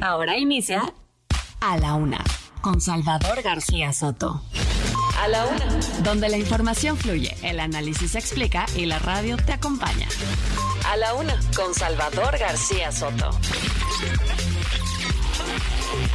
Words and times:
Ahora 0.00 0.38
inicia 0.38 0.94
A 1.60 1.76
la 1.76 1.94
Una 1.94 2.22
con 2.60 2.80
Salvador 2.80 3.42
García 3.42 3.92
Soto. 3.92 4.42
A 5.20 5.26
la 5.26 5.44
Una. 5.46 5.66
Donde 6.04 6.28
la 6.28 6.36
información 6.36 6.96
fluye, 6.96 7.36
el 7.42 7.58
análisis 7.58 8.12
se 8.12 8.18
explica 8.18 8.66
y 8.76 8.86
la 8.86 9.00
radio 9.00 9.36
te 9.36 9.52
acompaña. 9.52 10.06
A 10.86 10.96
la 10.96 11.14
Una 11.14 11.34
con 11.56 11.74
Salvador 11.74 12.38
García 12.38 12.92
Soto. 12.92 13.30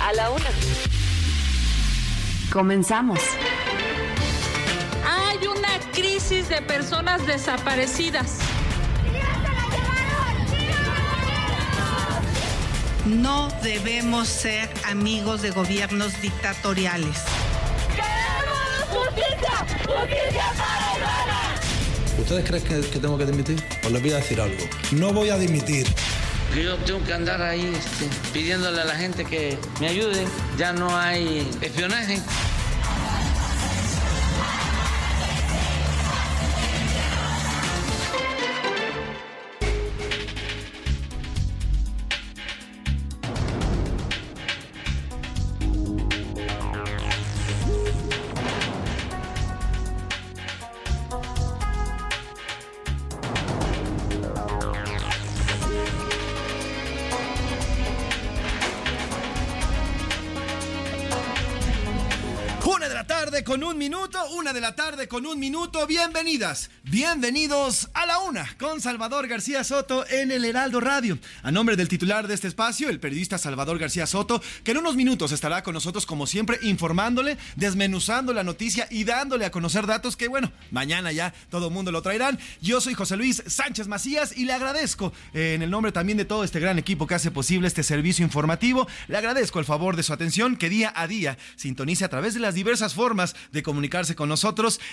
A 0.02 0.13
la 0.13 0.29
Una. 0.29 0.49
Comenzamos. 2.52 3.19
Hay 5.05 5.45
una 5.47 5.79
crisis 5.91 6.47
de 6.47 6.61
personas 6.61 7.25
desaparecidas. 7.27 8.39
No 13.05 13.49
debemos 13.62 14.30
ser 14.30 14.69
amigos 14.86 15.41
de 15.41 15.52
gobiernos 15.52 16.22
dictatoriales. 16.22 17.17
¡Queremos 17.94 19.08
justicia! 19.09 19.58
¡Justicia 19.86 20.53
para 20.58 22.22
¿Ustedes 22.22 22.45
creen 22.47 22.64
que, 22.64 22.89
que, 22.89 23.00
tengo 23.00 23.17
que 23.17 23.25
dimitir? 23.25 23.61
Os 23.83 23.92
les 23.92 24.02
voy 24.02 24.11
a 24.14 24.16
decir 24.16 24.39
algo. 24.39 24.64
No 24.92 25.11
voy 25.11 25.31
a 25.31 25.38
dimitir. 25.38 25.86
Yo 26.55 26.77
tengo 26.77 27.03
que 27.03 27.14
andar 27.14 27.42
ahí 27.42 27.73
este, 27.75 28.08
pidiéndole 28.31 28.80
a 28.80 28.86
la 28.86 28.95
gente 28.95 29.25
que 29.25 29.58
me 29.81 29.88
ayude. 29.88 30.25
Ya 30.58 30.72
no 30.72 30.95
hay 30.97 31.45
espionaje. 31.59 32.22
De 64.53 64.61
la 64.61 64.75
tarde 64.75 65.07
con 65.07 65.25
un 65.25 65.39
minuto. 65.39 65.87
Bienvenidas, 65.87 66.69
bienvenidos 66.83 67.89
a 67.95 68.05
la 68.05 68.19
una 68.19 68.47
con 68.59 68.81
Salvador 68.81 69.27
García 69.27 69.63
Soto 69.63 70.07
en 70.07 70.31
el 70.31 70.45
Heraldo 70.45 70.79
Radio. 70.79 71.17
A 71.41 71.49
nombre 71.49 71.75
del 71.75 71.87
titular 71.87 72.27
de 72.27 72.35
este 72.35 72.49
espacio, 72.49 72.89
el 72.89 72.99
periodista 72.99 73.39
Salvador 73.39 73.79
García 73.79 74.05
Soto, 74.05 74.43
que 74.63 74.71
en 74.71 74.77
unos 74.77 74.95
minutos 74.95 75.31
estará 75.31 75.63
con 75.63 75.73
nosotros 75.73 76.05
como 76.05 76.27
siempre 76.27 76.59
informándole, 76.61 77.37
desmenuzando 77.55 78.31
la 78.31 78.43
noticia 78.43 78.87
y 78.92 79.05
dándole 79.05 79.45
a 79.45 79.52
conocer 79.52 79.87
datos 79.87 80.15
que 80.15 80.27
bueno, 80.27 80.52
mañana 80.69 81.11
ya 81.11 81.33
todo 81.49 81.69
el 81.69 81.73
mundo 81.73 81.92
lo 81.92 82.03
traerán. 82.03 82.37
Yo 82.61 82.80
soy 82.80 82.93
José 82.93 83.17
Luis 83.17 83.42
Sánchez 83.47 83.87
Macías 83.87 84.37
y 84.37 84.45
le 84.45 84.53
agradezco 84.53 85.13
eh, 85.33 85.55
en 85.55 85.63
el 85.63 85.71
nombre 85.71 85.92
también 85.92 86.19
de 86.19 86.25
todo 86.25 86.43
este 86.43 86.59
gran 86.59 86.77
equipo 86.77 87.08
que 87.08 87.15
hace 87.15 87.31
posible 87.31 87.67
este 87.67 87.81
servicio 87.81 88.23
informativo, 88.23 88.87
le 89.08 89.17
agradezco 89.17 89.58
el 89.58 89.65
favor 89.65 89.95
de 89.95 90.03
su 90.03 90.13
atención 90.13 90.58
que 90.58 90.69
día 90.69 90.93
a 90.95 91.08
día 91.08 91.39
sintonice 91.55 92.05
a 92.05 92.09
través 92.09 92.36
de 92.36 92.39
las 92.39 92.53
diversas 92.53 92.93
formas 92.93 93.36
de 93.52 93.63
comunicarse 93.63 94.13
con 94.13 94.30
nosotros. 94.30 94.42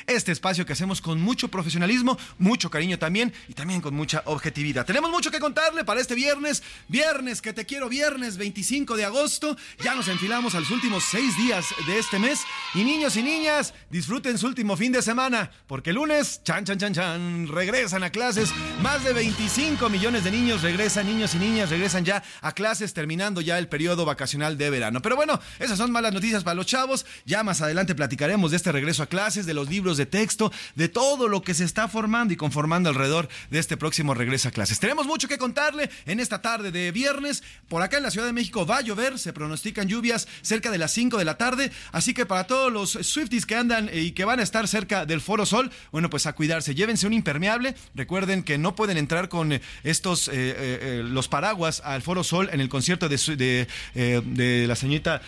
Este 0.07 0.33
espacio 0.33 0.65
que 0.65 0.73
hacemos 0.73 1.01
con 1.01 1.21
mucho 1.21 1.49
profesionalismo, 1.49 2.19
mucho 2.39 2.71
cariño 2.71 2.99
también 2.99 3.33
y 3.49 3.55
también 3.55 3.81
con 3.81 3.95
mucha 3.95 4.23
objetividad. 4.27 4.87
Tenemos 4.87 5.11
mucho 5.11 5.31
que 5.31 5.41
contarle 5.41 5.85
para 5.85 6.01
este 6.01 6.15
viernes, 6.15 6.63
viernes 6.89 7.43
que 7.43 7.53
te 7.53 7.67
quiero, 7.67 7.89
viernes 7.89 8.37
25 8.37 8.97
de 8.97 9.05
agosto. 9.05 9.57
Ya 9.83 9.95
nos 9.95 10.09
enfilamos 10.09 10.55
a 10.55 10.61
los 10.61 10.71
últimos 10.71 11.05
seis 11.11 11.37
días 11.37 11.67
de 11.87 11.99
este 11.99 12.19
mes. 12.19 12.41
Y 12.75 12.85
niños 12.85 13.17
y 13.17 13.23
niñas, 13.23 13.75
disfruten 13.91 14.39
su 14.39 14.47
último 14.47 14.77
fin 14.77 14.93
de 14.93 15.03
semana, 15.03 15.51
porque 15.67 15.91
el 15.91 15.97
lunes, 15.97 16.43
chan, 16.45 16.65
chan, 16.65 16.79
chan, 16.79 16.95
chan, 16.95 17.49
regresan 17.49 18.03
a 18.03 18.11
clases. 18.11 18.51
Más 18.83 19.03
de 19.05 19.13
25 19.13 19.89
millones 19.89 20.25
de 20.25 20.31
niños 20.31 20.63
regresan, 20.63 21.07
niños 21.07 21.35
y 21.35 21.39
niñas 21.39 21.71
regresan 21.71 22.05
ya 22.05 22.23
a 22.41 22.53
clases, 22.53 22.95
terminando 22.95 23.41
ya 23.41 23.59
el 23.59 23.69
periodo 23.69 24.05
vacacional 24.05 24.59
de 24.59 24.71
verano. 24.71 25.03
Pero 25.03 25.17
bueno, 25.17 25.41
esas 25.59 25.79
son 25.79 25.91
malas 25.91 26.13
noticias 26.13 26.45
para 26.45 26.55
los 26.55 26.67
chavos. 26.67 27.07
Ya 27.25 27.43
más 27.43 27.61
adelante 27.61 27.95
platicaremos 27.95 28.51
de 28.51 28.57
este 28.57 28.73
regreso 28.73 29.03
a 29.03 29.07
clases, 29.07 29.40
de 29.47 29.55
los 29.55 29.69
libros 29.69 29.97
de 29.97 30.07
texto, 30.07 30.53
de 30.75 30.89
todo 30.89 31.29
lo 31.29 31.43
que 31.43 31.55
se 31.55 31.65
está 31.65 31.89
formando 31.89 32.33
y 32.35 32.37
conformando 32.37 32.89
alrededor 32.89 33.29
de 33.51 33.59
este 33.59 33.77
próximo 33.77 34.15
regreso 34.15 34.49
a 34.49 34.53
clases. 34.53 34.81
Tenemos 34.81 35.07
mucho 35.07 35.29
que 35.29 35.39
contarle 35.39 35.91
en 36.07 36.21
esta 36.21 36.43
tarde 36.43 36.71
de 36.71 36.93
viernes. 36.93 37.43
Por 37.69 37.83
acá 37.83 37.97
en 37.97 38.03
la 38.03 38.11
Ciudad 38.11 38.27
de 38.27 38.33
México 38.33 38.67
va 38.67 38.79
a 38.79 38.81
llover, 38.81 39.19
se 39.19 39.33
pronostican 39.33 39.89
lluvias 39.89 40.29
cerca 40.43 40.71
de 40.71 40.79
las 40.79 40.93
5 40.93 41.19
de 41.19 41.25
la 41.25 41.37
tarde, 41.37 41.71
así 41.93 42.15
que 42.15 42.27
para 42.27 42.47
todos 42.47 42.73
los 42.73 42.93
Swifties 42.93 43.47
que 43.47 43.55
andan 43.55 43.91
y 43.93 44.13
que 44.13 44.25
van 44.25 44.41
a 44.41 44.43
estar 44.43 44.67
cerca 44.69 45.07
del 45.07 45.21
Foro 45.21 45.47
Sol, 45.47 45.71
bueno, 45.93 46.11
pues 46.11 46.27
a 46.27 46.33
cuidarse, 46.35 46.75
llévense 46.75 47.07
un 47.07 47.13
impermeable. 47.13 47.75
Recuerden 47.95 48.43
que 48.43 48.59
no 48.59 48.75
pueden 48.75 48.97
entrar 48.97 49.29
con 49.29 49.61
estos, 49.85 50.29
eh, 50.29 50.33
eh, 50.35 51.03
los 51.05 51.29
paraguas 51.29 51.83
al 51.85 52.03
Foro 52.03 52.25
Sol 52.25 52.49
en 52.53 52.61
el 52.61 52.69
concierto 52.69 53.09
de, 53.09 53.17
de, 53.37 53.67
eh, 53.95 54.65
la 54.67 54.77
señorita, 54.77 55.23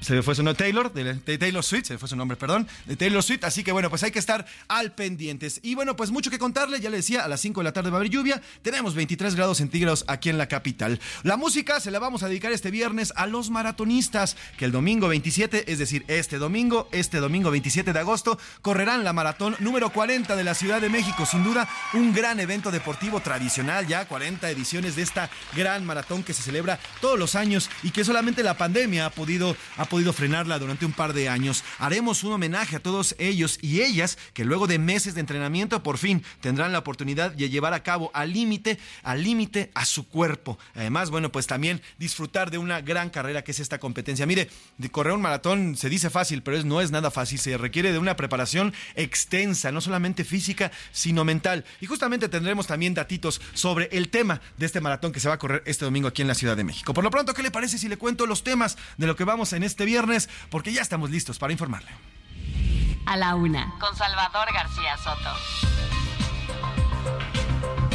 se 0.00 0.14
me 0.14 0.22
fue 0.22 0.34
su 0.34 0.42
nombre, 0.42 0.62
Taylor, 0.64 0.92
de, 0.92 1.38
Taylor 1.38 1.64
Swift, 1.64 1.86
se 1.86 1.92
me 1.94 1.98
fue 1.98 2.08
su 2.08 2.16
nombre, 2.16 2.36
perdón, 2.36 2.66
de 2.86 2.96
Taylor 2.96 3.22
Swift. 3.22 3.39
Así 3.44 3.64
que 3.64 3.72
bueno, 3.72 3.90
pues 3.90 4.02
hay 4.02 4.10
que 4.10 4.18
estar 4.18 4.46
al 4.68 4.92
pendientes. 4.92 5.60
Y 5.62 5.74
bueno, 5.74 5.96
pues 5.96 6.10
mucho 6.10 6.30
que 6.30 6.38
contarle. 6.38 6.80
Ya 6.80 6.90
le 6.90 6.98
decía, 6.98 7.24
a 7.24 7.28
las 7.28 7.40
5 7.40 7.60
de 7.60 7.64
la 7.64 7.72
tarde 7.72 7.90
va 7.90 7.96
a 7.96 8.00
haber 8.00 8.10
lluvia. 8.10 8.40
Tenemos 8.62 8.94
23 8.94 9.34
grados 9.34 9.58
centígrados 9.58 10.04
aquí 10.08 10.28
en 10.28 10.38
la 10.38 10.48
capital. 10.48 11.00
La 11.22 11.36
música 11.36 11.80
se 11.80 11.90
la 11.90 11.98
vamos 11.98 12.22
a 12.22 12.28
dedicar 12.28 12.52
este 12.52 12.70
viernes 12.70 13.12
a 13.16 13.26
los 13.26 13.50
maratonistas, 13.50 14.36
que 14.56 14.64
el 14.64 14.72
domingo 14.72 15.08
27, 15.08 15.72
es 15.72 15.78
decir, 15.78 16.04
este 16.08 16.38
domingo, 16.38 16.88
este 16.92 17.18
domingo 17.18 17.50
27 17.50 17.92
de 17.92 17.98
agosto, 17.98 18.38
correrán 18.62 19.04
la 19.04 19.12
maratón 19.12 19.56
número 19.58 19.90
40 19.90 20.36
de 20.36 20.44
la 20.44 20.54
Ciudad 20.54 20.80
de 20.80 20.88
México. 20.88 21.26
Sin 21.26 21.42
duda, 21.42 21.68
un 21.94 22.12
gran 22.12 22.40
evento 22.40 22.70
deportivo 22.70 23.20
tradicional, 23.20 23.86
ya 23.86 24.06
40 24.06 24.50
ediciones 24.50 24.96
de 24.96 25.02
esta 25.02 25.30
gran 25.56 25.84
maratón 25.84 26.22
que 26.22 26.34
se 26.34 26.42
celebra 26.42 26.78
todos 27.00 27.18
los 27.18 27.34
años 27.34 27.70
y 27.82 27.90
que 27.90 28.04
solamente 28.04 28.42
la 28.42 28.56
pandemia 28.56 29.06
ha 29.06 29.10
podido, 29.10 29.56
ha 29.76 29.86
podido 29.86 30.12
frenarla 30.12 30.58
durante 30.58 30.86
un 30.86 30.92
par 30.92 31.12
de 31.12 31.28
años. 31.28 31.64
Haremos 31.78 32.24
un 32.24 32.32
homenaje 32.32 32.76
a 32.76 32.80
todos 32.80 33.14
ellos 33.18 33.29
y 33.30 33.82
ellas 33.82 34.18
que 34.32 34.44
luego 34.44 34.66
de 34.66 34.78
meses 34.78 35.14
de 35.14 35.20
entrenamiento 35.20 35.82
por 35.82 35.98
fin 35.98 36.22
tendrán 36.40 36.72
la 36.72 36.78
oportunidad 36.78 37.32
de 37.32 37.48
llevar 37.48 37.74
a 37.74 37.82
cabo 37.82 38.10
al 38.14 38.32
límite, 38.32 38.78
al 39.02 39.22
límite 39.22 39.70
a 39.74 39.84
su 39.84 40.08
cuerpo. 40.08 40.58
Además, 40.74 41.10
bueno, 41.10 41.32
pues 41.32 41.46
también 41.46 41.82
disfrutar 41.98 42.50
de 42.50 42.58
una 42.58 42.80
gran 42.80 43.10
carrera 43.10 43.42
que 43.42 43.52
es 43.52 43.60
esta 43.60 43.78
competencia. 43.78 44.26
Mire, 44.26 44.48
correr 44.90 45.14
un 45.14 45.22
maratón 45.22 45.76
se 45.76 45.88
dice 45.88 46.10
fácil, 46.10 46.42
pero 46.42 46.62
no 46.64 46.80
es 46.80 46.90
nada 46.90 47.10
fácil. 47.10 47.38
Se 47.38 47.56
requiere 47.56 47.92
de 47.92 47.98
una 47.98 48.16
preparación 48.16 48.74
extensa, 48.94 49.72
no 49.72 49.80
solamente 49.80 50.24
física, 50.24 50.70
sino 50.92 51.24
mental. 51.24 51.64
Y 51.80 51.86
justamente 51.86 52.28
tendremos 52.28 52.66
también 52.66 52.94
datitos 52.94 53.40
sobre 53.54 53.88
el 53.92 54.08
tema 54.08 54.40
de 54.56 54.66
este 54.66 54.80
maratón 54.80 55.12
que 55.12 55.20
se 55.20 55.28
va 55.28 55.34
a 55.34 55.38
correr 55.38 55.62
este 55.66 55.84
domingo 55.84 56.08
aquí 56.08 56.22
en 56.22 56.28
la 56.28 56.34
Ciudad 56.34 56.56
de 56.56 56.64
México. 56.64 56.94
Por 56.94 57.04
lo 57.04 57.10
pronto, 57.10 57.34
¿qué 57.34 57.42
le 57.42 57.50
parece 57.50 57.78
si 57.78 57.88
le 57.88 57.96
cuento 57.96 58.26
los 58.26 58.44
temas 58.44 58.76
de 58.96 59.06
lo 59.06 59.16
que 59.16 59.24
vamos 59.24 59.52
en 59.52 59.62
este 59.62 59.84
viernes? 59.84 60.28
Porque 60.50 60.72
ya 60.72 60.82
estamos 60.82 61.10
listos 61.10 61.38
para 61.38 61.52
informarle. 61.52 61.90
A 63.06 63.16
la 63.16 63.34
una, 63.34 63.74
con 63.80 63.96
Salvador 63.96 64.52
García 64.52 64.96
Soto. 64.98 65.30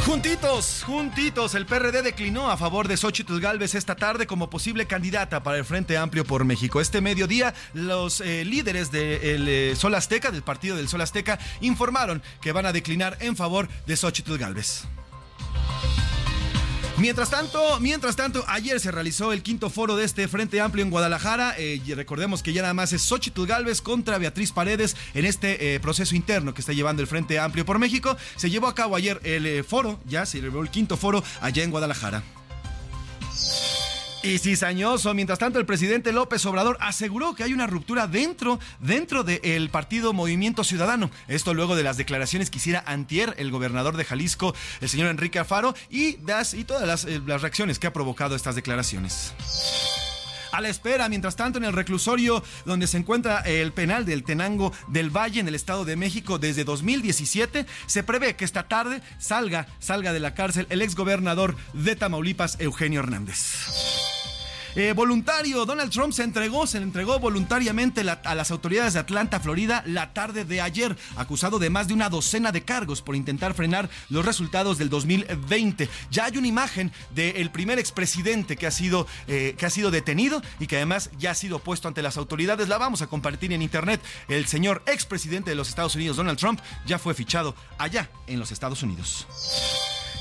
Juntitos, 0.06 0.84
juntitos, 0.86 1.56
el 1.56 1.66
PRD 1.66 2.00
declinó 2.00 2.48
a 2.48 2.56
favor 2.56 2.86
de 2.86 2.96
Xochitl 2.96 3.40
Galvez 3.40 3.74
esta 3.74 3.96
tarde 3.96 4.28
como 4.28 4.48
posible 4.48 4.86
candidata 4.86 5.42
para 5.42 5.58
el 5.58 5.64
Frente 5.64 5.98
Amplio 5.98 6.24
por 6.24 6.44
México. 6.44 6.80
Este 6.80 7.00
mediodía, 7.00 7.54
los 7.74 8.20
eh, 8.20 8.44
líderes 8.44 8.92
del 8.92 9.48
eh, 9.48 9.74
Sol 9.74 9.96
Azteca, 9.96 10.30
del 10.30 10.42
partido 10.42 10.76
del 10.76 10.88
Sol 10.88 11.00
Azteca, 11.00 11.40
informaron 11.60 12.22
que 12.40 12.52
van 12.52 12.66
a 12.66 12.72
declinar 12.72 13.18
en 13.20 13.34
favor 13.34 13.68
de 13.86 13.96
Xochitl 13.96 14.36
Galvez. 14.36 14.84
Mientras 16.98 17.28
tanto, 17.28 17.78
mientras 17.80 18.16
tanto, 18.16 18.42
ayer 18.48 18.80
se 18.80 18.90
realizó 18.90 19.34
el 19.34 19.42
quinto 19.42 19.68
foro 19.68 19.96
de 19.96 20.04
este 20.06 20.28
Frente 20.28 20.62
Amplio 20.62 20.82
en 20.82 20.90
Guadalajara. 20.90 21.54
Eh, 21.58 21.82
y 21.84 21.92
recordemos 21.92 22.42
que 22.42 22.54
ya 22.54 22.62
nada 22.62 22.72
más 22.72 22.94
es 22.94 23.02
Xochitl 23.02 23.44
Galvez 23.44 23.82
contra 23.82 24.16
Beatriz 24.16 24.50
Paredes 24.50 24.96
en 25.12 25.26
este 25.26 25.74
eh, 25.74 25.80
proceso 25.80 26.16
interno 26.16 26.54
que 26.54 26.62
está 26.62 26.72
llevando 26.72 27.02
el 27.02 27.08
Frente 27.08 27.38
Amplio 27.38 27.66
por 27.66 27.78
México. 27.78 28.16
Se 28.36 28.48
llevó 28.48 28.66
a 28.66 28.74
cabo 28.74 28.96
ayer 28.96 29.20
el 29.24 29.44
eh, 29.44 29.62
foro, 29.62 30.00
ya 30.06 30.24
se 30.24 30.40
llevó 30.40 30.62
el 30.62 30.70
quinto 30.70 30.96
foro 30.96 31.22
allá 31.42 31.62
en 31.64 31.70
Guadalajara. 31.70 32.22
Y 34.26 34.38
cizañoso, 34.40 35.14
mientras 35.14 35.38
tanto 35.38 35.60
el 35.60 35.66
presidente 35.66 36.10
López 36.10 36.44
Obrador 36.46 36.76
aseguró 36.80 37.36
que 37.36 37.44
hay 37.44 37.52
una 37.52 37.68
ruptura 37.68 38.08
dentro, 38.08 38.58
dentro 38.80 39.22
del 39.22 39.70
partido 39.70 40.12
Movimiento 40.12 40.64
Ciudadano. 40.64 41.12
Esto 41.28 41.54
luego 41.54 41.76
de 41.76 41.84
las 41.84 41.96
declaraciones 41.96 42.50
que 42.50 42.58
hiciera 42.58 42.82
antier 42.88 43.36
el 43.38 43.52
gobernador 43.52 43.96
de 43.96 44.04
Jalisco, 44.04 44.52
el 44.80 44.88
señor 44.88 45.10
Enrique 45.10 45.38
Alfaro, 45.38 45.76
y, 45.90 46.18
y 46.54 46.64
todas 46.64 46.88
las, 46.88 47.04
eh, 47.04 47.22
las 47.24 47.42
reacciones 47.42 47.78
que 47.78 47.86
ha 47.86 47.92
provocado 47.92 48.34
estas 48.34 48.56
declaraciones 48.56 49.32
a 50.50 50.60
la 50.60 50.70
espera. 50.70 51.08
Mientras 51.08 51.36
tanto, 51.36 51.58
en 51.58 51.64
el 51.64 51.72
reclusorio 51.72 52.42
donde 52.64 52.88
se 52.88 52.96
encuentra 52.96 53.42
el 53.42 53.72
penal 53.72 54.06
del 54.06 54.24
Tenango 54.24 54.72
del 54.88 55.10
Valle 55.16 55.38
en 55.38 55.46
el 55.46 55.54
Estado 55.54 55.84
de 55.84 55.94
México 55.94 56.40
desde 56.40 56.64
2017, 56.64 57.64
se 57.86 58.02
prevé 58.02 58.34
que 58.34 58.44
esta 58.44 58.66
tarde 58.66 59.02
salga, 59.18 59.68
salga 59.78 60.12
de 60.12 60.20
la 60.20 60.34
cárcel 60.34 60.66
el 60.70 60.82
exgobernador 60.82 61.54
de 61.74 61.94
Tamaulipas, 61.94 62.56
Eugenio 62.58 63.00
Hernández. 63.00 64.15
Eh, 64.78 64.92
voluntario, 64.92 65.64
Donald 65.64 65.90
Trump 65.90 66.12
se 66.12 66.22
entregó, 66.22 66.66
se 66.66 66.76
entregó 66.76 67.18
voluntariamente 67.18 68.02
a 68.02 68.34
las 68.34 68.50
autoridades 68.50 68.92
de 68.92 69.00
Atlanta, 69.00 69.40
Florida, 69.40 69.82
la 69.86 70.12
tarde 70.12 70.44
de 70.44 70.60
ayer, 70.60 70.98
acusado 71.16 71.58
de 71.58 71.70
más 71.70 71.88
de 71.88 71.94
una 71.94 72.10
docena 72.10 72.52
de 72.52 72.62
cargos 72.62 73.00
por 73.00 73.16
intentar 73.16 73.54
frenar 73.54 73.88
los 74.10 74.26
resultados 74.26 74.76
del 74.76 74.90
2020. 74.90 75.88
Ya 76.10 76.26
hay 76.26 76.36
una 76.36 76.46
imagen 76.46 76.92
del 77.14 77.50
primer 77.50 77.78
expresidente 77.78 78.56
que 78.56 78.66
ha 78.66 78.70
sido 78.70 79.06
eh, 79.28 79.54
que 79.56 79.64
ha 79.64 79.70
sido 79.70 79.90
detenido 79.90 80.42
y 80.60 80.66
que 80.66 80.76
además 80.76 81.08
ya 81.18 81.30
ha 81.30 81.34
sido 81.34 81.58
puesto 81.58 81.88
ante 81.88 82.02
las 82.02 82.18
autoridades. 82.18 82.68
La 82.68 82.76
vamos 82.76 83.00
a 83.00 83.06
compartir 83.06 83.54
en 83.54 83.62
internet. 83.62 84.02
El 84.28 84.44
señor 84.44 84.82
expresidente 84.84 85.48
de 85.48 85.56
los 85.56 85.70
Estados 85.70 85.94
Unidos, 85.94 86.18
Donald 86.18 86.38
Trump, 86.38 86.60
ya 86.84 86.98
fue 86.98 87.14
fichado 87.14 87.54
allá 87.78 88.10
en 88.26 88.38
los 88.38 88.52
Estados 88.52 88.82
Unidos. 88.82 89.26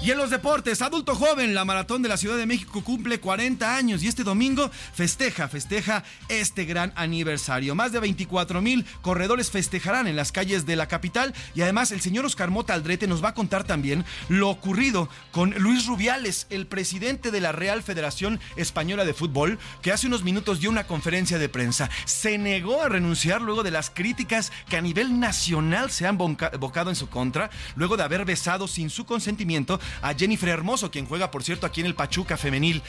Y 0.04 0.12
en 0.12 0.20
los 0.20 0.30
deportes, 0.30 0.84
adulto 0.84 1.16
joven, 1.16 1.56
la 1.56 1.66
maratón 1.66 2.04
de 2.04 2.10
la 2.10 2.18
Ciudad 2.18 2.38
de 2.38 2.46
México 2.46 2.84
cumple 2.84 3.20
40 3.20 3.76
años 3.76 4.04
y 4.04 4.08
este 4.08 4.24
domingo 4.24 4.70
festeja, 4.94 5.48
festeja 5.48 6.04
este 6.30 6.66
gran 6.66 6.94
aniversario. 6.96 7.74
Más 7.74 7.92
de 7.92 8.00
24 8.00 8.62
mil 8.62 8.86
corredores 9.02 9.50
festejarán 9.50 10.06
en 10.06 10.16
las 10.16 10.32
calles 10.32 10.68
de 10.68 10.76
la 10.76 10.88
capital 10.88 11.34
y 11.56 11.62
además 11.62 11.92
el 11.92 12.02
señor 12.02 12.24
Oscar 12.26 12.52
Mota 12.52 12.76
Aldrete 12.76 13.08
nos 13.08 13.24
va 13.24 13.30
a 13.30 13.34
contar 13.34 13.64
también 13.64 14.06
lo 14.30 14.50
ocurrido 14.50 15.10
con 15.32 15.56
Luis 15.58 15.88
Rubiales, 15.88 16.46
el 16.52 16.68
presidente 16.68 17.32
de 17.32 17.42
la 17.42 17.52
Real 17.52 17.82
Federación 17.82 18.40
Española 18.58 19.06
de 19.06 19.16
Fútbol, 19.16 19.58
que 19.82 19.92
hace 19.92 20.06
unos 20.06 20.24
minutos 20.24 20.60
dio 20.60 20.70
una 20.70 20.86
conferencia 20.86 21.40
de 21.40 21.50
prensa. 21.50 21.90
Se 22.06 22.38
negó 22.38 22.84
a 22.84 22.90
renunciar 22.90 23.42
luego 23.42 23.64
de 23.64 23.72
las 23.72 23.90
críticas 23.90 24.52
que 24.70 24.78
a 24.78 24.82
nivel 24.82 25.20
nacional 25.20 25.90
se 25.90 26.06
han 26.06 26.20
bocado 26.20 26.92
en 26.92 26.96
su 26.96 27.10
contra, 27.10 27.50
luego 27.76 27.98
de 27.98 28.04
haber 28.04 28.24
besado 28.24 28.68
sin 28.68 28.92
su 28.92 29.06
consentimiento 29.06 29.80
a 30.02 30.14
Jennifer 30.14 30.50
Hermoso, 30.50 30.92
quien 30.92 31.06
juega, 31.06 31.32
por 31.32 31.44
cierto, 31.44 31.66
aquí 31.66 31.82
en 31.82 31.88
el 31.88 31.96
Pachuca 31.96 32.38
Femenil. 32.38 32.82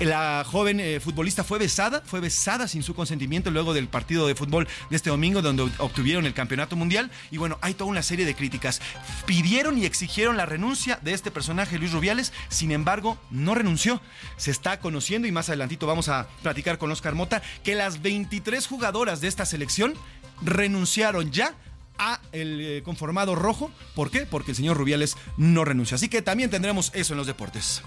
La 0.00 0.44
joven 0.46 0.80
eh, 0.80 1.00
futbolista 1.00 1.44
fue 1.44 1.58
besada, 1.58 2.02
fue 2.04 2.20
besada 2.20 2.68
sin 2.68 2.82
su 2.82 2.94
consentimiento 2.94 3.50
luego 3.50 3.74
del 3.74 3.88
partido 3.88 4.26
de 4.26 4.34
fútbol 4.34 4.68
de 4.90 4.96
este 4.96 5.10
domingo, 5.10 5.42
donde 5.42 5.62
obtuvieron 5.78 6.26
el 6.26 6.34
campeonato 6.34 6.76
mundial. 6.76 7.10
Y 7.30 7.38
bueno, 7.38 7.58
hay 7.60 7.74
toda 7.74 7.90
una 7.90 8.02
serie 8.02 8.26
de 8.26 8.34
críticas. 8.34 8.80
Pidieron 9.26 9.78
y 9.78 9.84
exigieron 9.84 10.36
la 10.36 10.46
renuncia 10.46 10.98
de 11.02 11.12
este 11.12 11.30
personaje, 11.30 11.78
Luis 11.78 11.92
Rubiales, 11.92 12.32
sin 12.48 12.72
embargo, 12.72 13.18
no 13.30 13.54
renunció. 13.54 14.00
Se 14.36 14.50
está 14.50 14.80
conociendo, 14.80 15.28
y 15.28 15.32
más 15.32 15.48
adelantito 15.48 15.86
vamos 15.86 16.08
a 16.08 16.28
platicar 16.42 16.78
con 16.78 16.90
Oscar 16.90 17.14
Mota, 17.14 17.42
que 17.62 17.74
las 17.74 18.02
23 18.02 18.66
jugadoras 18.66 19.20
de 19.20 19.28
esta 19.28 19.46
selección 19.46 19.94
renunciaron 20.42 21.30
ya 21.30 21.54
a 21.98 22.20
el 22.32 22.60
eh, 22.60 22.82
conformado 22.82 23.34
rojo. 23.34 23.70
¿Por 23.94 24.10
qué? 24.10 24.26
Porque 24.26 24.52
el 24.52 24.56
señor 24.56 24.76
Rubiales 24.76 25.16
no 25.36 25.64
renuncia. 25.64 25.96
Así 25.96 26.08
que 26.08 26.22
también 26.22 26.50
tendremos 26.50 26.90
eso 26.94 27.14
en 27.14 27.18
los 27.18 27.26
deportes. 27.26 27.82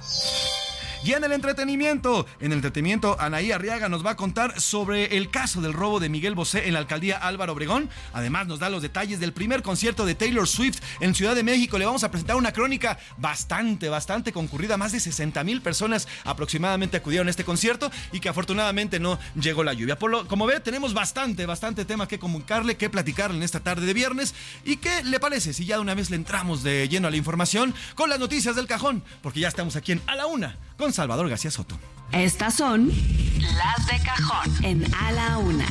Y 1.03 1.13
en 1.13 1.23
el 1.23 1.31
entretenimiento, 1.31 2.25
en 2.39 2.47
el 2.47 2.57
entretenimiento, 2.57 3.15
Anaí 3.19 3.51
Arriaga 3.51 3.87
nos 3.87 4.05
va 4.05 4.11
a 4.11 4.15
contar 4.15 4.59
sobre 4.59 5.17
el 5.17 5.29
caso 5.29 5.61
del 5.61 5.73
robo 5.73 5.99
de 5.99 6.09
Miguel 6.09 6.35
Bosé 6.35 6.67
en 6.67 6.73
la 6.73 6.79
alcaldía 6.79 7.17
Álvaro 7.17 7.53
Obregón. 7.53 7.89
Además, 8.13 8.47
nos 8.47 8.59
da 8.59 8.69
los 8.69 8.81
detalles 8.81 9.19
del 9.19 9.31
primer 9.31 9.61
concierto 9.61 10.05
de 10.05 10.15
Taylor 10.15 10.47
Swift 10.47 10.79
en 10.99 11.13
Ciudad 11.13 11.35
de 11.35 11.43
México. 11.43 11.77
Le 11.77 11.85
vamos 11.85 12.03
a 12.03 12.11
presentar 12.11 12.35
una 12.35 12.51
crónica 12.51 12.97
bastante, 13.17 13.89
bastante 13.89 14.33
concurrida. 14.33 14.75
Más 14.75 14.91
de 14.91 14.99
60 14.99 15.43
mil 15.43 15.61
personas 15.61 16.07
aproximadamente 16.25 16.97
acudieron 16.97 17.27
a 17.27 17.31
este 17.31 17.45
concierto 17.45 17.91
y 18.11 18.19
que 18.19 18.29
afortunadamente 18.29 18.99
no 18.99 19.19
llegó 19.39 19.63
la 19.63 19.73
lluvia. 19.73 19.99
Por 19.99 20.11
lo, 20.11 20.27
como 20.27 20.45
ve, 20.45 20.59
tenemos 20.59 20.93
bastante, 20.93 21.45
bastante 21.45 21.85
tema 21.85 22.07
que 22.07 22.19
comunicarle, 22.19 22.75
que 22.75 22.89
platicarle 22.89 23.37
en 23.37 23.43
esta 23.43 23.59
tarde 23.59 23.85
de 23.85 23.93
viernes. 23.93 24.33
¿Y 24.65 24.77
qué 24.77 25.03
le 25.03 25.19
parece 25.19 25.53
si 25.53 25.65
ya 25.65 25.75
de 25.75 25.81
una 25.81 25.95
vez 25.95 26.09
le 26.09 26.15
entramos 26.15 26.63
de 26.63 26.89
lleno 26.89 27.07
a 27.07 27.11
la 27.11 27.17
información 27.17 27.73
con 27.95 28.09
las 28.09 28.19
noticias 28.19 28.55
del 28.55 28.67
cajón? 28.67 29.03
Porque 29.21 29.39
ya 29.39 29.47
estamos 29.47 29.75
aquí 29.75 29.91
en 29.91 30.01
A 30.07 30.15
la 30.15 30.25
Una 30.25 30.57
con 30.77 30.93
Salvador 30.93 31.27
García 31.29 31.51
Soto. 31.51 31.77
Estas 32.11 32.53
son 32.53 32.87
las 32.87 33.87
de 33.87 33.99
cajón 34.05 34.65
en 34.65 34.95
A 34.95 35.11
la 35.11 35.37
Una. 35.39 35.67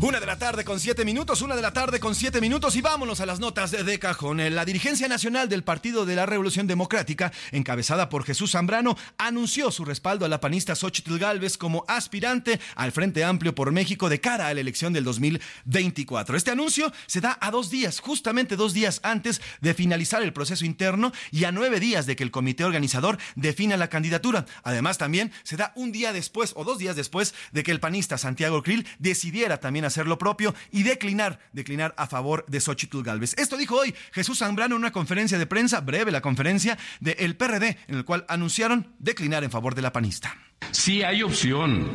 Una 0.00 0.18
de 0.18 0.26
la 0.26 0.38
tarde 0.38 0.64
con 0.64 0.80
siete 0.80 1.04
minutos, 1.04 1.40
una 1.40 1.54
de 1.54 1.62
la 1.62 1.72
tarde 1.72 2.00
con 2.00 2.16
siete 2.16 2.40
minutos 2.40 2.74
y 2.74 2.80
vámonos 2.80 3.20
a 3.20 3.26
las 3.26 3.38
notas 3.38 3.70
de, 3.70 3.98
cajón. 4.00 4.38
La 4.52 4.64
dirigencia 4.64 5.06
nacional 5.06 5.48
del 5.48 5.62
Partido 5.62 6.04
de 6.04 6.16
la 6.16 6.26
Revolución 6.26 6.66
Democrática, 6.66 7.32
encabezada 7.52 8.08
por 8.08 8.24
Jesús 8.24 8.50
Zambrano, 8.50 8.98
anunció 9.18 9.70
su 9.70 9.84
respaldo 9.84 10.24
a 10.24 10.28
la 10.28 10.40
panista 10.40 10.74
Xochitl 10.74 11.16
Galvez 11.18 11.56
como 11.56 11.84
aspirante 11.86 12.58
al 12.74 12.90
Frente 12.90 13.22
Amplio 13.22 13.54
por 13.54 13.70
México 13.70 14.08
de 14.08 14.20
cara 14.20 14.48
a 14.48 14.54
la 14.54 14.60
elección 14.60 14.92
del 14.92 15.04
2024. 15.04 16.36
Este 16.36 16.50
anuncio 16.50 16.92
se 17.06 17.20
da 17.20 17.38
a 17.40 17.52
dos 17.52 17.70
días, 17.70 18.00
justamente 18.00 18.56
dos 18.56 18.74
días 18.74 18.98
antes 19.04 19.40
de 19.60 19.74
finalizar 19.74 20.24
el 20.24 20.32
proceso 20.32 20.64
interno 20.64 21.12
y 21.30 21.44
a 21.44 21.52
nueve 21.52 21.78
días 21.78 22.04
de 22.04 22.16
que 22.16 22.24
el 22.24 22.32
comité 22.32 22.64
organizador 22.64 23.16
defina 23.36 23.76
la 23.76 23.88
candidatura. 23.88 24.44
Además, 24.64 24.98
también 24.98 25.30
se 25.44 25.56
da 25.56 25.72
un 25.76 25.92
día 25.92 26.12
después 26.12 26.52
o 26.56 26.64
dos 26.64 26.78
días 26.78 26.96
después 26.96 27.32
de 27.52 27.62
que 27.62 27.70
el 27.70 27.78
panista 27.78 28.18
Santiago 28.18 28.64
Krill 28.64 28.86
decidiera 28.98 29.60
también 29.60 29.84
hacer 29.84 29.93
lo 30.02 30.18
propio 30.18 30.54
y 30.70 30.82
declinar, 30.82 31.40
declinar 31.52 31.94
a 31.96 32.06
favor 32.06 32.44
de 32.48 32.60
Xochitl 32.60 33.02
Galvez. 33.02 33.34
Esto 33.38 33.56
dijo 33.56 33.76
hoy 33.76 33.94
Jesús 34.12 34.38
Zambrano 34.38 34.74
en 34.74 34.80
una 34.80 34.92
conferencia 34.92 35.38
de 35.38 35.46
prensa, 35.46 35.80
breve 35.80 36.10
la 36.10 36.20
conferencia, 36.20 36.78
del 37.00 37.16
el 37.18 37.36
PRD, 37.36 37.78
en 37.88 37.96
el 37.96 38.04
cual 38.04 38.24
anunciaron 38.28 38.94
declinar 38.98 39.44
en 39.44 39.50
favor 39.50 39.74
de 39.74 39.82
la 39.82 39.92
panista. 39.92 40.36
Sí 40.70 41.02
hay 41.02 41.22
opción, 41.22 41.88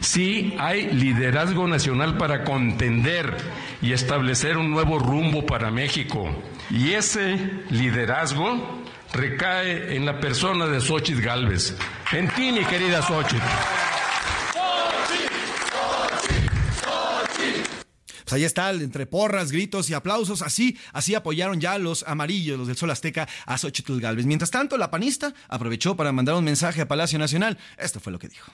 sí 0.00 0.54
hay 0.58 0.92
liderazgo 0.92 1.66
nacional 1.66 2.18
para 2.18 2.44
contender 2.44 3.36
y 3.80 3.92
establecer 3.92 4.56
un 4.58 4.70
nuevo 4.70 4.98
rumbo 4.98 5.46
para 5.46 5.70
México. 5.70 6.28
Y 6.70 6.92
ese 6.92 7.36
liderazgo 7.70 8.84
recae 9.12 9.96
en 9.96 10.04
la 10.04 10.20
persona 10.20 10.66
de 10.66 10.80
Xochitl 10.80 11.22
Galvez. 11.22 11.76
En 12.12 12.28
ti, 12.28 12.52
mi 12.52 12.64
querida 12.64 13.02
Xochitl. 13.02 13.42
Pues 18.26 18.34
ahí 18.34 18.44
está, 18.44 18.70
entre 18.72 19.06
porras, 19.06 19.52
gritos 19.52 19.88
y 19.88 19.94
aplausos, 19.94 20.42
así, 20.42 20.76
así 20.92 21.14
apoyaron 21.14 21.60
ya 21.60 21.78
los 21.78 22.02
amarillos, 22.08 22.58
los 22.58 22.66
del 22.66 22.76
Sol 22.76 22.90
Azteca, 22.90 23.28
a 23.46 23.56
Xochitl 23.56 24.00
Galvez. 24.00 24.26
Mientras 24.26 24.50
tanto, 24.50 24.76
la 24.76 24.90
panista 24.90 25.32
aprovechó 25.46 25.94
para 25.94 26.10
mandar 26.10 26.34
un 26.34 26.42
mensaje 26.42 26.80
a 26.80 26.88
Palacio 26.88 27.20
Nacional. 27.20 27.56
Esto 27.78 28.00
fue 28.00 28.12
lo 28.12 28.18
que 28.18 28.26
dijo. 28.26 28.50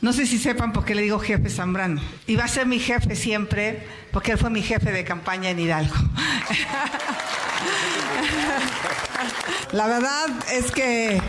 No 0.00 0.12
sé 0.12 0.26
si 0.26 0.40
sepan 0.40 0.72
por 0.72 0.84
qué 0.84 0.96
le 0.96 1.02
digo 1.02 1.20
jefe 1.20 1.50
Zambrano. 1.50 2.02
Y 2.26 2.34
va 2.34 2.46
a 2.46 2.48
ser 2.48 2.66
mi 2.66 2.80
jefe 2.80 3.14
siempre, 3.14 3.86
porque 4.10 4.32
él 4.32 4.38
fue 4.38 4.50
mi 4.50 4.60
jefe 4.60 4.90
de 4.90 5.04
campaña 5.04 5.50
en 5.50 5.60
Hidalgo. 5.60 5.94
La 9.70 9.86
verdad 9.86 10.30
es 10.52 10.72
que 10.72 11.22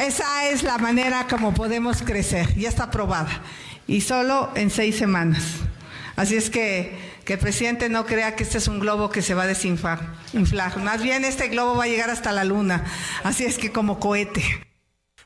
esa 0.00 0.48
es 0.48 0.62
la 0.62 0.78
manera 0.78 1.26
como 1.28 1.52
podemos 1.52 2.00
crecer. 2.00 2.54
Ya 2.54 2.70
está 2.70 2.84
aprobada. 2.84 3.42
Y 3.86 4.00
solo 4.00 4.50
en 4.54 4.70
seis 4.70 4.96
semanas. 4.96 5.58
Así 6.16 6.36
es 6.36 6.50
que 6.50 7.12
que 7.24 7.34
el 7.34 7.38
presidente 7.38 7.88
no 7.88 8.04
crea 8.04 8.34
que 8.34 8.42
este 8.42 8.58
es 8.58 8.68
un 8.68 8.80
globo 8.80 9.10
que 9.10 9.22
se 9.22 9.34
va 9.34 9.44
a 9.44 9.46
desinflar. 9.46 10.14
Inflar. 10.32 10.78
Más 10.78 11.02
bien 11.02 11.24
este 11.24 11.48
globo 11.48 11.76
va 11.76 11.84
a 11.84 11.88
llegar 11.88 12.10
hasta 12.10 12.32
la 12.32 12.44
luna. 12.44 12.84
Así 13.22 13.44
es 13.44 13.58
que 13.58 13.70
como 13.70 14.00
cohete. 14.00 14.42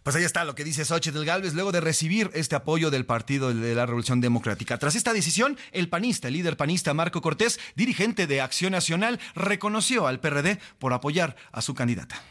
Pues 0.03 0.15
ahí 0.15 0.23
está 0.23 0.45
lo 0.45 0.55
que 0.55 0.63
dice 0.63 0.85
Xochitl 0.85 1.25
Galvez 1.25 1.55
luego 1.55 1.73
de 1.73 1.81
recibir 1.81 2.31
este 2.35 2.55
apoyo 2.55 2.91
del 2.93 3.07
Partido 3.07 3.53
de 3.53 3.75
la 3.75 3.87
Revolución 3.87 4.21
Democrática. 4.21 4.79
Tras 4.79 4.95
esta 4.95 5.13
decisión, 5.13 5.59
el 5.73 5.89
panista, 5.89 6.29
el 6.29 6.35
líder 6.35 6.57
panista 6.57 6.95
Marco 6.95 7.21
Cortés, 7.21 7.59
dirigente 7.75 8.29
de 8.29 8.41
Acción 8.41 8.71
Nacional, 8.71 9.19
reconoció 9.35 10.07
al 10.07 10.21
PRD 10.21 10.61
por 10.79 10.93
apoyar 10.93 11.35
a 11.51 11.61
su 11.61 11.75
candidata. 11.75 12.23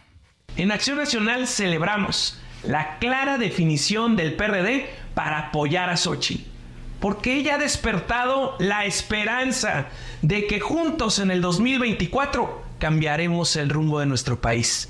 En 0.56 0.72
Acción 0.72 0.98
Nacional 0.98 1.48
celebramos 1.48 2.40
la 2.64 2.98
clara 3.00 3.38
definición 3.38 4.16
del 4.16 4.36
PRD 4.36 4.90
para 5.14 5.50
apoyar 5.50 5.90
a 5.90 5.98
Xochitl 5.98 6.55
porque 7.00 7.36
ella 7.36 7.56
ha 7.56 7.58
despertado 7.58 8.56
la 8.60 8.86
esperanza 8.86 9.88
de 10.22 10.48
que 10.48 10.60
juntos 10.60 11.20
en 11.20 11.32
el 11.32 11.42
2024 11.42 12.64
cambiaremos 12.80 13.56
el 13.56 13.70
rumbo 13.70 14.00
de 14.00 14.06
nuestro 14.06 14.40
país. 14.40 14.90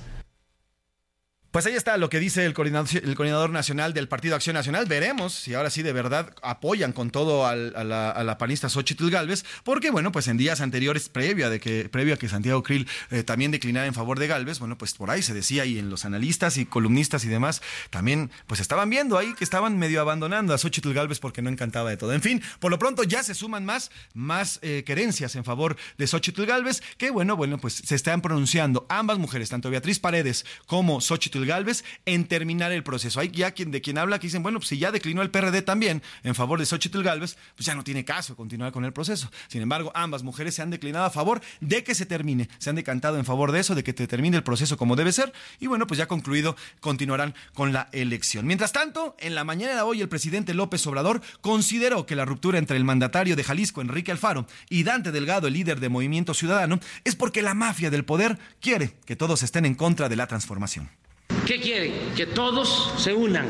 Pues 1.55 1.65
ahí 1.67 1.73
está 1.73 1.95
lo 1.95 2.09
que 2.09 2.19
dice 2.19 2.43
el 2.43 2.53
coordinador, 2.53 3.49
nacional 3.49 3.93
del 3.93 4.09
Partido 4.09 4.35
Acción 4.35 4.55
Nacional. 4.55 4.87
Veremos 4.87 5.33
si 5.33 5.53
ahora 5.53 5.69
sí 5.69 5.83
de 5.83 5.93
verdad 5.93 6.35
apoyan 6.41 6.91
con 6.91 7.11
todo 7.11 7.47
a, 7.47 7.55
la, 7.55 8.11
a 8.11 8.23
la 8.25 8.37
panista 8.37 8.67
Xochitl 8.67 9.09
Galvez, 9.09 9.45
porque 9.63 9.89
bueno, 9.89 10.11
pues 10.11 10.27
en 10.27 10.35
días 10.35 10.59
anteriores, 10.59 11.07
previo 11.07 11.47
a, 11.47 11.49
de 11.49 11.61
que, 11.61 11.89
a 11.89 12.17
que 12.17 12.27
Santiago 12.27 12.61
Krill 12.61 12.89
eh, 13.09 13.23
también 13.23 13.51
declinara 13.51 13.87
en 13.87 13.93
favor 13.93 14.19
de 14.19 14.27
Galvez, 14.27 14.59
bueno, 14.59 14.77
pues 14.77 14.95
por 14.95 15.09
ahí 15.09 15.21
se 15.21 15.33
decía 15.33 15.63
y 15.63 15.79
en 15.79 15.89
los 15.89 16.03
analistas 16.03 16.57
y 16.57 16.65
columnistas 16.65 17.23
y 17.23 17.29
demás, 17.29 17.61
también 17.89 18.31
pues 18.47 18.59
estaban 18.59 18.89
viendo 18.89 19.17
ahí 19.17 19.33
que 19.33 19.45
estaban 19.45 19.77
medio 19.77 20.01
abandonando 20.01 20.53
a 20.53 20.57
Xochitl 20.57 20.91
Galvez 20.91 21.19
porque 21.19 21.41
no 21.41 21.49
encantaba 21.49 21.89
de 21.89 21.95
todo. 21.95 22.11
En 22.11 22.21
fin, 22.21 22.43
por 22.59 22.69
lo 22.69 22.79
pronto 22.79 23.03
ya 23.03 23.23
se 23.23 23.33
suman 23.33 23.63
más, 23.63 23.91
más 24.13 24.59
eh, 24.61 24.83
querencias 24.85 25.37
en 25.37 25.45
favor 25.45 25.77
de 25.97 26.05
Xochitl 26.05 26.43
Galvez, 26.43 26.83
que 26.97 27.11
bueno, 27.11 27.37
bueno, 27.37 27.59
pues 27.59 27.75
se 27.75 27.95
están 27.95 28.19
pronunciando 28.19 28.85
ambas 28.89 29.19
mujeres, 29.19 29.47
tanto 29.47 29.69
Beatriz 29.69 30.01
Paredes 30.01 30.45
como 30.65 30.99
Xochitl 30.99 31.44
Galvez 31.45 31.83
en 32.05 32.25
terminar 32.25 32.71
el 32.71 32.83
proceso. 32.83 33.19
Hay 33.19 33.29
ya 33.29 33.51
quien 33.51 33.71
de 33.71 33.81
quien 33.81 33.97
habla 33.97 34.19
que 34.19 34.27
dicen, 34.27 34.43
bueno, 34.43 34.59
pues 34.59 34.69
si 34.69 34.77
ya 34.77 34.91
declinó 34.91 35.21
el 35.21 35.31
PRD 35.31 35.61
también 35.61 36.01
en 36.23 36.35
favor 36.35 36.59
de 36.59 36.65
Xochitl 36.65 37.03
Galvez, 37.03 37.37
pues 37.55 37.65
ya 37.65 37.75
no 37.75 37.83
tiene 37.83 38.05
caso 38.05 38.35
continuar 38.35 38.71
con 38.71 38.85
el 38.85 38.93
proceso. 38.93 39.31
Sin 39.47 39.61
embargo, 39.61 39.91
ambas 39.95 40.23
mujeres 40.23 40.55
se 40.55 40.61
han 40.61 40.69
declinado 40.69 41.05
a 41.05 41.09
favor 41.09 41.41
de 41.61 41.83
que 41.83 41.95
se 41.95 42.05
termine, 42.05 42.49
se 42.57 42.69
han 42.69 42.75
decantado 42.75 43.17
en 43.17 43.25
favor 43.25 43.51
de 43.51 43.59
eso, 43.59 43.75
de 43.75 43.83
que 43.83 43.93
te 43.93 44.07
termine 44.07 44.37
el 44.37 44.43
proceso 44.43 44.77
como 44.77 44.95
debe 44.95 45.11
ser 45.11 45.33
y 45.59 45.67
bueno, 45.67 45.87
pues 45.87 45.97
ya 45.97 46.07
concluido 46.07 46.55
continuarán 46.79 47.35
con 47.53 47.73
la 47.73 47.89
elección. 47.91 48.45
Mientras 48.47 48.71
tanto, 48.71 49.15
en 49.19 49.35
la 49.35 49.43
mañana 49.43 49.75
de 49.75 49.81
hoy 49.81 50.01
el 50.01 50.09
presidente 50.09 50.53
López 50.53 50.85
Obrador 50.87 51.21
consideró 51.41 52.05
que 52.05 52.15
la 52.15 52.25
ruptura 52.25 52.59
entre 52.59 52.77
el 52.77 52.83
mandatario 52.83 53.35
de 53.35 53.43
Jalisco, 53.43 53.81
Enrique 53.81 54.11
Alfaro, 54.11 54.47
y 54.69 54.83
Dante 54.83 55.11
Delgado, 55.11 55.47
el 55.47 55.53
líder 55.53 55.79
de 55.79 55.89
Movimiento 55.89 56.33
Ciudadano, 56.33 56.79
es 57.03 57.15
porque 57.15 57.41
la 57.41 57.53
mafia 57.53 57.89
del 57.89 58.05
poder 58.05 58.37
quiere 58.59 58.95
que 59.05 59.15
todos 59.15 59.43
estén 59.43 59.65
en 59.65 59.75
contra 59.75 60.09
de 60.09 60.15
la 60.15 60.27
transformación. 60.27 60.89
¿Qué 61.45 61.59
quieren? 61.61 62.13
Que 62.15 62.25
todos 62.25 62.93
se 62.97 63.13
unan 63.13 63.47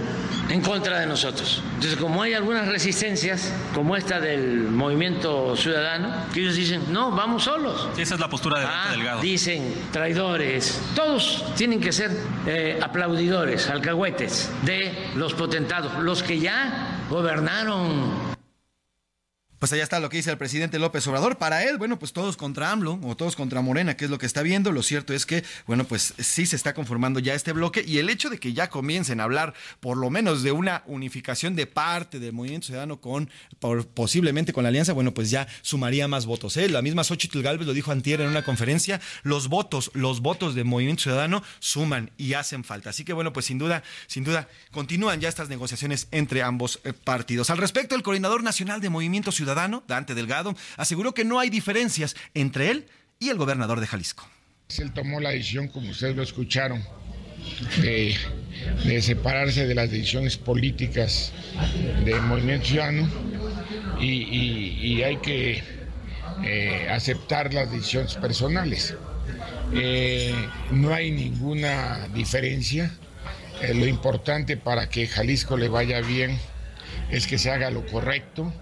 en 0.50 0.62
contra 0.62 1.00
de 1.00 1.06
nosotros. 1.08 1.62
Entonces, 1.76 1.98
como 1.98 2.22
hay 2.22 2.34
algunas 2.34 2.68
resistencias, 2.68 3.52
como 3.74 3.96
esta 3.96 4.20
del 4.20 4.64
movimiento 4.64 5.56
ciudadano, 5.56 6.14
que 6.34 6.42
ellos 6.42 6.56
dicen, 6.56 6.84
no, 6.92 7.12
vamos 7.12 7.44
solos. 7.44 7.88
esa 7.98 8.16
es 8.16 8.20
la 8.20 8.30
postura 8.30 8.60
de 8.60 8.66
Ah, 8.70 8.88
Delgado. 8.92 9.22
Dicen 9.22 9.74
traidores. 9.92 10.82
Todos 10.96 11.44
tienen 11.56 11.80
que 11.80 11.92
ser 11.92 12.12
eh, 12.46 12.80
aplaudidores, 12.82 13.70
alcahuetes 13.70 14.52
de 14.64 15.10
los 15.16 15.34
potentados, 15.34 15.94
los 16.04 16.22
que 16.22 16.40
ya 16.40 17.02
gobernaron 17.10 18.35
Pues 19.66 19.74
allá 19.74 19.82
está 19.82 20.00
lo 20.00 20.10
que 20.10 20.18
dice 20.18 20.30
el 20.30 20.38
presidente 20.38 20.78
López 20.78 21.08
Obrador. 21.08 21.40
Para 21.40 21.64
él, 21.64 21.80
bueno, 21.80 21.98
pues 21.98 22.14
todos 22.14 22.38
contra 22.38 22.70
AMLO 22.72 23.00
o 23.02 23.18
todos 23.18 23.36
contra 23.36 23.62
Morena, 23.62 23.98
que 23.98 24.06
es 24.06 24.12
lo 24.12 24.20
que 24.20 24.28
está 24.28 24.44
viendo. 24.44 24.72
Lo 24.72 24.84
cierto 24.84 25.12
es 25.12 25.26
que, 25.26 25.44
bueno, 25.66 25.86
pues 25.86 26.14
sí 26.20 26.46
se 26.46 26.56
está 26.56 26.76
conformando 26.76 27.20
ya 27.20 27.34
este 27.34 27.52
bloque 27.52 27.84
y 27.84 27.98
el 27.98 28.12
hecho 28.12 28.30
de 28.30 28.38
que 28.40 28.54
ya 28.54 28.70
comiencen 28.70 29.20
a 29.20 29.24
hablar 29.24 29.56
por 29.80 29.98
lo 29.98 30.12
menos 30.12 30.44
de 30.44 30.52
una 30.52 30.84
unificación 30.86 31.56
de 31.56 31.66
parte 31.66 32.20
del 32.20 32.32
Movimiento 32.32 32.68
Ciudadano 32.68 33.02
con, 33.02 33.32
por- 33.58 33.88
posiblemente 33.88 34.54
con 34.54 34.62
la 34.62 34.70
alianza, 34.70 34.94
bueno, 34.94 35.16
pues 35.16 35.32
ya 35.32 35.48
sumaría 35.64 36.08
más 36.08 36.28
votos. 36.28 36.56
¿eh? 36.58 36.70
La 36.70 36.84
misma 36.84 37.04
Xochitl 37.04 37.42
Galvez 37.42 37.66
lo 37.66 37.74
dijo 37.74 37.92
antier 37.92 38.22
en 38.22 38.28
una 38.28 38.44
conferencia, 38.44 39.02
los 39.24 39.48
votos, 39.48 39.90
los 39.96 40.20
votos 40.22 40.54
del 40.54 40.66
Movimiento 40.66 41.02
Ciudadano 41.02 41.42
suman 41.58 42.12
y 42.18 42.34
hacen 42.34 42.64
falta. 42.64 42.92
Así 42.92 43.04
que, 43.04 43.14
bueno, 43.14 43.34
pues 43.34 43.48
sin 43.48 43.58
duda, 43.58 43.82
sin 44.06 44.24
duda, 44.26 44.48
continúan 44.70 45.22
ya 45.22 45.28
estas 45.30 45.50
negociaciones 45.50 46.08
entre 46.12 46.44
ambos 46.44 46.82
eh, 46.84 46.94
partidos. 46.94 47.50
Al 47.50 47.58
respecto, 47.58 47.96
el 47.96 48.04
coordinador 48.04 48.44
nacional 48.44 48.80
de 48.80 48.90
Movimiento 48.92 49.32
Ciudadano, 49.32 49.55
Dante 49.56 50.14
Delgado, 50.14 50.56
aseguró 50.78 51.14
que 51.14 51.26
no 51.26 51.40
hay 51.40 51.50
diferencias 51.50 52.16
entre 52.34 52.72
él 52.72 52.88
y 53.20 53.30
el 53.30 53.38
gobernador 53.38 53.80
de 53.80 53.88
Jalisco. 53.88 54.28
Él 54.78 54.92
tomó 54.94 55.20
la 55.20 55.30
decisión, 55.30 55.68
como 55.68 55.90
ustedes 55.92 56.16
lo 56.16 56.24
escucharon, 56.24 56.84
de, 57.82 58.16
separarse 59.02 59.68
de 59.68 59.76
las 59.76 59.92
decisiones 59.92 60.38
políticas 60.38 61.32
del 62.04 62.22
Movimiento 62.22 62.68
Ciudadano 62.68 63.10
y 64.00 65.02
hay 65.04 65.18
que 65.18 65.64
eh, 66.44 66.88
aceptar 66.90 67.54
las 67.54 67.72
decisiones 67.72 68.16
personales. 68.16 68.96
Eh, 69.74 70.34
no 70.72 70.94
hay 70.94 71.12
ninguna 71.12 72.08
diferencia. 72.14 72.92
Eh, 73.62 73.74
lo 73.74 73.88
importante 73.88 74.58
para 74.58 74.90
que 74.90 75.08
Jalisco 75.08 75.58
le 75.58 75.70
vaya 75.70 76.02
bien 76.02 76.38
es 77.10 77.26
que 77.26 77.38
se 77.38 77.52
haga 77.52 77.70
lo 77.70 77.86
correcto. 77.86 78.54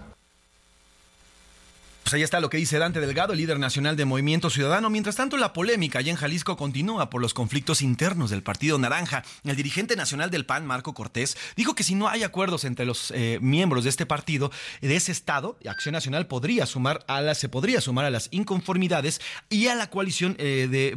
Pues 2.04 2.12
ahí 2.12 2.22
está 2.22 2.38
lo 2.40 2.50
que 2.50 2.58
dice 2.58 2.78
Dante 2.78 3.00
Delgado, 3.00 3.32
el 3.32 3.38
líder 3.38 3.58
nacional 3.58 3.96
de 3.96 4.04
Movimiento 4.04 4.50
Ciudadano. 4.50 4.90
Mientras 4.90 5.16
tanto, 5.16 5.38
la 5.38 5.54
polémica 5.54 6.00
allá 6.00 6.10
en 6.10 6.18
Jalisco 6.18 6.54
continúa 6.54 7.08
por 7.08 7.22
los 7.22 7.32
conflictos 7.32 7.80
internos 7.80 8.28
del 8.28 8.42
Partido 8.42 8.78
Naranja. 8.78 9.24
El 9.42 9.56
dirigente 9.56 9.96
nacional 9.96 10.30
del 10.30 10.44
PAN, 10.44 10.66
Marco 10.66 10.92
Cortés, 10.92 11.34
dijo 11.56 11.74
que 11.74 11.82
si 11.82 11.94
no 11.94 12.06
hay 12.06 12.22
acuerdos 12.22 12.64
entre 12.64 12.84
los 12.84 13.10
eh, 13.12 13.38
miembros 13.40 13.84
de 13.84 13.90
este 13.90 14.04
partido, 14.04 14.52
de 14.82 14.96
ese 14.96 15.12
estado, 15.12 15.58
Acción 15.66 15.94
Nacional 15.94 16.26
podría 16.26 16.66
sumar 16.66 17.02
a 17.08 17.22
las, 17.22 17.38
se 17.38 17.48
podría 17.48 17.80
sumar 17.80 18.04
a 18.04 18.10
las 18.10 18.28
inconformidades 18.32 19.22
y 19.48 19.68
a 19.68 19.74
la 19.74 19.88
coalición 19.88 20.36
eh, 20.38 20.94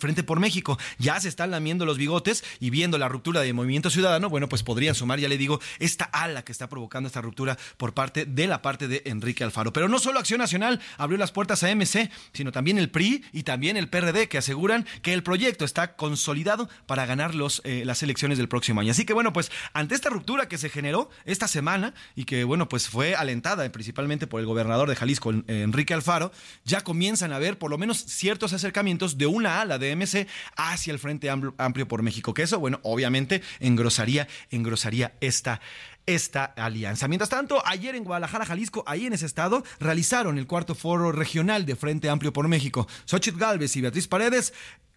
Frente 0.00 0.24
por 0.24 0.40
México. 0.40 0.76
Ya 0.98 1.20
se 1.20 1.28
están 1.28 1.52
lamiendo 1.52 1.86
los 1.86 1.98
bigotes 1.98 2.42
y 2.58 2.70
viendo 2.70 2.98
la 2.98 3.08
ruptura 3.08 3.42
de 3.42 3.52
Movimiento 3.52 3.90
Ciudadano, 3.90 4.28
bueno, 4.28 4.48
pues 4.48 4.64
podrían 4.64 4.96
sumar, 4.96 5.20
ya 5.20 5.28
le 5.28 5.38
digo, 5.38 5.60
esta 5.78 6.06
ala 6.06 6.42
que 6.42 6.50
está 6.50 6.68
provocando 6.68 7.06
esta 7.06 7.20
ruptura 7.20 7.56
por 7.76 7.94
parte 7.94 8.24
de 8.24 8.48
la 8.48 8.60
parte 8.60 8.88
de 8.88 9.02
Enrique 9.04 9.44
Alfaro. 9.44 9.72
Pero 9.72 9.88
no 9.88 10.00
solo 10.00 10.18
Acción 10.18 10.31
Nacional 10.38 10.80
abrió 10.98 11.18
las 11.18 11.32
puertas 11.32 11.62
a 11.62 11.74
MC, 11.74 12.10
sino 12.32 12.52
también 12.52 12.78
el 12.78 12.90
PRI 12.90 13.24
y 13.32 13.42
también 13.42 13.76
el 13.76 13.88
PRD, 13.88 14.28
que 14.28 14.38
aseguran 14.38 14.86
que 15.02 15.14
el 15.14 15.22
proyecto 15.22 15.64
está 15.64 15.96
consolidado 15.96 16.68
para 16.86 17.06
ganar 17.06 17.34
los, 17.34 17.62
eh, 17.64 17.84
las 17.84 18.02
elecciones 18.02 18.38
del 18.38 18.48
próximo 18.48 18.80
año. 18.80 18.90
Así 18.90 19.04
que 19.04 19.12
bueno, 19.12 19.32
pues 19.32 19.50
ante 19.72 19.94
esta 19.94 20.10
ruptura 20.10 20.48
que 20.48 20.58
se 20.58 20.68
generó 20.68 21.10
esta 21.24 21.48
semana 21.48 21.94
y 22.14 22.24
que 22.24 22.44
bueno, 22.44 22.68
pues 22.68 22.88
fue 22.88 23.14
alentada 23.14 23.64
eh, 23.64 23.70
principalmente 23.70 24.26
por 24.26 24.40
el 24.40 24.46
gobernador 24.46 24.88
de 24.88 24.96
Jalisco, 24.96 25.32
eh, 25.32 25.42
Enrique 25.62 25.94
Alfaro, 25.94 26.32
ya 26.64 26.82
comienzan 26.82 27.32
a 27.32 27.38
ver 27.38 27.58
por 27.58 27.70
lo 27.70 27.78
menos 27.78 27.98
ciertos 27.98 28.52
acercamientos 28.52 29.18
de 29.18 29.26
una 29.26 29.60
ala 29.60 29.78
de 29.78 29.94
MC 29.96 30.26
hacia 30.56 30.92
el 30.92 30.98
Frente 30.98 31.30
Amplio, 31.30 31.88
por 31.88 32.02
México, 32.02 32.34
que 32.34 32.42
eso, 32.42 32.58
bueno, 32.58 32.80
obviamente 32.82 33.42
engrosaría, 33.60 34.28
engrosaría 34.50 35.14
esta 35.20 35.60
esta 36.06 36.44
alianza. 36.44 37.08
Mientras 37.08 37.30
tanto, 37.30 37.62
ayer 37.66 37.94
en 37.94 38.04
Guadalajara, 38.04 38.46
Jalisco, 38.46 38.84
ahí 38.86 39.06
en 39.06 39.12
ese 39.12 39.26
estado, 39.26 39.64
realizaron 39.80 40.38
el 40.38 40.46
cuarto 40.46 40.74
foro 40.74 41.12
regional 41.12 41.66
de 41.66 41.76
Frente 41.76 42.08
Amplio 42.08 42.32
por 42.32 42.48
México. 42.48 42.86
Xochitl 43.04 43.38
Galvez 43.38 43.76
y 43.76 43.80
Beatriz 43.80 44.08
Paredes 44.08 44.52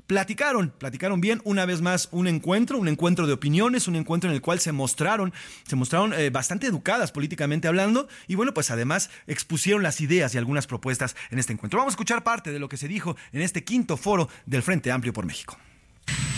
platicaron, 0.07 0.71
platicaron 0.77 1.21
bien 1.21 1.41
una 1.43 1.65
vez 1.65 1.81
más 1.81 2.09
un 2.11 2.27
encuentro, 2.27 2.77
un 2.77 2.87
encuentro 2.87 3.27
de 3.27 3.33
opiniones, 3.33 3.87
un 3.87 3.95
encuentro 3.95 4.29
en 4.29 4.35
el 4.35 4.41
cual 4.41 4.59
se 4.59 4.71
mostraron, 4.71 5.33
se 5.67 5.75
mostraron 5.75 6.13
eh, 6.13 6.29
bastante 6.29 6.67
educadas 6.67 7.11
políticamente 7.11 7.67
hablando 7.67 8.07
y 8.27 8.35
bueno, 8.35 8.53
pues 8.53 8.71
además 8.71 9.09
expusieron 9.27 9.83
las 9.83 10.01
ideas 10.01 10.33
y 10.33 10.37
algunas 10.37 10.67
propuestas 10.67 11.15
en 11.31 11.39
este 11.39 11.53
encuentro. 11.53 11.79
Vamos 11.79 11.93
a 11.93 11.95
escuchar 11.95 12.23
parte 12.23 12.51
de 12.51 12.59
lo 12.59 12.69
que 12.69 12.77
se 12.77 12.87
dijo 12.87 13.15
en 13.31 13.41
este 13.41 13.63
quinto 13.63 13.97
foro 13.97 14.29
del 14.45 14.63
Frente 14.63 14.91
Amplio 14.91 15.13
por 15.13 15.25
México. 15.25 15.57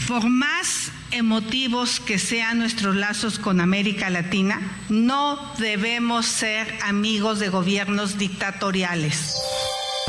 Por 0.08 0.30
más 0.30 0.92
emotivos 1.12 2.00
que 2.00 2.18
sean 2.18 2.60
nuestros 2.60 2.96
lazos 2.96 3.40
con 3.40 3.60
América 3.60 4.10
Latina, 4.10 4.62
no 4.88 5.38
debemos 5.58 6.26
ser 6.26 6.74
amigos 6.82 7.40
de 7.40 7.50
gobiernos 7.50 8.18
dictatoriales. 8.18 9.36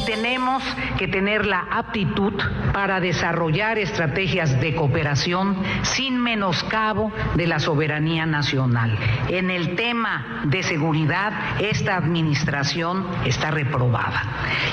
Tenemos 0.07 0.62
que 0.97 1.09
tener 1.09 1.47
la 1.47 1.67
aptitud 1.71 2.33
para 2.73 3.00
desarrollar 3.00 3.78
estrategias 3.78 4.61
de 4.61 4.75
cooperación 4.75 5.57
sin 5.83 6.19
menoscabo 6.19 7.12
de 7.35 7.47
la 7.47 7.59
soberanía 7.59 8.26
nacional. 8.26 8.97
En 9.28 9.50
el 9.50 9.76
tema 9.76 10.43
de 10.45 10.62
seguridad, 10.62 11.61
esta 11.61 11.97
administración 11.97 13.07
está 13.25 13.50
reprobada 13.50 14.23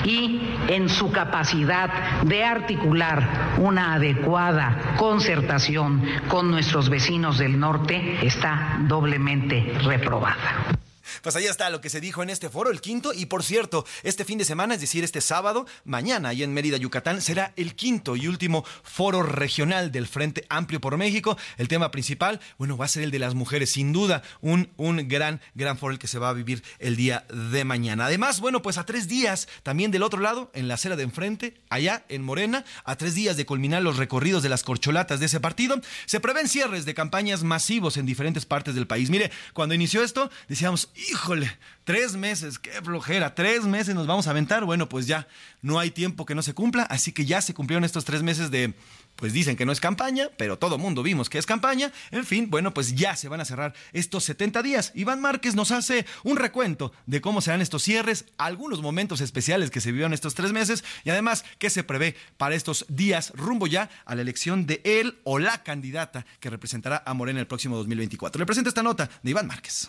y 0.04 0.56
en 0.68 0.88
su 0.88 1.12
capacidad 1.12 2.22
de 2.22 2.44
articular 2.44 3.56
una 3.58 3.94
adecuada 3.94 4.94
concertación 4.96 6.02
con 6.28 6.50
nuestros 6.50 6.88
vecinos 6.88 7.38
del 7.38 7.58
norte 7.58 8.18
está 8.22 8.78
doblemente 8.80 9.72
reprobada. 9.84 10.85
Pues 11.22 11.36
ahí 11.36 11.46
está 11.46 11.70
lo 11.70 11.80
que 11.80 11.90
se 11.90 12.00
dijo 12.00 12.22
en 12.22 12.30
este 12.30 12.48
foro, 12.48 12.70
el 12.70 12.80
quinto. 12.80 13.12
Y 13.12 13.26
por 13.26 13.42
cierto, 13.42 13.84
este 14.02 14.24
fin 14.24 14.38
de 14.38 14.44
semana, 14.44 14.74
es 14.74 14.80
decir, 14.80 15.04
este 15.04 15.20
sábado, 15.20 15.66
mañana, 15.84 16.30
ahí 16.30 16.42
en 16.42 16.52
Mérida, 16.52 16.76
Yucatán, 16.76 17.20
será 17.20 17.52
el 17.56 17.74
quinto 17.74 18.16
y 18.16 18.26
último 18.26 18.64
foro 18.82 19.22
regional 19.22 19.92
del 19.92 20.06
Frente 20.06 20.44
Amplio 20.48 20.80
por 20.80 20.96
México. 20.96 21.36
El 21.56 21.68
tema 21.68 21.90
principal, 21.90 22.40
bueno, 22.58 22.76
va 22.76 22.84
a 22.84 22.88
ser 22.88 23.02
el 23.02 23.10
de 23.10 23.18
las 23.18 23.34
mujeres, 23.34 23.70
sin 23.70 23.92
duda, 23.92 24.22
un, 24.40 24.70
un 24.76 25.08
gran, 25.08 25.40
gran 25.54 25.78
foro 25.78 25.92
el 25.92 25.98
que 25.98 26.08
se 26.08 26.18
va 26.18 26.28
a 26.28 26.32
vivir 26.32 26.62
el 26.78 26.96
día 26.96 27.26
de 27.30 27.64
mañana. 27.64 28.06
Además, 28.06 28.40
bueno, 28.40 28.62
pues 28.62 28.78
a 28.78 28.84
tres 28.84 29.08
días 29.08 29.48
también 29.62 29.90
del 29.90 30.02
otro 30.02 30.20
lado, 30.20 30.50
en 30.54 30.68
la 30.68 30.74
acera 30.74 30.96
de 30.96 31.02
enfrente, 31.02 31.54
allá 31.68 32.04
en 32.08 32.22
Morena, 32.22 32.64
a 32.84 32.96
tres 32.96 33.14
días 33.14 33.36
de 33.36 33.46
culminar 33.46 33.82
los 33.82 33.96
recorridos 33.96 34.42
de 34.42 34.48
las 34.48 34.62
corcholatas 34.62 35.20
de 35.20 35.26
ese 35.26 35.40
partido, 35.40 35.80
se 36.06 36.20
prevén 36.20 36.48
cierres 36.48 36.84
de 36.84 36.94
campañas 36.94 37.42
masivos 37.42 37.96
en 37.96 38.06
diferentes 38.06 38.46
partes 38.46 38.74
del 38.74 38.86
país. 38.86 39.10
Mire, 39.10 39.30
cuando 39.52 39.74
inició 39.74 40.02
esto, 40.02 40.30
decíamos, 40.48 40.90
híjole, 40.96 41.58
tres 41.84 42.16
meses, 42.16 42.58
qué 42.58 42.70
flojera, 42.82 43.34
tres 43.34 43.64
meses 43.64 43.94
nos 43.94 44.06
vamos 44.06 44.26
a 44.26 44.30
aventar. 44.30 44.64
Bueno, 44.64 44.88
pues 44.88 45.06
ya 45.06 45.28
no 45.62 45.78
hay 45.78 45.90
tiempo 45.90 46.26
que 46.26 46.34
no 46.34 46.42
se 46.42 46.54
cumpla, 46.54 46.82
así 46.84 47.12
que 47.12 47.24
ya 47.24 47.40
se 47.40 47.54
cumplieron 47.54 47.84
estos 47.84 48.04
tres 48.04 48.22
meses 48.22 48.50
de 48.50 48.74
pues 49.16 49.32
dicen 49.32 49.56
que 49.56 49.64
no 49.64 49.72
es 49.72 49.80
campaña, 49.80 50.28
pero 50.36 50.58
todo 50.58 50.76
mundo 50.76 51.02
vimos 51.02 51.30
que 51.30 51.38
es 51.38 51.46
campaña. 51.46 51.90
En 52.10 52.24
fin, 52.24 52.50
bueno, 52.50 52.74
pues 52.74 52.94
ya 52.94 53.16
se 53.16 53.28
van 53.28 53.40
a 53.40 53.46
cerrar 53.46 53.74
estos 53.92 54.24
70 54.24 54.62
días. 54.62 54.92
Iván 54.94 55.22
Márquez 55.22 55.54
nos 55.54 55.70
hace 55.70 56.04
un 56.22 56.36
recuento 56.36 56.92
de 57.06 57.22
cómo 57.22 57.40
serán 57.40 57.62
estos 57.62 57.82
cierres, 57.82 58.26
algunos 58.36 58.82
momentos 58.82 59.22
especiales 59.22 59.70
que 59.70 59.80
se 59.80 59.90
vivieron 59.90 60.12
estos 60.12 60.34
tres 60.34 60.52
meses 60.52 60.84
y 61.04 61.10
además 61.10 61.44
qué 61.58 61.70
se 61.70 61.82
prevé 61.82 62.14
para 62.36 62.54
estos 62.54 62.84
días 62.88 63.32
rumbo 63.34 63.66
ya 63.66 63.88
a 64.04 64.14
la 64.14 64.22
elección 64.22 64.66
de 64.66 64.82
él 64.84 65.18
o 65.24 65.38
la 65.38 65.62
candidata 65.62 66.26
que 66.38 66.50
representará 66.50 67.02
a 67.06 67.14
Morena 67.14 67.40
el 67.40 67.46
próximo 67.46 67.76
2024. 67.76 68.38
Le 68.38 68.46
presento 68.46 68.68
esta 68.68 68.82
nota 68.82 69.08
de 69.22 69.30
Iván 69.30 69.46
Márquez. 69.46 69.88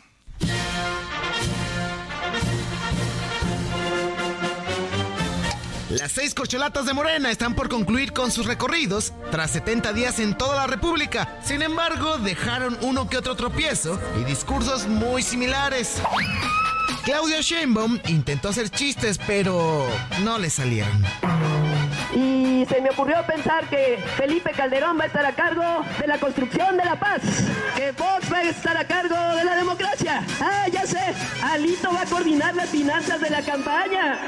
Las 5.89 6.11
seis 6.11 6.35
corcholatas 6.35 6.85
de 6.85 6.93
Morena 6.93 7.31
están 7.31 7.55
por 7.55 7.69
concluir 7.69 8.13
con 8.13 8.29
sus 8.29 8.45
recorridos 8.45 9.13
tras 9.31 9.51
70 9.51 9.93
días 9.93 10.19
en 10.19 10.37
toda 10.37 10.55
la 10.55 10.67
República. 10.67 11.39
Sin 11.43 11.61
embargo, 11.61 12.17
dejaron 12.17 12.77
uno 12.81 13.09
que 13.09 13.17
otro 13.17 13.35
tropiezo 13.35 13.99
y 14.21 14.23
discursos 14.23 14.85
muy 14.87 15.23
similares. 15.23 16.01
Claudia 17.03 17.41
Sheinbaum 17.41 17.99
intentó 18.07 18.49
hacer 18.49 18.69
chistes, 18.69 19.17
pero 19.25 19.87
no 20.23 20.37
le 20.37 20.49
salieron. 20.49 21.03
Y 22.13 22.65
se 22.67 22.81
me 22.81 22.89
ocurrió 22.89 23.25
pensar 23.25 23.65
que 23.69 23.97
Felipe 24.17 24.51
Calderón 24.51 24.97
va 24.99 25.03
a 25.03 25.07
estar 25.07 25.25
a 25.25 25.33
cargo 25.33 25.85
de 25.99 26.07
la 26.07 26.17
construcción 26.17 26.77
de 26.77 26.85
la 26.85 26.99
paz, 26.99 27.21
que 27.75 27.93
Fox 27.93 28.31
va 28.31 28.37
a 28.37 28.43
estar 28.43 28.75
a 28.75 28.85
cargo 28.85 29.15
de 29.35 29.43
la 29.43 29.55
democracia. 29.55 30.23
Ah, 30.41 30.67
ya 30.71 30.85
sé, 30.85 31.13
Alito 31.43 31.91
va 31.93 32.01
a 32.01 32.05
coordinar 32.05 32.55
las 32.55 32.69
finanzas 32.69 33.21
de 33.21 33.29
la 33.29 33.41
campaña. 33.41 34.19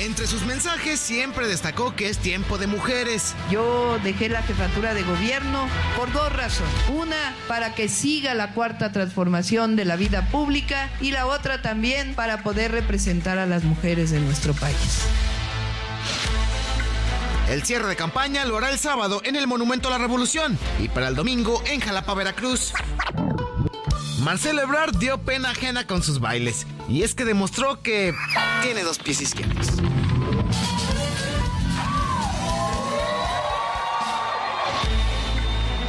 Entre 0.00 0.28
sus 0.28 0.42
mensajes 0.46 1.00
siempre 1.00 1.48
destacó 1.48 1.96
que 1.96 2.08
es 2.08 2.18
tiempo 2.18 2.56
de 2.56 2.68
mujeres. 2.68 3.34
Yo 3.50 3.98
dejé 4.04 4.28
la 4.28 4.42
jefatura 4.42 4.94
de 4.94 5.02
gobierno 5.02 5.68
por 5.96 6.12
dos 6.12 6.32
razones. 6.32 6.72
Una, 6.88 7.34
para 7.48 7.74
que 7.74 7.88
siga 7.88 8.34
la 8.34 8.54
cuarta 8.54 8.92
transformación 8.92 9.74
de 9.74 9.84
la 9.84 9.96
vida 9.96 10.28
pública 10.30 10.88
y 11.00 11.10
la 11.10 11.26
otra 11.26 11.62
también 11.62 12.14
para 12.14 12.44
poder 12.44 12.70
representar 12.70 13.38
a 13.38 13.46
las 13.46 13.64
mujeres 13.64 14.10
de 14.12 14.20
nuestro 14.20 14.54
país. 14.54 15.02
El 17.48 17.64
cierre 17.64 17.88
de 17.88 17.96
campaña 17.96 18.44
lo 18.44 18.56
hará 18.56 18.70
el 18.70 18.78
sábado 18.78 19.20
en 19.24 19.34
el 19.34 19.48
Monumento 19.48 19.88
a 19.88 19.92
la 19.92 19.98
Revolución 19.98 20.56
y 20.78 20.88
para 20.88 21.08
el 21.08 21.16
domingo 21.16 21.60
en 21.66 21.80
Jalapa, 21.80 22.14
Veracruz. 22.14 22.72
Marcelo 24.20 24.62
Ebrard 24.62 24.96
dio 24.98 25.18
pena 25.18 25.50
ajena 25.50 25.86
con 25.86 26.02
sus 26.02 26.20
bailes 26.20 26.66
y 26.88 27.02
es 27.02 27.14
que 27.14 27.24
demostró 27.24 27.80
que 27.82 28.14
tiene 28.62 28.82
dos 28.82 28.98
pies 28.98 29.20
izquierdos. 29.20 29.68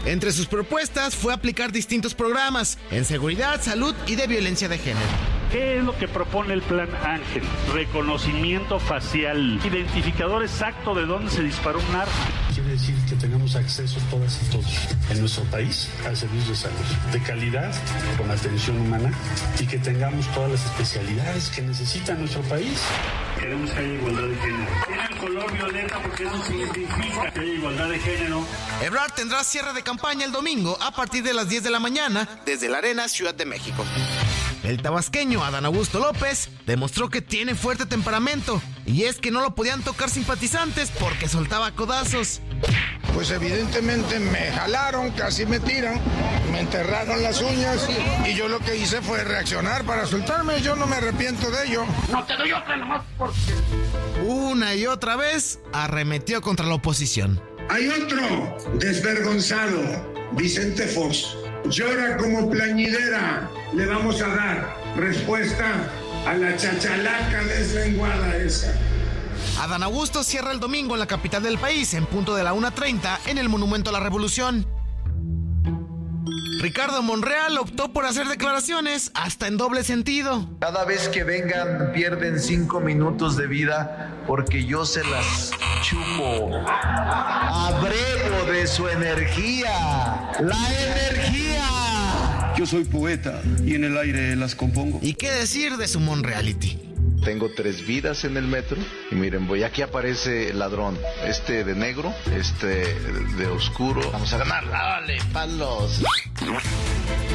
Entre 0.09 0.31
sus 0.31 0.47
propuestas 0.47 1.15
fue 1.15 1.31
aplicar 1.31 1.71
distintos 1.71 2.15
programas 2.15 2.79
en 2.89 3.05
seguridad, 3.05 3.61
salud 3.61 3.93
y 4.07 4.15
de 4.15 4.25
violencia 4.25 4.67
de 4.67 4.79
género. 4.79 5.05
¿Qué 5.51 5.77
es 5.77 5.83
lo 5.83 5.95
que 5.99 6.07
propone 6.07 6.55
el 6.55 6.63
Plan 6.63 6.89
Ángel? 7.03 7.43
Reconocimiento 7.71 8.79
facial, 8.79 9.59
identificador 9.63 10.41
exacto 10.41 10.95
de 10.95 11.05
dónde 11.05 11.29
se 11.29 11.43
disparó 11.43 11.77
un 11.77 11.95
arma. 11.95 12.11
Quiere 12.55 12.71
decir 12.71 12.95
que 13.07 13.15
tengamos 13.17 13.55
acceso 13.55 13.99
todas 14.09 14.41
y 14.41 14.51
todos 14.51 14.87
en 15.11 15.19
nuestro 15.19 15.43
país 15.43 15.91
al 16.07 16.17
servicio 16.17 16.53
de 16.53 16.55
salud 16.55 16.85
de 17.11 17.21
calidad, 17.21 17.71
con 18.17 18.31
atención 18.31 18.79
humana 18.81 19.11
y 19.59 19.67
que 19.67 19.77
tengamos 19.77 20.27
todas 20.33 20.49
las 20.49 20.65
especialidades 20.65 21.49
que 21.49 21.61
necesita 21.61 22.15
nuestro 22.15 22.41
país. 22.43 22.81
Queremos 23.39 23.69
que 23.69 23.79
haya 23.79 23.93
igualdad 23.93 24.23
de 24.23 24.35
género. 24.37 24.71
Color 25.19 25.51
violeta 25.51 26.01
porque 26.01 26.23
eso 26.23 26.43
significa 26.43 27.31
que 27.31 27.39
haya 27.41 27.53
igualdad 27.53 27.89
de 27.89 27.99
género. 27.99 28.45
Ebrard 28.81 29.11
tendrá 29.13 29.43
cierre 29.43 29.73
de 29.73 29.83
campaña 29.83 30.25
el 30.25 30.31
domingo 30.31 30.77
a 30.81 30.91
partir 30.91 31.23
de 31.23 31.33
las 31.33 31.49
10 31.49 31.63
de 31.63 31.69
la 31.69 31.79
mañana 31.79 32.27
desde 32.45 32.69
la 32.69 32.77
Arena 32.77 33.07
Ciudad 33.09 33.33
de 33.33 33.45
México. 33.45 33.83
El 34.63 34.81
tabasqueño 34.81 35.43
Adán 35.43 35.65
Augusto 35.65 35.99
López 35.99 36.49
demostró 36.65 37.09
que 37.09 37.21
tiene 37.21 37.55
fuerte 37.55 37.85
temperamento 37.85 38.61
y 38.85 39.03
es 39.03 39.17
que 39.17 39.31
no 39.31 39.41
lo 39.41 39.55
podían 39.55 39.81
tocar 39.81 40.09
simpatizantes 40.09 40.91
porque 40.99 41.29
soltaba 41.29 41.71
codazos. 41.71 42.41
Pues 43.13 43.31
evidentemente 43.31 44.19
me 44.19 44.51
jalaron, 44.51 45.11
casi 45.11 45.45
me 45.45 45.59
tiran, 45.59 45.99
me 46.51 46.59
enterraron 46.59 47.23
las 47.23 47.41
uñas 47.41 47.87
y 48.27 48.35
yo 48.35 48.47
lo 48.47 48.59
que 48.59 48.75
hice 48.75 49.01
fue 49.01 49.23
reaccionar 49.23 49.85
para 49.85 50.05
soltarme. 50.05 50.61
Yo 50.61 50.75
no 50.75 50.87
me 50.87 50.97
arrepiento 50.97 51.49
de 51.51 51.67
ello. 51.67 51.85
No 52.11 52.23
te 52.25 52.35
doy 52.35 52.51
otra 52.51 52.75
nomás 52.75 53.03
porque... 53.17 53.39
Una 54.25 54.75
y 54.75 54.85
otra 54.85 55.15
vez 55.15 55.59
arremetió 55.71 56.41
contra 56.41 56.65
la 56.65 56.75
oposición. 56.75 57.41
Hay 57.69 57.87
otro 57.87 58.57
desvergonzado, 58.73 59.79
Vicente 60.33 60.87
Fox. 60.87 61.35
Llora 61.65 62.17
como 62.17 62.49
plañidera. 62.49 63.49
Le 63.73 63.85
vamos 63.85 64.21
a 64.21 64.27
dar 64.27 64.75
respuesta 64.95 65.65
a 66.25 66.33
la 66.33 66.55
chachalaca 66.55 67.43
deslenguada 67.43 68.37
esa. 68.37 68.73
Adán 69.59 69.83
Augusto 69.83 70.23
cierra 70.23 70.51
el 70.51 70.59
domingo 70.59 70.95
en 70.95 70.99
la 70.99 71.07
capital 71.07 71.43
del 71.43 71.57
país, 71.57 71.93
en 71.93 72.05
punto 72.05 72.35
de 72.35 72.43
la 72.43 72.53
1.30, 72.53 73.19
en 73.27 73.37
el 73.37 73.49
Monumento 73.49 73.89
a 73.89 73.93
la 73.93 73.99
Revolución. 73.99 74.65
Ricardo 76.61 77.01
Monreal 77.01 77.57
optó 77.57 77.93
por 77.93 78.05
hacer 78.05 78.27
declaraciones 78.27 79.11
hasta 79.13 79.47
en 79.47 79.55
doble 79.55 79.83
sentido. 79.85 80.45
Cada 80.59 80.83
vez 80.83 81.07
que 81.07 81.23
vengan 81.23 81.93
pierden 81.93 82.37
cinco 82.37 82.81
minutos 82.81 83.37
de 83.37 83.47
vida 83.47 84.11
porque 84.27 84.65
yo 84.65 84.85
se 84.85 85.01
las 85.05 85.51
chupo. 85.81 86.51
Abrego 86.67 88.51
de 88.51 88.67
su 88.67 88.89
energía. 88.89 89.71
La 90.41 90.57
energía. 90.83 91.48
Yo 92.59 92.65
soy 92.65 92.83
poeta 92.83 93.41
y 93.65 93.75
en 93.75 93.85
el 93.85 93.97
aire 93.97 94.35
las 94.35 94.53
compongo. 94.53 94.99
¿Y 95.01 95.13
qué 95.13 95.31
decir 95.31 95.77
de 95.77 95.87
su 95.87 96.01
Monreality? 96.01 96.77
Tengo 97.23 97.49
tres 97.55 97.87
vidas 97.87 98.25
en 98.25 98.35
el 98.35 98.47
metro 98.47 98.75
y 99.09 99.15
miren, 99.15 99.47
voy 99.47 99.63
aquí 99.63 99.81
aparece 99.81 100.49
el 100.49 100.59
ladrón, 100.59 100.99
este 101.25 101.63
de 101.63 101.73
negro, 101.73 102.13
este 102.35 102.93
de 103.37 103.45
oscuro. 103.45 104.01
Vamos 104.11 104.33
a 104.33 104.39
ganar, 104.39 104.69
dale, 104.69 105.19
palos. 105.31 106.01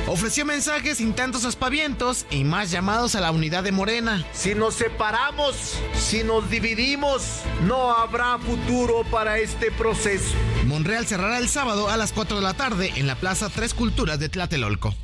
Ofreció 0.07 0.45
mensajes 0.45 0.99
sin 0.99 1.15
tantos 1.15 1.47
aspavientos 1.47 2.27
y 2.31 2.45
más 2.45 2.71
llamados 2.71 3.15
a 3.15 3.23
la 3.23 3.31
unidad 3.31 3.65
de 3.65 3.73
Morena. 3.73 4.27
Si 4.35 4.55
nos 4.55 4.75
separamos, 4.75 5.79
si 5.95 6.23
nos 6.23 6.51
dividimos, 6.51 7.41
no 7.67 7.93
habrá 7.93 8.37
futuro 8.37 9.05
para 9.11 9.39
este 9.39 9.71
proceso. 9.71 10.35
Monreal 10.67 11.07
cerrará 11.07 11.39
el 11.39 11.49
sábado 11.49 11.89
a 11.89 11.97
las 11.97 12.13
4 12.13 12.37
de 12.37 12.43
la 12.43 12.53
tarde 12.53 12.93
en 12.97 13.07
la 13.07 13.15
Plaza 13.15 13.49
Tres 13.49 13.73
Culturas 13.73 14.19
de 14.19 14.29
Tlatelolco. 14.29 14.95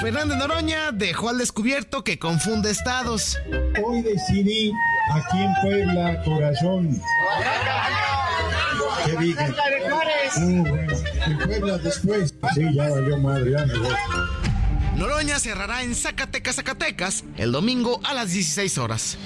Fernando 0.00 0.36
Noroña 0.36 0.92
dejó 0.92 1.28
al 1.28 1.38
descubierto 1.38 2.04
que 2.04 2.20
confunde 2.20 2.70
estados. 2.70 3.36
Hoy 3.84 4.02
decidí 4.02 4.72
aquí 5.12 5.42
en 5.42 5.52
Puebla, 5.60 6.22
corazón. 6.22 7.02
¿Qué 9.04 9.16
dije? 9.16 9.54
Uh, 10.36 10.64
bueno, 10.68 10.92
en 11.26 11.38
Puebla 11.38 11.78
después. 11.78 12.32
Sí, 12.54 12.74
ya 12.74 12.88
valió 12.88 13.18
madre, 13.18 13.50
ya 13.50 13.66
me 13.66 13.78
voy. 13.78 13.94
Noroña 14.94 15.40
cerrará 15.40 15.82
en 15.82 15.96
Zacatecas, 15.96 16.56
Zacatecas, 16.56 17.24
el 17.36 17.50
domingo 17.50 18.00
a 18.04 18.14
las 18.14 18.30
16 18.30 18.78
horas. 18.78 19.18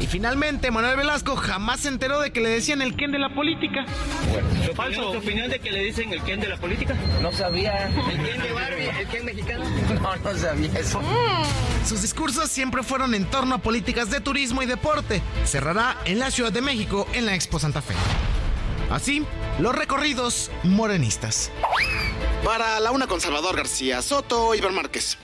Y 0.00 0.06
finalmente, 0.06 0.70
Manuel 0.70 0.96
Velasco 0.96 1.36
jamás 1.36 1.80
se 1.80 1.88
enteró 1.88 2.20
de 2.20 2.30
que 2.30 2.40
le 2.40 2.50
decían 2.50 2.82
el 2.82 2.94
Ken 2.96 3.12
de 3.12 3.18
la 3.18 3.34
política. 3.34 3.86
Bueno, 4.30 4.46
¿Falso 4.74 5.12
tu 5.12 5.18
opinión 5.18 5.48
de 5.50 5.58
que 5.58 5.70
le 5.70 5.82
dicen 5.84 6.12
el 6.12 6.22
Ken 6.22 6.38
de 6.38 6.48
la 6.48 6.58
política? 6.58 6.94
No 7.22 7.32
sabía. 7.32 7.88
¿El 7.88 8.22
Ken 8.22 8.42
de 8.42 8.52
Barbie? 8.52 8.90
¿El 9.00 9.06
Ken 9.08 9.24
mexicano? 9.24 9.64
No, 9.94 10.16
no 10.16 10.38
sabía 10.38 10.78
eso. 10.78 11.00
Sus 11.86 12.02
discursos 12.02 12.50
siempre 12.50 12.82
fueron 12.82 13.14
en 13.14 13.24
torno 13.24 13.54
a 13.54 13.58
políticas 13.58 14.10
de 14.10 14.20
turismo 14.20 14.62
y 14.62 14.66
deporte. 14.66 15.22
Cerrará 15.44 15.96
en 16.04 16.18
la 16.18 16.30
Ciudad 16.30 16.52
de 16.52 16.60
México 16.60 17.06
en 17.14 17.24
la 17.24 17.34
Expo 17.34 17.58
Santa 17.58 17.80
Fe. 17.80 17.94
Así, 18.90 19.24
los 19.58 19.74
recorridos 19.74 20.50
morenistas. 20.62 21.50
Para 22.44 22.78
la 22.80 22.90
una 22.90 23.06
con 23.06 23.20
Salvador 23.20 23.56
García 23.56 24.02
Soto, 24.02 24.54
Iván 24.54 24.74
Márquez. 24.74 25.18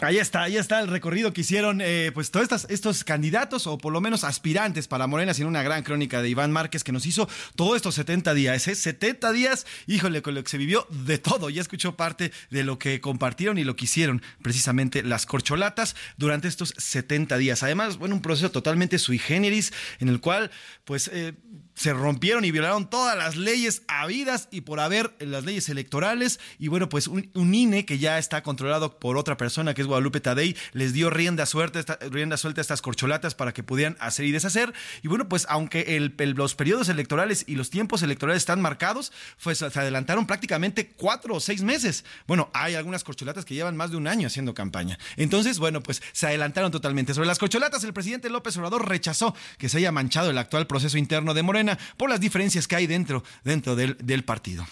Ahí 0.00 0.18
está, 0.18 0.42
ahí 0.42 0.56
está 0.56 0.80
el 0.80 0.88
recorrido 0.88 1.32
que 1.32 1.42
hicieron 1.42 1.80
eh, 1.80 2.10
pues 2.12 2.32
todos 2.32 2.66
estos, 2.68 3.04
candidatos 3.04 3.68
o 3.68 3.78
por 3.78 3.92
lo 3.92 4.00
menos 4.00 4.24
aspirantes 4.24 4.88
para 4.88 5.06
Morena, 5.06 5.34
sin 5.34 5.46
una 5.46 5.62
gran 5.62 5.84
crónica 5.84 6.20
de 6.20 6.28
Iván 6.28 6.50
Márquez 6.50 6.82
que 6.82 6.90
nos 6.90 7.06
hizo 7.06 7.28
todos 7.54 7.76
estos 7.76 7.94
70 7.94 8.34
días. 8.34 8.66
¿eh? 8.66 8.74
70 8.74 9.30
días, 9.30 9.66
híjole, 9.86 10.20
con 10.20 10.34
lo 10.34 10.42
que 10.42 10.50
se 10.50 10.58
vivió 10.58 10.84
de 10.90 11.18
todo. 11.18 11.48
Ya 11.48 11.60
escuchó 11.60 11.94
parte 11.94 12.32
de 12.50 12.64
lo 12.64 12.76
que 12.76 13.00
compartieron 13.00 13.56
y 13.56 13.62
lo 13.62 13.76
que 13.76 13.84
hicieron 13.84 14.20
precisamente 14.42 15.04
las 15.04 15.26
corcholatas 15.26 15.94
durante 16.16 16.48
estos 16.48 16.74
70 16.76 17.38
días. 17.38 17.62
Además, 17.62 17.96
bueno, 17.96 18.16
un 18.16 18.22
proceso 18.22 18.50
totalmente 18.50 18.98
sui 18.98 19.20
generis 19.20 19.72
en 20.00 20.08
el 20.08 20.20
cual 20.20 20.50
pues... 20.84 21.08
Eh, 21.12 21.34
se 21.74 21.92
rompieron 21.92 22.44
y 22.44 22.50
violaron 22.50 22.88
todas 22.88 23.16
las 23.16 23.36
leyes 23.36 23.82
habidas 23.88 24.48
y 24.50 24.62
por 24.62 24.80
haber 24.80 25.14
las 25.18 25.44
leyes 25.44 25.68
electorales. 25.68 26.40
Y 26.58 26.68
bueno, 26.68 26.88
pues 26.88 27.08
un, 27.08 27.30
INE 27.34 27.84
que 27.84 27.98
ya 27.98 28.18
está 28.18 28.42
controlado 28.42 28.98
por 28.98 29.16
otra 29.16 29.36
persona 29.36 29.74
que 29.74 29.82
es 29.82 29.86
Guadalupe 29.86 30.20
Tadei, 30.20 30.56
les 30.72 30.92
dio 30.92 31.10
rienda, 31.10 31.46
suerte, 31.46 31.84
rienda 32.10 32.36
suelta 32.36 32.60
a 32.60 32.62
estas 32.62 32.82
corcholatas 32.82 33.34
para 33.34 33.52
que 33.52 33.62
pudieran 33.62 33.96
hacer 34.00 34.26
y 34.26 34.32
deshacer. 34.32 34.72
Y 35.02 35.08
bueno, 35.08 35.28
pues 35.28 35.46
aunque 35.48 36.12
los 36.36 36.54
periodos 36.54 36.88
electorales 36.88 37.44
y 37.46 37.56
los 37.56 37.70
tiempos 37.70 38.02
electorales 38.02 38.42
están 38.42 38.60
marcados, 38.60 39.12
pues 39.42 39.58
se 39.58 39.66
adelantaron 39.66 40.26
prácticamente 40.26 40.88
cuatro 40.96 41.34
o 41.34 41.40
seis 41.40 41.62
meses. 41.62 42.04
Bueno, 42.26 42.50
hay 42.54 42.74
algunas 42.74 43.04
corcholatas 43.04 43.44
que 43.44 43.54
llevan 43.54 43.76
más 43.76 43.90
de 43.90 43.96
un 43.96 44.06
año 44.06 44.26
haciendo 44.26 44.54
campaña. 44.54 44.98
Entonces, 45.16 45.58
bueno, 45.58 45.82
pues 45.82 46.02
se 46.12 46.26
adelantaron 46.26 46.70
totalmente. 46.70 47.14
Sobre 47.14 47.26
las 47.26 47.38
corcholatas, 47.38 47.84
el 47.84 47.92
presidente 47.92 48.30
López 48.30 48.56
Obrador 48.56 48.88
rechazó 48.88 49.34
que 49.58 49.68
se 49.68 49.78
haya 49.78 49.92
manchado 49.92 50.30
el 50.30 50.38
actual 50.38 50.66
proceso 50.66 50.98
interno 50.98 51.34
de 51.34 51.42
Morena 51.42 51.63
por 51.96 52.10
las 52.10 52.20
diferencias 52.20 52.66
que 52.68 52.76
hay 52.76 52.86
dentro, 52.86 53.24
dentro 53.44 53.76
del, 53.76 53.96
del 54.00 54.24
partido. 54.24 54.66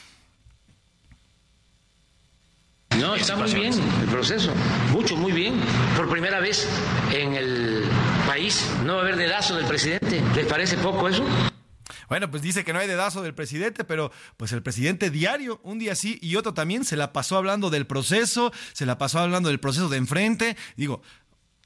No, 2.99 3.15
está 3.15 3.37
muy 3.37 3.53
bien 3.55 3.73
el 3.73 4.09
proceso, 4.09 4.53
mucho, 4.93 5.17
muy 5.17 5.33
bien. 5.33 5.55
Por 5.97 6.11
primera 6.11 6.41
vez 6.41 6.69
en 7.13 7.35
el 7.35 7.85
país 8.27 8.69
no 8.85 8.95
va 8.95 9.01
a 9.01 9.03
haber 9.03 9.17
dedazo 9.17 9.57
del 9.57 9.67
presidente. 9.67 10.23
¿Les 10.35 10.47
parece 10.47 10.77
poco 10.77 11.09
eso? 11.09 11.25
Bueno, 12.09 12.31
pues 12.31 12.43
dice 12.43 12.65
que 12.65 12.75
no 12.75 12.79
hay 12.79 12.87
dedazo 12.87 13.23
del 13.23 13.35
presidente, 13.35 13.85
pero 13.85 14.13
pues 14.37 14.53
el 14.53 14.63
presidente 14.63 15.09
diario, 15.09 15.61
un 15.63 15.79
día 15.79 15.95
sí 15.95 16.19
y 16.21 16.37
otro 16.37 16.53
también, 16.53 16.85
se 16.85 16.97
la 16.97 17.13
pasó 17.13 17.39
hablando 17.39 17.71
del 17.71 17.87
proceso, 17.87 18.53
se 18.75 18.85
la 18.85 18.99
pasó 18.99 19.19
hablando 19.21 19.49
del 19.49 19.61
proceso 19.61 19.89
de 19.89 19.97
enfrente. 19.97 20.57
Digo, 20.77 21.03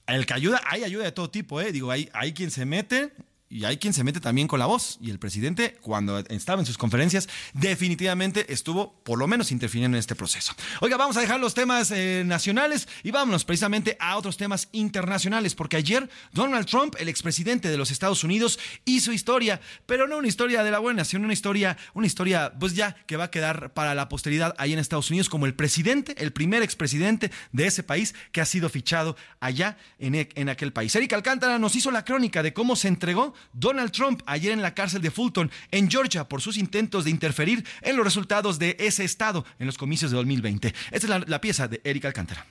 el 0.07 0.25
que 0.27 0.35
ayuda, 0.35 0.61
hay 0.65 0.85
ayuda 0.85 1.05
de 1.05 1.13
todo 1.13 1.31
tipo, 1.31 1.61
¿eh? 1.61 1.73
Digo, 1.73 1.91
hay, 1.91 2.09
hay 2.13 2.33
quien 2.33 2.53
se 2.53 2.65
mete 2.65 3.13
y 3.49 3.65
hay 3.65 3.77
quien 3.77 3.93
se 3.93 4.03
mete 4.03 4.21
también 4.21 4.49
con 4.49 4.59
la 4.59 4.67
voz. 4.67 4.99
Y 5.01 5.11
el 5.11 5.19
presidente, 5.19 5.77
cuando 5.81 6.19
estaba 6.19 6.61
en 6.61 6.67
sus 6.67 6.79
conferencias, 6.79 7.29
definitivamente 7.53 8.53
estuvo 8.53 8.93
por 9.05 9.19
lo 9.19 9.27
menos 9.27 9.53
interfiriendo 9.53 9.97
en 9.97 10.01
este 10.01 10.15
proceso. 10.15 10.53
Oiga, 10.81 10.97
vamos 10.97 11.17
a 11.17 11.21
dejar 11.21 11.39
los 11.39 11.55
temas 11.55 11.91
eh, 11.91 12.25
nacionales 12.27 12.89
y 13.03 13.11
vámonos 13.11 13.45
precisamente 13.45 13.97
a 14.01 14.17
otros 14.17 14.37
temas 14.37 14.69
internacionales, 14.73 15.55
porque 15.55 15.77
ayer 15.77 16.09
Donald 16.33 16.67
Trump, 16.67 16.97
el 16.99 17.09
expresidente 17.09 17.69
de 17.69 17.77
los 17.77 17.91
Estados 17.91 18.25
Unidos, 18.25 18.59
hizo 18.85 19.13
historia, 19.13 19.61
pero 19.87 20.09
no 20.09 20.19
una 20.19 20.29
historia 20.29 20.65
de 20.65 20.71
la 20.71 20.79
buena, 20.79 21.05
sino 21.05 21.25
una 21.25 21.33
historia, 21.33 21.77
una 21.95 22.07
historia, 22.07 22.53
pues 22.59 22.75
ya 22.75 22.97
que 23.07 23.17
va 23.17 23.25
a 23.25 23.31
quedar 23.31 23.73
para 23.75 23.95
la 23.95 24.09
posteridad 24.09 24.55
ahí 24.59 24.73
en 24.73 24.79
Estados 24.79 25.11
Unidos 25.11 25.29
como 25.29 25.47
el 25.47 25.55
presidente, 25.55 26.15
el 26.19 26.33
primer 26.33 26.63
expresidente 26.63 27.31
de 27.53 27.67
ese 27.67 27.83
país 27.83 28.15
que 28.33 28.41
ha 28.41 28.47
sido 28.47 28.69
fichado 28.69 29.17
allá 29.39 29.77
en, 29.99 30.15
en 30.35 30.49
aquel 30.49 30.73
país. 30.73 30.95
Erika 30.97 31.17
Alcántara 31.17 31.59
nos 31.59 31.77
hizo 31.77 31.91
la 31.91 32.05
crónica 32.05 32.43
de 32.43 32.53
cómo 32.53 32.75
se 32.75 32.89
entregó 32.89 33.36
Donald 33.53 33.91
Trump 33.93 34.23
ayer 34.27 34.53
en 34.53 34.63
la 34.63 34.75
cárcel 34.75 35.03
de 35.03 35.11
Fulton, 35.11 35.51
en 35.71 35.91
Georgia, 35.91 36.29
por 36.29 36.41
sus 36.41 36.57
intentos 36.57 37.05
de 37.05 37.11
interferir 37.11 37.65
en 37.83 37.97
los 37.97 38.05
resultados 38.05 38.59
de 38.59 38.77
ese 38.79 39.05
estado 39.05 39.45
en 39.59 39.67
los 39.67 39.79
comicios 39.79 40.11
de 40.11 40.17
2020. 40.17 40.75
Esta 40.91 41.19
es 41.19 41.29
la, 41.29 41.41
pieza 41.41 41.69
de 41.69 41.81
Erika 41.85 42.09
Alcántara. 42.09 42.47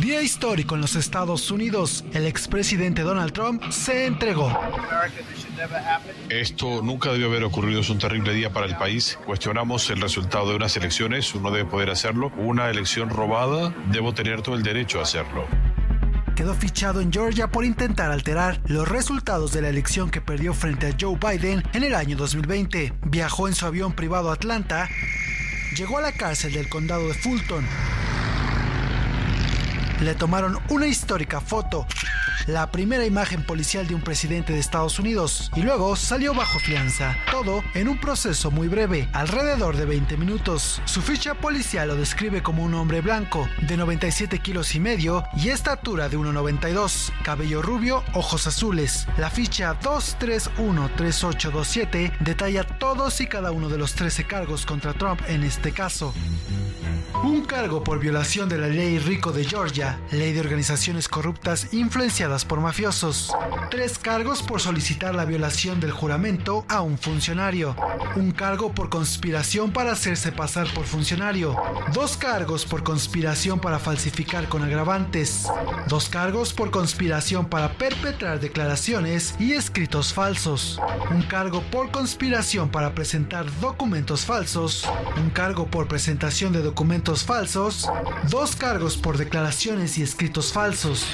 Día 0.00 0.22
histórico 0.22 0.74
en 0.74 0.80
los 0.80 0.96
Estados 0.96 1.50
Unidos. 1.50 2.04
El 2.14 2.26
expresidente 2.26 3.02
Donald 3.02 3.32
Trump 3.32 3.62
se 3.70 4.06
entregó. 4.06 4.58
Esto 6.30 6.80
nunca 6.82 7.12
debió 7.12 7.26
haber 7.26 7.44
ocurrido. 7.44 7.80
Es 7.80 7.90
un 7.90 7.98
terrible 7.98 8.32
día 8.32 8.50
para 8.50 8.66
el 8.66 8.76
país. 8.76 9.18
Cuestionamos 9.26 9.90
el 9.90 10.00
resultado 10.00 10.48
de 10.48 10.56
unas 10.56 10.76
elecciones. 10.76 11.34
Uno 11.34 11.50
debe 11.50 11.68
poder 11.68 11.90
hacerlo. 11.90 12.32
Una 12.38 12.70
elección 12.70 13.10
robada. 13.10 13.74
Debo 13.90 14.14
tener 14.14 14.40
todo 14.40 14.54
el 14.54 14.62
derecho 14.62 15.00
a 15.00 15.02
hacerlo 15.02 15.46
quedó 16.40 16.54
fichado 16.54 17.02
en 17.02 17.12
Georgia 17.12 17.48
por 17.48 17.66
intentar 17.66 18.10
alterar 18.10 18.62
los 18.64 18.88
resultados 18.88 19.52
de 19.52 19.60
la 19.60 19.68
elección 19.68 20.10
que 20.10 20.22
perdió 20.22 20.54
frente 20.54 20.86
a 20.86 20.96
Joe 20.98 21.18
Biden 21.18 21.62
en 21.74 21.84
el 21.84 21.94
año 21.94 22.16
2020. 22.16 22.94
Viajó 23.04 23.46
en 23.46 23.54
su 23.54 23.66
avión 23.66 23.92
privado 23.92 24.30
a 24.30 24.32
Atlanta, 24.32 24.88
llegó 25.76 25.98
a 25.98 26.00
la 26.00 26.12
cárcel 26.12 26.54
del 26.54 26.70
condado 26.70 27.08
de 27.08 27.12
Fulton. 27.12 27.62
Le 30.00 30.14
tomaron 30.14 30.58
una 30.68 30.86
histórica 30.86 31.40
foto 31.40 31.86
la 32.46 32.70
primera 32.70 33.04
imagen 33.04 33.44
policial 33.44 33.86
de 33.86 33.94
un 33.94 34.00
presidente 34.00 34.52
de 34.52 34.58
Estados 34.58 34.98
Unidos, 34.98 35.52
y 35.54 35.62
luego 35.62 35.94
salió 35.96 36.34
bajo 36.34 36.58
fianza. 36.58 37.16
Todo 37.30 37.62
en 37.74 37.88
un 37.88 38.00
proceso 38.00 38.50
muy 38.50 38.66
breve, 38.68 39.08
alrededor 39.12 39.76
de 39.76 39.84
20 39.84 40.16
minutos. 40.16 40.80
Su 40.84 41.02
ficha 41.02 41.34
policial 41.34 41.88
lo 41.88 41.96
describe 41.96 42.42
como 42.42 42.64
un 42.64 42.74
hombre 42.74 43.00
blanco, 43.00 43.48
de 43.62 43.76
97 43.76 44.40
kilos 44.40 44.74
y 44.74 44.80
medio 44.80 45.22
y 45.36 45.50
estatura 45.50 46.08
de 46.08 46.18
1,92, 46.18 47.12
cabello 47.22 47.62
rubio, 47.62 48.02
ojos 48.14 48.46
azules. 48.46 49.06
La 49.16 49.30
ficha 49.30 49.78
2313827 49.80 52.18
detalla 52.20 52.64
todos 52.64 53.20
y 53.20 53.26
cada 53.26 53.50
uno 53.52 53.68
de 53.68 53.76
los 53.78 53.94
13 53.94 54.24
cargos 54.24 54.66
contra 54.66 54.92
Trump 54.94 55.20
en 55.28 55.44
este 55.44 55.70
caso. 55.72 56.12
Un 57.22 57.44
cargo 57.44 57.84
por 57.84 58.00
violación 58.00 58.48
de 58.48 58.56
la 58.56 58.68
ley 58.68 58.98
Rico 58.98 59.30
de 59.30 59.44
Georgia, 59.44 59.89
ley 60.10 60.32
de 60.32 60.40
organizaciones 60.40 61.08
corruptas 61.08 61.72
influenciadas 61.72 62.44
por 62.44 62.60
mafiosos. 62.60 63.32
Tres 63.70 63.98
cargos 63.98 64.42
por 64.42 64.60
solicitar 64.60 65.14
la 65.14 65.24
violación 65.24 65.80
del 65.80 65.92
juramento 65.92 66.64
a 66.68 66.80
un 66.80 66.98
funcionario. 66.98 67.76
Un 68.16 68.32
cargo 68.32 68.72
por 68.72 68.88
conspiración 68.88 69.72
para 69.72 69.92
hacerse 69.92 70.32
pasar 70.32 70.66
por 70.74 70.84
funcionario. 70.84 71.56
Dos 71.92 72.16
cargos 72.16 72.64
por 72.64 72.82
conspiración 72.82 73.60
para 73.60 73.78
falsificar 73.78 74.48
con 74.48 74.62
agravantes. 74.62 75.48
Dos 75.88 76.08
cargos 76.08 76.52
por 76.52 76.70
conspiración 76.70 77.46
para 77.46 77.72
perpetrar 77.74 78.40
declaraciones 78.40 79.34
y 79.38 79.52
escritos 79.52 80.12
falsos. 80.12 80.80
Un 81.10 81.22
cargo 81.22 81.62
por 81.70 81.90
conspiración 81.90 82.68
para 82.70 82.94
presentar 82.94 83.46
documentos 83.60 84.24
falsos. 84.24 84.88
Un 85.16 85.30
cargo 85.30 85.66
por 85.66 85.88
presentación 85.88 86.52
de 86.52 86.62
documentos 86.62 87.24
falsos, 87.24 87.88
dos 88.28 88.56
cargos 88.56 88.96
por 88.96 89.18
declaraciones 89.18 89.79
y 89.80 90.02
escritos 90.02 90.52
falsos. 90.52 91.06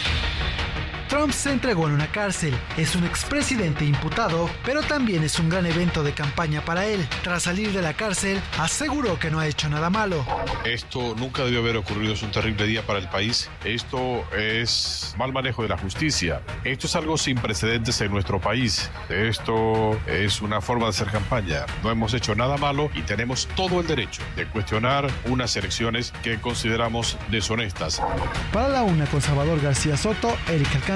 Trump 1.09 1.33
se 1.33 1.53
entregó 1.53 1.87
en 1.87 1.95
una 1.95 2.09
cárcel. 2.09 2.53
Es 2.77 2.97
un 2.97 3.05
expresidente 3.05 3.85
imputado, 3.85 4.51
pero 4.65 4.83
también 4.83 5.23
es 5.23 5.39
un 5.39 5.49
gran 5.49 5.65
evento 5.65 6.03
de 6.03 6.13
campaña 6.13 6.65
para 6.65 6.87
él. 6.87 7.07
Tras 7.23 7.45
salir 7.45 7.73
de 7.73 7.81
la 7.81 7.95
cárcel, 7.95 8.41
aseguró 8.59 9.19
que 9.19 9.31
no 9.31 9.39
ha 9.39 9.47
hecho 9.47 9.69
nada 9.69 9.89
malo. 9.89 10.25
Esto 10.65 11.15
nunca 11.17 11.45
debió 11.45 11.61
haber 11.61 11.77
ocurrido, 11.77 12.15
es 12.15 12.23
un 12.23 12.33
terrible 12.33 12.67
día 12.67 12.85
para 12.85 12.99
el 12.99 13.09
país. 13.09 13.49
Esto 13.65 14.25
es 14.37 15.15
mal 15.17 15.33
manejo 15.33 15.63
de 15.63 15.69
la 15.69 15.79
justicia. 15.79 16.43
Esto 16.65 16.89
es 16.89 16.97
algo 16.97 17.17
sin 17.17 17.39
precedentes 17.39 18.01
en 18.01 18.11
nuestro 18.11 18.41
país. 18.41 18.91
Esto 19.09 19.97
es 20.09 20.43
una 20.43 20.61
forma 20.61 20.87
de 20.87 20.91
hacer 20.91 21.09
campaña. 21.09 21.67
No 21.85 21.91
hemos 21.91 22.15
hecho 22.15 22.35
nada 22.35 22.57
malo 22.57 22.91
y 22.95 23.03
tenemos 23.03 23.49
todo 23.55 23.81
el 23.81 23.87
derecho 23.87 24.23
de 24.35 24.47
cuestionar 24.47 25.09
unas 25.27 25.55
elecciones 25.57 26.13
que 26.25 26.41
consideramos 26.41 27.17
deshonestas. 27.31 28.03
Para 28.53 28.69
la 28.69 28.83
una 28.83 29.07
con 29.07 29.21
Salvador 29.21 29.61
García 29.61 29.97
Soto, 29.97 30.37
Erika 30.49 30.77
Alcántara 30.77 30.96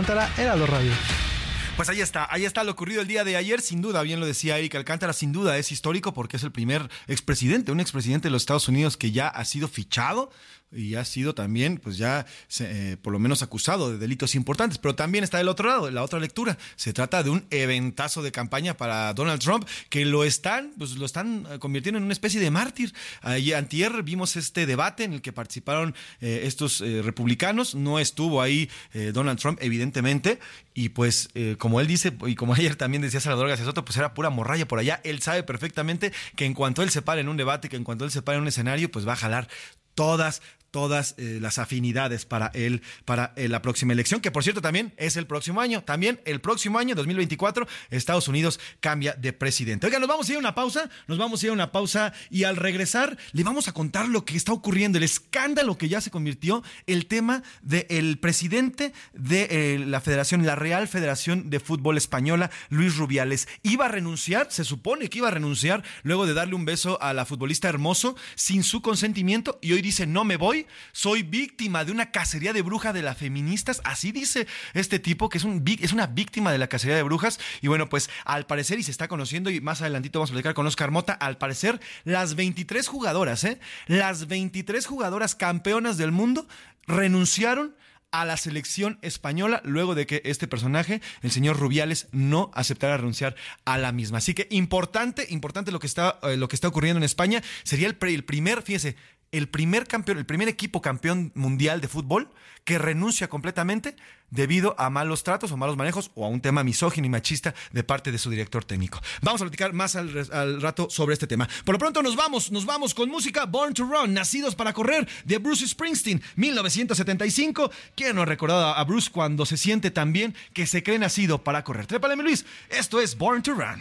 Pues 1.76 1.88
ahí 1.88 2.00
está, 2.00 2.28
ahí 2.30 2.44
está 2.44 2.62
lo 2.62 2.72
ocurrido 2.72 3.00
el 3.00 3.06
día 3.06 3.24
de 3.24 3.36
ayer, 3.36 3.60
sin 3.60 3.80
duda, 3.80 4.02
bien 4.02 4.20
lo 4.20 4.26
decía 4.26 4.58
Erika 4.58 4.76
Alcántara, 4.76 5.12
sin 5.12 5.32
duda 5.32 5.56
es 5.56 5.72
histórico 5.72 6.12
porque 6.12 6.36
es 6.36 6.42
el 6.42 6.52
primer 6.52 6.90
expresidente, 7.06 7.72
un 7.72 7.80
expresidente 7.80 8.28
de 8.28 8.32
los 8.32 8.42
Estados 8.42 8.68
Unidos 8.68 8.96
que 8.96 9.12
ya 9.12 9.28
ha 9.28 9.44
sido 9.44 9.66
fichado 9.66 10.30
y 10.72 10.94
ha 10.94 11.04
sido 11.04 11.34
también, 11.34 11.78
pues 11.78 11.98
ya 11.98 12.26
eh, 12.60 12.96
por 13.02 13.12
lo 13.12 13.18
menos 13.18 13.42
acusado 13.42 13.90
de 13.90 13.98
delitos 13.98 14.34
importantes. 14.34 14.78
Pero 14.78 14.94
también 14.94 15.24
está 15.24 15.38
del 15.38 15.48
otro 15.48 15.68
lado, 15.68 15.90
la 15.90 16.02
otra 16.02 16.20
lectura. 16.20 16.58
Se 16.76 16.92
trata 16.92 17.22
de 17.22 17.30
un 17.30 17.44
eventazo 17.50 18.22
de 18.22 18.30
campaña 18.30 18.76
para 18.76 19.12
Donald 19.14 19.40
Trump 19.42 19.66
que 19.88 20.04
lo 20.04 20.24
están, 20.24 20.72
pues 20.78 20.92
lo 20.92 21.06
están 21.06 21.46
eh, 21.50 21.58
convirtiendo 21.58 21.98
en 21.98 22.04
una 22.04 22.12
especie 22.12 22.40
de 22.40 22.50
mártir. 22.50 22.94
Ayer, 23.22 23.56
antier 23.56 24.02
vimos 24.02 24.36
este 24.36 24.66
debate 24.66 25.04
en 25.04 25.14
el 25.14 25.22
que 25.22 25.32
participaron 25.32 25.94
eh, 26.20 26.42
estos 26.44 26.80
republicanos. 26.80 27.74
No 27.74 27.98
estuvo 27.98 28.40
ahí 28.42 28.68
Donald 29.12 29.38
Trump, 29.38 29.58
evidentemente. 29.60 30.38
Y 30.74 30.90
pues, 30.90 31.28
como 31.58 31.80
él 31.80 31.86
dice, 31.86 32.12
y 32.26 32.34
como 32.34 32.54
ayer 32.54 32.76
también 32.76 33.02
decía 33.02 33.20
Salvador 33.20 33.48
García 33.48 33.66
Soto, 33.66 33.84
pues 33.84 33.96
era 33.96 34.14
pura 34.14 34.30
morralla 34.30 34.66
por 34.68 34.78
allá. 34.78 35.00
Él 35.04 35.20
sabe 35.20 35.42
perfectamente 35.42 36.12
que 36.36 36.44
en 36.44 36.54
cuanto 36.54 36.82
él 36.82 36.90
se 36.90 37.02
pare 37.02 37.20
en 37.20 37.28
un 37.28 37.36
debate, 37.36 37.68
que 37.68 37.76
en 37.76 37.84
cuanto 37.84 38.04
él 38.04 38.10
se 38.10 38.22
pare 38.22 38.36
en 38.36 38.42
un 38.42 38.48
escenario, 38.48 38.90
pues 38.90 39.06
va 39.06 39.14
a 39.14 39.16
jalar 39.16 39.48
todas 39.94 40.40
todas 40.70 41.14
eh, 41.18 41.38
las 41.40 41.58
afinidades 41.58 42.24
para 42.24 42.48
él, 42.54 42.82
para 43.04 43.32
eh, 43.36 43.48
la 43.48 43.62
próxima 43.62 43.92
elección, 43.92 44.20
que 44.20 44.30
por 44.30 44.42
cierto 44.42 44.62
también 44.62 44.92
es 44.96 45.16
el 45.16 45.26
próximo 45.26 45.60
año. 45.60 45.82
También 45.82 46.20
el 46.24 46.40
próximo 46.40 46.78
año, 46.78 46.94
2024, 46.94 47.66
Estados 47.90 48.28
Unidos 48.28 48.60
cambia 48.80 49.14
de 49.14 49.32
presidente. 49.32 49.86
Oiga, 49.86 49.98
nos 49.98 50.08
vamos 50.08 50.28
a 50.28 50.32
ir 50.32 50.36
a 50.36 50.40
una 50.40 50.54
pausa, 50.54 50.90
nos 51.06 51.18
vamos 51.18 51.42
a 51.42 51.46
ir 51.46 51.50
a 51.50 51.54
una 51.54 51.72
pausa 51.72 52.12
y 52.30 52.44
al 52.44 52.56
regresar 52.56 53.18
le 53.32 53.44
vamos 53.44 53.68
a 53.68 53.72
contar 53.72 54.08
lo 54.08 54.24
que 54.24 54.36
está 54.36 54.52
ocurriendo, 54.52 54.98
el 54.98 55.04
escándalo 55.04 55.76
que 55.78 55.88
ya 55.88 56.00
se 56.00 56.10
convirtió, 56.10 56.62
el 56.86 57.06
tema 57.06 57.42
del 57.62 58.18
presidente 58.18 58.92
de 59.12 59.48
eh, 59.50 59.78
la 59.78 60.00
Federación, 60.00 60.46
la 60.46 60.56
Real 60.56 60.88
Federación 60.88 61.50
de 61.50 61.60
Fútbol 61.60 61.96
Española, 61.96 62.50
Luis 62.68 62.96
Rubiales. 62.96 63.48
Iba 63.62 63.86
a 63.86 63.88
renunciar, 63.88 64.50
se 64.50 64.64
supone 64.64 65.08
que 65.08 65.18
iba 65.18 65.28
a 65.28 65.32
renunciar 65.32 65.82
luego 66.02 66.26
de 66.26 66.34
darle 66.34 66.54
un 66.54 66.64
beso 66.64 67.00
a 67.02 67.12
la 67.12 67.24
futbolista 67.24 67.68
hermoso 67.68 68.16
sin 68.34 68.62
su 68.62 68.82
consentimiento 68.82 69.58
y 69.62 69.72
hoy 69.72 69.82
dice 69.82 70.06
no 70.06 70.24
me 70.24 70.36
voy 70.36 70.59
soy 70.92 71.22
víctima 71.22 71.84
de 71.84 71.92
una 71.92 72.10
cacería 72.10 72.52
de 72.52 72.62
brujas 72.62 72.94
de 72.94 73.02
las 73.02 73.16
feministas. 73.16 73.80
Así 73.84 74.12
dice 74.12 74.46
este 74.74 74.98
tipo, 74.98 75.28
que 75.28 75.38
es 75.38 75.92
una 75.92 76.06
víctima 76.06 76.52
de 76.52 76.58
la 76.58 76.68
cacería 76.68 76.96
de 76.96 77.02
brujas. 77.02 77.38
Y 77.60 77.68
bueno, 77.68 77.88
pues 77.88 78.10
al 78.24 78.46
parecer, 78.46 78.78
y 78.78 78.82
se 78.82 78.90
está 78.90 79.08
conociendo, 79.08 79.50
y 79.50 79.60
más 79.60 79.80
adelantito 79.80 80.18
vamos 80.18 80.30
a 80.30 80.34
platicar 80.34 80.54
con 80.54 80.66
Oscar 80.66 80.90
Mota, 80.90 81.12
al 81.12 81.38
parecer, 81.38 81.80
las 82.04 82.34
23 82.34 82.86
jugadoras, 82.86 83.44
¿eh? 83.44 83.58
Las 83.86 84.28
23 84.28 84.86
jugadoras 84.86 85.34
campeonas 85.34 85.96
del 85.96 86.12
mundo 86.12 86.46
renunciaron 86.86 87.74
a 88.12 88.24
la 88.24 88.36
selección 88.36 88.98
española 89.02 89.60
luego 89.64 89.94
de 89.94 90.06
que 90.06 90.22
este 90.24 90.48
personaje, 90.48 91.00
el 91.22 91.30
señor 91.30 91.58
Rubiales, 91.58 92.08
no 92.12 92.50
aceptara 92.54 92.96
renunciar 92.96 93.36
a 93.64 93.78
la 93.78 93.92
misma. 93.92 94.18
Así 94.18 94.34
que 94.34 94.48
importante, 94.50 95.26
importante 95.30 95.70
lo 95.72 95.78
que 95.78 95.86
está, 95.86 96.18
eh, 96.22 96.36
lo 96.36 96.48
que 96.48 96.56
está 96.56 96.68
ocurriendo 96.68 96.98
en 96.98 97.04
España. 97.04 97.42
Sería 97.62 97.88
el, 97.88 97.96
el 98.00 98.24
primer, 98.24 98.62
fíjese, 98.62 98.96
el 99.32 99.48
primer 99.48 99.86
campeón, 99.86 100.18
el 100.18 100.26
primer 100.26 100.48
equipo 100.48 100.80
campeón 100.80 101.32
mundial 101.34 101.80
de 101.80 101.88
fútbol 101.88 102.30
que 102.64 102.78
renuncia 102.78 103.28
completamente 103.28 103.96
debido 104.30 104.74
a 104.78 104.90
malos 104.90 105.24
tratos 105.24 105.50
o 105.50 105.56
malos 105.56 105.76
manejos 105.76 106.10
o 106.14 106.24
a 106.24 106.28
un 106.28 106.40
tema 106.40 106.62
misógino 106.62 107.06
y 107.06 107.10
machista 107.10 107.54
de 107.72 107.82
parte 107.82 108.12
de 108.12 108.18
su 108.18 108.30
director 108.30 108.64
técnico. 108.64 109.00
Vamos 109.22 109.40
a 109.40 109.44
platicar 109.44 109.72
más 109.72 109.96
al, 109.96 110.60
rato 110.60 110.88
sobre 110.90 111.14
este 111.14 111.26
tema. 111.26 111.48
Por 111.64 111.74
lo 111.74 111.78
pronto 111.78 112.02
nos 112.02 112.16
vamos, 112.16 112.50
nos 112.50 112.66
vamos 112.66 112.94
con 112.94 113.08
música 113.08 113.46
Born 113.46 113.74
to 113.74 113.84
Run, 113.84 114.14
Nacidos 114.14 114.54
para 114.54 114.72
Correr 114.72 115.08
de 115.24 115.38
Bruce 115.38 115.66
Springsteen, 115.66 116.22
1975. 116.36 117.70
¿Quién 117.94 118.16
no 118.16 118.22
ha 118.22 118.26
recordado 118.26 118.66
a 118.66 118.84
Bruce 118.84 119.10
cuando 119.10 119.46
se 119.46 119.56
siente 119.56 119.90
tan 119.90 120.12
bien 120.12 120.34
que 120.52 120.66
se 120.66 120.82
cree 120.82 120.98
nacido 120.98 121.42
para 121.42 121.64
correr? 121.64 121.86
Trépale, 121.86 122.16
Luis. 122.16 122.44
Esto 122.68 123.00
es 123.00 123.16
Born 123.16 123.42
to 123.42 123.54
Run. 123.54 123.80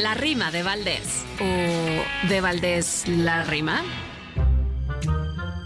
La 0.00 0.12
rima 0.12 0.50
de 0.50 0.62
Valdés. 0.62 1.24
¿O 1.40 2.28
de 2.28 2.40
Valdés 2.42 3.04
la 3.08 3.44
rima? 3.44 3.82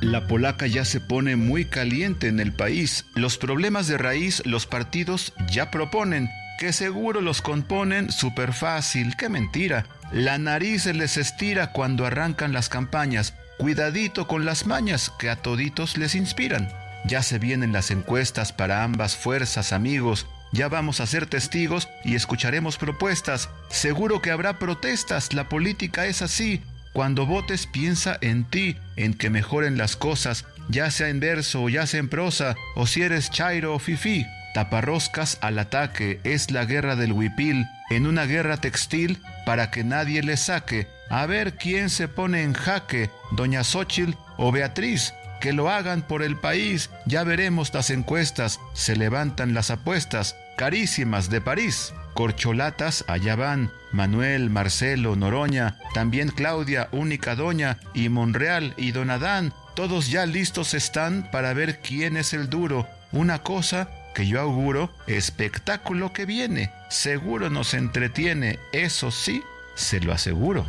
La 0.00 0.26
polaca 0.28 0.68
ya 0.68 0.84
se 0.84 1.00
pone 1.00 1.34
muy 1.34 1.64
caliente 1.64 2.28
en 2.28 2.38
el 2.38 2.52
país. 2.52 3.06
Los 3.14 3.38
problemas 3.38 3.88
de 3.88 3.98
raíz 3.98 4.42
los 4.46 4.66
partidos 4.66 5.32
ya 5.50 5.72
proponen. 5.72 6.28
Que 6.60 6.72
seguro 6.72 7.20
los 7.20 7.42
componen 7.42 8.12
súper 8.12 8.52
fácil. 8.52 9.16
¡Qué 9.16 9.28
mentira! 9.28 9.86
La 10.12 10.38
nariz 10.38 10.84
se 10.84 10.94
les 10.94 11.16
estira 11.16 11.72
cuando 11.72 12.06
arrancan 12.06 12.52
las 12.52 12.68
campañas. 12.68 13.34
Cuidadito 13.58 14.28
con 14.28 14.44
las 14.44 14.64
mañas 14.64 15.12
que 15.18 15.28
a 15.28 15.36
toditos 15.36 15.96
les 15.96 16.14
inspiran. 16.14 16.68
Ya 17.04 17.22
se 17.22 17.38
vienen 17.38 17.72
las 17.72 17.90
encuestas 17.90 18.52
para 18.52 18.84
ambas 18.84 19.16
fuerzas, 19.16 19.72
amigos. 19.72 20.26
Ya 20.52 20.68
vamos 20.68 21.00
a 21.00 21.06
ser 21.06 21.26
testigos 21.26 21.88
y 22.04 22.14
escucharemos 22.14 22.76
propuestas. 22.76 23.48
Seguro 23.68 24.20
que 24.20 24.30
habrá 24.30 24.58
protestas. 24.58 25.32
La 25.32 25.48
política 25.48 26.06
es 26.06 26.22
así. 26.22 26.62
Cuando 26.92 27.24
votes 27.24 27.66
piensa 27.66 28.18
en 28.20 28.44
ti, 28.44 28.76
en 28.96 29.14
que 29.14 29.30
mejoren 29.30 29.78
las 29.78 29.94
cosas, 29.94 30.44
ya 30.68 30.90
sea 30.90 31.08
en 31.08 31.20
verso 31.20 31.62
o 31.62 31.68
ya 31.68 31.86
sea 31.86 32.00
en 32.00 32.08
prosa, 32.08 32.56
o 32.74 32.86
si 32.86 33.02
eres 33.02 33.30
chairo 33.30 33.74
o 33.74 33.78
fifí. 33.78 34.26
Taparroscas 34.54 35.38
al 35.40 35.60
ataque, 35.60 36.20
es 36.24 36.50
la 36.50 36.64
guerra 36.64 36.96
del 36.96 37.12
huipil, 37.12 37.64
en 37.90 38.08
una 38.08 38.24
guerra 38.24 38.56
textil 38.56 39.18
para 39.46 39.70
que 39.70 39.84
nadie 39.84 40.22
le 40.24 40.36
saque. 40.36 40.88
A 41.08 41.26
ver 41.26 41.54
quién 41.54 41.90
se 41.90 42.08
pone 42.08 42.42
en 42.42 42.54
jaque, 42.54 43.10
doña 43.30 43.62
Xochitl 43.62 44.16
o 44.36 44.50
Beatriz 44.50 45.14
que 45.40 45.52
lo 45.52 45.70
hagan 45.70 46.02
por 46.02 46.22
el 46.22 46.36
país. 46.36 46.90
Ya 47.06 47.24
veremos 47.24 47.72
las 47.74 47.90
encuestas, 47.90 48.60
se 48.74 48.94
levantan 48.94 49.54
las 49.54 49.70
apuestas, 49.70 50.36
carísimas 50.56 51.30
de 51.30 51.40
París. 51.40 51.92
Corcholatas, 52.14 53.04
allá 53.08 53.36
van, 53.36 53.70
Manuel, 53.92 54.50
Marcelo, 54.50 55.16
Noroña, 55.16 55.78
también 55.94 56.28
Claudia, 56.28 56.88
única 56.92 57.34
doña, 57.34 57.78
y 57.94 58.08
Monreal 58.08 58.74
y 58.76 58.92
Don 58.92 59.10
Adán, 59.10 59.52
todos 59.74 60.10
ya 60.10 60.26
listos 60.26 60.74
están 60.74 61.30
para 61.30 61.54
ver 61.54 61.80
quién 61.80 62.16
es 62.16 62.32
el 62.34 62.50
duro. 62.50 62.86
Una 63.12 63.42
cosa 63.42 63.88
que 64.14 64.26
yo 64.26 64.40
auguro, 64.40 64.92
espectáculo 65.06 66.12
que 66.12 66.26
viene, 66.26 66.70
seguro 66.88 67.48
nos 67.48 67.74
entretiene, 67.74 68.58
eso 68.72 69.10
sí, 69.10 69.42
se 69.74 70.00
lo 70.00 70.12
aseguro. 70.12 70.66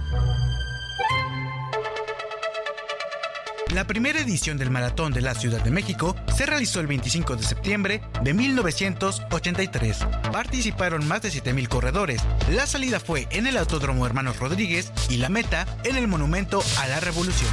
La 3.73 3.87
primera 3.87 4.19
edición 4.19 4.57
del 4.57 4.69
Maratón 4.69 5.13
de 5.13 5.21
la 5.21 5.33
Ciudad 5.33 5.63
de 5.63 5.71
México 5.71 6.13
se 6.35 6.45
realizó 6.45 6.81
el 6.81 6.87
25 6.87 7.37
de 7.37 7.43
septiembre 7.43 8.01
de 8.21 8.33
1983. 8.33 9.99
Participaron 10.33 11.07
más 11.07 11.21
de 11.21 11.29
7.000 11.29 11.69
corredores. 11.69 12.21
La 12.49 12.67
salida 12.67 12.99
fue 12.99 13.29
en 13.31 13.47
el 13.47 13.55
Autódromo 13.55 14.05
Hermanos 14.05 14.39
Rodríguez 14.39 14.91
y 15.09 15.17
la 15.17 15.29
meta 15.29 15.65
en 15.85 15.95
el 15.95 16.09
Monumento 16.09 16.61
a 16.79 16.87
la 16.87 16.99
Revolución. 16.99 17.49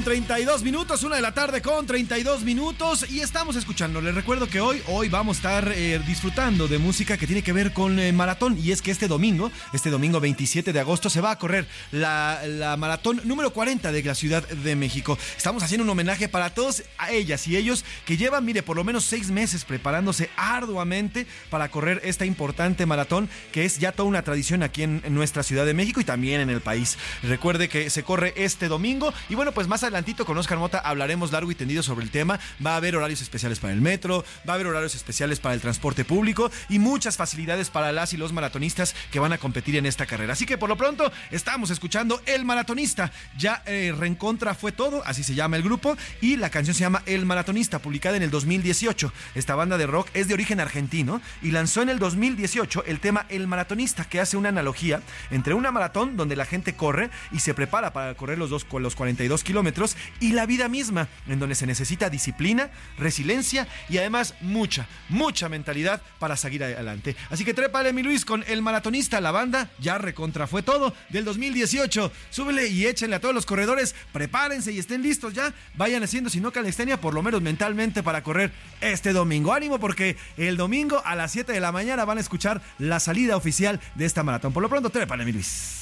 Con 0.00 0.04
32 0.04 0.62
minutos, 0.62 1.02
una 1.02 1.16
de 1.16 1.22
la 1.22 1.34
tarde 1.34 1.60
con 1.60 1.84
32 1.84 2.42
minutos 2.42 3.10
y 3.10 3.20
estamos 3.20 3.56
escuchando. 3.56 4.00
Les 4.00 4.14
recuerdo 4.14 4.48
que 4.48 4.58
hoy, 4.58 4.80
hoy 4.86 5.10
vamos 5.10 5.36
a 5.36 5.38
estar 5.38 5.72
eh, 5.76 6.00
disfrutando 6.06 6.68
de 6.68 6.78
música 6.78 7.18
que 7.18 7.26
tiene 7.26 7.42
que 7.42 7.52
ver 7.52 7.74
con 7.74 7.98
eh, 7.98 8.10
maratón 8.10 8.56
y 8.58 8.72
es 8.72 8.80
que 8.80 8.92
este 8.92 9.08
domingo, 9.08 9.50
este 9.74 9.90
domingo 9.90 10.18
27 10.18 10.72
de 10.72 10.80
agosto 10.80 11.10
se 11.10 11.20
va 11.20 11.32
a 11.32 11.38
correr 11.38 11.66
la, 11.92 12.40
la, 12.46 12.78
maratón 12.78 13.20
número 13.24 13.52
40 13.52 13.92
de 13.92 14.02
la 14.02 14.14
Ciudad 14.14 14.46
de 14.48 14.74
México. 14.74 15.18
Estamos 15.36 15.62
haciendo 15.62 15.84
un 15.84 15.90
homenaje 15.90 16.28
para 16.28 16.54
todos 16.54 16.82
a 16.96 17.10
ellas 17.10 17.46
y 17.46 17.58
ellos 17.58 17.84
que 18.06 18.16
llevan, 18.16 18.46
mire, 18.46 18.62
por 18.62 18.76
lo 18.76 18.84
menos 18.84 19.04
seis 19.04 19.30
meses 19.30 19.66
preparándose 19.66 20.30
arduamente 20.36 21.26
para 21.50 21.70
correr 21.70 22.00
esta 22.04 22.24
importante 22.24 22.86
maratón 22.86 23.28
que 23.52 23.66
es 23.66 23.78
ya 23.78 23.92
toda 23.92 24.08
una 24.08 24.22
tradición 24.22 24.62
aquí 24.62 24.82
en, 24.82 25.02
en 25.04 25.14
nuestra 25.14 25.42
Ciudad 25.42 25.66
de 25.66 25.74
México 25.74 26.00
y 26.00 26.04
también 26.04 26.40
en 26.40 26.48
el 26.48 26.62
país. 26.62 26.96
Recuerde 27.22 27.68
que 27.68 27.90
se 27.90 28.02
corre 28.02 28.32
este 28.36 28.68
domingo 28.68 29.12
y 29.28 29.34
bueno, 29.34 29.52
pues 29.52 29.68
más 29.68 29.89
adelantito 29.90 30.24
con 30.24 30.38
Oscar 30.38 30.58
Mota 30.58 30.78
hablaremos 30.78 31.32
largo 31.32 31.50
y 31.50 31.54
tendido 31.54 31.82
sobre 31.82 32.04
el 32.04 32.10
tema. 32.10 32.38
Va 32.64 32.74
a 32.74 32.76
haber 32.76 32.96
horarios 32.96 33.20
especiales 33.20 33.58
para 33.58 33.72
el 33.72 33.80
metro, 33.80 34.24
va 34.48 34.52
a 34.52 34.54
haber 34.54 34.68
horarios 34.68 34.94
especiales 34.94 35.40
para 35.40 35.54
el 35.54 35.60
transporte 35.60 36.04
público 36.04 36.50
y 36.68 36.78
muchas 36.78 37.16
facilidades 37.16 37.70
para 37.70 37.92
las 37.92 38.12
y 38.12 38.16
los 38.16 38.32
maratonistas 38.32 38.94
que 39.10 39.18
van 39.18 39.32
a 39.32 39.38
competir 39.38 39.76
en 39.76 39.86
esta 39.86 40.06
carrera. 40.06 40.32
Así 40.32 40.46
que 40.46 40.58
por 40.58 40.68
lo 40.68 40.76
pronto 40.76 41.10
estamos 41.30 41.70
escuchando 41.70 42.22
El 42.26 42.44
Maratonista. 42.44 43.12
Ya 43.36 43.62
eh, 43.66 43.94
Reencontra 43.96 44.54
fue 44.54 44.72
todo, 44.72 45.02
así 45.04 45.22
se 45.22 45.34
llama 45.34 45.56
el 45.56 45.62
grupo, 45.62 45.96
y 46.20 46.36
la 46.36 46.50
canción 46.50 46.74
se 46.74 46.80
llama 46.80 47.02
El 47.06 47.26
Maratonista, 47.26 47.80
publicada 47.80 48.16
en 48.16 48.22
el 48.22 48.30
2018. 48.30 49.12
Esta 49.34 49.54
banda 49.54 49.76
de 49.76 49.86
rock 49.86 50.08
es 50.14 50.28
de 50.28 50.34
origen 50.34 50.60
argentino 50.60 51.20
y 51.42 51.50
lanzó 51.50 51.82
en 51.82 51.88
el 51.88 51.98
2018 51.98 52.84
el 52.86 53.00
tema 53.00 53.26
El 53.28 53.48
Maratonista, 53.48 54.04
que 54.04 54.20
hace 54.20 54.36
una 54.36 54.50
analogía 54.50 55.02
entre 55.30 55.54
una 55.54 55.72
maratón 55.72 56.16
donde 56.16 56.36
la 56.36 56.44
gente 56.44 56.74
corre 56.74 57.10
y 57.32 57.40
se 57.40 57.54
prepara 57.54 57.92
para 57.92 58.14
correr 58.14 58.38
los 58.38 58.50
dos 58.50 58.66
los 58.80 58.94
42 58.94 59.42
kilómetros 59.44 59.79
y 60.20 60.32
la 60.32 60.46
vida 60.46 60.68
misma, 60.68 61.08
en 61.28 61.38
donde 61.38 61.54
se 61.54 61.66
necesita 61.66 62.10
disciplina, 62.10 62.70
resiliencia 62.98 63.66
y 63.88 63.98
además 63.98 64.34
mucha, 64.40 64.86
mucha 65.08 65.48
mentalidad 65.48 66.02
para 66.18 66.36
seguir 66.36 66.64
adelante. 66.64 67.16
Así 67.30 67.44
que 67.44 67.54
trépale, 67.54 67.92
mi 67.92 68.02
Luis, 68.02 68.24
con 68.24 68.44
el 68.46 68.62
maratonista, 68.62 69.20
la 69.20 69.30
banda 69.30 69.70
ya 69.78 69.98
recontra 69.98 70.46
fue 70.46 70.62
todo 70.62 70.94
del 71.08 71.24
2018. 71.24 72.12
Súbele 72.30 72.68
y 72.68 72.86
échenle 72.86 73.16
a 73.16 73.20
todos 73.20 73.34
los 73.34 73.46
corredores, 73.46 73.94
prepárense 74.12 74.72
y 74.72 74.78
estén 74.78 75.02
listos 75.02 75.34
ya. 75.34 75.54
Vayan 75.74 76.02
haciendo, 76.02 76.30
si 76.30 76.40
no 76.40 76.52
calistenia, 76.52 77.00
por 77.00 77.14
lo 77.14 77.22
menos 77.22 77.42
mentalmente 77.42 78.02
para 78.02 78.22
correr 78.22 78.52
este 78.80 79.12
domingo. 79.12 79.52
Ánimo 79.52 79.78
porque 79.78 80.16
el 80.36 80.56
domingo 80.56 81.02
a 81.04 81.14
las 81.14 81.32
7 81.32 81.52
de 81.52 81.60
la 81.60 81.72
mañana 81.72 82.04
van 82.04 82.18
a 82.18 82.20
escuchar 82.20 82.60
la 82.78 83.00
salida 83.00 83.36
oficial 83.36 83.80
de 83.94 84.04
esta 84.04 84.22
maratón. 84.22 84.52
Por 84.52 84.62
lo 84.62 84.68
pronto, 84.68 84.90
trépale, 84.90 85.24
mi 85.24 85.32
Luis. 85.32 85.78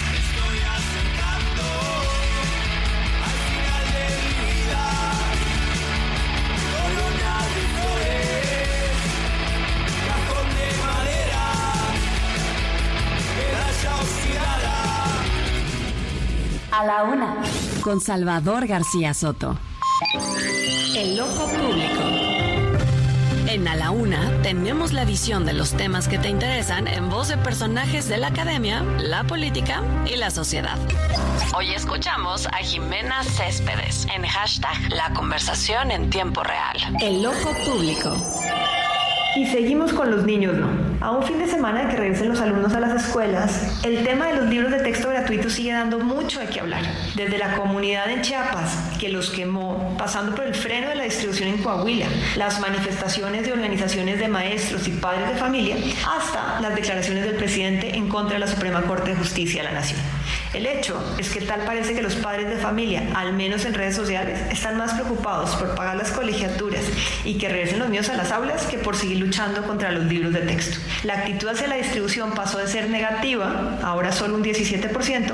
A 16.78 16.84
la 16.84 17.02
una, 17.02 17.34
con 17.82 18.00
Salvador 18.00 18.68
García 18.68 19.12
Soto. 19.12 19.58
El 20.96 21.18
ojo 21.18 21.48
público. 21.48 22.02
En 23.48 23.66
A 23.66 23.74
la 23.74 23.90
Una 23.90 24.40
tenemos 24.42 24.92
la 24.92 25.04
visión 25.04 25.44
de 25.44 25.54
los 25.54 25.72
temas 25.72 26.06
que 26.06 26.18
te 26.18 26.28
interesan 26.28 26.86
en 26.86 27.10
voz 27.10 27.26
de 27.26 27.36
personajes 27.36 28.08
de 28.08 28.18
la 28.18 28.28
academia, 28.28 28.84
la 29.00 29.24
política 29.24 29.82
y 30.06 30.14
la 30.18 30.30
sociedad. 30.30 30.78
Hoy 31.56 31.74
escuchamos 31.74 32.46
a 32.46 32.58
Jimena 32.58 33.24
Céspedes 33.24 34.06
en 34.14 34.22
hashtag 34.22 34.92
La 34.92 35.12
conversación 35.14 35.90
en 35.90 36.10
tiempo 36.10 36.44
real. 36.44 36.76
El 37.00 37.26
ojo 37.26 37.50
público. 37.66 38.14
Y 39.34 39.46
seguimos 39.46 39.92
con 39.92 40.12
los 40.12 40.24
niños, 40.24 40.54
¿no? 40.54 40.87
A 41.00 41.12
un 41.12 41.22
fin 41.22 41.38
de 41.38 41.46
semana 41.46 41.84
de 41.84 41.90
que 41.90 41.96
regresen 41.96 42.28
los 42.28 42.40
alumnos 42.40 42.74
a 42.74 42.80
las 42.80 43.04
escuelas, 43.04 43.84
el 43.84 44.02
tema 44.02 44.26
de 44.26 44.34
los 44.34 44.46
libros 44.46 44.72
de 44.72 44.80
texto 44.80 45.08
gratuitos 45.08 45.52
sigue 45.52 45.72
dando 45.72 46.00
mucho 46.00 46.40
de 46.40 46.46
qué 46.46 46.58
hablar. 46.58 46.82
Desde 47.14 47.38
la 47.38 47.54
comunidad 47.54 48.10
en 48.10 48.20
Chiapas, 48.20 48.76
que 48.98 49.08
los 49.08 49.30
quemó, 49.30 49.96
pasando 49.96 50.34
por 50.34 50.44
el 50.44 50.56
freno 50.56 50.88
de 50.88 50.96
la 50.96 51.04
distribución 51.04 51.50
en 51.50 51.62
Coahuila, 51.62 52.06
las 52.34 52.58
manifestaciones 52.58 53.46
de 53.46 53.52
organizaciones 53.52 54.18
de 54.18 54.26
maestros 54.26 54.88
y 54.88 54.90
padres 54.90 55.28
de 55.28 55.36
familia, 55.36 55.76
hasta 56.16 56.60
las 56.60 56.74
declaraciones 56.74 57.24
del 57.26 57.36
presidente 57.36 57.96
en 57.96 58.08
contra 58.08 58.34
de 58.34 58.40
la 58.40 58.48
Suprema 58.48 58.82
Corte 58.82 59.10
de 59.10 59.16
Justicia 59.16 59.62
de 59.62 59.68
la 59.68 59.74
Nación. 59.74 60.00
El 60.52 60.66
hecho 60.66 61.00
es 61.18 61.30
que 61.30 61.42
tal 61.42 61.60
parece 61.60 61.94
que 61.94 62.02
los 62.02 62.16
padres 62.16 62.48
de 62.48 62.56
familia, 62.56 63.02
al 63.14 63.34
menos 63.34 63.64
en 63.66 63.74
redes 63.74 63.94
sociales, 63.94 64.40
están 64.50 64.76
más 64.76 64.94
preocupados 64.94 65.54
por 65.56 65.74
pagar 65.74 65.96
las 65.96 66.10
colegiaturas 66.10 66.82
y 67.24 67.38
que 67.38 67.48
regresen 67.48 67.78
los 67.78 67.88
niños 67.88 68.08
a 68.08 68.16
las 68.16 68.32
aulas 68.32 68.66
que 68.66 68.78
por 68.78 68.96
seguir 68.96 69.18
luchando 69.18 69.62
contra 69.62 69.92
los 69.92 70.04
libros 70.04 70.32
de 70.32 70.40
texto. 70.40 70.78
La 71.04 71.14
actitud 71.14 71.48
hacia 71.48 71.68
la 71.68 71.76
distribución 71.76 72.32
pasó 72.32 72.58
de 72.58 72.66
ser 72.66 72.90
negativa, 72.90 73.78
ahora 73.84 74.10
solo 74.10 74.34
un 74.34 74.42
17%, 74.42 75.32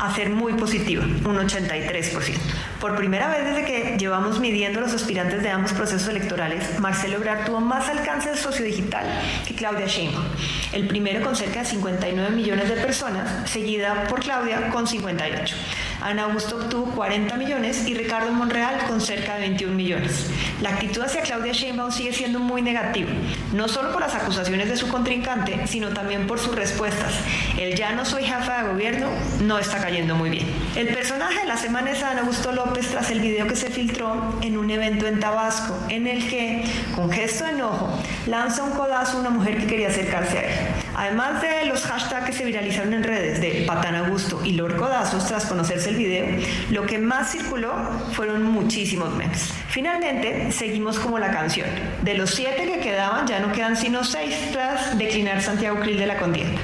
a 0.00 0.14
ser 0.14 0.30
muy 0.30 0.54
positiva, 0.54 1.04
un 1.04 1.36
83%. 1.36 2.34
Por 2.80 2.96
primera 2.96 3.28
vez 3.28 3.44
desde 3.44 3.64
que 3.64 3.96
llevamos 3.98 4.40
midiendo 4.40 4.80
los 4.80 4.94
aspirantes 4.94 5.42
de 5.42 5.50
ambos 5.50 5.72
procesos 5.74 6.08
electorales, 6.08 6.80
Marcelo 6.80 7.16
Ebrard 7.16 7.44
tuvo 7.44 7.60
más 7.60 7.88
alcance 7.90 8.34
sociodigital 8.36 9.04
que 9.46 9.54
Claudia 9.54 9.86
Sheinbaum. 9.86 10.24
El 10.72 10.86
primero 10.86 11.22
con 11.22 11.36
cerca 11.36 11.60
de 11.60 11.66
59 11.66 12.34
millones 12.34 12.68
de 12.70 12.76
personas, 12.76 13.50
seguida 13.50 14.04
por 14.08 14.20
Claudia 14.20 14.70
con 14.70 14.86
58. 14.86 15.54
Ana 16.02 16.24
Augusto 16.24 16.56
obtuvo 16.56 16.86
40 16.92 17.36
millones 17.36 17.86
y 17.86 17.94
Ricardo 17.94 18.32
Monreal 18.32 18.86
con 18.88 19.00
cerca 19.00 19.34
de 19.34 19.40
21 19.40 19.74
millones. 19.74 20.26
La 20.60 20.70
actitud 20.70 21.00
hacia 21.02 21.22
Claudia 21.22 21.52
Sheinbaum 21.52 21.92
sigue 21.92 22.12
siendo 22.12 22.40
muy 22.40 22.60
negativa, 22.60 23.10
no 23.52 23.68
solo 23.68 23.92
por 23.92 24.00
las 24.00 24.14
acusaciones 24.14 24.68
de 24.68 24.76
su 24.76 24.88
contrincante, 24.88 25.66
sino 25.66 25.90
también 25.90 26.26
por 26.26 26.40
sus 26.40 26.54
respuestas. 26.54 27.14
El 27.56 27.76
ya 27.76 27.92
no 27.92 28.04
soy 28.04 28.24
jefa 28.24 28.62
de 28.62 28.68
gobierno 28.68 29.06
no 29.42 29.58
está 29.58 29.78
cayendo 29.78 30.16
muy 30.16 30.30
bien. 30.30 30.46
El 30.74 30.88
personaje 30.88 31.40
de 31.40 31.46
la 31.46 31.56
semana 31.56 31.92
es 31.92 32.02
Ana 32.02 32.22
Augusto 32.22 32.52
López 32.52 32.88
tras 32.88 33.10
el 33.10 33.20
video 33.20 33.46
que 33.46 33.56
se 33.56 33.70
filtró 33.70 34.38
en 34.42 34.58
un 34.58 34.70
evento 34.70 35.06
en 35.06 35.20
Tabasco, 35.20 35.78
en 35.88 36.06
el 36.08 36.28
que, 36.28 36.64
con 36.96 37.12
gesto 37.12 37.44
de 37.44 37.52
enojo, 37.52 37.96
lanza 38.26 38.64
un 38.64 38.72
codazo 38.72 39.18
a 39.18 39.20
una 39.20 39.30
mujer 39.30 39.58
que 39.58 39.66
quería 39.66 39.88
acercarse 39.88 40.38
a 40.38 40.42
él. 40.42 40.81
Además 40.94 41.40
de 41.40 41.64
los 41.66 41.82
hashtags 41.84 42.26
que 42.26 42.32
se 42.32 42.44
viralizaron 42.44 42.92
en 42.92 43.02
redes 43.02 43.40
de 43.40 43.64
Patán 43.66 43.94
Augusto 43.94 44.42
y 44.44 44.52
Lord 44.52 44.76
Codazos 44.76 45.26
tras 45.26 45.46
conocerse 45.46 45.90
el 45.90 45.96
video, 45.96 46.26
lo 46.70 46.84
que 46.86 46.98
más 46.98 47.32
circuló 47.32 47.72
fueron 48.12 48.42
muchísimos 48.42 49.14
memes. 49.14 49.52
Finalmente, 49.68 50.52
seguimos 50.52 50.98
como 50.98 51.18
la 51.18 51.30
canción. 51.30 51.68
De 52.02 52.14
los 52.14 52.30
siete 52.30 52.66
que 52.66 52.80
quedaban, 52.80 53.26
ya 53.26 53.40
no 53.40 53.52
quedan 53.52 53.76
sino 53.76 54.04
seis 54.04 54.34
tras 54.52 54.98
declinar 54.98 55.40
Santiago 55.40 55.80
Krill 55.80 55.98
de 55.98 56.06
la 56.06 56.18
contienda. 56.18 56.60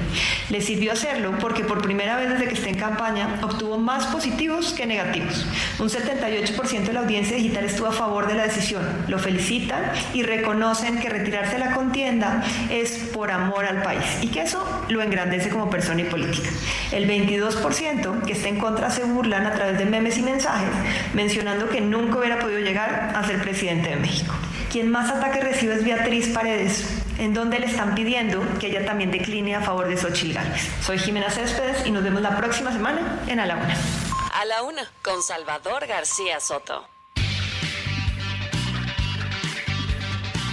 Le 0.49 0.61
sirvió 0.61 0.93
hacerlo 0.93 1.33
porque 1.39 1.63
por 1.63 1.81
primera 1.81 2.15
vez 2.15 2.29
desde 2.29 2.47
que 2.47 2.53
está 2.53 2.69
en 2.69 2.75
campaña 2.75 3.39
obtuvo 3.41 3.77
más 3.77 4.05
positivos 4.07 4.73
que 4.73 4.85
negativos. 4.85 5.45
Un 5.79 5.89
78% 5.89 6.83
de 6.83 6.93
la 6.93 6.99
audiencia 7.01 7.35
digital 7.35 7.65
estuvo 7.65 7.87
a 7.87 7.91
favor 7.91 8.27
de 8.27 8.35
la 8.35 8.43
decisión. 8.43 8.83
Lo 9.07 9.17
felicitan 9.17 9.91
y 10.13 10.23
reconocen 10.23 10.99
que 10.99 11.09
retirarse 11.09 11.53
de 11.53 11.59
la 11.59 11.73
contienda 11.73 12.43
es 12.69 13.09
por 13.13 13.31
amor 13.31 13.65
al 13.65 13.81
país 13.81 14.18
y 14.21 14.27
que 14.27 14.41
eso 14.41 14.63
lo 14.89 15.01
engrandece 15.01 15.49
como 15.49 15.69
persona 15.69 16.01
y 16.01 16.05
política. 16.05 16.49
El 16.91 17.07
22% 17.07 18.23
que 18.23 18.33
está 18.33 18.47
en 18.47 18.59
contra 18.59 18.89
se 18.89 19.03
burlan 19.03 19.45
a 19.45 19.53
través 19.53 19.77
de 19.77 19.85
memes 19.85 20.17
y 20.17 20.21
mensajes, 20.21 20.69
mencionando 21.13 21.69
que 21.69 21.81
nunca 21.81 22.19
hubiera 22.19 22.39
podido 22.39 22.59
llegar 22.59 23.13
a 23.15 23.25
ser 23.25 23.41
presidente 23.41 23.89
de 23.89 23.95
México. 23.95 24.33
Quien 24.71 24.89
más 24.89 25.09
ataques 25.09 25.43
recibe 25.43 25.75
es 25.75 25.83
Beatriz 25.83 26.29
Paredes, 26.29 26.85
en 27.17 27.33
donde 27.33 27.59
le 27.59 27.65
están 27.65 27.95
pidiendo 27.95 28.41
que 28.59 28.67
ella 28.67 28.85
también 28.85 29.11
decline 29.11 29.55
a 29.55 29.61
favor 29.61 29.87
de 29.87 29.97
Xochitl 29.97 30.33
Gálvez. 30.33 30.69
Soy 30.81 30.99
Jimena 30.99 31.29
Céspedes 31.29 31.85
y 31.85 31.91
nos 31.91 32.03
vemos 32.03 32.21
la 32.21 32.37
próxima 32.37 32.71
semana 32.71 33.19
en 33.27 33.39
A 33.39 33.45
la 33.45 33.55
Una. 33.55 33.75
A 34.39 34.45
la 34.45 34.61
Una, 34.63 34.89
con 35.01 35.21
Salvador 35.23 35.87
García 35.87 36.39
Soto. 36.39 36.98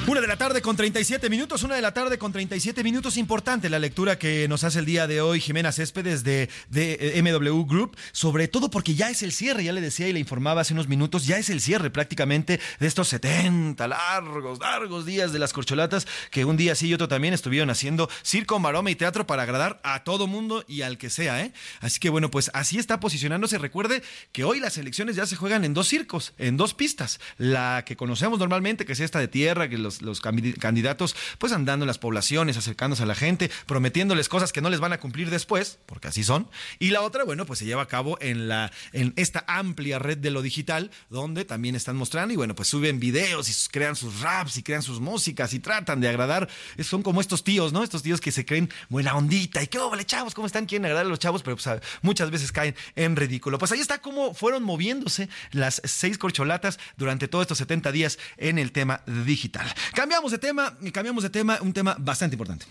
Una 0.09 0.21
de 0.21 0.29
la 0.29 0.37
tarde 0.37 0.62
con 0.62 0.77
37 0.77 1.29
minutos, 1.29 1.64
una 1.64 1.75
de 1.75 1.83
la 1.83 1.92
tarde 1.92 2.16
con 2.16 2.31
37 2.31 2.85
minutos. 2.85 3.16
Importante 3.16 3.69
la 3.69 3.81
lectura 3.81 4.21
que 4.21 4.47
nos 4.47 4.62
hace 4.62 4.79
el 4.79 4.85
día 4.85 5.09
de 5.09 5.21
hoy 5.21 5.40
Jimena 5.40 5.73
Céspedes 5.73 6.23
de, 6.23 6.49
de 6.69 7.21
MW 7.25 7.64
Group, 7.64 7.97
sobre 8.12 8.47
todo 8.47 8.71
porque 8.71 8.95
ya 8.95 9.11
es 9.11 9.25
el 9.25 9.33
cierre, 9.33 9.64
ya 9.64 9.73
le 9.73 9.81
decía 9.81 10.07
y 10.07 10.12
le 10.12 10.21
informaba 10.21 10.61
hace 10.61 10.75
unos 10.75 10.87
minutos, 10.87 11.27
ya 11.27 11.38
es 11.38 11.51
el 11.51 11.61
cierre 11.61 11.90
prácticamente 11.90 12.61
de 12.79 12.87
estos 12.87 13.09
70 13.09 13.88
largos, 13.88 14.61
largos 14.61 15.07
días 15.07 15.33
de 15.33 15.40
las 15.40 15.53
corcholatas, 15.53 16.07
que 16.31 16.45
un 16.45 16.57
día 16.57 16.77
sí 16.77 16.87
y 16.87 16.95
otro 16.95 17.09
también 17.09 17.35
estuvieron 17.35 17.69
haciendo 17.71 18.09
circo, 18.23 18.61
maroma 18.61 18.92
y 18.92 18.95
teatro 18.95 19.27
para 19.27 19.42
agradar 19.42 19.81
a 19.83 20.05
todo 20.05 20.29
mundo 20.29 20.64
y 20.69 20.83
al 20.83 20.99
que 20.99 21.11
sea, 21.11 21.42
¿eh? 21.42 21.53
Así 21.81 21.99
que 21.99 22.11
bueno, 22.11 22.31
pues 22.31 22.53
así 22.55 22.79
está 22.79 23.01
posicionándose. 23.01 23.59
Recuerde 23.59 24.05
que 24.31 24.45
hoy 24.45 24.61
las 24.61 24.79
elecciones 24.79 25.16
ya 25.16 25.27
se 25.27 25.35
juegan 25.35 25.64
en 25.64 25.75
dos 25.75 25.88
circos, 25.88 26.33
en 26.38 26.57
dos 26.57 26.75
pistas. 26.75 27.19
La 27.38 27.83
que 27.85 27.97
conocemos 27.97 28.38
normalmente, 28.38 28.85
que 28.85 28.92
es 28.92 29.01
esta 29.01 29.19
de 29.19 29.27
tierra, 29.27 29.69
que 29.69 29.79
los 29.79 29.95
los, 30.02 30.20
candidatos 30.20 31.16
pues 31.38 31.52
andando 31.52 31.85
en 31.85 31.88
las 31.88 31.98
poblaciones, 31.98 32.56
acercándose 32.56 33.02
a 33.02 33.06
la 33.06 33.14
gente, 33.14 33.50
prometiéndoles 33.66 34.28
cosas 34.28 34.52
que 34.52 34.61
no 34.61 34.70
les 34.70 34.80
van 34.80 34.92
a 34.92 34.98
cumplir 34.98 35.30
después, 35.30 35.78
porque 35.87 36.09
así 36.09 36.24
son. 36.24 36.48
Y 36.78 36.90
la 36.90 37.02
otra, 37.02 37.24
bueno, 37.24 37.46
pues 37.46 37.59
se 37.59 37.64
lleva 37.64 37.82
a 37.82 37.88
cabo 37.88 38.18
en, 38.20 38.48
la, 38.48 38.73
en 38.92 39.12
esta 39.16 39.44
amplia 39.46 39.98
red 39.98 40.18
de 40.18 40.31
lo 40.31 40.42
digital, 40.42 40.90
donde 41.10 41.44
también 41.44 41.75
están 41.75 41.96
mostrando 41.96 42.33
y 42.33 42.37
bueno, 42.37 42.54
pues 42.54 42.68
suben 42.68 43.00
videos 43.00 43.48
y 43.48 43.68
crean 43.71 43.96
sus 43.96 44.21
raps 44.21 44.56
y 44.56 44.62
crean 44.62 44.83
sus 44.83 45.00
músicas 45.00 45.52
y 45.52 45.60
tratan 45.60 46.00
de 46.00 46.08
agradar. 46.08 46.48
Son 46.83 47.02
como 47.02 47.21
estos 47.21 47.44
tíos, 47.44 47.73
¿no? 47.73 47.83
Estos 47.83 48.02
tíos 48.02 48.21
que 48.21 48.33
se 48.33 48.44
creen 48.44 48.71
buena 48.88 49.14
ondita 49.14 49.62
y 49.62 49.66
qué 49.66 49.79
vale, 49.79 50.04
chavos, 50.04 50.35
¿cómo 50.35 50.46
están? 50.46 50.66
Quieren 50.66 50.87
agradar 50.87 51.06
a 51.06 51.08
los 51.08 51.18
chavos, 51.18 51.42
pero 51.42 51.56
pues, 51.56 51.81
muchas 52.02 52.31
veces 52.31 52.52
caen 52.52 52.75
en 52.94 53.16
ridículo. 53.16 53.58
Pues 53.58 53.73
ahí 53.73 53.81
está 53.81 53.98
cómo 53.98 54.35
fueron 54.35 54.62
moviéndose 54.62 55.29
las 55.52 55.81
seis 55.85 56.18
corcholatas 56.18 56.79
durante 56.96 57.29
todos 57.29 57.42
estos 57.42 57.58
70 57.58 57.92
días 57.92 58.18
en 58.37 58.58
el 58.58 58.73
tema 58.73 59.02
digital. 59.06 59.66
Cambiamos 59.94 60.32
de 60.32 60.38
tema, 60.38 60.76
y 60.80 60.90
cambiamos 60.90 61.22
de 61.22 61.30
tema, 61.30 61.58
un 61.60 61.72
tema 61.72 61.96
bastante 61.98 62.34
importante. 62.34 62.66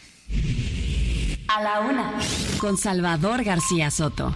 A 1.47 1.61
la 1.61 1.79
una, 1.81 2.13
con 2.59 2.77
Salvador 2.77 3.43
García 3.43 3.91
Soto. 3.91 4.35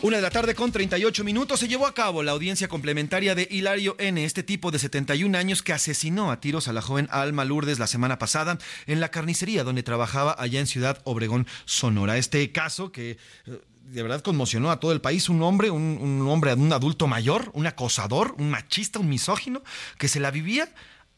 Una 0.00 0.18
de 0.18 0.22
la 0.22 0.30
tarde 0.30 0.54
con 0.54 0.70
38 0.70 1.24
minutos 1.24 1.58
se 1.58 1.66
llevó 1.66 1.84
a 1.84 1.92
cabo 1.92 2.22
la 2.22 2.30
audiencia 2.30 2.68
complementaria 2.68 3.34
de 3.34 3.48
Hilario 3.50 3.96
N., 3.98 4.24
este 4.24 4.44
tipo 4.44 4.70
de 4.70 4.78
71 4.78 5.36
años 5.36 5.60
que 5.64 5.72
asesinó 5.72 6.30
a 6.30 6.38
tiros 6.38 6.68
a 6.68 6.72
la 6.72 6.82
joven 6.82 7.08
Alma 7.10 7.44
Lourdes 7.44 7.80
la 7.80 7.88
semana 7.88 8.16
pasada 8.16 8.58
en 8.86 9.00
la 9.00 9.10
carnicería 9.10 9.64
donde 9.64 9.82
trabajaba 9.82 10.36
allá 10.38 10.60
en 10.60 10.68
Ciudad 10.68 11.00
Obregón, 11.02 11.48
Sonora. 11.64 12.16
Este 12.16 12.52
caso 12.52 12.92
que 12.92 13.18
eh, 13.46 13.60
de 13.90 14.02
verdad 14.02 14.22
conmocionó 14.22 14.70
a 14.70 14.80
todo 14.80 14.92
el 14.92 15.00
país, 15.00 15.28
un 15.28 15.42
hombre, 15.42 15.70
un, 15.70 16.26
hombre, 16.28 16.54
un 16.54 16.72
adulto 16.72 17.06
mayor, 17.06 17.50
un 17.54 17.66
acosador, 17.66 18.34
un 18.38 18.50
machista, 18.50 18.98
un 18.98 19.08
misógino, 19.08 19.62
que 19.98 20.08
se 20.08 20.20
la 20.20 20.30
vivía 20.30 20.68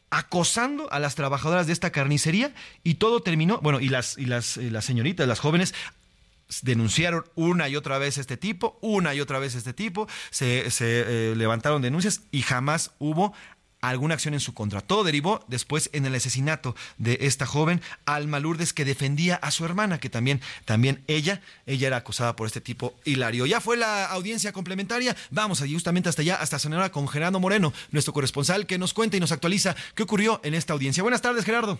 acosando 0.09 0.91
a 0.91 0.99
las 0.99 1.15
trabajadoras 1.15 1.67
de 1.67 1.73
esta 1.73 1.91
carnicería 1.91 2.53
y 2.83 2.95
todo 2.95 3.21
terminó, 3.21 3.59
bueno, 3.61 3.79
y 3.79 3.89
las, 3.89 4.17
y 4.17 4.25
las, 4.25 4.57
eh, 4.57 4.71
las 4.71 4.85
señoritas, 4.85 5.27
las 5.27 5.39
jóvenes 5.39 5.73
denunciaron 6.61 7.23
una 7.35 7.69
y 7.69 7.75
otra 7.75 7.97
vez 7.97 8.17
este 8.17 8.35
tipo, 8.35 8.77
una 8.81 9.15
y 9.15 9.21
otra 9.21 9.39
vez 9.39 9.55
este 9.55 9.73
tipo, 9.73 10.07
se, 10.29 10.69
se 10.69 11.31
eh, 11.31 11.35
levantaron 11.35 11.81
denuncias 11.81 12.21
y 12.31 12.41
jamás 12.41 12.91
hubo 12.99 13.33
alguna 13.81 14.13
acción 14.13 14.33
en 14.33 14.39
su 14.39 14.53
contra. 14.53 14.81
Todo 14.81 15.03
derivó 15.03 15.43
después 15.47 15.89
en 15.93 16.05
el 16.05 16.15
asesinato 16.15 16.75
de 16.97 17.17
esta 17.21 17.45
joven 17.45 17.81
Alma 18.05 18.39
Lourdes 18.39 18.73
que 18.73 18.85
defendía 18.85 19.35
a 19.35 19.51
su 19.51 19.65
hermana, 19.65 19.99
que 19.99 20.09
también, 20.09 20.41
también 20.65 21.03
ella, 21.07 21.41
ella 21.65 21.87
era 21.87 21.97
acusada 21.97 22.35
por 22.35 22.47
este 22.47 22.61
tipo 22.61 22.93
hilario. 23.05 23.45
Ya 23.45 23.59
fue 23.59 23.77
la 23.77 24.05
audiencia 24.05 24.51
complementaria. 24.51 25.15
Vamos 25.31 25.61
allí 25.61 25.73
justamente 25.73 26.09
hasta 26.09 26.21
allá, 26.21 26.35
hasta 26.35 26.59
Sonora 26.59 26.91
con 26.91 27.07
Gerardo 27.07 27.39
Moreno, 27.39 27.73
nuestro 27.91 28.13
corresponsal, 28.13 28.67
que 28.67 28.77
nos 28.77 28.93
cuenta 28.93 29.17
y 29.17 29.19
nos 29.19 29.31
actualiza 29.31 29.75
qué 29.95 30.03
ocurrió 30.03 30.39
en 30.43 30.53
esta 30.53 30.73
audiencia. 30.73 31.03
Buenas 31.03 31.21
tardes, 31.21 31.45
Gerardo. 31.45 31.79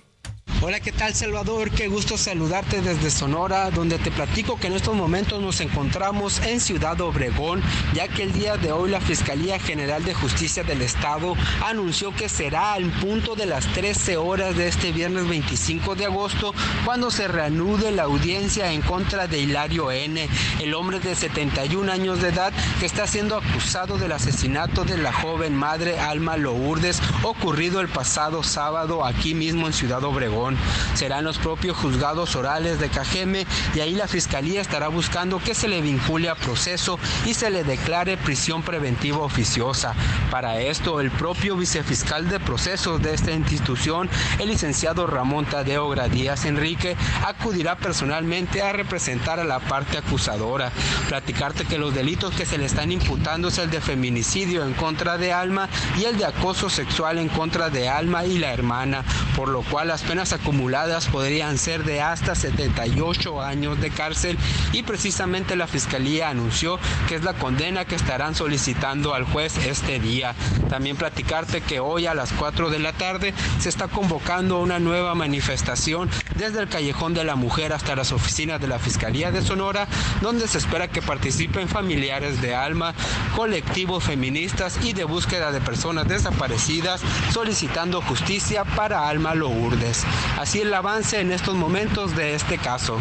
Hola, 0.64 0.80
¿qué 0.80 0.91
tal 0.91 1.16
Salvador? 1.16 1.72
Qué 1.72 1.88
gusto 1.88 2.20
saludarte 2.20 2.84
desde 2.84 3.09
Sonora, 3.09 3.72
donde 3.72 3.97
te 3.97 4.12
platico 4.12 4.59
que 4.59 4.68
en 4.68 4.74
estos 4.74 4.93
momentos 4.93 5.41
nos 5.41 5.59
encontramos 5.59 6.39
en 6.41 6.59
Ciudad 6.59 7.01
Obregón, 7.01 7.64
ya 7.95 8.07
que 8.07 8.22
el 8.22 8.32
día 8.32 8.57
de 8.57 8.72
hoy 8.72 8.91
la 8.91 9.01
Fiscalía 9.01 9.57
General 9.57 10.05
de 10.05 10.14
Justicia 10.14 10.64
del 10.64 10.84
Estado 10.84 11.34
anunció 11.66 12.16
que 12.16 12.30
será 12.30 12.74
al 12.74 12.91
punto 12.91 13.34
de 13.34 13.47
las 13.47 13.66
13 13.74 14.18
horas 14.18 14.55
de 14.55 14.68
este 14.68 14.91
viernes 14.91 15.28
25 15.28 15.95
de 15.95 16.05
agosto 16.05 16.53
cuando 16.86 17.09
se 17.09 17.28
reanude 17.28 17.89
la 17.89 18.03
audiencia 18.03 18.72
en 18.72 18.84
contra 18.84 19.26
de 19.26 19.39
Hilario 19.39 19.89
N., 19.89 20.30
el 20.59 20.74
hombre 20.76 20.99
de 20.99 21.16
71 21.16 21.91
años 21.91 22.22
de 22.22 22.30
edad 22.30 22.53
que 22.80 22.86
está 22.86 23.07
siendo 23.07 23.36
acusado 23.36 23.97
del 23.97 24.12
asesinato 24.12 24.86
de 24.86 24.99
la 24.99 25.12
joven 25.12 25.55
madre 25.55 25.97
Alma 25.97 26.38
Lourdes 26.38 27.01
ocurrido 27.24 27.82
el 27.82 27.88
pasado 27.88 28.43
sábado 28.43 29.03
aquí 29.03 29.34
mismo 29.34 29.66
en 29.66 29.74
Ciudad 29.74 30.03
Obregón. 30.03 30.50
Serán 30.93 31.23
los 31.23 31.37
propios 31.37 31.77
juzgados 31.77 32.35
orales 32.35 32.79
de 32.79 32.89
Cajeme 32.89 33.45
y 33.75 33.79
ahí 33.79 33.93
la 33.93 34.07
Fiscalía 34.07 34.61
estará 34.61 34.87
buscando 34.87 35.39
que 35.39 35.55
se 35.55 35.67
le 35.67 35.81
vincule 35.81 36.29
a 36.29 36.35
proceso 36.35 36.99
y 37.25 37.33
se 37.33 37.49
le 37.49 37.63
declare 37.63 38.17
prisión 38.17 38.63
preventiva 38.63 39.19
oficiosa. 39.19 39.93
Para 40.29 40.59
esto, 40.59 40.99
el 41.01 41.11
propio 41.11 41.55
vicefiscal 41.55 42.29
de 42.29 42.39
procesos 42.39 43.01
de 43.01 43.13
esta 43.13 43.31
institución, 43.31 44.09
el 44.39 44.49
licenciado 44.49 45.07
Ramón 45.07 45.45
Tadeo 45.45 45.89
Gradías 45.89 46.45
Enrique, 46.45 46.95
acudirá 47.25 47.77
personalmente 47.77 48.61
a 48.61 48.73
representar 48.73 49.39
a 49.39 49.43
la 49.43 49.59
parte 49.59 49.97
acusadora. 49.97 50.71
Platicarte 51.07 51.65
que 51.65 51.77
los 51.77 51.93
delitos 51.93 52.33
que 52.33 52.45
se 52.45 52.57
le 52.57 52.65
están 52.65 52.91
imputando 52.91 53.47
es 53.49 53.57
el 53.57 53.69
de 53.69 53.81
feminicidio 53.81 54.63
en 54.63 54.73
contra 54.73 55.17
de 55.17 55.33
Alma 55.33 55.69
y 55.99 56.05
el 56.05 56.17
de 56.17 56.25
acoso 56.25 56.69
sexual 56.69 57.17
en 57.17 57.29
contra 57.29 57.69
de 57.69 57.89
Alma 57.89 58.25
y 58.25 58.37
la 58.37 58.53
hermana, 58.53 59.03
por 59.35 59.49
lo 59.49 59.61
cual 59.61 59.87
las 59.87 60.01
penas 60.01 60.33
acumuladas 60.41 61.07
podrían 61.07 61.57
ser 61.57 61.83
de 61.83 62.01
hasta 62.01 62.35
78 62.35 63.41
años 63.41 63.79
de 63.79 63.91
cárcel 63.91 64.37
y 64.73 64.83
precisamente 64.83 65.55
la 65.55 65.67
Fiscalía 65.67 66.29
anunció 66.29 66.79
que 67.07 67.15
es 67.15 67.23
la 67.23 67.33
condena 67.33 67.85
que 67.85 67.95
estarán 67.95 68.35
solicitando 68.35 69.13
al 69.13 69.23
juez 69.23 69.57
este 69.65 69.99
día. 69.99 70.33
También 70.69 70.97
platicarte 70.97 71.61
que 71.61 71.79
hoy 71.79 72.07
a 72.07 72.13
las 72.13 72.31
4 72.33 72.69
de 72.69 72.79
la 72.79 72.93
tarde 72.93 73.33
se 73.59 73.69
está 73.69 73.87
convocando 73.87 74.59
una 74.59 74.79
nueva 74.79 75.13
manifestación 75.15 76.09
desde 76.35 76.59
el 76.59 76.69
Callejón 76.69 77.13
de 77.13 77.23
la 77.23 77.35
Mujer 77.35 77.73
hasta 77.73 77.95
las 77.95 78.11
oficinas 78.11 78.59
de 78.59 78.67
la 78.67 78.79
Fiscalía 78.79 79.31
de 79.31 79.41
Sonora, 79.41 79.87
donde 80.21 80.47
se 80.47 80.57
espera 80.57 80.87
que 80.87 81.01
participen 81.01 81.67
familiares 81.67 82.41
de 82.41 82.55
Alma, 82.55 82.93
colectivos 83.35 84.03
feministas 84.03 84.79
y 84.83 84.93
de 84.93 85.03
búsqueda 85.03 85.51
de 85.51 85.61
personas 85.61 86.07
desaparecidas 86.07 87.01
solicitando 87.31 88.01
justicia 88.01 88.63
para 88.63 89.07
Alma 89.07 89.35
Lourdes. 89.35 90.03
Así 90.39 90.61
el 90.61 90.73
avance 90.73 91.19
en 91.19 91.32
estos 91.32 91.55
momentos 91.55 92.15
de 92.15 92.36
este 92.36 92.57
caso. 92.57 92.99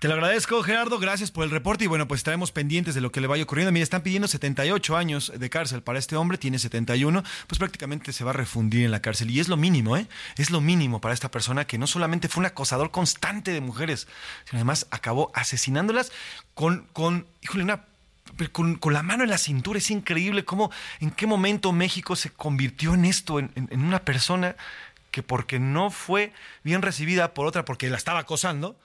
Te 0.00 0.08
lo 0.08 0.14
agradezco, 0.14 0.62
Gerardo. 0.62 0.98
Gracias 0.98 1.30
por 1.30 1.44
el 1.44 1.50
reporte. 1.50 1.84
Y 1.84 1.86
bueno, 1.86 2.08
pues 2.08 2.20
estaremos 2.20 2.52
pendientes 2.52 2.94
de 2.94 3.02
lo 3.02 3.12
que 3.12 3.20
le 3.20 3.26
vaya 3.26 3.44
ocurriendo. 3.44 3.70
Mira, 3.70 3.82
están 3.82 4.00
pidiendo 4.02 4.28
78 4.28 4.96
años 4.96 5.30
de 5.36 5.50
cárcel 5.50 5.82
para 5.82 5.98
este 5.98 6.16
hombre. 6.16 6.38
Tiene 6.38 6.58
71. 6.58 7.22
Pues 7.46 7.58
prácticamente 7.58 8.14
se 8.14 8.24
va 8.24 8.30
a 8.30 8.32
refundir 8.32 8.86
en 8.86 8.92
la 8.92 9.02
cárcel. 9.02 9.30
Y 9.30 9.40
es 9.40 9.48
lo 9.48 9.58
mínimo, 9.58 9.98
¿eh? 9.98 10.06
Es 10.38 10.50
lo 10.50 10.62
mínimo 10.62 11.02
para 11.02 11.12
esta 11.12 11.30
persona 11.30 11.66
que 11.66 11.76
no 11.76 11.86
solamente 11.86 12.28
fue 12.28 12.40
un 12.40 12.46
acosador 12.46 12.90
constante 12.90 13.52
de 13.52 13.60
mujeres, 13.60 14.08
sino 14.46 14.60
además 14.60 14.86
acabó 14.90 15.30
asesinándolas 15.34 16.12
con, 16.54 16.86
con 16.94 17.26
híjole, 17.42 17.64
una 17.64 17.84
con, 18.52 18.78
la 18.90 19.02
mano 19.02 19.24
en 19.24 19.28
la 19.28 19.36
cintura. 19.36 19.80
Es 19.80 19.90
increíble 19.90 20.46
cómo, 20.46 20.70
en 21.00 21.10
qué 21.10 21.26
momento 21.26 21.72
México 21.72 22.16
se 22.16 22.30
convirtió 22.30 22.94
en 22.94 23.04
esto, 23.04 23.38
en 23.38 23.84
una 23.84 24.02
persona 24.02 24.56
que 25.10 25.22
porque 25.22 25.58
no 25.58 25.90
fue 25.90 26.32
bien 26.62 26.82
recibida 26.82 27.34
por 27.34 27.46
otra 27.46 27.64
porque 27.64 27.90
la 27.90 27.96
estaba 27.96 28.20
acosando, 28.20 28.78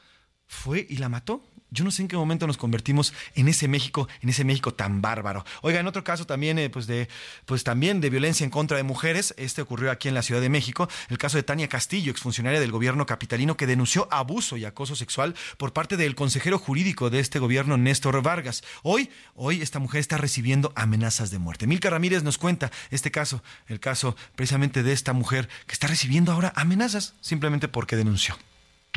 fue 0.47 0.85
y 0.89 0.97
la 0.97 1.09
mató. 1.09 1.43
Yo 1.75 1.83
no 1.83 1.91
sé 1.91 2.01
en 2.01 2.07
qué 2.07 2.15
momento 2.15 2.47
nos 2.47 2.57
convertimos 2.57 3.13
en 3.35 3.49
ese 3.49 3.67
México, 3.67 4.07
en 4.21 4.29
ese 4.29 4.45
México 4.45 4.73
tan 4.73 5.01
bárbaro. 5.01 5.45
Oiga, 5.61 5.81
en 5.81 5.87
otro 5.87 6.05
caso 6.05 6.25
también, 6.25 6.57
eh, 6.57 6.69
pues 6.69 6.87
de, 6.87 7.09
pues 7.45 7.65
también 7.65 7.99
de 7.99 8.09
violencia 8.09 8.45
en 8.45 8.49
contra 8.49 8.77
de 8.77 8.83
mujeres. 8.83 9.35
Este 9.37 9.61
ocurrió 9.61 9.91
aquí 9.91 10.07
en 10.07 10.13
la 10.13 10.21
Ciudad 10.21 10.39
de 10.39 10.49
México. 10.49 10.87
El 11.09 11.17
caso 11.17 11.37
de 11.37 11.43
Tania 11.43 11.67
Castillo, 11.67 12.11
exfuncionaria 12.11 12.61
del 12.61 12.71
gobierno 12.71 13.05
capitalino, 13.05 13.57
que 13.57 13.67
denunció 13.67 14.07
abuso 14.09 14.55
y 14.55 14.63
acoso 14.63 14.95
sexual 14.95 15.35
por 15.57 15.73
parte 15.73 15.97
del 15.97 16.15
consejero 16.15 16.57
jurídico 16.57 17.09
de 17.09 17.19
este 17.19 17.39
gobierno, 17.39 17.77
Néstor 17.77 18.21
Vargas. 18.21 18.63
Hoy, 18.81 19.09
hoy 19.35 19.61
esta 19.61 19.79
mujer 19.79 19.99
está 19.99 20.17
recibiendo 20.17 20.71
amenazas 20.75 21.29
de 21.29 21.39
muerte. 21.39 21.67
Milka 21.67 21.89
Ramírez 21.89 22.23
nos 22.23 22.37
cuenta 22.37 22.71
este 22.89 23.11
caso, 23.11 23.43
el 23.67 23.81
caso 23.81 24.15
precisamente 24.35 24.81
de 24.81 24.93
esta 24.93 25.11
mujer 25.11 25.49
que 25.67 25.73
está 25.73 25.87
recibiendo 25.87 26.31
ahora 26.31 26.53
amenazas 26.55 27.15
simplemente 27.19 27.67
porque 27.67 27.97
denunció. 27.97 28.37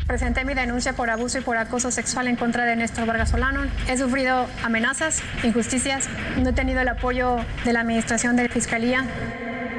Presenté 0.06 0.44
mi 0.44 0.54
denuncia 0.54 0.94
por 0.94 1.10
abuso 1.10 1.38
y 1.38 1.40
por 1.42 1.56
acoso 1.56 1.90
sexual 1.90 2.28
en 2.28 2.36
contra 2.36 2.64
de 2.64 2.76
Néstor 2.76 3.06
Vargas 3.06 3.30
Solano. 3.30 3.66
He 3.88 3.98
sufrido 3.98 4.46
amenazas, 4.62 5.22
injusticias, 5.42 6.08
no 6.36 6.50
he 6.50 6.52
tenido 6.52 6.80
el 6.80 6.88
apoyo 6.88 7.36
de 7.64 7.72
la 7.72 7.80
Administración 7.80 8.36
de 8.36 8.48
Fiscalía. 8.48 9.04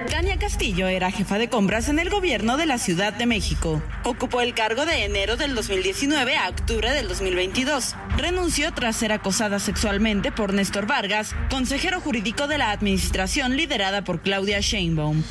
Tania 0.10 0.38
Castillo 0.38 0.88
era 0.88 1.12
jefa 1.12 1.38
de 1.38 1.50
compras 1.50 1.88
en 1.88 2.00
el 2.00 2.10
gobierno 2.10 2.58
de 2.58 2.66
la 2.66 2.80
Ciudad 2.80 3.14
de 3.14 3.26
México. 3.28 3.82
Ocupó 4.04 4.42
el 4.42 4.56
cargo 4.56 4.86
de 4.86 5.06
enero 5.06 5.38
del 5.38 5.54
2019 5.54 6.36
a 6.36 6.50
octubre 6.50 6.92
del 6.92 7.08
2022. 7.08 7.96
Renunció 8.18 8.74
tras 8.74 8.96
ser 8.96 9.12
acosada 9.12 9.60
sexualmente 9.60 10.32
por 10.32 10.54
Néstor 10.54 10.88
Vargas, 10.88 11.36
consejero 11.50 12.02
jurídico 12.02 12.48
de 12.48 12.58
la 12.58 12.72
administración 12.72 13.56
liderada 13.56 14.04
por 14.04 14.22
Claudia 14.22 14.60
Sheinbaum 14.62 15.24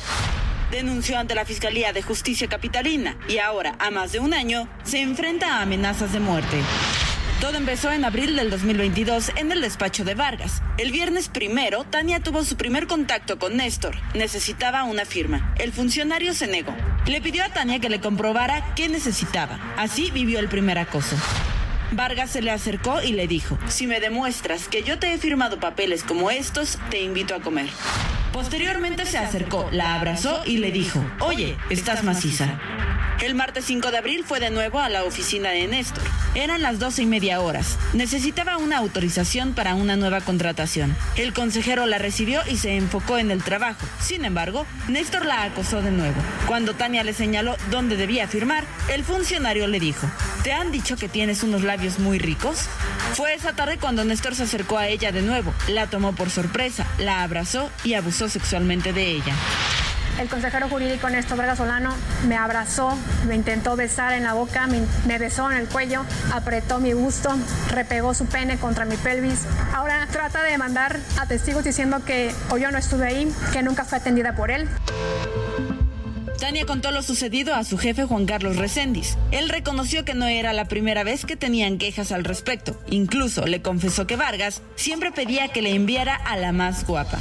denunció 0.71 1.17
ante 1.17 1.35
la 1.35 1.45
Fiscalía 1.45 1.93
de 1.93 2.01
Justicia 2.01 2.47
Capitalina 2.47 3.17
y 3.27 3.39
ahora, 3.39 3.75
a 3.79 3.91
más 3.91 4.11
de 4.11 4.19
un 4.19 4.33
año, 4.33 4.67
se 4.83 5.01
enfrenta 5.01 5.57
a 5.57 5.61
amenazas 5.61 6.13
de 6.13 6.19
muerte. 6.19 6.57
Todo 7.41 7.55
empezó 7.55 7.89
en 7.91 8.03
abril 8.03 8.35
del 8.35 8.49
2022 8.49 9.31
en 9.37 9.53
el 9.53 9.61
despacho 9.61 10.03
de 10.03 10.13
Vargas. 10.13 10.61
El 10.77 10.91
viernes 10.91 11.29
primero, 11.29 11.85
Tania 11.85 12.19
tuvo 12.19 12.43
su 12.43 12.57
primer 12.57 12.85
contacto 12.85 13.39
con 13.39 13.55
Néstor. 13.55 13.95
Necesitaba 14.13 14.83
una 14.83 15.05
firma. 15.05 15.55
El 15.57 15.71
funcionario 15.71 16.33
se 16.33 16.47
negó. 16.47 16.75
Le 17.05 17.21
pidió 17.21 17.45
a 17.45 17.49
Tania 17.49 17.79
que 17.79 17.89
le 17.89 18.01
comprobara 18.01 18.75
qué 18.75 18.89
necesitaba. 18.89 19.57
Así 19.77 20.11
vivió 20.11 20.39
el 20.39 20.49
primer 20.49 20.77
acoso. 20.79 21.15
Vargas 21.91 22.29
se 22.29 22.41
le 22.41 22.51
acercó 22.51 23.01
y 23.01 23.13
le 23.13 23.27
dijo, 23.27 23.57
si 23.67 23.87
me 23.87 24.01
demuestras 24.01 24.67
que 24.67 24.83
yo 24.83 24.99
te 24.99 25.13
he 25.13 25.17
firmado 25.17 25.61
papeles 25.61 26.03
como 26.03 26.29
estos, 26.29 26.77
te 26.91 27.01
invito 27.01 27.33
a 27.33 27.39
comer. 27.39 27.69
Posteriormente 28.33 29.05
se 29.05 29.17
acercó, 29.17 29.67
la 29.71 29.95
abrazó 29.95 30.43
y 30.45 30.57
le 30.57 30.71
dijo, 30.71 31.03
oye, 31.19 31.57
estás 31.69 32.03
maciza. 32.03 32.59
El 33.21 33.35
martes 33.35 33.65
5 33.65 33.91
de 33.91 33.97
abril 33.97 34.23
fue 34.25 34.39
de 34.39 34.49
nuevo 34.49 34.79
a 34.79 34.87
la 34.87 35.03
oficina 35.03 35.49
de 35.49 35.67
Néstor. 35.67 36.03
Eran 36.35 36.61
las 36.61 36.79
12 36.79 37.01
y 37.01 37.05
media 37.05 37.41
horas. 37.41 37.77
Necesitaba 37.93 38.57
una 38.57 38.77
autorización 38.77 39.53
para 39.53 39.75
una 39.75 39.97
nueva 39.97 40.21
contratación. 40.21 40.95
El 41.17 41.33
consejero 41.33 41.85
la 41.85 41.97
recibió 41.97 42.41
y 42.49 42.55
se 42.55 42.77
enfocó 42.77 43.17
en 43.17 43.29
el 43.29 43.43
trabajo. 43.43 43.85
Sin 43.99 44.23
embargo, 44.23 44.65
Néstor 44.87 45.25
la 45.25 45.43
acosó 45.43 45.81
de 45.81 45.91
nuevo. 45.91 46.15
Cuando 46.47 46.75
Tania 46.75 47.03
le 47.03 47.13
señaló 47.13 47.57
dónde 47.69 47.97
debía 47.97 48.27
firmar, 48.27 48.63
el 48.89 49.03
funcionario 49.03 49.67
le 49.67 49.81
dijo, 49.81 50.09
¿te 50.43 50.53
han 50.53 50.71
dicho 50.71 50.95
que 50.95 51.09
tienes 51.09 51.43
unos 51.43 51.63
labios 51.63 51.99
muy 51.99 52.19
ricos? 52.19 52.69
Fue 53.13 53.33
esa 53.33 53.53
tarde 53.53 53.77
cuando 53.77 54.05
Néstor 54.05 54.35
se 54.35 54.43
acercó 54.43 54.77
a 54.77 54.87
ella 54.87 55.11
de 55.11 55.23
nuevo, 55.23 55.53
la 55.67 55.87
tomó 55.87 56.13
por 56.13 56.29
sorpresa, 56.29 56.85
la 56.99 57.23
abrazó 57.23 57.69
y 57.83 57.95
abusó 57.95 58.18
sexualmente 58.27 58.91
de 58.91 59.11
ella. 59.11 59.35
El 60.19 60.27
consejero 60.27 60.67
jurídico 60.67 61.09
Néstor 61.09 61.37
Vargas 61.37 61.59
Solano 61.59 61.95
me 62.27 62.35
abrazó, 62.35 62.97
me 63.25 63.35
intentó 63.35 63.77
besar 63.77 64.11
en 64.11 64.23
la 64.23 64.33
boca, 64.33 64.67
me, 64.67 64.81
me, 65.07 65.17
besó 65.17 65.49
en 65.49 65.57
el 65.57 65.67
cuello, 65.69 66.03
apretó 66.33 66.79
mi 66.79 66.93
busto, 66.93 67.29
repegó 67.69 68.13
su 68.13 68.25
pene 68.25 68.57
contra 68.57 68.83
mi 68.83 68.97
pelvis. 68.97 69.45
Ahora 69.73 70.05
trata 70.11 70.43
de 70.43 70.57
mandar 70.57 70.99
a 71.17 71.25
testigos 71.25 71.63
diciendo 71.63 72.03
que 72.03 72.33
o 72.49 72.57
yo 72.57 72.69
no 72.69 72.77
estuve 72.77 73.07
ahí, 73.07 73.31
que 73.53 73.63
nunca 73.63 73.85
fue 73.85 73.99
atendida 73.99 74.35
por 74.35 74.51
él. 74.51 74.67
Tania 76.37 76.65
contó 76.65 76.91
lo 76.91 77.01
sucedido 77.01 77.53
a 77.53 77.63
su 77.63 77.77
jefe 77.77 78.05
Juan 78.05 78.25
Carlos 78.25 78.57
Recendis. 78.57 79.17
Él 79.31 79.49
reconoció 79.49 80.03
que 80.03 80.15
no 80.15 80.25
era 80.25 80.51
la 80.51 80.65
primera 80.65 81.03
vez 81.03 81.25
que 81.25 81.35
tenían 81.35 81.77
quejas 81.77 82.11
al 82.11 82.23
respecto. 82.23 82.77
Incluso 82.89 83.45
le 83.45 83.61
confesó 83.61 84.07
que 84.07 84.15
Vargas 84.15 84.61
siempre 84.75 85.11
pedía 85.11 85.49
que 85.49 85.61
le 85.61 85.75
enviara 85.75 86.15
a 86.15 86.37
la 86.37 86.51
más 86.51 86.85
guapa. 86.87 87.19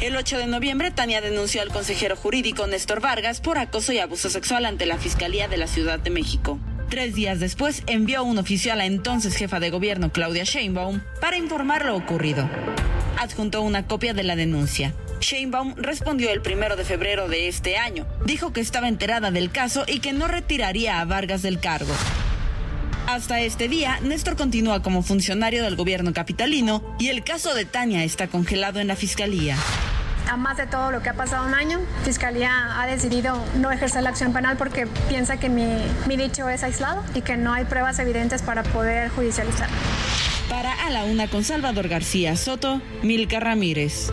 El 0.00 0.16
8 0.16 0.38
de 0.38 0.46
noviembre, 0.46 0.90
Tania 0.90 1.20
denunció 1.20 1.62
al 1.62 1.68
consejero 1.68 2.16
jurídico 2.16 2.66
Néstor 2.66 3.00
Vargas 3.00 3.40
por 3.40 3.58
acoso 3.58 3.92
y 3.92 4.00
abuso 4.00 4.28
sexual 4.28 4.66
ante 4.66 4.86
la 4.86 4.98
Fiscalía 4.98 5.46
de 5.46 5.56
la 5.56 5.68
Ciudad 5.68 6.00
de 6.00 6.10
México. 6.10 6.58
Tres 6.90 7.14
días 7.14 7.38
después, 7.38 7.82
envió 7.86 8.24
un 8.24 8.38
oficial 8.38 8.80
a 8.80 8.82
la 8.82 8.86
entonces 8.86 9.36
jefa 9.36 9.60
de 9.60 9.70
gobierno 9.70 10.10
Claudia 10.10 10.44
Sheinbaum 10.44 11.00
para 11.20 11.36
informar 11.36 11.84
lo 11.84 11.96
ocurrido. 11.96 12.48
Adjuntó 13.18 13.62
una 13.62 13.86
copia 13.86 14.14
de 14.14 14.24
la 14.24 14.34
denuncia. 14.34 14.94
Sheinbaum 15.20 15.74
respondió 15.76 16.30
el 16.30 16.42
primero 16.42 16.76
de 16.76 16.84
febrero 16.84 17.28
de 17.28 17.46
este 17.46 17.76
año. 17.76 18.04
Dijo 18.26 18.52
que 18.52 18.60
estaba 18.60 18.88
enterada 18.88 19.30
del 19.30 19.50
caso 19.50 19.84
y 19.86 20.00
que 20.00 20.12
no 20.12 20.26
retiraría 20.26 21.00
a 21.00 21.04
Vargas 21.04 21.42
del 21.42 21.60
cargo. 21.60 21.94
Hasta 23.06 23.40
este 23.40 23.68
día, 23.68 24.00
Néstor 24.00 24.34
continúa 24.34 24.82
como 24.82 25.02
funcionario 25.02 25.62
del 25.62 25.76
gobierno 25.76 26.12
capitalino 26.14 26.82
y 26.98 27.08
el 27.08 27.22
caso 27.22 27.54
de 27.54 27.66
Tania 27.66 28.02
está 28.02 28.28
congelado 28.28 28.80
en 28.80 28.88
la 28.88 28.96
fiscalía. 28.96 29.56
A 30.30 30.38
más 30.38 30.56
de 30.56 30.66
todo 30.66 30.90
lo 30.90 31.02
que 31.02 31.10
ha 31.10 31.14
pasado 31.14 31.46
un 31.46 31.52
año, 31.52 31.80
Fiscalía 32.02 32.80
ha 32.80 32.86
decidido 32.86 33.44
no 33.60 33.70
ejercer 33.70 34.02
la 34.02 34.08
acción 34.08 34.32
penal 34.32 34.56
porque 34.56 34.86
piensa 35.08 35.36
que 35.36 35.50
mi, 35.50 35.66
mi 36.08 36.16
dicho 36.16 36.48
es 36.48 36.62
aislado 36.62 37.04
y 37.14 37.20
que 37.20 37.36
no 37.36 37.52
hay 37.52 37.66
pruebas 37.66 37.98
evidentes 37.98 38.40
para 38.40 38.62
poder 38.62 39.10
judicializar. 39.10 39.68
Para 40.48 40.72
A 40.72 40.90
la 40.90 41.04
Una 41.04 41.28
con 41.28 41.44
Salvador 41.44 41.88
García 41.88 42.36
Soto, 42.36 42.80
Milka 43.02 43.38
Ramírez. 43.38 44.12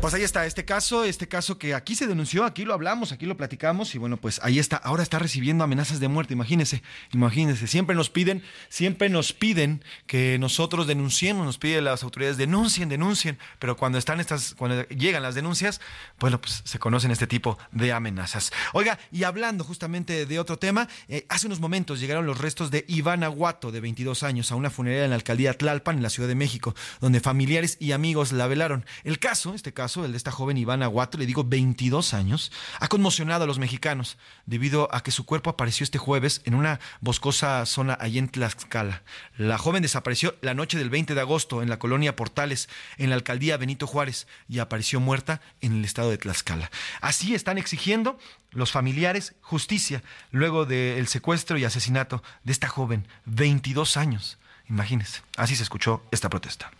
Pues 0.00 0.14
ahí 0.14 0.22
está 0.22 0.46
este 0.46 0.64
caso, 0.64 1.04
este 1.04 1.28
caso 1.28 1.58
que 1.58 1.74
aquí 1.74 1.94
se 1.94 2.06
denunció, 2.06 2.46
aquí 2.46 2.64
lo 2.64 2.72
hablamos, 2.72 3.12
aquí 3.12 3.26
lo 3.26 3.36
platicamos 3.36 3.94
y 3.94 3.98
bueno, 3.98 4.16
pues 4.16 4.40
ahí 4.42 4.58
está, 4.58 4.76
ahora 4.78 5.02
está 5.02 5.18
recibiendo 5.18 5.62
amenazas 5.62 6.00
de 6.00 6.08
muerte, 6.08 6.32
imagínense, 6.32 6.82
imagínense, 7.12 7.66
siempre 7.66 7.94
nos 7.94 8.08
piden, 8.08 8.42
siempre 8.70 9.10
nos 9.10 9.34
piden 9.34 9.84
que 10.06 10.38
nosotros 10.38 10.86
denunciemos, 10.86 11.44
nos 11.44 11.58
piden 11.58 11.84
las 11.84 12.02
autoridades 12.02 12.38
denuncien, 12.38 12.88
denuncien, 12.88 13.38
pero 13.58 13.76
cuando 13.76 13.98
están 13.98 14.20
estas, 14.20 14.54
cuando 14.54 14.88
llegan 14.88 15.22
las 15.22 15.34
denuncias, 15.34 15.82
bueno, 16.18 16.40
pues 16.40 16.62
se 16.64 16.78
conocen 16.78 17.10
este 17.10 17.26
tipo 17.26 17.58
de 17.70 17.92
amenazas. 17.92 18.52
Oiga, 18.72 18.98
y 19.12 19.24
hablando 19.24 19.64
justamente 19.64 20.24
de 20.24 20.38
otro 20.38 20.58
tema, 20.58 20.88
eh, 21.08 21.26
hace 21.28 21.46
unos 21.46 21.60
momentos 21.60 22.00
llegaron 22.00 22.24
los 22.24 22.38
restos 22.38 22.70
de 22.70 22.86
Iván 22.88 23.22
Aguato, 23.22 23.70
de 23.70 23.80
22 23.80 24.22
años, 24.22 24.50
a 24.50 24.54
una 24.54 24.70
funeraria 24.70 25.04
en 25.04 25.10
la 25.10 25.16
alcaldía 25.16 25.52
Tlalpan, 25.52 25.98
en 25.98 26.02
la 26.02 26.10
Ciudad 26.10 26.28
de 26.28 26.36
México, 26.36 26.74
donde 27.02 27.20
familiares 27.20 27.76
y 27.80 27.92
amigos 27.92 28.32
la 28.32 28.46
velaron. 28.46 28.86
El 29.04 29.18
caso, 29.18 29.54
este 29.54 29.74
caso, 29.74 29.89
el 29.96 30.12
de 30.12 30.16
esta 30.16 30.30
joven 30.30 30.56
Ivana 30.56 30.86
Aguato, 30.86 31.18
le 31.18 31.26
digo 31.26 31.44
22 31.44 32.14
años, 32.14 32.52
ha 32.78 32.88
conmocionado 32.88 33.44
a 33.44 33.46
los 33.46 33.58
mexicanos 33.58 34.16
debido 34.46 34.88
a 34.94 35.02
que 35.02 35.10
su 35.10 35.26
cuerpo 35.26 35.50
apareció 35.50 35.84
este 35.84 35.98
jueves 35.98 36.42
en 36.44 36.54
una 36.54 36.80
boscosa 37.00 37.66
zona 37.66 37.98
allí 38.00 38.18
en 38.18 38.28
Tlaxcala. 38.28 39.02
La 39.36 39.58
joven 39.58 39.82
desapareció 39.82 40.36
la 40.40 40.54
noche 40.54 40.78
del 40.78 40.90
20 40.90 41.14
de 41.14 41.20
agosto 41.20 41.62
en 41.62 41.68
la 41.68 41.78
colonia 41.78 42.16
Portales, 42.16 42.68
en 42.98 43.10
la 43.10 43.16
alcaldía 43.16 43.56
Benito 43.56 43.86
Juárez, 43.86 44.26
y 44.48 44.60
apareció 44.60 45.00
muerta 45.00 45.40
en 45.60 45.78
el 45.78 45.84
estado 45.84 46.10
de 46.10 46.18
Tlaxcala. 46.18 46.70
Así 47.00 47.34
están 47.34 47.58
exigiendo 47.58 48.18
los 48.52 48.72
familiares 48.72 49.34
justicia 49.40 50.02
luego 50.30 50.66
del 50.66 51.08
secuestro 51.08 51.58
y 51.58 51.64
asesinato 51.64 52.22
de 52.44 52.52
esta 52.52 52.68
joven, 52.68 53.06
22 53.26 53.96
años. 53.96 54.38
Imagínense, 54.68 55.22
así 55.36 55.56
se 55.56 55.64
escuchó 55.64 56.02
esta 56.12 56.30
protesta. 56.30 56.70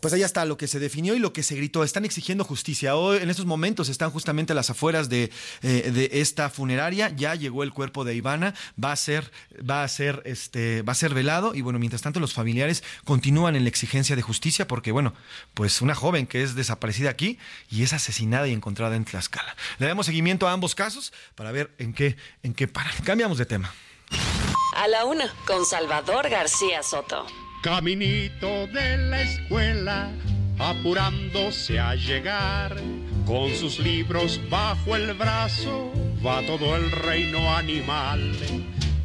Pues 0.00 0.14
ahí 0.14 0.22
está 0.22 0.44
lo 0.44 0.56
que 0.56 0.66
se 0.66 0.78
definió 0.78 1.14
y 1.14 1.18
lo 1.18 1.32
que 1.32 1.42
se 1.42 1.56
gritó. 1.56 1.84
Están 1.84 2.04
exigiendo 2.04 2.44
justicia. 2.44 2.96
Hoy, 2.96 3.18
en 3.18 3.30
estos 3.30 3.46
momentos, 3.46 3.88
están 3.88 4.10
justamente 4.10 4.54
las 4.54 4.70
afueras 4.70 5.08
de, 5.08 5.30
eh, 5.62 5.90
de 5.92 6.20
esta 6.20 6.50
funeraria. 6.50 7.10
Ya 7.10 7.34
llegó 7.34 7.62
el 7.62 7.72
cuerpo 7.72 8.04
de 8.04 8.14
Ivana. 8.14 8.54
Va 8.82 8.92
a 8.92 8.96
ser, 8.96 9.30
va 9.68 9.82
a 9.82 9.88
ser, 9.88 10.22
este, 10.24 10.82
va 10.82 10.92
a 10.92 10.96
ser 10.96 11.14
velado. 11.14 11.54
Y 11.54 11.62
bueno, 11.62 11.78
mientras 11.78 12.02
tanto, 12.02 12.20
los 12.20 12.32
familiares 12.32 12.82
continúan 13.04 13.56
en 13.56 13.64
la 13.64 13.68
exigencia 13.68 14.16
de 14.16 14.22
justicia 14.22 14.66
porque, 14.66 14.92
bueno, 14.92 15.14
pues 15.54 15.80
una 15.80 15.94
joven 15.94 16.26
que 16.26 16.42
es 16.42 16.54
desaparecida 16.54 17.10
aquí 17.10 17.38
y 17.70 17.82
es 17.82 17.92
asesinada 17.92 18.48
y 18.48 18.52
encontrada 18.52 18.96
en 18.96 19.04
Tlaxcala. 19.04 19.56
Le 19.78 19.86
damos 19.86 20.06
seguimiento 20.06 20.48
a 20.48 20.52
ambos 20.52 20.74
casos 20.74 21.12
para 21.34 21.52
ver 21.52 21.74
en 21.78 21.92
qué, 21.92 22.16
en 22.42 22.54
qué 22.54 22.68
paran. 22.68 22.94
Cambiamos 23.04 23.38
de 23.38 23.46
tema. 23.46 23.72
A 24.76 24.88
la 24.88 25.04
una, 25.04 25.32
con 25.46 25.64
Salvador 25.64 26.28
García 26.28 26.82
Soto. 26.82 27.26
Caminito 27.62 28.68
de 28.68 28.96
la 28.98 29.22
escuela, 29.22 30.10
apurándose 30.60 31.80
a 31.80 31.96
llegar, 31.96 32.76
con 33.26 33.52
sus 33.52 33.80
libros 33.80 34.40
bajo 34.48 34.94
el 34.94 35.12
brazo, 35.14 35.92
va 36.24 36.40
todo 36.46 36.76
el 36.76 36.88
reino 36.92 37.52
animal. 37.52 38.32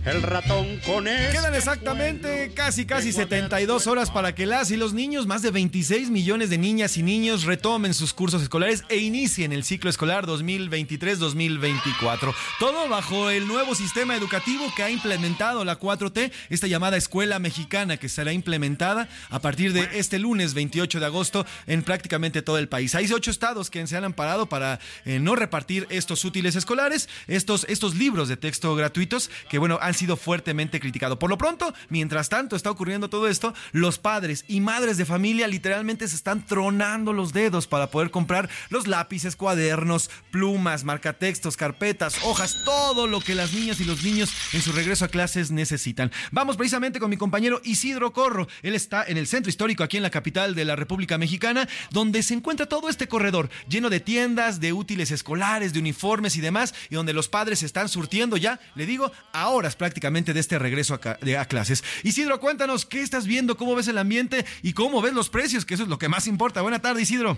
El 0.06 0.22
ratón 0.22 0.82
con 0.86 1.08
este 1.08 1.32
Quedan 1.32 1.56
exactamente 1.56 2.52
casi 2.54 2.86
casi 2.86 3.14
72 3.14 3.88
horas 3.88 4.12
para 4.12 4.36
que 4.36 4.46
las 4.46 4.70
y 4.70 4.76
los 4.76 4.94
niños, 4.94 5.28
más 5.28 5.42
de 5.42 5.50
26 5.50 6.10
millones 6.10 6.50
de 6.50 6.58
niñas 6.58 6.98
y 6.98 7.04
niños 7.04 7.46
retomen 7.46 7.94
sus 7.94 8.14
cursos 8.14 8.42
escolares 8.42 8.84
e 8.90 8.98
inicien 8.98 9.54
el 9.54 9.64
ciclo 9.64 9.90
escolar 9.90 10.26
2023-2024. 10.26 12.36
Todo 12.60 12.90
bajo 12.90 13.30
el 13.30 13.48
nuevo 13.48 13.76
sistema 13.76 14.18
educativo 14.18 14.66
que 14.76 14.84
ha 14.84 14.90
implementado 14.90 15.64
la 15.64 15.80
4T, 15.80 16.34
esta 16.50 16.68
llamada 16.68 16.98
escuela 16.98 17.40
mexicana 17.40 17.96
que 17.96 18.10
será 18.10 18.34
implementada 18.34 19.08
a 19.30 19.40
partir 19.40 19.72
de 19.72 19.88
este 19.94 20.20
lunes 20.20 20.54
28 20.54 21.00
de 21.00 21.06
agosto 21.06 21.46
en 21.66 21.82
prácticamente 21.82 22.42
todo 22.42 22.58
el 22.58 22.68
país. 22.68 22.94
Hay 22.96 23.10
ocho 23.14 23.32
estados 23.32 23.70
que 23.70 23.88
se 23.88 23.96
han 23.96 24.04
amparado 24.04 24.48
para 24.48 24.82
eh, 25.06 25.20
no 25.20 25.38
repartir 25.38 25.88
estos 25.90 26.26
útiles 26.26 26.58
escolares, 26.58 27.08
estos, 27.28 27.66
estos 27.70 27.96
libros 27.96 28.28
de 28.28 28.36
texto 28.36 28.76
gratuitos 28.76 29.30
que 29.50 29.60
bueno 29.60 29.80
han 29.82 29.93
sido 29.94 30.18
fuertemente 30.18 30.80
criticados. 30.80 31.18
Por 31.18 31.30
lo 31.30 31.38
pronto, 31.38 31.74
mientras 31.90 32.30
tanto 32.30 32.56
está 32.56 32.72
ocurriendo 32.72 33.10
todo 33.10 33.28
esto, 33.28 33.54
los 33.72 34.00
padres 34.00 34.46
y 34.48 34.62
madres 34.62 34.98
de 34.98 35.06
familia 35.06 35.48
literalmente 35.48 36.08
se 36.08 36.16
están 36.16 36.46
tronando 36.46 37.14
los 37.14 37.34
dedos 37.34 37.68
para 37.68 37.88
poder 37.88 38.12
comprar 38.12 38.50
los 38.70 38.88
lápices, 38.88 39.36
cuadernos, 39.36 40.10
plumas, 40.32 40.84
marcatextos, 40.84 41.58
carpetas, 41.58 42.16
hojas, 42.24 42.64
todo 42.66 43.08
lo 43.08 43.20
que 43.20 43.36
las 43.36 43.54
niñas 43.54 43.80
y 43.80 43.86
los 43.86 44.04
niños 44.04 44.32
en 44.54 44.62
su 44.62 44.72
regreso 44.72 45.06
a 45.06 45.08
clases 45.08 45.52
necesitan. 45.52 46.12
Vamos 46.32 46.58
precisamente 46.58 47.00
con 47.00 47.10
mi 47.10 47.18
compañero 47.18 47.62
Isidro 47.64 48.14
Corro. 48.14 48.48
Él 48.62 48.76
está 48.76 49.04
en 49.04 49.18
el 49.18 49.28
centro 49.28 49.50
histórico 49.50 49.84
aquí 49.84 49.98
en 49.98 50.04
la 50.04 50.10
capital 50.10 50.56
de 50.56 50.66
la 50.66 50.76
República 50.76 51.18
Mexicana, 51.18 51.68
donde 51.92 52.24
se 52.24 52.34
encuentra 52.34 52.68
todo 52.68 52.90
este 52.90 53.08
corredor 53.08 53.50
lleno 53.68 53.90
de 53.90 54.00
tiendas, 54.00 54.60
de 54.60 54.74
útiles 54.74 55.12
escolares, 55.12 55.74
de 55.74 55.80
uniformes 55.80 56.36
y 56.36 56.42
demás, 56.42 56.74
y 56.90 56.96
donde 56.96 57.14
los 57.14 57.30
padres 57.30 57.60
se 57.60 57.66
están 57.66 57.90
surtiendo 57.90 58.38
ya, 58.38 58.60
le 58.76 58.86
digo, 58.86 59.12
a 59.32 59.50
horas 59.50 59.76
prácticamente 59.84 60.34
de 60.34 60.40
este 60.40 60.58
regreso 60.58 60.94
a, 60.94 61.46
clases. 61.46 61.84
Isidro, 62.04 62.40
cuéntanos 62.40 62.86
qué 62.86 63.02
estás 63.02 63.28
viendo, 63.28 63.58
cómo 63.58 63.76
ves 63.76 63.90
el 63.90 63.98
ambiente 63.98 64.46
y 64.62 64.72
cómo 64.72 65.02
ves 65.02 65.14
los 65.14 65.28
precios, 65.28 65.66
que 65.66 65.74
eso 65.74 65.84
es 65.84 65.90
lo 65.90 65.98
que 65.98 66.08
más 66.08 66.26
importa. 66.26 66.62
Buena 66.62 66.80
tarde, 66.80 67.02
Isidro. 67.02 67.38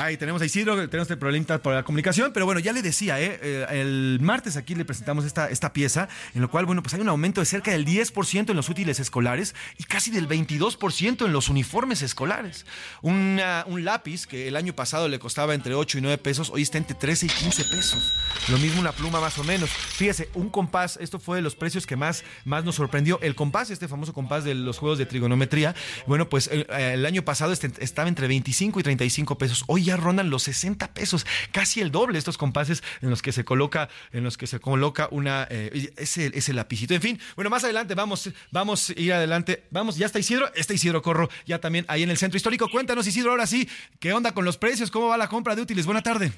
Ahí 0.00 0.16
tenemos 0.16 0.40
a 0.40 0.46
Isidro, 0.46 0.88
tenemos 0.88 1.10
el 1.10 1.18
problema 1.18 1.58
por 1.58 1.74
la 1.74 1.82
comunicación, 1.82 2.32
pero 2.32 2.46
bueno, 2.46 2.58
ya 2.58 2.72
le 2.72 2.80
decía, 2.80 3.20
¿eh? 3.20 3.38
eh 3.42 3.66
el 3.68 4.18
martes 4.22 4.56
aquí 4.56 4.74
le 4.74 4.86
presentamos 4.86 5.26
esta, 5.26 5.50
esta 5.50 5.74
pieza, 5.74 6.08
en 6.34 6.40
lo 6.40 6.50
cual, 6.50 6.64
bueno, 6.64 6.82
pues 6.82 6.94
hay 6.94 7.00
un 7.00 7.08
aumento 7.10 7.42
de 7.42 7.44
cerca 7.44 7.70
del 7.70 7.84
10% 7.84 8.48
en 8.48 8.56
los 8.56 8.70
útiles 8.70 8.98
escolares 8.98 9.54
y 9.76 9.84
casi 9.84 10.10
del 10.10 10.26
22% 10.26 11.26
en 11.26 11.32
los 11.34 11.50
uniformes 11.50 12.00
escolares. 12.00 12.64
un 13.02 13.38
lápiz 13.84 14.26
que 14.26 14.48
el 14.48 14.56
año 14.56 14.74
pasado 14.74 15.06
le 15.06 15.18
costaba 15.18 15.54
entre 15.54 15.74
8 15.74 15.98
y 15.98 16.00
9 16.00 16.16
pesos, 16.16 16.48
hoy 16.48 16.62
está 16.62 16.78
entre 16.78 16.96
13 16.96 17.26
y 17.26 17.28
15 17.28 17.64
pesos. 17.64 18.14
Lo 18.48 18.56
mismo 18.56 18.80
una 18.80 18.92
pluma 18.92 19.20
más 19.20 19.36
o 19.38 19.44
menos. 19.44 19.68
Fíjese, 19.68 20.30
un 20.32 20.48
compás, 20.48 20.98
esto 21.02 21.20
fue 21.20 21.36
de 21.36 21.42
los 21.42 21.56
precios 21.56 21.86
que 21.86 21.96
más, 21.96 22.24
más 22.46 22.64
nos 22.64 22.76
sorprendió. 22.76 23.20
El 23.20 23.34
compás, 23.34 23.68
este 23.68 23.86
famoso 23.86 24.14
compás 24.14 24.44
de 24.44 24.54
los 24.54 24.78
juegos 24.78 24.96
de 24.96 25.04
trigonometría, 25.04 25.74
bueno, 26.06 26.30
pues 26.30 26.48
el, 26.50 26.66
el 26.70 27.04
año 27.04 27.22
pasado 27.22 27.52
este, 27.52 27.70
estaba 27.80 28.08
entre 28.08 28.28
25 28.28 28.80
y 28.80 28.82
35 28.82 29.36
pesos. 29.36 29.64
Hoy 29.66 29.89
rondan 29.96 30.30
los 30.30 30.44
60 30.44 30.94
pesos, 30.94 31.26
casi 31.52 31.80
el 31.80 31.90
doble 31.90 32.18
estos 32.18 32.38
compases 32.38 32.82
en 33.02 33.10
los 33.10 33.22
que 33.22 33.32
se 33.32 33.44
coloca, 33.44 33.88
en 34.12 34.24
los 34.24 34.36
que 34.36 34.46
se 34.46 34.60
coloca 34.60 35.08
una 35.10 35.46
eh, 35.50 35.92
ese, 35.96 36.30
ese 36.34 36.52
lapicito. 36.52 36.94
En 36.94 37.02
fin, 37.02 37.20
bueno, 37.36 37.50
más 37.50 37.64
adelante 37.64 37.94
vamos, 37.94 38.30
vamos 38.50 38.90
a 38.90 39.00
ir 39.00 39.12
adelante. 39.12 39.64
Vamos, 39.70 39.96
ya 39.96 40.06
está 40.06 40.18
Isidro, 40.18 40.52
está 40.54 40.74
Isidro 40.74 41.02
Corro, 41.02 41.28
ya 41.46 41.58
también 41.58 41.84
ahí 41.88 42.02
en 42.02 42.10
el 42.10 42.16
centro 42.16 42.36
histórico. 42.36 42.68
Cuéntanos, 42.68 43.06
Isidro, 43.06 43.30
ahora 43.30 43.46
sí, 43.46 43.68
¿qué 43.98 44.12
onda 44.12 44.32
con 44.32 44.44
los 44.44 44.58
precios? 44.58 44.90
¿Cómo 44.90 45.08
va 45.08 45.16
la 45.16 45.28
compra 45.28 45.54
de 45.54 45.62
útiles? 45.62 45.86
Buena 45.86 46.02
tarde. 46.02 46.32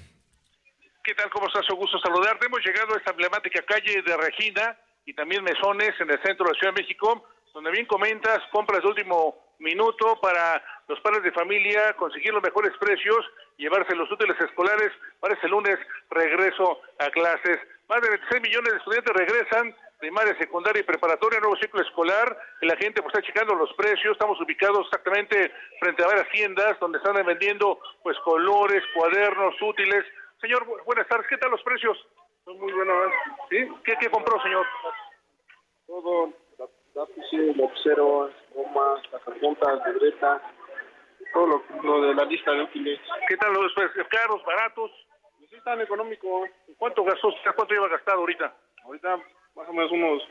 ¿Qué 1.04 1.14
tal? 1.14 1.30
¿Cómo 1.30 1.48
estás? 1.48 1.68
Un 1.70 1.78
gusto 1.78 1.98
saludarte. 1.98 2.46
Hemos 2.46 2.64
llegado 2.64 2.94
a 2.94 2.98
esta 2.98 3.10
emblemática 3.10 3.62
calle 3.62 4.02
de 4.02 4.16
Regina 4.16 4.76
y 5.04 5.14
también 5.14 5.42
Mesones 5.42 5.92
en 6.00 6.10
el 6.10 6.22
centro 6.22 6.46
de 6.46 6.52
la 6.52 6.58
Ciudad 6.58 6.74
de 6.74 6.82
México, 6.82 7.26
donde 7.52 7.72
bien 7.72 7.86
comentas 7.86 8.38
compras 8.52 8.82
de 8.82 8.88
último 8.88 9.56
minuto 9.58 10.20
para 10.20 10.62
los 10.88 11.00
padres 11.00 11.22
de 11.22 11.32
familia, 11.32 11.92
conseguir 11.94 12.32
los 12.32 12.42
mejores 12.42 12.72
precios, 12.78 13.24
llevarse 13.56 13.94
los 13.94 14.10
útiles 14.10 14.36
escolares. 14.40 14.92
Para 15.20 15.34
este 15.34 15.48
lunes 15.48 15.78
regreso 16.10 16.80
a 16.98 17.10
clases. 17.10 17.58
Más 17.88 18.00
de 18.00 18.10
26 18.10 18.42
millones 18.42 18.72
de 18.72 18.78
estudiantes 18.78 19.14
regresan, 19.14 19.76
primaria, 19.98 20.36
secundaria 20.38 20.80
y 20.80 20.84
preparatoria, 20.84 21.40
nuevo 21.40 21.56
ciclo 21.56 21.80
escolar. 21.80 22.36
Y 22.60 22.66
la 22.66 22.76
gente 22.76 23.02
pues 23.02 23.14
está 23.14 23.26
checando 23.26 23.54
los 23.54 23.72
precios. 23.74 24.12
Estamos 24.12 24.40
ubicados 24.40 24.86
exactamente 24.86 25.52
frente 25.80 26.02
a 26.02 26.08
varias 26.08 26.28
tiendas 26.30 26.78
donde 26.80 26.98
están 26.98 27.14
vendiendo 27.24 27.78
pues 28.02 28.18
colores, 28.20 28.82
cuadernos, 28.94 29.54
útiles. 29.62 30.04
Señor, 30.40 30.66
buenas 30.84 31.06
tardes. 31.08 31.26
¿Qué 31.28 31.38
tal 31.38 31.50
los 31.50 31.62
precios? 31.62 31.96
Son 32.44 32.58
muy 32.58 32.72
buenos. 32.72 33.12
¿Sí? 33.48 33.68
¿Qué, 33.84 33.94
qué 34.00 34.10
compró, 34.10 34.42
señor? 34.42 34.66
Todo, 35.86 36.32
lápices, 36.94 37.56
lapiceros, 37.56 38.32
gomas, 38.54 39.02
puntas, 39.40 39.86
libreta, 39.86 40.42
todo 41.32 41.62
lo, 41.82 42.06
de 42.06 42.14
la 42.14 42.24
lista 42.24 42.52
de 42.52 42.62
útiles. 42.62 43.00
¿Qué 43.28 43.36
tal 43.36 43.52
los 43.52 43.72
precios? 43.74 44.06
¿Caros, 44.08 44.42
baratos? 44.44 44.90
Sí, 45.48 45.56
están 45.56 45.80
económicos. 45.80 46.48
¿Cuánto 46.78 47.04
gastó 47.04 47.34
¿Cuánto 47.56 47.74
lleva 47.74 47.88
gastado 47.88 48.20
ahorita? 48.20 48.54
Ahorita 48.84 49.16
más 49.54 49.68
o 49.68 49.72
menos 49.72 49.92
unos, 49.92 50.22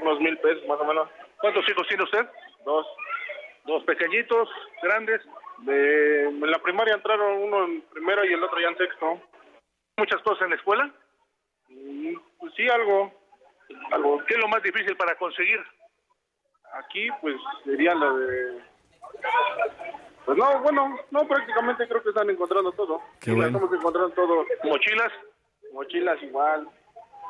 unos 0.00 0.20
mil 0.20 0.38
pesos, 0.38 0.66
más 0.66 0.80
o 0.80 0.84
menos. 0.84 1.08
¿Cuántos 1.40 1.68
hijos 1.68 1.86
tiene 1.88 2.04
usted? 2.04 2.26
Dos. 2.64 2.86
¿Dos 3.64 3.84
pequeñitos, 3.84 4.48
grandes? 4.82 5.20
De, 5.58 6.24
en 6.24 6.50
la 6.50 6.58
primaria 6.58 6.94
entraron 6.94 7.42
uno 7.42 7.64
en 7.64 7.82
primero 7.82 8.24
y 8.24 8.32
el 8.32 8.42
otro 8.42 8.60
ya 8.60 8.68
en 8.68 8.76
sexto. 8.76 9.20
¿Muchas 9.96 10.20
cosas 10.22 10.42
en 10.42 10.50
la 10.50 10.56
escuela? 10.56 10.90
Mm, 11.68 12.14
pues 12.38 12.54
sí, 12.54 12.68
algo. 12.68 13.12
algo. 13.92 14.24
¿Qué 14.26 14.34
es 14.34 14.40
lo 14.40 14.48
más 14.48 14.62
difícil 14.62 14.96
para 14.96 15.14
conseguir? 15.16 15.60
Aquí, 16.72 17.08
pues 17.20 17.36
sería 17.64 17.94
lo 17.94 18.16
de 18.16 18.62
pues 20.24 20.38
no, 20.38 20.60
bueno, 20.60 20.98
no, 21.10 21.26
prácticamente 21.26 21.88
creo 21.88 22.02
que 22.02 22.10
están 22.10 22.30
encontrando 22.30 22.72
todo. 22.72 23.00
Qué 23.20 23.32
bueno. 23.32 23.58
Estamos 23.58 23.72
encontrando 23.72 24.10
todo. 24.10 24.44
¿Mochilas? 24.64 25.12
Mochilas 25.72 26.22
igual. 26.22 26.68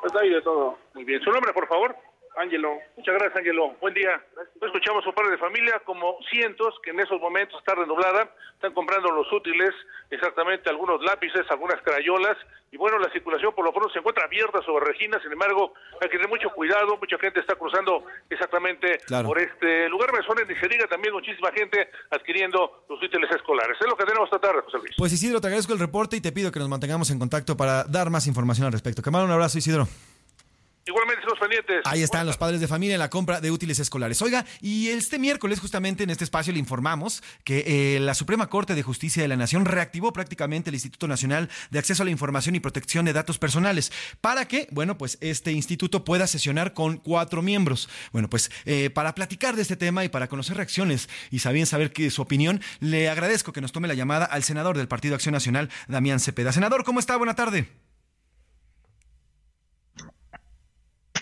Pues 0.01 0.15
hay 0.17 0.31
de 0.31 0.43
todo. 0.43 0.79
Muy 0.95 1.05
bien. 1.05 1.23
¿Su 1.23 1.31
nombre, 1.31 1.53
por 1.53 1.69
favor? 1.69 1.97
Ángelo. 2.37 2.79
Muchas 2.97 3.15
gracias, 3.15 3.37
Ángelo. 3.37 3.77
Buen 3.81 3.95
día. 3.95 4.21
Escuchamos 4.61 5.05
a 5.05 5.09
un 5.09 5.15
par 5.15 5.29
de 5.29 5.39
familia, 5.39 5.81
como 5.85 6.19
cientos, 6.31 6.75
que 6.83 6.91
en 6.91 7.01
esos 7.01 7.21
momentos 7.21 7.59
está 7.59 7.75
redoblada, 7.75 8.31
están 8.55 8.73
comprando 8.73 9.11
los 9.11 9.31
útiles, 9.33 9.71
exactamente 10.11 10.71
algunos 10.71 11.03
lápices, 11.03 11.45
algunas 11.51 11.81
crayolas, 11.83 12.37
y 12.71 12.79
bueno, 12.79 12.99
la 12.99 13.11
circulación 13.13 13.55
por 13.55 13.65
lo 13.65 13.73
pronto 13.73 13.93
se 13.93 13.99
encuentra 13.99 14.25
abierta 14.25 14.63
sobre 14.63 14.87
Regina, 14.87 15.21
sin 15.23 15.33
embargo, 15.33 15.75
hay 16.01 16.09
que 16.09 16.17
tener 16.17 16.29
mucho 16.29 16.49
cuidado, 16.51 16.97
mucha 16.97 17.19
gente 17.19 17.41
está 17.41 17.55
cruzando 17.55 18.05
exactamente 18.31 18.99
por 19.25 19.39
este 19.39 19.89
lugar, 19.91 20.11
Mesones, 20.13 20.49
ni 20.49 20.55
se 20.57 20.69
diga 20.69 20.87
también 20.87 21.13
muchísima 21.13 21.53
gente 21.53 21.91
adquiriendo 22.11 22.85
los 22.89 23.03
útiles 23.03 23.31
escolares. 23.31 23.77
Es 23.79 23.87
lo 23.87 23.97
que 23.97 24.05
tenemos 24.05 24.27
esta 24.27 24.41
tarde, 24.41 24.63
José 24.63 24.79
Luis. 24.79 24.95
Pues 24.97 25.13
Isidro, 25.13 25.41
te 25.41 25.49
agradezco 25.49 25.75
el 25.75 25.81
reporte 25.81 26.17
y 26.17 26.23
te 26.23 26.33
pido 26.33 26.51
que 26.51 26.61
nos 26.61 26.69
mantengamos 26.69 27.11
en 27.11 27.19
contacto 27.19 27.57
para 27.57 27.85
dar 27.85 28.09
más 28.09 28.27
información 28.27 28.67
al 28.67 28.73
respecto. 28.73 29.03
Que 29.03 29.11
un 29.11 29.31
abrazo, 29.31 29.59
Isidro. 29.59 29.87
Igualmente 30.85 31.25
los 31.27 31.39
pendientes. 31.39 31.83
Ahí 31.85 32.03
están 32.03 32.27
los 32.27 32.37
padres 32.37 32.61
de 32.61 32.67
familia 32.67 32.95
en 32.95 32.99
la 32.99 33.11
compra 33.11 33.41
de 33.41 33.51
útiles 33.51 33.79
escolares. 33.79 34.21
Oiga, 34.21 34.45
y 34.61 34.89
este 34.89 35.19
miércoles 35.19 35.61
justamente 35.61 36.03
en 36.03 36.11
este 36.11 36.25
espacio 36.25 36.53
le 36.53 36.59
informamos 36.59 37.23
que 37.45 37.97
eh, 37.97 38.01
la 38.01 38.15
Suprema 38.15 38.49
Corte 38.49 38.75
de 38.75 38.83
Justicia 38.83 39.23
de 39.23 39.29
la 39.29 39.37
Nación 39.37 39.65
reactivó 39.65 40.13
prácticamente 40.13 40.71
el 40.71 40.75
Instituto 40.75 41.07
Nacional 41.07 41.49
de 41.71 41.79
Acceso 41.79 42.03
a 42.03 42.05
la 42.05 42.11
Información 42.11 42.57
y 42.57 42.61
Protección 42.61 43.05
de 43.05 43.13
Datos 43.13 43.39
Personales 43.39 43.93
para 44.21 44.49
que, 44.49 44.67
bueno, 44.73 44.99
pues 44.99 45.19
este 45.21 45.53
instituto 45.53 46.05
pueda 46.05 46.27
sesionar 46.27 46.75
con 46.75 46.97
cuatro 46.97 47.43
miembros. 47.43 47.89
Bueno, 48.11 48.29
pues 48.29 48.51
eh, 48.65 48.91
para 48.91 49.15
platicar 49.15 49.55
de 49.55 49.63
este 49.63 49.77
tema 49.77 50.05
y 50.05 50.09
para 50.09 50.29
conocer 50.29 50.57
reacciones 50.57 51.09
y 51.31 51.39
saber, 51.39 51.67
saber 51.67 51.93
que 51.93 52.11
su 52.11 52.23
opinión, 52.23 52.61
le 52.81 53.09
agradezco 53.09 53.53
que 53.53 53.61
nos 53.61 53.71
tome 53.71 53.87
la 53.87 53.95
llamada 53.95 54.25
al 54.25 54.43
senador 54.43 54.77
del 54.77 54.89
Partido 54.89 55.15
Acción 55.15 55.33
Nacional, 55.33 55.71
Damián 55.87 56.19
Cepeda. 56.19 56.53
Senador, 56.53 56.83
¿cómo 56.83 56.99
está? 56.99 57.17
Buena 57.17 57.35
tarde. 57.35 57.69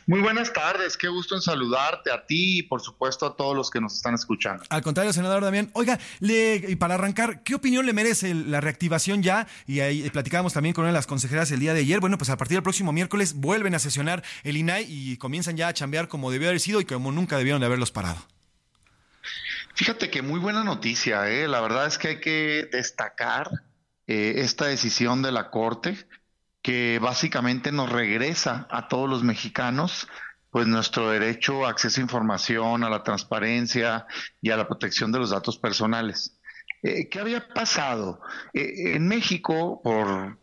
Muy 0.07 0.20
buenas 0.20 0.53
tardes, 0.53 0.96
qué 0.96 1.09
gusto 1.09 1.34
en 1.34 1.42
saludarte 1.42 2.11
a 2.11 2.26
ti 2.26 2.59
y 2.59 2.62
por 2.62 2.80
supuesto 2.80 3.26
a 3.26 3.36
todos 3.36 3.57
los 3.57 3.70
que 3.70 3.80
nos 3.80 3.94
están 3.94 4.14
escuchando. 4.14 4.64
Al 4.68 4.82
contrario, 4.82 5.12
senador 5.12 5.42
Damián. 5.42 5.70
Oiga, 5.74 5.98
y 6.20 6.76
para 6.76 6.94
arrancar, 6.94 7.42
¿qué 7.42 7.55
opinión 7.55 7.86
le 7.86 7.92
merece 7.92 8.34
la 8.34 8.61
reactivación 8.61 9.22
ya? 9.22 9.46
Y 9.66 9.80
ahí 9.80 10.09
platicábamos 10.11 10.53
también 10.53 10.74
con 10.74 10.82
una 10.82 10.92
de 10.92 10.98
las 10.98 11.07
consejeras 11.07 11.51
el 11.51 11.61
día 11.61 11.74
de 11.74 11.80
ayer. 11.80 12.01
Bueno, 12.01 12.18
pues 12.18 12.30
a 12.30 12.36
partir 12.36 12.57
del 12.57 12.62
próximo 12.62 12.92
miércoles 12.92 13.34
vuelven 13.34 13.74
a 13.74 13.78
sesionar 13.78 14.22
el 14.42 14.57
INAI 14.57 14.86
y 14.88 15.16
comienzan 15.16 15.57
ya 15.57 15.68
a 15.68 15.74
chambear 15.74 16.09
como 16.09 16.30
debió 16.30 16.48
haber 16.48 16.61
sido 16.61 16.80
y 16.80 16.84
como 16.84 17.12
nunca 17.12 17.36
debieron 17.36 17.61
de 17.61 17.66
haberlos 17.66 17.90
parado. 17.90 18.18
Fíjate 19.74 20.11
que 20.11 20.22
muy 20.22 20.40
buena 20.40 20.64
noticia, 20.64 21.30
¿eh? 21.30 21.48
la 21.48 21.61
verdad 21.61 21.86
es 21.86 21.96
que 21.96 22.09
hay 22.09 22.20
que 22.20 22.68
destacar 22.70 23.51
eh, 24.07 24.34
esta 24.38 24.66
decisión 24.66 25.22
de 25.22 25.32
la 25.32 25.51
Corte 25.51 26.07
que 26.63 26.99
básicamente 27.01 27.73
nos 27.73 27.91
regresa 27.91 28.67
a 28.71 28.89
todos 28.89 29.09
los 29.09 29.23
mexicanos 29.23 30.09
pues 30.51 30.67
nuestro 30.67 31.11
derecho 31.11 31.65
a 31.65 31.71
acceso 31.71 32.01
a 32.01 32.03
información, 32.03 32.83
a 32.83 32.91
la 32.91 33.03
transparencia 33.03 34.07
y 34.43 34.51
a 34.51 34.57
la 34.57 34.67
protección 34.67 35.13
de 35.13 35.21
los 35.21 35.31
datos 35.31 35.59
personales. 35.59 36.41
Eh, 36.83 37.09
¿Qué 37.09 37.21
había 37.21 37.49
pasado? 37.49 38.21
Eh, 38.53 38.95
en 38.97 39.07
México, 39.07 39.81
por 39.83 40.39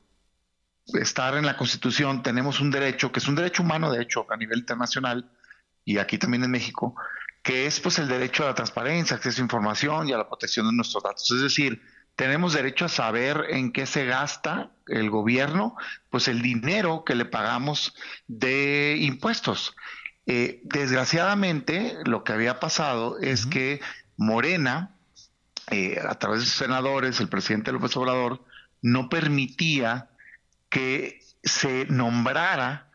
estar 0.94 1.36
en 1.36 1.46
la 1.46 1.58
Constitución, 1.58 2.24
tenemos 2.24 2.62
un 2.62 2.72
derecho, 2.72 3.12
que 3.12 3.20
es 3.20 3.28
un 3.28 3.36
derecho 3.36 3.64
humano, 3.64 3.92
de 3.92 4.02
hecho, 4.02 4.26
a 4.30 4.38
nivel 4.38 4.60
internacional, 4.60 5.30
y 5.84 5.98
aquí 5.98 6.18
también 6.18 6.44
en 6.44 6.52
México, 6.52 6.96
que 7.44 7.66
es 7.66 7.80
pues 7.80 8.00
el 8.00 8.08
derecho 8.08 8.44
a 8.44 8.48
la 8.48 8.56
transparencia, 8.56 9.18
acceso 9.18 9.42
a 9.42 9.46
información 9.46 10.08
y 10.08 10.14
a 10.14 10.18
la 10.18 10.28
protección 10.28 10.68
de 10.68 10.74
nuestros 10.74 11.04
datos. 11.04 11.30
Es 11.32 11.42
decir, 11.42 11.82
tenemos 12.18 12.54
derecho 12.54 12.86
a 12.86 12.90
saber 12.90 13.46
en 13.52 13.72
qué 13.72 13.86
se 13.86 14.06
gasta 14.06 14.72
el 14.88 15.12
gobierno, 15.12 15.76
pues 16.10 16.28
el 16.28 16.42
dinero 16.42 17.04
que 17.06 17.14
le 17.14 17.26
pagamos 17.26 17.94
de 18.28 18.98
impuestos. 19.00 19.76
Eh, 20.26 20.60
desgraciadamente, 20.64 21.96
lo 22.06 22.24
que 22.24 22.34
había 22.34 22.60
pasado 22.60 23.20
es 23.20 23.46
que 23.46 23.82
Morena, 24.18 24.96
eh, 25.70 26.02
a 26.06 26.16
través 26.16 26.40
de 26.40 26.46
sus 26.48 26.56
senadores, 26.56 27.20
el 27.20 27.30
presidente 27.30 27.72
López 27.72 27.96
Obrador, 27.96 28.44
no 28.82 29.10
permitía 29.10 30.10
que 30.70 31.22
se 31.44 31.86
nombrara 31.86 32.87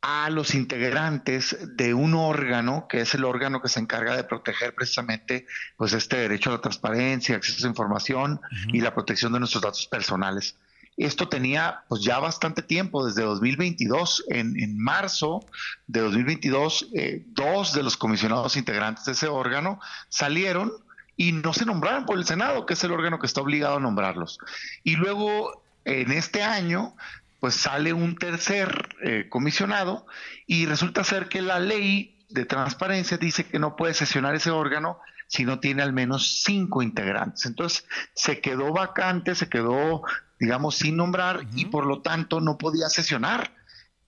a 0.00 0.30
los 0.30 0.54
integrantes 0.54 1.56
de 1.76 1.92
un 1.92 2.14
órgano 2.14 2.86
que 2.88 3.00
es 3.00 3.14
el 3.14 3.24
órgano 3.24 3.60
que 3.60 3.68
se 3.68 3.80
encarga 3.80 4.16
de 4.16 4.24
proteger 4.24 4.74
precisamente 4.74 5.46
pues 5.76 5.92
este 5.92 6.18
derecho 6.18 6.50
a 6.50 6.54
la 6.54 6.60
transparencia, 6.60 7.36
acceso 7.36 7.66
a 7.66 7.70
información 7.70 8.40
y 8.72 8.80
la 8.80 8.94
protección 8.94 9.32
de 9.32 9.40
nuestros 9.40 9.62
datos 9.62 9.86
personales. 9.86 10.56
Esto 10.96 11.28
tenía 11.28 11.84
pues 11.88 12.02
ya 12.02 12.18
bastante 12.18 12.60
tiempo, 12.60 13.06
desde 13.06 13.22
2022. 13.22 14.24
En, 14.30 14.58
en 14.58 14.78
marzo 14.78 15.44
de 15.86 16.00
2022, 16.00 16.88
eh, 16.94 17.24
dos 17.28 17.72
de 17.72 17.84
los 17.84 17.96
comisionados 17.96 18.56
integrantes 18.56 19.04
de 19.04 19.12
ese 19.12 19.28
órgano 19.28 19.80
salieron 20.08 20.72
y 21.16 21.32
no 21.32 21.52
se 21.52 21.66
nombraron 21.66 22.04
por 22.04 22.18
el 22.18 22.24
Senado, 22.24 22.66
que 22.66 22.74
es 22.74 22.82
el 22.82 22.92
órgano 22.92 23.18
que 23.18 23.26
está 23.26 23.40
obligado 23.40 23.76
a 23.76 23.80
nombrarlos. 23.80 24.38
Y 24.82 24.96
luego, 24.96 25.62
en 25.84 26.10
este 26.10 26.42
año, 26.42 26.94
pues 27.40 27.54
sale 27.54 27.92
un 27.92 28.16
tercer 28.16 28.96
eh, 29.02 29.26
comisionado 29.28 30.06
y 30.46 30.66
resulta 30.66 31.04
ser 31.04 31.28
que 31.28 31.42
la 31.42 31.60
ley 31.60 32.18
de 32.28 32.44
transparencia 32.44 33.16
dice 33.16 33.46
que 33.46 33.58
no 33.58 33.76
puede 33.76 33.94
sesionar 33.94 34.34
ese 34.34 34.50
órgano 34.50 34.98
si 35.28 35.44
no 35.44 35.60
tiene 35.60 35.82
al 35.82 35.92
menos 35.92 36.42
cinco 36.42 36.82
integrantes. 36.82 37.46
Entonces, 37.46 37.86
se 38.14 38.40
quedó 38.40 38.72
vacante, 38.72 39.34
se 39.34 39.48
quedó, 39.48 40.02
digamos, 40.40 40.76
sin 40.76 40.96
nombrar 40.96 41.46
y 41.54 41.66
por 41.66 41.86
lo 41.86 42.00
tanto 42.00 42.40
no 42.40 42.58
podía 42.58 42.88
sesionar. 42.88 43.52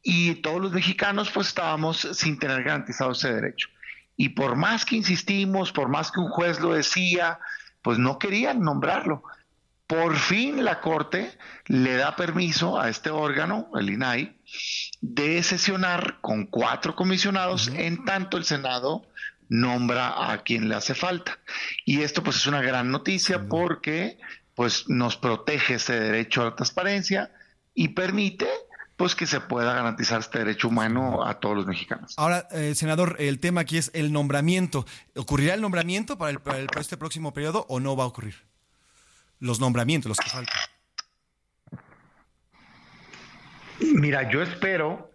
Y 0.03 0.37
todos 0.37 0.61
los 0.63 0.73
mexicanos 0.73 1.31
pues 1.31 1.49
estábamos 1.49 2.09
sin 2.13 2.39
tener 2.39 2.63
garantizado 2.63 3.13
ese 3.13 3.33
derecho. 3.35 3.69
Y 4.17 4.31
por 4.31 4.57
más 4.57 4.85
que 4.85 4.97
insistimos, 4.97 5.73
por 5.73 5.89
más 5.89 6.11
que 6.11 6.21
un 6.21 6.31
juez 6.31 6.59
lo 6.61 6.73
decía, 6.73 7.39
pues 7.83 7.99
no 7.99 8.19
querían 8.19 8.61
nombrarlo. 8.61 9.23
Por 9.91 10.17
fin 10.17 10.65
la 10.65 10.81
Corte 10.81 11.37
le 11.67 11.97
da 11.97 12.15
permiso 12.15 12.81
a 12.81 12.89
este 12.89 13.11
órgano, 13.11 13.69
el 13.75 13.91
INAI, 13.91 14.37
de 15.01 15.43
sesionar 15.43 16.21
con 16.21 16.47
cuatro 16.47 16.95
comisionados, 16.95 17.67
en 17.75 18.05
tanto 18.05 18.37
el 18.37 18.45
Senado 18.45 19.09
nombra 19.49 20.31
a 20.31 20.45
quien 20.45 20.69
le 20.69 20.77
hace 20.77 20.95
falta. 20.95 21.41
Y 21.85 22.03
esto 22.03 22.23
pues 22.23 22.37
es 22.37 22.47
una 22.47 22.63
gran 22.63 22.93
noticia 22.93 23.49
porque 23.49 24.21
pues 24.55 24.89
nos 24.89 25.17
protege 25.17 25.75
ese 25.75 25.99
derecho 25.99 26.43
a 26.43 26.45
la 26.45 26.55
transparencia 26.55 27.33
y 27.75 27.89
permite 27.89 28.47
pues 28.97 29.17
que 29.17 29.27
se 29.27 29.41
pueda 29.41 29.75
garantizar 29.75 30.21
este 30.21 30.39
derecho 30.39 30.69
humano 30.69 31.27
a 31.27 31.41
todos 31.41 31.57
los 31.57 31.67
mexicanos. 31.67 32.15
Ahora, 32.17 32.47
eh, 32.53 32.77
senador, 32.77 33.17
el 33.19 33.41
tema 33.41 33.63
aquí 33.63 33.77
es 33.77 33.91
el 33.93 34.13
nombramiento. 34.13 34.87
¿Ocurrirá 35.17 35.55
el 35.55 35.61
nombramiento 35.61 36.17
para, 36.17 36.31
el, 36.31 36.39
para 36.39 36.61
este 36.79 36.97
próximo 36.97 37.35
periodo 37.35 37.67
o 37.69 37.81
no 37.81 37.97
va 37.97 38.05
a 38.05 38.07
ocurrir? 38.07 38.50
Los 39.41 39.59
nombramientos, 39.59 40.09
los 40.09 40.19
que 40.19 40.31
faltan? 40.31 40.57
Mira, 43.81 44.31
yo 44.31 44.43
espero 44.43 45.11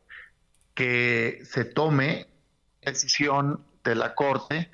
que 0.73 1.41
se 1.49 1.63
tome 1.65 2.27
decisión 2.81 3.63
de 3.83 3.95
la 3.95 4.15
Corte 4.15 4.69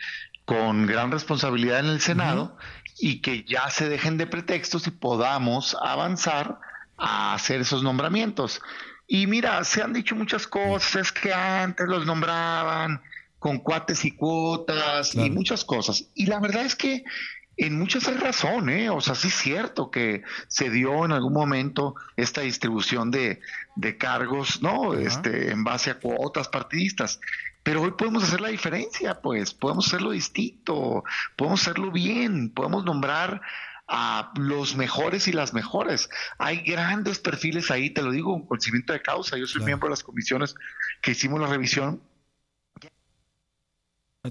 con 0.45 0.87
gran 0.87 1.11
responsabilidad 1.11 1.79
en 1.79 1.87
el 1.87 2.01
Senado 2.01 2.57
y 2.97 3.21
que 3.21 3.43
ya 3.43 3.69
se 3.69 3.89
dejen 3.89 4.17
de 4.17 4.27
pretextos 4.27 4.87
y 4.87 4.91
podamos 4.91 5.77
avanzar 5.81 6.59
a 6.97 7.33
hacer 7.33 7.61
esos 7.61 7.83
nombramientos. 7.83 8.61
Y 9.07 9.27
mira, 9.27 9.63
se 9.63 9.81
han 9.81 9.93
dicho 9.93 10.15
muchas 10.15 10.47
cosas, 10.47 11.11
que 11.11 11.33
antes 11.33 11.87
los 11.87 12.05
nombraban 12.05 13.01
con 13.39 13.59
cuates 13.59 14.05
y 14.05 14.11
cuotas 14.11 15.15
y 15.15 15.29
muchas 15.29 15.65
cosas. 15.65 16.05
Y 16.15 16.27
la 16.27 16.39
verdad 16.39 16.63
es 16.63 16.75
que 16.75 17.03
en 17.61 17.77
muchas 17.77 18.07
hay 18.07 18.15
razón, 18.15 18.69
¿eh? 18.69 18.89
O 18.89 19.01
sea, 19.01 19.13
sí 19.13 19.27
es 19.27 19.35
cierto 19.35 19.91
que 19.91 20.23
se 20.47 20.71
dio 20.71 21.05
en 21.05 21.11
algún 21.11 21.33
momento 21.33 21.95
esta 22.15 22.41
distribución 22.41 23.11
de, 23.11 23.39
de 23.75 23.97
cargos, 23.97 24.63
¿no? 24.63 24.95
Este, 24.95 25.51
en 25.51 25.63
base 25.63 25.91
a 25.91 25.99
cuotas 25.99 26.49
partidistas. 26.49 27.19
Pero 27.61 27.83
hoy 27.83 27.91
podemos 27.91 28.23
hacer 28.23 28.41
la 28.41 28.49
diferencia, 28.49 29.21
pues, 29.21 29.53
podemos 29.53 29.85
hacerlo 29.85 30.09
distinto, 30.09 31.03
podemos 31.35 31.61
hacerlo 31.61 31.91
bien, 31.91 32.49
podemos 32.49 32.83
nombrar 32.83 33.41
a 33.87 34.31
los 34.37 34.75
mejores 34.75 35.27
y 35.27 35.31
las 35.31 35.53
mejores. 35.53 36.09
Hay 36.39 36.63
grandes 36.63 37.19
perfiles 37.19 37.69
ahí, 37.69 37.91
te 37.91 38.01
lo 38.01 38.09
digo, 38.09 38.33
con 38.33 38.47
conocimiento 38.47 38.93
de 38.93 39.03
causa. 39.03 39.37
Yo 39.37 39.45
soy 39.45 39.63
miembro 39.63 39.87
de 39.87 39.91
las 39.91 40.03
comisiones 40.03 40.55
que 40.99 41.11
hicimos 41.11 41.39
la 41.39 41.45
revisión. 41.45 42.01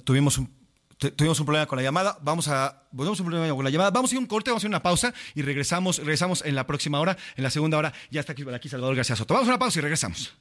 Tuvimos 0.03 0.37
un 0.39 0.60
tuvimos 1.01 1.41
un 1.41 1.47
problema 1.47 1.67
con 1.67 1.77
la 1.77 1.83
llamada. 1.83 2.19
Vamos 2.21 2.49
a. 2.49 2.87
Volvemos 2.93 3.19
un 3.21 3.27
problema 3.27 3.49
con 3.55 3.65
la 3.65 3.71
llamada. 3.71 3.91
Vamos 3.91 4.13
a 4.13 4.15
ir 4.15 4.19
un 4.19 4.27
corte, 4.27 4.51
vamos 4.51 4.63
a 4.63 4.67
ir 4.67 4.71
una 4.71 4.83
pausa 4.83 5.15
y 5.35 5.43
regresamos, 5.43 5.99
regresamos 5.99 6.45
en 6.45 6.55
la 6.55 6.67
próxima 6.67 7.01
hora. 7.01 7.17
En 7.37 7.43
la 7.43 7.51
segunda 7.51 7.79
hora 7.79 7.93
ya 8.11 8.21
está 8.21 8.33
aquí, 8.33 8.45
aquí 8.53 8.69
Salvador 8.69 8.97
García 8.97 9.17
Soto. 9.17 9.35
Vamos 9.35 9.49
a 9.49 9.53
una 9.53 9.59
pausa 9.59 9.79
y 9.79 9.83
regresamos. 9.83 10.35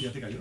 ¿Ya, 0.00 0.12
te 0.12 0.20
cayó? 0.20 0.38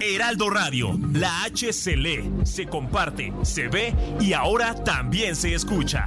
Heraldo 0.00 0.48
Radio, 0.48 0.98
la 1.12 1.44
H 1.44 1.72
se 1.72 1.96
lee, 1.96 2.30
se 2.44 2.66
comparte, 2.66 3.32
se 3.42 3.68
ve 3.68 3.94
y 4.20 4.32
ahora 4.32 4.74
también 4.82 5.36
se 5.36 5.54
escucha. 5.54 6.06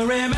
Son 0.00 0.29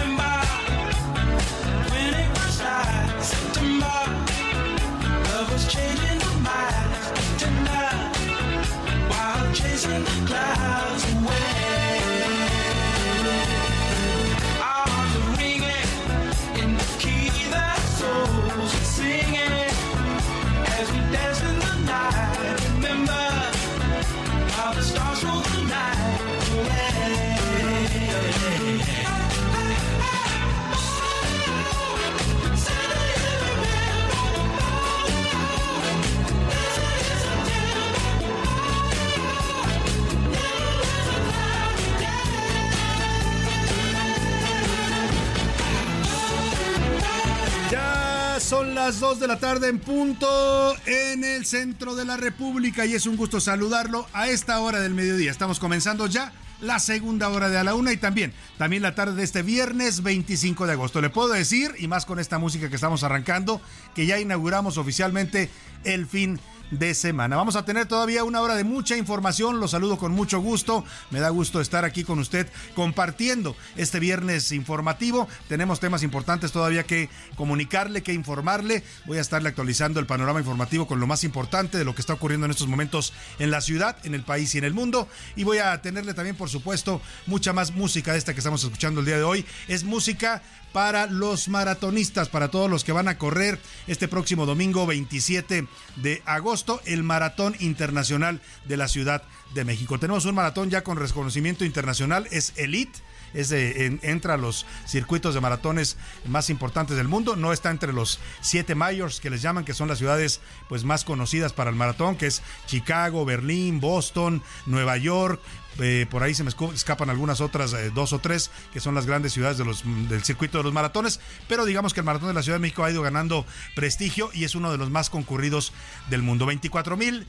las 48.87 48.99
2 48.99 49.21
de 49.21 49.29
la 49.29 49.39
tarde 49.39 49.69
en 49.69 49.79
punto 49.79 50.75
en 50.87 51.23
el 51.23 51.47
centro 51.47 51.95
de 51.95 52.05
la 52.05 52.17
República 52.17 52.85
y 52.85 52.95
es 52.95 53.07
un 53.07 53.17
gusto 53.17 53.41
saludarlo 53.41 54.09
a 54.13 54.27
esta 54.27 54.59
hora 54.59 54.81
del 54.81 54.93
mediodía. 54.93 55.31
Estamos 55.31 55.61
comenzando 55.61 56.09
ya 56.09 56.33
la 56.61 56.81
segunda 56.81 57.29
hora 57.29 57.49
de 57.49 57.59
a 57.59 57.63
la 57.63 57.77
una 57.77 57.93
y 57.93 57.97
también, 57.97 58.33
también 58.59 58.83
la 58.83 58.97
tarde 58.97 59.15
de 59.15 59.23
este 59.23 59.43
viernes 59.43 60.03
25 60.03 60.67
de 60.67 60.73
agosto. 60.73 61.01
Le 61.01 61.11
puedo 61.11 61.29
decir, 61.29 61.73
y 61.79 61.87
más 61.87 62.07
con 62.07 62.19
esta 62.19 62.39
música 62.39 62.69
que 62.71 62.75
estamos 62.75 63.05
arrancando, 63.05 63.61
que 63.95 64.05
ya 64.05 64.19
inauguramos 64.19 64.79
oficialmente 64.79 65.49
el 65.85 66.09
fin 66.09 66.41
de 66.73 66.95
semana. 66.95 67.37
Vamos 67.37 67.55
a 67.55 67.65
tener 67.65 67.87
todavía 67.87 68.25
una 68.25 68.41
hora 68.41 68.57
de 68.57 68.65
mucha 68.65 68.97
información. 68.97 69.61
Los 69.61 69.73
saludo 69.73 69.99
con 69.99 70.13
mucho 70.13 70.41
gusto. 70.41 70.85
Me 71.11 71.21
da 71.21 71.29
gusto 71.29 71.61
estar 71.61 71.85
aquí 71.85 72.03
con 72.03 72.19
usted 72.19 72.49
compartiendo 72.75 73.55
este 73.77 74.01
viernes 74.01 74.53
informativo. 74.53 75.29
Tenemos 75.49 75.81
temas 75.81 76.03
importantes 76.03 76.51
todavía 76.51 76.85
que 76.85 77.09
comunicarle, 77.37 78.03
que 78.03 78.13
informarle. 78.13 78.83
Voy 79.07 79.19
a 79.19 79.21
estarle 79.21 79.51
actualizando 79.51 80.01
el 80.01 80.07
panorama 80.07 80.41
informativo 80.41 80.87
con 80.87 80.99
lo 80.99 81.07
más 81.07 81.25
importante 81.25 81.79
de 81.79 81.85
lo 81.85 81.95
que 81.95 82.01
está 82.01 82.15
ocurriendo 82.15 82.47
en 82.47 82.51
estos 82.51 82.69
momentos 82.69 83.13
en 83.39 83.51
la 83.51 83.61
ciudad, 83.61 83.97
en 84.05 84.15
el 84.15 84.23
país 84.23 84.55
y 84.55 84.59
en 84.59 84.65
el 84.65 84.75
mundo. 84.75 85.09
Y 85.37 85.45
voy 85.45 85.59
a 85.59 85.81
tenerle 85.83 86.15
también, 86.15 86.37
por 86.37 86.49
supuesto, 86.49 87.01
mucha 87.27 87.53
más 87.53 87.73
música 87.73 88.13
de 88.13 88.19
esta 88.19 88.33
que 88.33 88.41
estamos 88.41 88.65
escuchando 88.65 89.01
el 89.01 89.07
día 89.07 89.17
de 89.17 89.25
hoy. 89.25 89.45
Es 89.69 89.85
música 89.85 90.43
para 90.73 91.07
los 91.07 91.49
maratonistas, 91.49 92.29
para 92.29 92.51
todos 92.51 92.71
los 92.71 92.85
que 92.85 92.93
van 92.93 93.09
a 93.09 93.19
correr 93.19 93.59
este 93.87 94.09
próximo 94.09 94.47
domingo 94.47 94.87
27 94.87 95.67
de 95.97 96.23
agosto, 96.25 96.81
el 96.85 97.03
Maratón 97.03 97.55
Internacional 97.61 98.41
de 98.67 98.77
la 98.77 98.89
Ciudad 98.89 99.23
de 99.55 99.65
México. 99.65 99.99
Tenemos 99.99 100.25
un 100.25 100.35
maratón 100.35 100.71
ya 100.71 100.83
con 100.83 100.97
reconocimiento 100.97 101.65
internacional, 101.65 102.27
es 102.31 102.53
Elite 102.57 103.01
es 103.35 103.53
entra 103.53 104.35
a 104.35 104.37
los 104.37 104.67
circuitos 104.87 105.35
de 105.35 105.41
maratones 105.41 105.97
más 106.27 106.51
importantes 106.51 106.97
del 106.97 107.09
mundo. 107.09 107.37
No 107.37 107.53
está 107.53 107.71
entre 107.71 107.93
los 107.93 108.19
siete 108.41 108.75
mayors 108.75 109.21
que 109.21 109.31
les 109.31 109.43
llaman, 109.43 109.65
que 109.65 109.75
son 109.75 109.89
las 109.89 109.99
ciudades 109.99 110.41
pues 110.69 110.85
más 110.85 111.05
conocidas 111.05 111.53
para 111.53 111.71
el 111.71 111.77
maratón, 111.77 112.17
que 112.17 112.27
es 112.27 112.43
Chicago, 112.67 113.25
Berlín, 113.25 113.81
Boston, 113.81 114.43
Nueva 114.67 114.97
York, 114.97 115.41
eh, 115.81 116.07
por 116.11 116.23
ahí 116.23 116.35
se 116.35 116.45
me 116.45 116.51
escapan 116.75 117.11
algunas 117.11 117.41
otras, 117.41 117.73
eh, 117.73 117.91
dos 117.95 118.13
o 118.13 118.19
tres, 118.19 118.51
que 118.73 118.81
son 118.81 118.95
las 118.95 119.07
grandes 119.07 119.33
ciudades 119.33 119.59
del 119.59 120.25
circuito 120.25 120.59
de 120.59 120.65
los 120.65 120.73
maratones, 120.73 121.21
pero 121.49 121.65
digamos 121.65 121.95
que 121.95 122.01
el 122.01 122.07
maratón 122.07 122.29
de 122.29 122.35
la 122.35 122.43
Ciudad 122.43 122.57
de 122.57 122.63
México 122.63 122.85
ha 122.85 122.91
ido 122.91 123.03
ganando 123.03 123.47
prestigio 123.75 124.31
y 124.33 124.45
es 124.45 124.55
uno 124.55 124.71
de 124.71 124.79
los 124.79 124.91
más 124.91 125.11
concurridos 125.11 125.73
del 126.11 126.23
mundo. 126.23 126.47
24 126.47 126.97
mil 126.97 127.27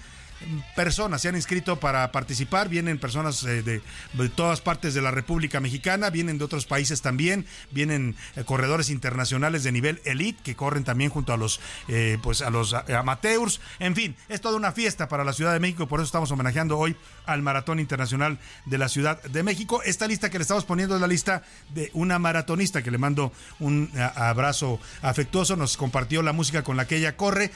personas 0.76 1.22
se 1.22 1.30
han 1.30 1.36
inscrito 1.36 1.80
para 1.80 2.12
participar, 2.12 2.70
vienen 2.70 3.00
personas 3.00 3.44
eh, 3.44 3.62
de, 3.64 3.82
todas 4.30 4.62
partes 4.62 4.94
de 4.94 5.02
la 5.02 5.12
República 5.12 5.60
Mexicana, 5.60 6.10
vienen 6.10 6.38
de 6.38 6.46
otros 6.46 6.66
países 6.66 7.02
también, 7.02 7.46
vienen 7.72 8.16
eh, 8.36 8.44
corredores 8.44 8.90
internacionales 8.90 9.64
de 9.64 9.72
nivel 9.72 10.02
elite 10.06 10.42
que 10.44 10.56
corren 10.56 10.84
también 10.84 11.10
junto 11.10 11.34
a 11.34 11.38
los 11.38 11.60
eh, 11.88 12.18
pues 12.22 12.42
a 12.42 12.50
los 12.50 12.74
amateurs, 12.74 13.62
en 13.80 13.96
fin, 13.96 14.16
es 14.30 14.42
toda 14.42 14.58
una 14.58 14.72
fiesta 14.72 15.08
para 15.08 15.24
la 15.24 15.34
Ciudad 15.34 15.54
de 15.54 15.60
México, 15.60 15.88
por 15.88 16.00
eso 16.00 16.06
estamos 16.06 16.32
homenajeando 16.32 16.78
hoy 16.78 16.96
al 17.26 17.42
Maratón 17.42 17.80
Internacional 17.80 18.40
de 18.66 18.78
la 18.78 18.90
Ciudad 18.90 19.22
de 19.24 19.44
México. 19.44 19.82
Esta 19.84 20.08
lista 20.08 20.30
que 20.30 20.38
le 20.38 20.44
estamos 20.44 20.66
poniendo 20.66 20.96
es 20.96 21.02
la 21.02 21.08
lista 21.08 21.44
de 21.74 21.90
una 21.94 22.20
maratonista 22.20 22.82
que 22.82 22.92
le 22.92 22.98
mando 22.98 23.32
un 23.60 23.90
abrazo 24.16 24.80
afectuoso, 25.02 25.56
nos 25.56 25.78
compartió 25.78 26.22
la 26.22 26.34
música 26.34 26.64
con 26.64 26.78
la 26.78 26.88
que 26.88 26.98
ella 26.98 27.16
corre, 27.16 27.52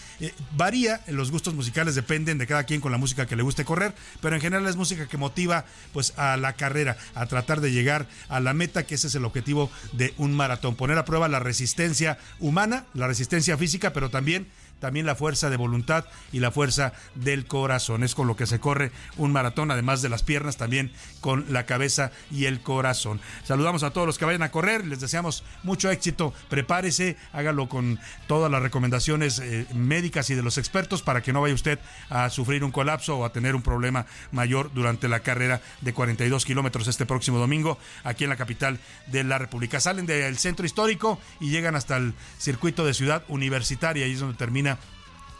varía, 0.56 1.02
los 1.08 1.32
gustos 1.32 1.54
musicales 1.54 1.96
dependen 1.96 2.38
de 2.38 2.48
cada 2.48 2.64
quien 2.64 2.77
con 2.82 2.92
la 2.92 2.98
música 2.98 3.26
que 3.26 3.36
le 3.36 3.44
guste 3.44 3.66
correr, 3.66 3.94
pero 4.22 4.36
en 4.36 4.42
general 4.42 4.68
es 4.68 4.76
música 4.76 5.08
que 5.08 5.18
motiva 5.18 5.66
pues 5.94 6.14
a 6.18 6.38
la 6.38 6.54
carrera, 6.54 6.98
a 7.16 7.26
tratar 7.26 7.62
de 7.62 7.72
llegar 7.72 8.08
a 8.30 8.40
la 8.40 8.54
meta, 8.54 8.84
que 8.84 8.96
ese 8.96 9.08
es 9.08 9.16
el 9.16 9.26
objetivo 9.26 9.70
de 9.94 10.14
un 10.18 10.36
maratón, 10.36 10.76
poner 10.76 10.98
a 10.98 11.06
prueba 11.06 11.28
la 11.28 11.40
resistencia 11.40 12.18
humana, 12.40 12.86
la 12.94 13.08
resistencia 13.08 13.58
física, 13.58 13.94
pero 13.94 14.10
también 14.10 14.48
también 14.80 15.06
la 15.06 15.16
fuerza 15.16 15.50
de 15.50 15.58
voluntad 15.58 16.06
y 16.32 16.40
la 16.40 16.52
fuerza 16.52 16.94
del 17.16 17.46
corazón. 17.46 18.04
Es 18.04 18.16
con 18.16 18.28
lo 18.28 18.36
que 18.36 18.46
se 18.46 18.60
corre 18.60 18.92
un 19.18 19.32
maratón, 19.32 19.72
además 19.72 20.02
de 20.02 20.10
las 20.10 20.24
piernas, 20.24 20.58
también 20.58 20.92
con 21.22 21.46
la 21.50 21.66
cabeza 21.66 22.12
y 22.32 22.46
el 22.46 22.62
corazón. 22.62 23.20
Saludamos 23.44 23.84
a 23.84 23.92
todos 23.92 24.08
los 24.08 24.18
que 24.18 24.26
vayan 24.26 24.44
a 24.44 24.52
correr, 24.52 24.86
les 24.86 25.00
deseamos 25.00 25.44
mucho 25.64 25.90
éxito, 25.90 26.34
prepárese, 26.50 27.18
hágalo 27.34 27.70
con 27.70 28.00
todas 28.28 28.52
las 28.52 28.62
recomendaciones 28.62 29.40
eh, 29.40 29.66
médicas 29.74 30.30
y 30.30 30.36
de 30.36 30.44
los 30.44 30.58
expertos 30.58 31.02
para 31.02 31.22
que 31.22 31.34
no 31.34 31.42
vaya 31.42 31.54
usted 31.54 31.80
a 32.10 32.30
sufrir 32.30 32.64
un 32.64 32.72
colapso 32.72 33.18
o 33.18 33.26
a 33.26 33.32
tener 33.32 33.56
un 33.56 33.62
problema 33.62 34.06
mayor 34.32 34.72
durante 34.74 35.08
la 35.08 35.22
carrera 35.22 35.62
de 35.82 35.94
42 35.94 36.46
kilómetros 36.46 36.88
este 36.88 37.06
próximo 37.06 37.38
domingo 37.38 37.78
aquí 38.04 38.24
en 38.24 38.30
la 38.30 38.36
capital 38.36 38.80
de 39.08 39.24
la 39.24 39.38
República. 39.38 39.80
Salen 39.80 40.06
del 40.06 40.38
centro 40.38 40.66
histórico 40.66 41.20
y 41.40 41.50
llegan 41.50 41.76
hasta 41.76 41.98
el 41.98 42.14
circuito 42.38 42.86
de 42.86 42.94
ciudad 42.94 43.24
universitaria, 43.28 44.06
ahí 44.06 44.14
es 44.14 44.20
donde 44.20 44.38
termina 44.38 44.67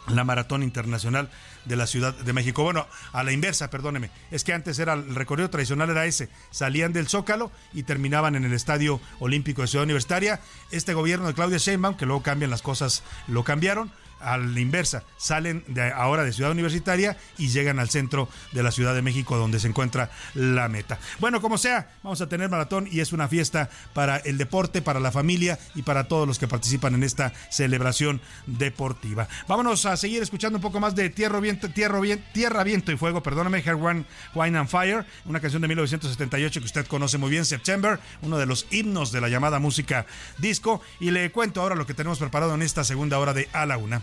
la 0.08 0.24
Maratón 0.24 0.62
Internacional 0.62 1.30
de 1.64 1.76
la 1.76 1.86
Ciudad 1.86 2.14
de 2.14 2.32
México. 2.32 2.62
Bueno, 2.62 2.86
a 3.12 3.22
la 3.22 3.32
inversa, 3.32 3.70
perdóneme, 3.70 4.10
es 4.30 4.44
que 4.44 4.52
antes 4.52 4.78
era 4.78 4.94
el 4.94 5.14
recorrido 5.14 5.50
tradicional 5.50 5.90
era 5.90 6.06
ese, 6.06 6.28
salían 6.50 6.92
del 6.92 7.08
Zócalo 7.08 7.50
y 7.72 7.82
terminaban 7.82 8.34
en 8.34 8.44
el 8.44 8.52
Estadio 8.52 9.00
Olímpico 9.20 9.62
de 9.62 9.68
Ciudad 9.68 9.84
Universitaria. 9.84 10.40
Este 10.70 10.94
gobierno 10.94 11.26
de 11.26 11.34
Claudia 11.34 11.58
Sheinbaum, 11.58 11.96
que 11.96 12.06
luego 12.06 12.22
cambian 12.22 12.50
las 12.50 12.62
cosas, 12.62 13.02
lo 13.26 13.44
cambiaron 13.44 13.92
a 14.20 14.36
la 14.36 14.60
inversa, 14.60 15.04
salen 15.16 15.64
de 15.68 15.92
ahora 15.92 16.24
de 16.24 16.32
Ciudad 16.32 16.50
Universitaria 16.50 17.16
y 17.36 17.48
llegan 17.48 17.78
al 17.78 17.90
centro 17.90 18.28
de 18.52 18.62
la 18.62 18.70
Ciudad 18.70 18.94
de 18.94 19.02
México 19.02 19.36
donde 19.36 19.60
se 19.60 19.68
encuentra 19.68 20.10
la 20.34 20.68
meta. 20.68 20.98
Bueno, 21.20 21.40
como 21.40 21.58
sea, 21.58 21.90
vamos 22.02 22.20
a 22.20 22.28
tener 22.28 22.48
maratón 22.50 22.88
y 22.90 23.00
es 23.00 23.12
una 23.12 23.28
fiesta 23.28 23.70
para 23.94 24.16
el 24.18 24.38
deporte, 24.38 24.82
para 24.82 25.00
la 25.00 25.12
familia 25.12 25.58
y 25.74 25.82
para 25.82 26.04
todos 26.04 26.26
los 26.26 26.38
que 26.38 26.48
participan 26.48 26.94
en 26.94 27.02
esta 27.02 27.32
celebración 27.50 28.20
deportiva. 28.46 29.28
Vámonos 29.46 29.86
a 29.86 29.96
seguir 29.96 30.22
escuchando 30.22 30.58
un 30.58 30.62
poco 30.62 30.80
más 30.80 30.94
de 30.94 31.10
Tierra, 31.10 31.40
Viento, 31.40 31.70
Tierra, 31.70 32.00
Tierra 32.32 32.64
Viento 32.64 32.92
y 32.92 32.96
Fuego, 32.96 33.22
perdóname, 33.22 33.58
Hair 33.58 33.74
One, 33.74 34.04
Wine 34.34 34.58
and 34.58 34.68
Fire, 34.68 35.04
una 35.24 35.40
canción 35.40 35.62
de 35.62 35.68
1978 35.68 36.60
que 36.60 36.66
usted 36.66 36.86
conoce 36.86 37.18
muy 37.18 37.30
bien, 37.30 37.44
September, 37.44 37.98
uno 38.22 38.38
de 38.38 38.46
los 38.46 38.66
himnos 38.70 39.12
de 39.12 39.20
la 39.20 39.28
llamada 39.28 39.58
música 39.58 40.06
disco. 40.38 40.80
Y 41.00 41.10
le 41.10 41.30
cuento 41.30 41.60
ahora 41.60 41.74
lo 41.74 41.86
que 41.86 41.94
tenemos 41.94 42.18
preparado 42.18 42.54
en 42.54 42.62
esta 42.62 42.84
segunda 42.84 43.18
hora 43.18 43.34
de 43.34 43.48
A 43.52 43.66
la 43.66 43.78
Una. 43.78 44.02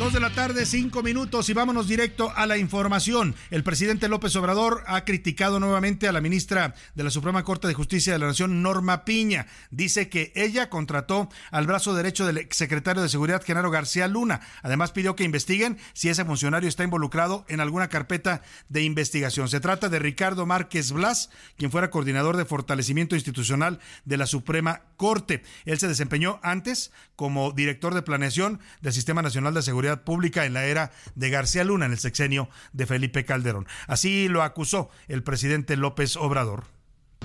Dos 0.00 0.14
de 0.14 0.20
la 0.20 0.30
tarde, 0.30 0.64
cinco 0.64 1.02
minutos 1.02 1.50
y 1.50 1.52
vámonos 1.52 1.86
directo 1.86 2.32
a 2.34 2.46
la 2.46 2.56
información. 2.56 3.34
El 3.50 3.62
presidente 3.62 4.08
López 4.08 4.34
Obrador 4.34 4.82
ha 4.86 5.04
criticado 5.04 5.60
nuevamente 5.60 6.08
a 6.08 6.12
la 6.12 6.22
ministra 6.22 6.74
de 6.94 7.04
la 7.04 7.10
Suprema 7.10 7.44
Corte 7.44 7.68
de 7.68 7.74
Justicia 7.74 8.14
de 8.14 8.18
la 8.18 8.28
Nación, 8.28 8.62
Norma 8.62 9.04
Piña. 9.04 9.46
Dice 9.70 10.08
que 10.08 10.32
ella 10.34 10.70
contrató 10.70 11.28
al 11.50 11.66
brazo 11.66 11.92
derecho 11.92 12.24
del 12.24 12.38
exsecretario 12.38 13.02
de 13.02 13.10
Seguridad, 13.10 13.44
Genaro 13.44 13.70
García 13.70 14.08
Luna. 14.08 14.40
Además 14.62 14.90
pidió 14.90 15.16
que 15.16 15.24
investiguen 15.24 15.76
si 15.92 16.08
ese 16.08 16.24
funcionario 16.24 16.70
está 16.70 16.82
involucrado 16.82 17.44
en 17.48 17.60
alguna 17.60 17.88
carpeta 17.88 18.40
de 18.70 18.82
investigación. 18.82 19.50
Se 19.50 19.60
trata 19.60 19.90
de 19.90 19.98
Ricardo 19.98 20.46
Márquez 20.46 20.92
Blas, 20.92 21.28
quien 21.58 21.70
fuera 21.70 21.90
coordinador 21.90 22.38
de 22.38 22.46
fortalecimiento 22.46 23.16
institucional 23.16 23.80
de 24.06 24.16
la 24.16 24.24
Suprema 24.24 24.80
Corte. 24.96 25.42
Él 25.66 25.78
se 25.78 25.88
desempeñó 25.88 26.40
antes 26.42 26.90
como 27.16 27.52
director 27.52 27.92
de 27.92 28.00
planeación 28.00 28.60
del 28.80 28.94
Sistema 28.94 29.20
Nacional 29.20 29.52
de 29.52 29.60
Seguridad 29.60 29.89
Pública 29.98 30.44
en 30.46 30.54
la 30.54 30.64
era 30.64 30.92
de 31.14 31.30
García 31.30 31.64
Luna, 31.64 31.86
en 31.86 31.92
el 31.92 31.98
sexenio 31.98 32.48
de 32.72 32.86
Felipe 32.86 33.24
Calderón. 33.24 33.66
Así 33.86 34.28
lo 34.28 34.42
acusó 34.42 34.90
el 35.08 35.22
presidente 35.22 35.76
López 35.76 36.16
Obrador. 36.16 36.64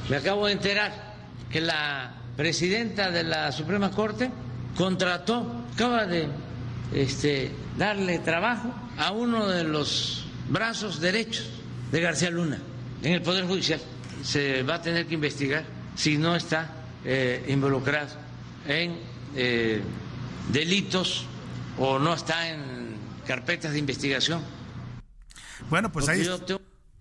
Me 0.09 0.17
acabo 0.17 0.47
de 0.47 0.53
enterar 0.53 1.15
que 1.49 1.61
la 1.61 2.15
presidenta 2.35 3.11
de 3.11 3.23
la 3.23 3.51
Suprema 3.51 3.91
Corte 3.91 4.29
contrató, 4.75 5.65
acaba 5.73 6.05
de 6.05 6.27
este, 6.93 7.51
darle 7.77 8.19
trabajo 8.19 8.73
a 8.97 9.11
uno 9.11 9.47
de 9.47 9.63
los 9.63 10.25
brazos 10.49 10.99
derechos 10.99 11.49
de 11.91 12.01
García 12.01 12.29
Luna 12.29 12.59
en 13.03 13.13
el 13.13 13.21
Poder 13.21 13.45
Judicial. 13.45 13.79
Se 14.23 14.63
va 14.63 14.75
a 14.75 14.81
tener 14.81 15.07
que 15.07 15.15
investigar 15.15 15.63
si 15.95 16.17
no 16.17 16.35
está 16.35 16.71
eh, 17.03 17.45
involucrado 17.47 18.09
en 18.67 18.97
eh, 19.35 19.81
delitos 20.51 21.25
o 21.77 21.99
no 21.99 22.13
está 22.13 22.49
en 22.49 22.95
carpetas 23.25 23.73
de 23.73 23.79
investigación. 23.79 24.41
Bueno, 25.69 25.91
pues 25.91 26.07
ahí... 26.09 26.27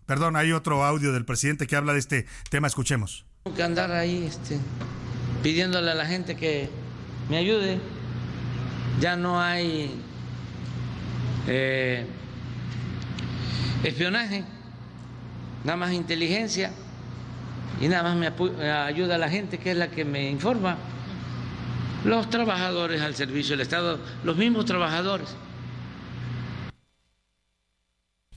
Perdón, 0.07 0.37
hay 0.37 0.53
otro 0.53 0.85
audio 0.85 1.13
del 1.13 1.25
presidente 1.25 1.67
que 1.67 1.77
habla 1.77 1.95
de 1.95 1.99
este 1.99 2.27
tema, 2.51 2.67
escuchemos. 2.67 3.25
Tengo 3.45 3.57
que 3.57 3.63
andar 3.63 3.91
ahí 3.91 4.27
este, 4.27 4.59
pidiéndole 5.43 5.91
a 5.91 5.95
la 5.95 6.05
gente 6.05 6.37
que 6.37 6.69
me 7.31 7.39
ayude. 7.39 7.79
Ya 9.01 9.17
no 9.17 9.41
hay 9.41 9.99
eh, 11.49 12.07
espionaje, 13.83 14.45
nada 15.65 15.79
más 15.79 15.93
inteligencia 15.93 16.71
y 17.81 17.89
nada 17.89 18.15
más 18.15 18.17
me 18.17 18.71
ayuda 18.71 19.15
a 19.15 19.19
la 19.19 19.31
gente 19.31 19.57
que 19.59 19.71
es 19.71 19.77
la 19.77 19.91
que 19.91 20.05
me 20.05 20.31
informa 20.31 20.77
los 22.05 22.29
trabajadores 22.31 23.01
al 23.01 23.15
servicio 23.15 23.53
del 23.53 23.63
Estado, 23.63 23.99
los 24.25 24.37
mismos 24.37 24.67
trabajadores. 24.67 25.35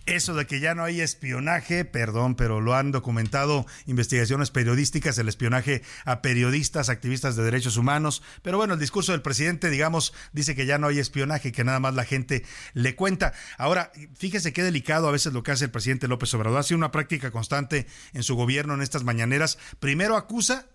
Eso 0.06 0.34
de 0.34 0.48
que 0.48 0.62
ya 0.62 0.74
no 0.74 0.86
hay 0.86 1.02
espionaje, 1.02 1.84
perdón, 1.84 2.36
pero 2.36 2.62
lo 2.62 2.76
han 2.76 2.94
documentado 2.94 3.66
investigaciones 3.88 4.52
periodísticas, 4.52 5.18
el 5.18 5.28
espionaje 5.28 5.82
a 6.06 6.22
periodistas, 6.22 6.88
activistas 6.88 7.36
de 7.36 7.44
derechos 7.44 7.76
humanos. 7.76 8.24
Pero 8.42 8.56
bueno, 8.56 8.76
el 8.76 8.80
discurso 8.80 9.12
del 9.12 9.22
presidente, 9.22 9.70
digamos, 9.70 10.14
dice 10.32 10.56
que 10.56 10.66
ya 10.66 10.78
no 10.78 10.88
hay 10.88 11.00
espionaje, 11.00 11.52
que 11.52 11.66
nada 11.66 11.82
más 11.82 11.94
la 11.94 12.06
gente 12.06 12.46
le 12.74 12.96
cuenta. 12.96 13.34
Ahora, 13.58 13.92
fíjese 14.16 14.54
qué 14.54 14.64
delicado 14.64 15.10
a 15.10 15.12
veces 15.12 15.34
lo 15.34 15.44
que 15.44 15.52
hace 15.52 15.66
el 15.66 15.72
presidente 15.72 16.08
López 16.08 16.34
Obrador. 16.34 16.60
Hace 16.60 16.74
una 16.74 16.92
práctica 16.92 17.30
constante 17.32 17.86
en 18.14 18.24
su 18.24 18.36
gobierno 18.36 18.76
en 18.76 18.84
estas 18.84 19.04
mañaneras. 19.04 19.58
Primero 19.82 20.16
acusa 20.16 20.68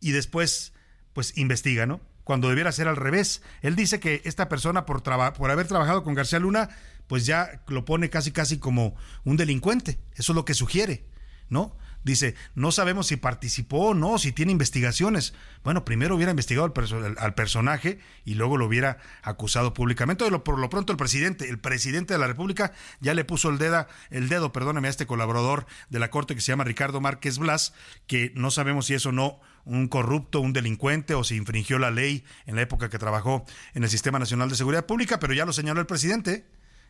y 0.00 0.10
después, 0.10 0.72
pues, 1.12 1.38
investiga, 1.38 1.86
¿no? 1.86 2.00
Cuando 2.26 2.48
debiera 2.48 2.72
ser 2.72 2.88
al 2.88 2.96
revés. 2.96 3.40
Él 3.62 3.76
dice 3.76 4.00
que 4.00 4.20
esta 4.24 4.48
persona 4.48 4.84
por, 4.84 5.00
haber 5.48 5.66
trabajado 5.68 6.02
con 6.02 6.14
García 6.14 6.40
Luna, 6.40 6.70
pues 7.06 7.24
ya 7.24 7.62
lo 7.68 7.84
pone 7.84 8.10
casi 8.10 8.32
casi 8.32 8.58
como 8.58 8.96
un 9.24 9.36
delincuente. 9.36 10.00
Eso 10.16 10.32
es 10.32 10.36
lo 10.36 10.44
que 10.44 10.52
sugiere, 10.52 11.04
¿no? 11.48 11.76
dice, 12.02 12.36
no 12.54 12.70
sabemos 12.70 13.08
si 13.08 13.16
participó 13.16 13.88
o 13.88 13.94
no, 13.94 14.18
si 14.18 14.30
tiene 14.30 14.52
investigaciones. 14.52 15.34
Bueno, 15.64 15.84
primero 15.84 16.14
hubiera 16.14 16.30
investigado 16.30 16.72
al, 17.18 17.34
personaje 17.34 17.98
y 18.24 18.34
luego 18.34 18.56
lo 18.56 18.66
hubiera 18.66 18.98
acusado 19.22 19.74
públicamente. 19.74 20.24
Por 20.38 20.58
lo 20.58 20.70
pronto 20.70 20.92
el 20.92 20.98
presidente, 20.98 21.48
el 21.48 21.58
presidente 21.58 22.14
de 22.14 22.20
la 22.20 22.28
República 22.28 22.72
ya 23.00 23.12
le 23.12 23.24
puso 23.24 23.50
el 23.50 23.58
dedo, 23.58 23.88
el 24.10 24.28
dedo, 24.28 24.52
perdóname, 24.52 24.86
a 24.86 24.90
este 24.90 25.06
colaborador 25.06 25.66
de 25.90 25.98
la 25.98 26.10
Corte 26.10 26.36
que 26.36 26.40
se 26.40 26.52
llama 26.52 26.62
Ricardo 26.62 27.00
Márquez 27.00 27.38
Blas, 27.38 27.74
que 28.06 28.32
no 28.36 28.52
sabemos 28.52 28.86
si 28.86 28.94
eso 28.94 29.10
no 29.10 29.40
un 29.66 29.88
corrupto, 29.88 30.40
un 30.40 30.52
delincuente 30.52 31.14
o 31.14 31.24
si 31.24 31.36
infringió 31.36 31.78
la 31.78 31.90
ley 31.90 32.24
en 32.46 32.56
la 32.56 32.62
época 32.62 32.88
que 32.88 32.98
trabajó 32.98 33.44
en 33.74 33.82
el 33.82 33.90
Sistema 33.90 34.18
Nacional 34.18 34.48
de 34.48 34.56
Seguridad 34.56 34.86
Pública, 34.86 35.18
pero 35.18 35.34
ya 35.34 35.44
lo 35.44 35.52
señaló 35.52 35.80
el 35.80 35.86
presidente 35.86 36.46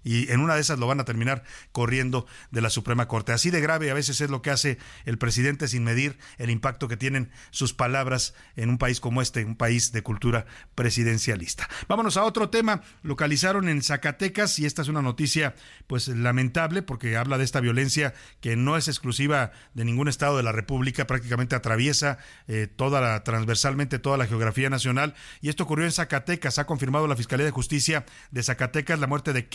y 0.07 0.31
en 0.31 0.41
una 0.41 0.55
de 0.55 0.61
esas 0.61 0.79
lo 0.79 0.87
van 0.87 1.01
a 1.01 1.05
terminar 1.05 1.43
corriendo 1.73 2.27
de 2.53 2.61
la 2.61 2.71
Suprema 2.71 3.09
Corte. 3.09 3.33
Así 3.33 3.51
de 3.51 3.61
grave 3.61 3.91
a 3.91 3.95
veces 3.95 4.21
es 4.21 4.31
lo 4.31 4.41
que 4.41 4.51
hace 4.51 4.79
el 5.05 5.19
presidente 5.19 5.67
sin 5.67 5.83
medir 5.83 6.17
el 6.39 6.49
impacto 6.49 6.87
que 6.87 6.97
tienen 6.97 7.31
sus 7.51 7.75
palabras 7.75 8.33
en 8.55 8.71
un 8.71 8.79
país 8.79 9.01
como 9.01 9.21
este, 9.21 9.45
un 9.45 9.57
país 9.57 9.91
de 9.91 10.03
cultura 10.05 10.47
presidencialista. 10.77 11.69
Vámonos 11.89 12.17
a 12.17 12.23
otro 12.23 12.51
tema. 12.51 12.83
Localizaron 13.03 13.69
en 13.69 13.83
Zacatecas 13.83 14.61
y 14.61 14.67
esta 14.67 14.83
es 14.83 14.89
una 14.89 15.03
noticia 15.03 15.57
pues 15.89 16.07
lamentable 16.07 16.83
porque 16.83 17.17
habla 17.17 17.37
de 17.37 17.45
esta 17.45 17.61
violencia 17.61 18.15
que 18.41 18.55
no 18.55 18.77
es 18.77 18.87
exclusiva 18.87 19.51
de 19.75 19.85
ningún 19.85 20.07
estado 20.07 20.37
de 20.37 20.45
la 20.45 20.53
República, 20.53 21.09
prácticamente 21.09 21.57
atraviesa 21.57 22.19
eh, 22.47 22.69
toda 22.69 23.01
la 23.01 23.25
transversalmente 23.25 23.99
toda 23.99 24.19
la 24.19 24.27
geografía 24.27 24.71
nacional 24.71 25.15
y 25.41 25.49
esto 25.49 25.65
ocurrió 25.65 25.85
en 25.85 25.93
Zacatecas. 25.93 26.61
Ha 26.61 26.67
confirmado 26.67 27.09
la 27.09 27.17
Fiscalía 27.17 27.45
de 27.45 27.51
Justicia 27.51 28.07
de 28.31 28.43
Zacatecas 28.45 29.01
la 29.01 29.09
muerte 29.09 29.33
de 29.33 29.49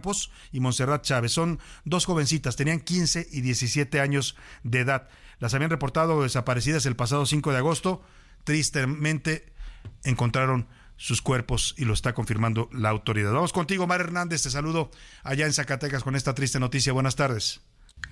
Ketty 0.00 0.30
y 0.52 0.60
Montserrat 0.60 1.02
Chávez. 1.02 1.32
Son 1.32 1.58
dos 1.84 2.04
jovencitas, 2.04 2.56
tenían 2.56 2.80
15 2.80 3.28
y 3.30 3.40
17 3.40 4.00
años 4.00 4.36
de 4.62 4.80
edad. 4.80 5.08
Las 5.38 5.54
habían 5.54 5.70
reportado 5.70 6.22
desaparecidas 6.22 6.86
el 6.86 6.96
pasado 6.96 7.26
5 7.26 7.52
de 7.52 7.58
agosto. 7.58 8.02
Tristemente 8.44 9.52
encontraron 10.04 10.68
sus 10.96 11.20
cuerpos 11.20 11.74
y 11.76 11.84
lo 11.84 11.92
está 11.92 12.14
confirmando 12.14 12.68
la 12.72 12.88
autoridad. 12.88 13.32
Vamos 13.32 13.52
contigo, 13.52 13.86
Mar 13.86 14.00
Hernández. 14.00 14.42
Te 14.42 14.50
saludo 14.50 14.90
allá 15.22 15.46
en 15.46 15.52
Zacatecas 15.52 16.02
con 16.02 16.16
esta 16.16 16.34
triste 16.34 16.58
noticia. 16.58 16.92
Buenas 16.92 17.16
tardes. 17.16 17.60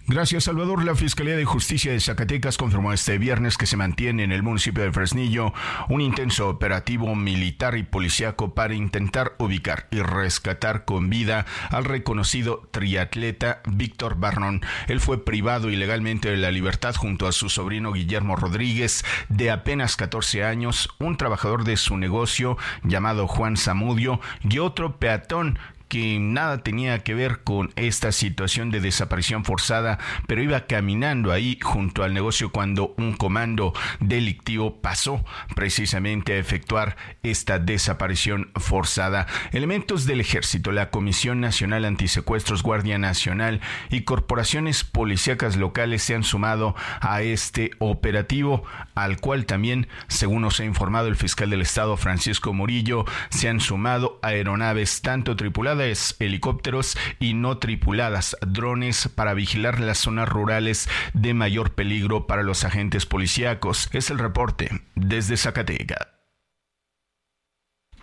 Gracias, 0.06 0.44
Salvador. 0.44 0.84
La 0.84 0.94
Fiscalía 0.94 1.34
de 1.34 1.46
Justicia 1.46 1.90
de 1.90 1.98
Zacatecas 1.98 2.58
confirmó 2.58 2.92
este 2.92 3.16
viernes 3.16 3.56
que 3.56 3.64
se 3.64 3.78
mantiene 3.78 4.22
en 4.22 4.32
el 4.32 4.42
municipio 4.42 4.84
de 4.84 4.92
Fresnillo 4.92 5.54
un 5.88 6.02
intenso 6.02 6.50
operativo 6.50 7.14
militar 7.14 7.74
y 7.78 7.84
policiaco 7.84 8.52
para 8.52 8.74
intentar 8.74 9.32
ubicar 9.38 9.88
y 9.90 10.02
rescatar 10.02 10.84
con 10.84 11.08
vida 11.08 11.46
al 11.70 11.86
reconocido 11.86 12.68
triatleta 12.70 13.62
Víctor 13.66 14.16
Barnón. 14.16 14.60
Él 14.88 15.00
fue 15.00 15.24
privado 15.24 15.70
ilegalmente 15.70 16.30
de 16.30 16.36
la 16.36 16.50
libertad 16.50 16.94
junto 16.94 17.26
a 17.26 17.32
su 17.32 17.48
sobrino 17.48 17.90
Guillermo 17.92 18.36
Rodríguez, 18.36 19.06
de 19.30 19.50
apenas 19.50 19.96
14 19.96 20.44
años, 20.44 20.90
un 20.98 21.16
trabajador 21.16 21.64
de 21.64 21.78
su 21.78 21.96
negocio 21.96 22.58
llamado 22.82 23.26
Juan 23.26 23.56
Zamudio 23.56 24.20
y 24.42 24.58
otro 24.58 24.98
peatón 24.98 25.58
que 25.94 26.18
nada 26.18 26.58
tenía 26.58 27.04
que 27.04 27.14
ver 27.14 27.44
con 27.44 27.72
esta 27.76 28.10
situación 28.10 28.72
de 28.72 28.80
desaparición 28.80 29.44
forzada, 29.44 30.00
pero 30.26 30.42
iba 30.42 30.66
caminando 30.66 31.30
ahí 31.30 31.56
junto 31.62 32.02
al 32.02 32.12
negocio 32.12 32.50
cuando 32.50 32.96
un 32.98 33.12
comando 33.12 33.72
delictivo 34.00 34.80
pasó 34.80 35.24
precisamente 35.54 36.32
a 36.32 36.38
efectuar 36.38 36.96
esta 37.22 37.60
desaparición 37.60 38.50
forzada. 38.56 39.28
Elementos 39.52 40.04
del 40.04 40.20
ejército, 40.20 40.72
la 40.72 40.90
Comisión 40.90 41.40
Nacional 41.40 41.84
Antisecuestros, 41.84 42.64
Guardia 42.64 42.98
Nacional 42.98 43.60
y 43.88 44.00
corporaciones 44.00 44.82
policíacas 44.82 45.54
locales 45.54 46.02
se 46.02 46.16
han 46.16 46.24
sumado 46.24 46.74
a 47.02 47.22
este 47.22 47.70
operativo, 47.78 48.64
al 48.96 49.20
cual 49.20 49.46
también, 49.46 49.86
según 50.08 50.42
nos 50.42 50.58
ha 50.58 50.64
informado 50.64 51.06
el 51.06 51.14
fiscal 51.14 51.50
del 51.50 51.62
Estado 51.62 51.96
Francisco 51.96 52.52
Murillo, 52.52 53.04
se 53.28 53.48
han 53.48 53.60
sumado 53.60 54.18
aeronaves 54.22 55.00
tanto 55.00 55.36
tripuladas 55.36 55.83
helicópteros 56.18 56.96
y 57.20 57.34
no 57.34 57.58
tripuladas, 57.58 58.36
drones 58.46 59.08
para 59.14 59.34
vigilar 59.34 59.80
las 59.80 59.98
zonas 59.98 60.28
rurales 60.28 60.88
de 61.12 61.34
mayor 61.34 61.74
peligro 61.74 62.26
para 62.26 62.42
los 62.42 62.64
agentes 62.64 63.06
policíacos. 63.06 63.88
Es 63.92 64.10
el 64.10 64.18
reporte 64.18 64.70
desde 64.94 65.36
Zacatecas. 65.36 66.08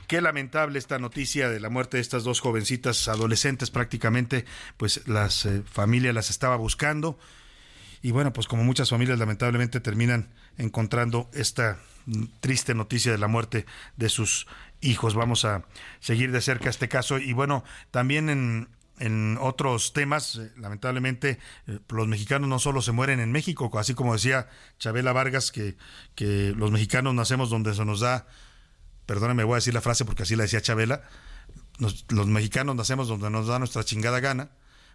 Qué 0.07 0.19
lamentable 0.19 0.77
esta 0.77 0.99
noticia 0.99 1.49
de 1.49 1.61
la 1.61 1.69
muerte 1.69 1.95
de 1.95 2.01
estas 2.01 2.25
dos 2.25 2.41
jovencitas 2.41 3.07
adolescentes 3.07 3.71
prácticamente, 3.71 4.43
pues 4.75 5.07
las 5.07 5.45
eh, 5.45 5.63
familias 5.65 6.13
las 6.13 6.29
estaba 6.29 6.57
buscando 6.57 7.17
y 8.01 8.11
bueno, 8.11 8.33
pues 8.33 8.47
como 8.47 8.63
muchas 8.63 8.89
familias 8.89 9.19
lamentablemente 9.19 9.79
terminan 9.79 10.33
encontrando 10.57 11.29
esta 11.33 11.79
triste 12.39 12.73
noticia 12.73 13.11
de 13.11 13.19
la 13.19 13.27
muerte 13.27 13.65
de 13.95 14.09
sus 14.09 14.47
hijos. 14.81 15.15
Vamos 15.15 15.45
a 15.45 15.63
seguir 15.99 16.31
de 16.31 16.41
cerca 16.41 16.69
este 16.69 16.89
caso 16.89 17.17
y 17.17 17.33
bueno, 17.33 17.63
también 17.91 18.29
en, 18.29 18.69
en 18.99 19.37
otros 19.39 19.93
temas, 19.93 20.35
eh, 20.35 20.51
lamentablemente, 20.57 21.39
eh, 21.67 21.79
los 21.89 22.07
mexicanos 22.07 22.49
no 22.49 22.59
solo 22.59 22.81
se 22.81 22.91
mueren 22.91 23.19
en 23.19 23.31
México, 23.31 23.71
así 23.79 23.93
como 23.93 24.13
decía 24.13 24.47
Chabela 24.79 25.13
Vargas, 25.13 25.51
que, 25.51 25.77
que 26.15 26.53
los 26.55 26.71
mexicanos 26.71 27.13
nacemos 27.13 27.49
donde 27.49 27.73
se 27.73 27.85
nos 27.85 28.01
da, 28.01 28.27
perdóname, 29.05 29.43
voy 29.43 29.53
a 29.53 29.55
decir 29.55 29.73
la 29.73 29.81
frase 29.81 30.05
porque 30.05 30.23
así 30.23 30.35
la 30.35 30.43
decía 30.43 30.61
Chabela, 30.61 31.03
los 32.09 32.27
mexicanos 32.27 32.75
nacemos 32.75 33.07
donde 33.07 33.29
nos 33.29 33.47
da 33.47 33.57
nuestra 33.57 33.83
chingada 33.83 34.19
gana, 34.19 34.51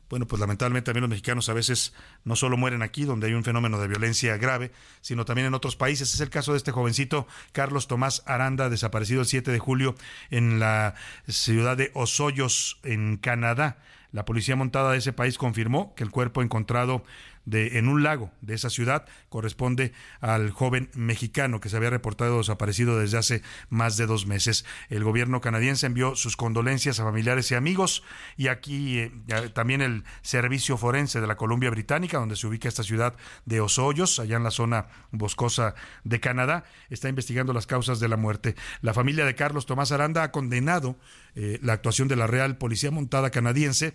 bueno, 0.08 0.26
pues 0.26 0.40
lamentablemente 0.40 0.86
también 0.86 1.02
los 1.02 1.10
mexicanos 1.10 1.48
a 1.48 1.52
veces 1.52 1.92
no 2.24 2.36
solo 2.36 2.56
mueren 2.56 2.82
aquí, 2.82 3.04
donde 3.04 3.26
hay 3.26 3.34
un 3.34 3.44
fenómeno 3.44 3.80
de 3.80 3.88
violencia 3.88 4.36
grave, 4.36 4.70
sino 5.00 5.24
también 5.24 5.48
en 5.48 5.54
otros 5.54 5.76
países. 5.76 6.14
Es 6.14 6.20
el 6.20 6.30
caso 6.30 6.52
de 6.52 6.58
este 6.58 6.72
jovencito 6.72 7.26
Carlos 7.52 7.88
Tomás 7.88 8.22
Aranda, 8.26 8.68
desaparecido 8.70 9.20
el 9.20 9.26
7 9.26 9.50
de 9.50 9.58
julio 9.58 9.94
en 10.30 10.60
la 10.60 10.94
ciudad 11.26 11.76
de 11.76 11.90
Osoyos, 11.94 12.78
en 12.82 13.16
Canadá. 13.16 13.78
La 14.12 14.24
policía 14.24 14.56
montada 14.56 14.92
de 14.92 14.98
ese 14.98 15.12
país 15.12 15.36
confirmó 15.38 15.94
que 15.94 16.04
el 16.04 16.10
cuerpo 16.10 16.40
encontrado 16.40 17.04
de, 17.46 17.78
en 17.78 17.88
un 17.88 18.02
lago 18.02 18.30
de 18.42 18.54
esa 18.54 18.68
ciudad 18.68 19.06
corresponde 19.30 19.92
al 20.20 20.50
joven 20.50 20.90
mexicano 20.94 21.60
que 21.60 21.68
se 21.68 21.76
había 21.76 21.90
reportado 21.90 22.38
desaparecido 22.38 22.98
desde 22.98 23.18
hace 23.18 23.42
más 23.70 23.96
de 23.96 24.06
dos 24.06 24.26
meses. 24.26 24.66
El 24.90 25.04
gobierno 25.04 25.40
canadiense 25.40 25.86
envió 25.86 26.14
sus 26.16 26.36
condolencias 26.36 27.00
a 27.00 27.04
familiares 27.04 27.50
y 27.50 27.54
amigos 27.54 28.02
y 28.36 28.48
aquí 28.48 28.98
eh, 28.98 29.10
también 29.54 29.80
el 29.80 30.04
Servicio 30.22 30.76
Forense 30.76 31.20
de 31.20 31.26
la 31.26 31.36
Columbia 31.36 31.70
Británica, 31.70 32.18
donde 32.18 32.36
se 32.36 32.46
ubica 32.46 32.68
esta 32.68 32.82
ciudad 32.82 33.14
de 33.44 33.60
Osoyos, 33.60 34.18
allá 34.18 34.36
en 34.36 34.44
la 34.44 34.50
zona 34.50 34.88
boscosa 35.10 35.74
de 36.04 36.20
Canadá, 36.20 36.64
está 36.90 37.08
investigando 37.08 37.52
las 37.52 37.66
causas 37.66 38.00
de 38.00 38.08
la 38.08 38.16
muerte. 38.16 38.56
La 38.82 38.92
familia 38.92 39.24
de 39.24 39.34
Carlos 39.34 39.66
Tomás 39.66 39.92
Aranda 39.92 40.22
ha 40.22 40.32
condenado 40.32 40.98
eh, 41.38 41.58
la 41.62 41.74
actuación 41.74 42.08
de 42.08 42.16
la 42.16 42.26
Real 42.26 42.56
Policía 42.56 42.90
Montada 42.90 43.28
canadiense 43.28 43.92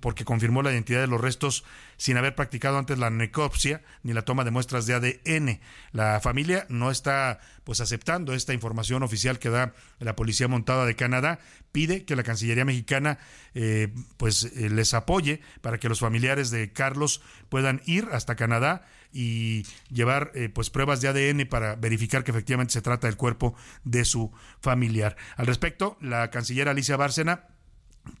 porque 0.00 0.24
confirmó 0.24 0.62
la 0.62 0.72
identidad 0.72 1.00
de 1.00 1.06
los 1.06 1.20
restos 1.20 1.64
sin 1.96 2.16
haber 2.16 2.34
practicado 2.34 2.78
antes 2.78 2.98
la 2.98 3.10
necropsia 3.10 3.82
ni 4.02 4.12
la 4.12 4.22
toma 4.22 4.42
de 4.42 4.50
muestras 4.50 4.84
de 4.84 4.94
ADN. 4.94 5.60
La 5.92 6.18
familia 6.20 6.66
no 6.68 6.90
está 6.90 7.38
pues 7.62 7.80
aceptando 7.80 8.34
esta 8.34 8.54
información 8.54 9.04
oficial 9.04 9.38
que 9.38 9.50
da 9.50 9.72
la 10.00 10.16
Policía 10.16 10.48
Montada 10.48 10.84
de 10.84 10.96
Canadá, 10.96 11.38
pide 11.78 12.04
que 12.04 12.16
la 12.16 12.24
Cancillería 12.24 12.64
mexicana 12.64 13.20
eh, 13.54 13.86
pues 14.16 14.50
eh, 14.56 14.68
les 14.68 14.94
apoye 14.94 15.40
para 15.60 15.78
que 15.78 15.88
los 15.88 16.00
familiares 16.00 16.50
de 16.50 16.72
Carlos 16.72 17.22
puedan 17.48 17.82
ir 17.86 18.08
hasta 18.10 18.34
Canadá 18.34 18.84
y 19.12 19.64
llevar 19.88 20.32
eh, 20.34 20.48
pues 20.48 20.70
pruebas 20.70 21.00
de 21.00 21.06
ADN 21.06 21.46
para 21.46 21.76
verificar 21.76 22.24
que 22.24 22.32
efectivamente 22.32 22.72
se 22.72 22.82
trata 22.82 23.06
del 23.06 23.16
cuerpo 23.16 23.54
de 23.84 24.04
su 24.04 24.32
familiar. 24.60 25.16
Al 25.36 25.46
respecto, 25.46 25.96
la 26.00 26.30
canciller 26.30 26.68
Alicia 26.68 26.96
Bárcena 26.96 27.46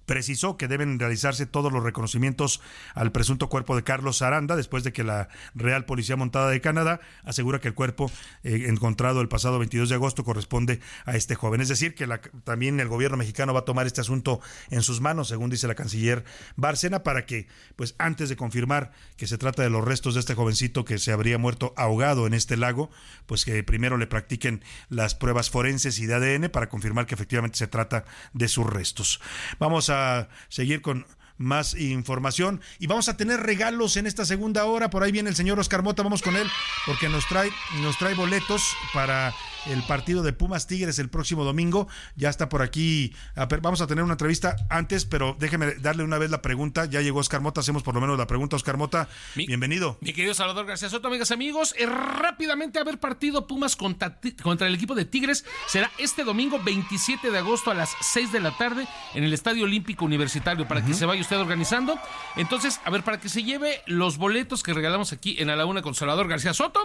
precisó 0.06 0.56
que 0.56 0.68
deben 0.68 0.98
realizarse 0.98 1.46
todos 1.46 1.72
los 1.72 1.82
reconocimientos 1.82 2.60
al 2.94 3.12
presunto 3.12 3.48
cuerpo 3.48 3.76
de 3.76 3.84
Carlos 3.84 4.22
Aranda 4.22 4.56
después 4.56 4.84
de 4.84 4.92
que 4.92 5.04
la 5.04 5.28
Real 5.54 5.84
Policía 5.84 6.16
Montada 6.16 6.50
de 6.50 6.60
Canadá 6.60 7.00
asegura 7.24 7.60
que 7.60 7.68
el 7.68 7.74
cuerpo 7.74 8.10
eh, 8.42 8.64
encontrado 8.68 9.20
el 9.20 9.28
pasado 9.28 9.58
22 9.58 9.88
de 9.88 9.94
agosto 9.94 10.24
corresponde 10.24 10.80
a 11.04 11.16
este 11.16 11.34
joven. 11.34 11.60
Es 11.60 11.68
decir, 11.68 11.94
que 11.94 12.06
también 12.44 12.80
el 12.80 12.88
gobierno 12.88 13.16
mexicano 13.16 13.52
va 13.52 13.60
a 13.60 13.64
tomar 13.64 13.86
este 13.86 14.00
asunto 14.00 14.40
en 14.70 14.82
sus 14.82 15.00
manos, 15.00 15.28
según 15.28 15.50
dice 15.50 15.66
la 15.66 15.74
canciller 15.74 16.24
Bárcena, 16.56 17.02
para 17.02 17.26
que, 17.26 17.46
pues 17.76 17.94
antes 17.98 18.28
de 18.28 18.36
confirmar 18.36 18.92
que 19.16 19.26
se 19.26 19.38
trata 19.38 19.62
de 19.62 19.70
los 19.70 19.84
restos 19.84 20.14
de 20.14 20.20
este 20.20 20.34
jovencito 20.34 20.84
que 20.84 20.98
se 20.98 21.12
habría 21.12 21.38
muerto 21.38 21.74
ahogado 21.76 22.26
en 22.26 22.34
este 22.34 22.56
lago, 22.56 22.90
pues 23.26 23.44
que 23.44 23.62
primero 23.62 23.96
le 23.96 24.06
practiquen 24.06 24.62
las 24.88 25.14
pruebas 25.14 25.50
forenses 25.50 25.98
y 25.98 26.06
de 26.06 26.14
ADN 26.14 26.50
para 26.50 26.68
confirmar 26.68 27.06
que 27.06 27.14
efectivamente 27.14 27.58
se 27.58 27.66
trata 27.66 28.04
de 28.32 28.48
sus 28.48 28.66
restos. 28.66 29.20
Vamos 29.58 29.77
Vamos 29.78 29.90
a 29.90 30.28
seguir 30.48 30.82
con 30.82 31.06
más 31.36 31.74
información 31.74 32.60
y 32.80 32.88
vamos 32.88 33.08
a 33.08 33.16
tener 33.16 33.38
regalos 33.38 33.96
en 33.96 34.08
esta 34.08 34.24
segunda 34.24 34.64
hora. 34.64 34.90
Por 34.90 35.04
ahí 35.04 35.12
viene 35.12 35.30
el 35.30 35.36
señor 35.36 35.60
Oscar 35.60 35.84
Mota, 35.84 36.02
vamos 36.02 36.20
con 36.20 36.34
él 36.34 36.50
porque 36.84 37.08
nos 37.08 37.24
trae 37.28 37.52
nos 37.80 37.96
trae 37.96 38.14
boletos 38.14 38.60
para 38.92 39.32
el 39.68 39.82
partido 39.82 40.22
de 40.22 40.32
Pumas 40.32 40.66
Tigres 40.66 40.98
el 40.98 41.08
próximo 41.10 41.44
domingo. 41.44 41.88
Ya 42.16 42.28
está 42.28 42.48
por 42.48 42.62
aquí. 42.62 43.14
Vamos 43.62 43.80
a 43.80 43.86
tener 43.86 44.04
una 44.04 44.14
entrevista 44.14 44.56
antes, 44.70 45.04
pero 45.04 45.36
déjeme 45.38 45.74
darle 45.74 46.04
una 46.04 46.18
vez 46.18 46.30
la 46.30 46.42
pregunta. 46.42 46.86
Ya 46.86 47.00
llegó 47.00 47.20
Oscar 47.20 47.40
Mota, 47.40 47.60
hacemos 47.60 47.82
por 47.82 47.94
lo 47.94 48.00
menos 48.00 48.18
la 48.18 48.26
pregunta. 48.26 48.56
Oscar 48.56 48.76
Mota, 48.76 49.08
bienvenido. 49.34 49.98
Mi 50.00 50.12
querido 50.12 50.34
Salvador 50.34 50.66
García 50.66 50.88
Soto, 50.88 51.08
amigas, 51.08 51.30
amigos, 51.30 51.74
eh, 51.78 51.86
rápidamente 51.86 52.78
a 52.78 52.84
ver 52.84 52.98
partido 52.98 53.46
Pumas 53.46 53.76
contra, 53.76 54.18
contra 54.42 54.66
el 54.66 54.74
equipo 54.74 54.94
de 54.94 55.04
Tigres. 55.04 55.44
Será 55.66 55.90
este 55.98 56.24
domingo 56.24 56.60
27 56.62 57.30
de 57.30 57.38
agosto 57.38 57.70
a 57.70 57.74
las 57.74 57.90
6 58.00 58.32
de 58.32 58.40
la 58.40 58.56
tarde 58.56 58.86
en 59.14 59.24
el 59.24 59.32
Estadio 59.32 59.64
Olímpico 59.64 60.04
Universitario 60.04 60.66
para 60.66 60.84
que 60.84 60.94
se 60.94 61.06
vaya 61.06 61.20
usted 61.20 61.38
organizando. 61.38 61.98
Entonces, 62.36 62.80
a 62.84 62.90
ver, 62.90 63.02
para 63.02 63.20
que 63.20 63.28
se 63.28 63.42
lleve 63.42 63.82
los 63.86 64.16
boletos 64.16 64.62
que 64.62 64.74
regalamos 64.74 65.12
aquí 65.12 65.36
en 65.38 65.50
A 65.50 65.56
la 65.56 65.66
Una 65.66 65.82
con 65.82 65.94
Salvador 65.94 66.28
García 66.28 66.54
Soto. 66.54 66.80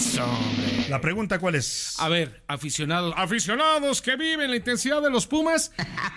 Eso, 0.00 0.24
hombre. 0.24 0.86
La 0.88 1.00
pregunta 1.00 1.38
cuál 1.38 1.54
es. 1.54 1.94
A 1.98 2.08
ver, 2.08 2.42
aficionados, 2.48 3.14
aficionados 3.16 4.00
que 4.00 4.16
viven 4.16 4.50
la 4.50 4.56
intensidad 4.56 5.02
de 5.02 5.10
los 5.10 5.26
Pumas, 5.26 5.72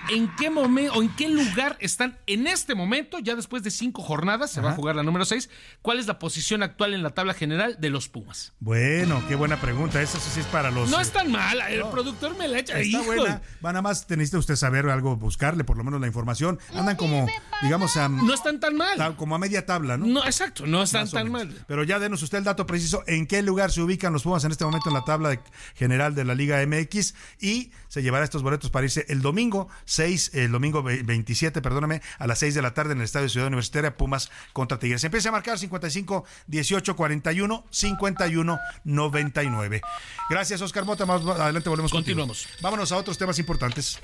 ¿en 0.09 0.33
qué 0.37 0.49
momento 0.49 0.93
o 0.93 1.03
en 1.03 1.13
qué 1.15 1.27
lugar 1.27 1.75
están 1.79 2.17
en 2.25 2.47
este 2.47 2.73
momento, 2.73 3.19
ya 3.19 3.35
después 3.35 3.61
de 3.61 3.71
cinco 3.71 4.01
jornadas, 4.01 4.51
se 4.51 4.61
va 4.61 4.71
a 4.71 4.75
jugar 4.75 4.95
la 4.95 5.03
número 5.03 5.25
seis, 5.25 5.49
cuál 5.81 5.99
es 5.99 6.07
la 6.07 6.17
posición 6.17 6.63
actual 6.63 6.93
en 6.93 7.03
la 7.03 7.09
tabla 7.11 7.33
general 7.33 7.75
de 7.79 7.89
los 7.89 8.07
Pumas? 8.07 8.53
Bueno, 8.61 9.21
qué 9.27 9.35
buena 9.35 9.59
pregunta, 9.59 10.01
esa 10.01 10.17
sí 10.19 10.39
es 10.39 10.45
para 10.47 10.71
los... 10.71 10.89
No 10.89 10.99
es 10.99 11.11
tan 11.11 11.29
mala, 11.29 11.69
el 11.69 11.83
productor 11.87 12.35
me 12.37 12.47
la 12.47 12.59
echa. 12.59 12.79
Está 12.79 13.01
buena, 13.01 13.41
va 13.63 13.73
nada 13.73 13.81
más 13.81 14.09
necesita 14.09 14.37
usted 14.37 14.55
saber 14.55 14.87
algo, 14.87 15.17
buscarle 15.17 15.65
por 15.65 15.77
lo 15.77 15.83
menos 15.83 15.99
la 15.99 16.07
información, 16.07 16.57
andan 16.73 16.95
como, 16.95 17.27
digamos, 17.61 17.97
a... 17.97 18.07
No 18.07 18.33
están 18.33 18.59
tan 18.59 18.75
mal. 18.75 19.17
Como 19.17 19.35
a 19.35 19.39
media 19.39 19.65
tabla, 19.65 19.97
¿no? 19.97 20.07
No, 20.07 20.25
exacto, 20.25 20.65
no 20.65 20.83
están 20.83 21.09
tan 21.09 21.29
mal. 21.29 21.53
Pero 21.67 21.83
ya 21.83 21.99
denos 21.99 22.23
usted 22.23 22.37
el 22.37 22.43
dato 22.45 22.65
preciso, 22.65 23.03
¿en 23.07 23.27
qué 23.27 23.41
lugar 23.41 23.71
se 23.73 23.81
ubican 23.81 24.13
los 24.13 24.23
Pumas 24.23 24.43
en 24.43 24.51
este 24.51 24.65
momento 24.65 24.89
en 24.89 24.95
la 24.95 25.03
tabla 25.03 25.41
general 25.75 26.15
de 26.15 26.23
la 26.23 26.35
Liga 26.35 26.65
MX 26.65 27.13
y 27.39 27.71
se 27.87 28.01
llevará 28.01 28.23
estos 28.23 28.43
boletos 28.43 28.69
para 28.69 28.85
irse 28.85 29.05
el 29.09 29.21
domingo 29.21 29.67
6, 29.85 30.31
el 30.33 30.51
domingo 30.51 30.83
27, 30.83 31.61
perdóname, 31.61 32.01
a 32.19 32.27
las 32.27 32.39
6 32.39 32.55
de 32.55 32.61
la 32.61 32.73
tarde 32.73 32.93
en 32.93 32.99
el 32.99 33.05
Estadio 33.05 33.29
Ciudad 33.29 33.47
Universitaria 33.47 33.97
Pumas 33.97 34.31
contra 34.53 34.79
Tigres. 34.79 35.03
Empieza 35.03 35.29
a 35.29 35.31
marcar 35.31 35.57
55 35.59 36.25
18 36.47 36.95
41 36.95 37.65
51 37.69 38.59
99. 38.83 39.81
Gracias 40.29 40.61
Oscar 40.61 40.85
Mota, 40.85 41.05
más 41.05 41.25
adelante 41.25 41.69
volvemos 41.69 41.91
Continuamos. 41.91 42.47
Vámonos 42.61 42.91
a 42.91 42.97
otros 42.97 43.17
temas 43.17 43.39
importantes. 43.39 43.99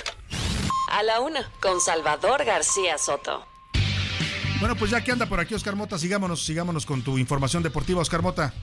A 0.92 1.04
la 1.04 1.20
una 1.20 1.50
con 1.62 1.80
Salvador 1.80 2.44
García 2.46 2.98
Soto. 2.98 3.46
Bueno, 4.60 4.76
pues 4.76 4.92
ya 4.92 5.02
que 5.02 5.12
anda 5.12 5.26
por 5.26 5.40
aquí 5.40 5.54
Oscar 5.54 5.78
Mota, 5.78 5.98
sigámonos, 5.98 6.44
sigámonos 6.46 6.86
con 6.86 7.02
tu 7.02 7.18
información 7.18 7.64
deportiva, 7.64 8.02
Oscar 8.02 8.22
Mota. 8.22 8.54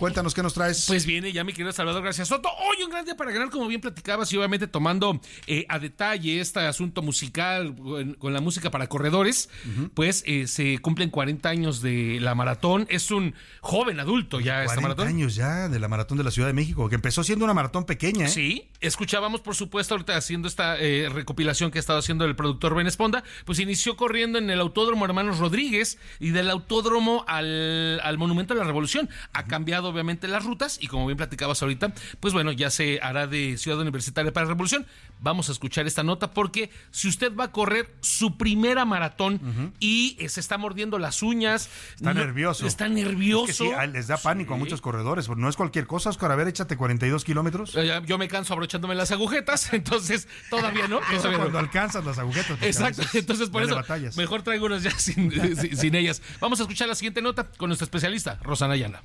Cuéntanos 0.00 0.32
qué 0.32 0.42
nos 0.42 0.54
traes. 0.54 0.86
Pues 0.86 1.04
viene 1.04 1.30
ya 1.30 1.44
mi 1.44 1.52
querido 1.52 1.72
Salvador 1.72 2.02
Gracias 2.02 2.28
Soto. 2.28 2.48
Hoy 2.48 2.82
un 2.82 2.90
gran 2.90 3.04
día 3.04 3.18
para 3.18 3.32
ganar, 3.32 3.50
como 3.50 3.68
bien 3.68 3.82
platicabas, 3.82 4.32
y 4.32 4.38
obviamente 4.38 4.66
tomando 4.66 5.20
eh, 5.46 5.66
a 5.68 5.78
detalle 5.78 6.40
este 6.40 6.60
asunto 6.60 7.02
musical 7.02 7.76
con, 8.18 8.32
la 8.32 8.40
música 8.40 8.70
para 8.70 8.86
corredores. 8.86 9.50
Pues 9.92 10.22
eh, 10.26 10.46
se 10.46 10.78
cumplen 10.78 11.10
40 11.10 11.46
años 11.50 11.82
de 11.82 12.16
la 12.18 12.34
maratón. 12.34 12.86
Es 12.88 13.10
un 13.10 13.34
joven 13.60 14.00
adulto 14.00 14.40
ya 14.40 14.64
esta 14.64 14.80
maratón. 14.80 15.04
40 15.04 15.18
años 15.18 15.34
ya 15.34 15.68
de 15.68 15.78
la 15.78 15.88
maratón 15.88 16.16
de 16.16 16.24
la 16.24 16.30
Ciudad 16.30 16.48
de 16.48 16.54
México, 16.54 16.88
que 16.88 16.94
empezó 16.94 17.22
siendo 17.22 17.44
una 17.44 17.52
maratón 17.52 17.84
pequeña. 17.84 18.24
¿eh? 18.24 18.30
Sí, 18.30 18.70
escuchábamos, 18.80 19.42
por 19.42 19.54
supuesto, 19.54 19.92
ahorita 19.92 20.16
haciendo 20.16 20.48
esta 20.48 20.76
recopilación 20.76 21.70
que 21.70 21.78
ha 21.78 21.80
estado 21.80 21.98
haciendo 21.98 22.24
el 22.24 22.36
productor 22.36 22.74
Ben 22.74 22.86
Esponda. 22.86 23.22
Pues 23.44 23.58
inició 23.58 23.98
corriendo 23.98 24.38
en 24.38 24.48
el 24.48 24.60
Autódromo 24.60 25.04
Hermanos 25.04 25.40
Rodríguez 25.40 25.98
y 26.20 26.30
del 26.30 26.48
Autódromo 26.48 27.22
al, 27.28 28.00
al 28.02 28.16
Monumento 28.16 28.54
a 28.54 28.56
la 28.56 28.64
Revolución. 28.64 29.10
Ha 29.34 29.44
cambiado 29.44 29.89
obviamente 29.90 30.28
las 30.28 30.44
rutas 30.44 30.78
y 30.80 30.86
como 30.88 31.06
bien 31.06 31.16
platicabas 31.16 31.62
ahorita, 31.62 31.92
pues 32.20 32.32
bueno, 32.32 32.52
ya 32.52 32.70
se 32.70 33.00
hará 33.02 33.26
de 33.26 33.56
Ciudad 33.58 33.78
Universitaria 33.80 34.32
para 34.32 34.46
Revolución. 34.46 34.86
Vamos 35.20 35.48
a 35.48 35.52
escuchar 35.52 35.86
esta 35.86 36.02
nota 36.02 36.32
porque 36.32 36.70
si 36.90 37.08
usted 37.08 37.34
va 37.36 37.44
a 37.44 37.52
correr 37.52 37.94
su 38.00 38.36
primera 38.36 38.84
maratón 38.84 39.74
y 39.78 40.16
se 40.28 40.40
está 40.40 40.58
mordiendo 40.58 40.98
las 40.98 41.22
uñas, 41.22 41.68
está 41.94 42.14
nervioso. 42.14 42.66
Está 42.66 42.88
nervioso. 42.88 43.64
les 43.92 44.06
da 44.06 44.16
pánico 44.16 44.54
a 44.54 44.56
muchos 44.56 44.80
corredores, 44.80 45.28
no 45.28 45.48
es 45.48 45.56
cualquier 45.56 45.86
cosa, 45.86 46.10
Oscar, 46.10 46.32
a 46.32 46.36
ver, 46.36 46.48
échate 46.48 46.76
42 46.76 47.24
kilómetros. 47.24 47.74
Eh, 47.76 48.00
yo 48.06 48.18
me 48.18 48.28
canso 48.28 48.54
abrochándome 48.54 48.94
las 48.94 49.10
agujetas, 49.10 49.72
entonces 49.72 50.28
todavía 50.48 50.88
no. 50.88 51.00
cuando 51.20 51.58
alcanzas 51.58 52.04
las 52.04 52.18
agujetas. 52.18 52.58
Exacto, 52.62 53.02
entonces 53.14 53.48
por 53.50 53.62
eso 53.62 53.80
mejor 54.16 54.42
traigo 54.42 54.66
unas 54.66 54.82
ya 54.82 54.90
sin, 54.98 55.30
sin 55.76 55.94
ellas. 55.94 56.22
Vamos 56.40 56.60
a 56.60 56.62
escuchar 56.62 56.88
la 56.88 56.94
siguiente 56.94 57.22
nota 57.22 57.50
con 57.56 57.68
nuestra 57.68 57.84
especialista, 57.84 58.38
Rosana 58.42 58.74
Ayala. 58.74 59.02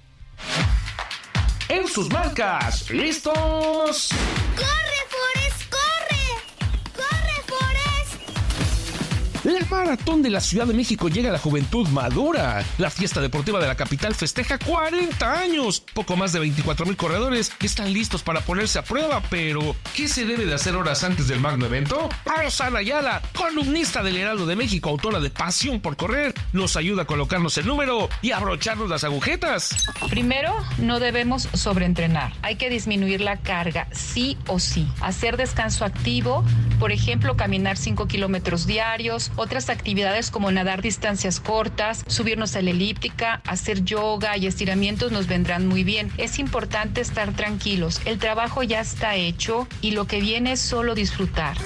En 1.69 1.87
sus 1.87 2.09
marcas, 2.11 2.89
¿listos? 2.89 4.09
¡Corre, 4.55 5.04
La 9.45 9.63
maratón 9.69 10.23
de 10.23 10.31
la 10.31 10.41
Ciudad 10.41 10.65
de 10.65 10.73
México 10.73 11.07
llega 11.07 11.29
a 11.29 11.33
la 11.33 11.37
juventud 11.37 11.87
madura. 11.89 12.65
La 12.79 12.89
fiesta 12.89 13.21
deportiva 13.21 13.59
de 13.59 13.67
la 13.67 13.75
capital 13.75 14.15
festeja 14.15 14.57
40 14.57 15.39
años. 15.39 15.83
Poco 15.93 16.15
más 16.15 16.33
de 16.33 16.39
24 16.39 16.87
mil 16.87 16.97
corredores 16.97 17.51
están 17.61 17.93
listos 17.93 18.23
para 18.23 18.41
ponerse 18.41 18.79
a 18.79 18.83
prueba, 18.83 19.21
pero 19.29 19.75
¿qué 19.95 20.07
se 20.07 20.25
debe 20.25 20.47
de 20.47 20.55
hacer 20.55 20.75
horas 20.75 21.03
antes 21.03 21.27
del 21.27 21.41
magno 21.41 21.67
evento? 21.67 22.09
Rosana 22.25 22.79
Ayala, 22.79 23.21
columnista 23.37 24.01
del 24.01 24.17
Heraldo 24.17 24.47
de 24.47 24.55
México, 24.55 24.89
autora 24.89 25.19
de 25.19 25.29
Pasión 25.29 25.79
por 25.79 25.95
Correr, 25.95 26.33
nos 26.51 26.75
ayuda 26.75 27.03
a 27.03 27.05
colocarnos 27.05 27.55
el 27.59 27.67
número 27.67 28.09
y 28.23 28.31
abrocharnos 28.31 28.89
las 28.89 29.03
agujetas. 29.03 29.75
Primero, 30.09 30.55
no 30.79 30.99
debemos 30.99 31.49
sobreentrenar. 31.53 32.33
Hay 32.41 32.55
que 32.55 32.71
disminuir 32.71 33.21
la 33.21 33.37
carga, 33.37 33.89
sí 33.91 34.39
o 34.47 34.57
sí. 34.57 34.87
Hacer 35.01 35.37
descanso 35.37 35.85
activo, 35.85 36.43
por 36.79 36.91
ejemplo, 36.91 37.37
caminar 37.37 37.77
5 37.77 38.07
kilómetros 38.07 38.65
diarios, 38.65 39.31
otras 39.35 39.69
actividades 39.69 40.31
como 40.31 40.51
nadar 40.51 40.81
distancias 40.81 41.39
cortas, 41.39 42.03
subirnos 42.07 42.55
a 42.55 42.61
la 42.61 42.71
elíptica, 42.71 43.41
hacer 43.45 43.83
yoga 43.83 44.37
y 44.37 44.47
estiramientos 44.47 45.11
nos 45.11 45.27
vendrán 45.27 45.67
muy 45.67 45.83
bien. 45.83 46.11
Es 46.17 46.39
importante 46.39 47.01
estar 47.01 47.33
tranquilos. 47.33 48.01
El 48.05 48.19
trabajo 48.19 48.63
ya 48.63 48.79
está 48.79 49.15
hecho 49.15 49.67
y 49.81 49.91
lo 49.91 50.05
que 50.05 50.21
viene 50.21 50.53
es 50.53 50.59
solo 50.59 50.95
disfrutar. 50.95 51.57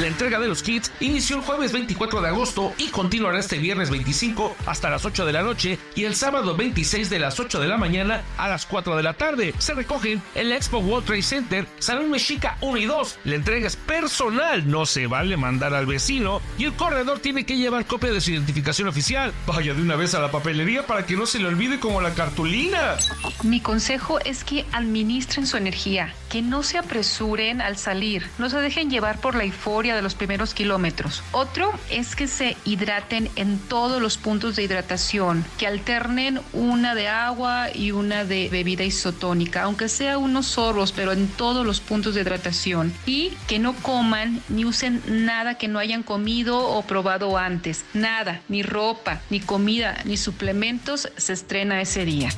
La 0.00 0.06
entrega 0.06 0.40
de 0.40 0.48
los 0.48 0.62
kits 0.62 0.90
inició 1.00 1.36
el 1.36 1.42
jueves 1.42 1.72
24 1.72 2.22
de 2.22 2.28
agosto 2.28 2.72
y 2.78 2.88
continuará 2.88 3.38
este 3.38 3.58
viernes 3.58 3.90
25 3.90 4.56
hasta 4.64 4.88
las 4.88 5.04
8 5.04 5.26
de 5.26 5.32
la 5.34 5.42
noche 5.42 5.78
y 5.94 6.04
el 6.04 6.14
sábado 6.14 6.56
26 6.56 7.10
de 7.10 7.18
las 7.18 7.38
8 7.38 7.60
de 7.60 7.68
la 7.68 7.76
mañana 7.76 8.22
a 8.38 8.48
las 8.48 8.64
4 8.64 8.96
de 8.96 9.02
la 9.02 9.12
tarde. 9.12 9.52
Se 9.58 9.74
recogen 9.74 10.22
en 10.34 10.48
la 10.48 10.56
Expo 10.56 10.78
World 10.78 11.04
Trade 11.04 11.22
Center, 11.22 11.66
Salón 11.80 12.10
Mexica 12.10 12.56
1 12.62 12.78
y 12.78 12.86
2. 12.86 13.18
La 13.24 13.34
entrega 13.34 13.66
es 13.66 13.76
personal, 13.76 14.70
no 14.70 14.86
se 14.86 15.06
vale 15.06 15.36
mandar 15.36 15.74
al 15.74 15.84
vecino 15.84 16.40
y 16.56 16.64
el 16.64 16.72
corredor 16.72 17.18
tiene 17.18 17.44
que 17.44 17.58
llevar 17.58 17.84
copia 17.84 18.10
de 18.10 18.22
su 18.22 18.30
identificación 18.30 18.88
oficial. 18.88 19.34
Vaya 19.46 19.74
de 19.74 19.82
una 19.82 19.96
vez 19.96 20.14
a 20.14 20.20
la 20.20 20.30
papelería 20.30 20.86
para 20.86 21.04
que 21.04 21.14
no 21.14 21.26
se 21.26 21.40
le 21.40 21.48
olvide 21.48 21.78
como 21.78 22.00
la 22.00 22.14
cartulina. 22.14 22.96
Mi 23.42 23.60
consejo 23.60 24.18
es 24.20 24.44
que 24.44 24.64
administren 24.72 25.46
su 25.46 25.58
energía, 25.58 26.14
que 26.30 26.40
no 26.40 26.62
se 26.62 26.78
apresuren 26.78 27.60
al 27.60 27.76
salir, 27.76 28.26
no 28.38 28.48
se 28.48 28.56
dejen 28.62 28.88
llevar 28.88 29.20
por 29.20 29.34
la 29.34 29.44
euforia 29.44 29.89
de 29.94 30.02
los 30.02 30.14
primeros 30.14 30.54
kilómetros. 30.54 31.22
Otro 31.32 31.72
es 31.90 32.16
que 32.16 32.26
se 32.26 32.56
hidraten 32.64 33.30
en 33.36 33.58
todos 33.58 34.00
los 34.00 34.18
puntos 34.18 34.56
de 34.56 34.62
hidratación, 34.62 35.44
que 35.58 35.66
alternen 35.66 36.40
una 36.52 36.94
de 36.94 37.08
agua 37.08 37.68
y 37.74 37.92
una 37.92 38.24
de 38.24 38.48
bebida 38.50 38.84
isotónica, 38.84 39.62
aunque 39.62 39.88
sea 39.88 40.18
unos 40.18 40.46
sorbos, 40.46 40.92
pero 40.92 41.12
en 41.12 41.28
todos 41.28 41.64
los 41.64 41.80
puntos 41.80 42.14
de 42.14 42.22
hidratación. 42.22 42.92
Y 43.06 43.32
que 43.46 43.58
no 43.58 43.74
coman 43.74 44.42
ni 44.48 44.64
usen 44.64 45.02
nada 45.06 45.54
que 45.54 45.68
no 45.68 45.78
hayan 45.78 46.02
comido 46.02 46.58
o 46.58 46.82
probado 46.82 47.38
antes. 47.38 47.84
Nada, 47.94 48.40
ni 48.48 48.62
ropa, 48.62 49.20
ni 49.30 49.40
comida, 49.40 49.98
ni 50.04 50.16
suplementos 50.16 51.08
se 51.16 51.32
estrena 51.32 51.80
ese 51.80 52.04
día 52.04 52.30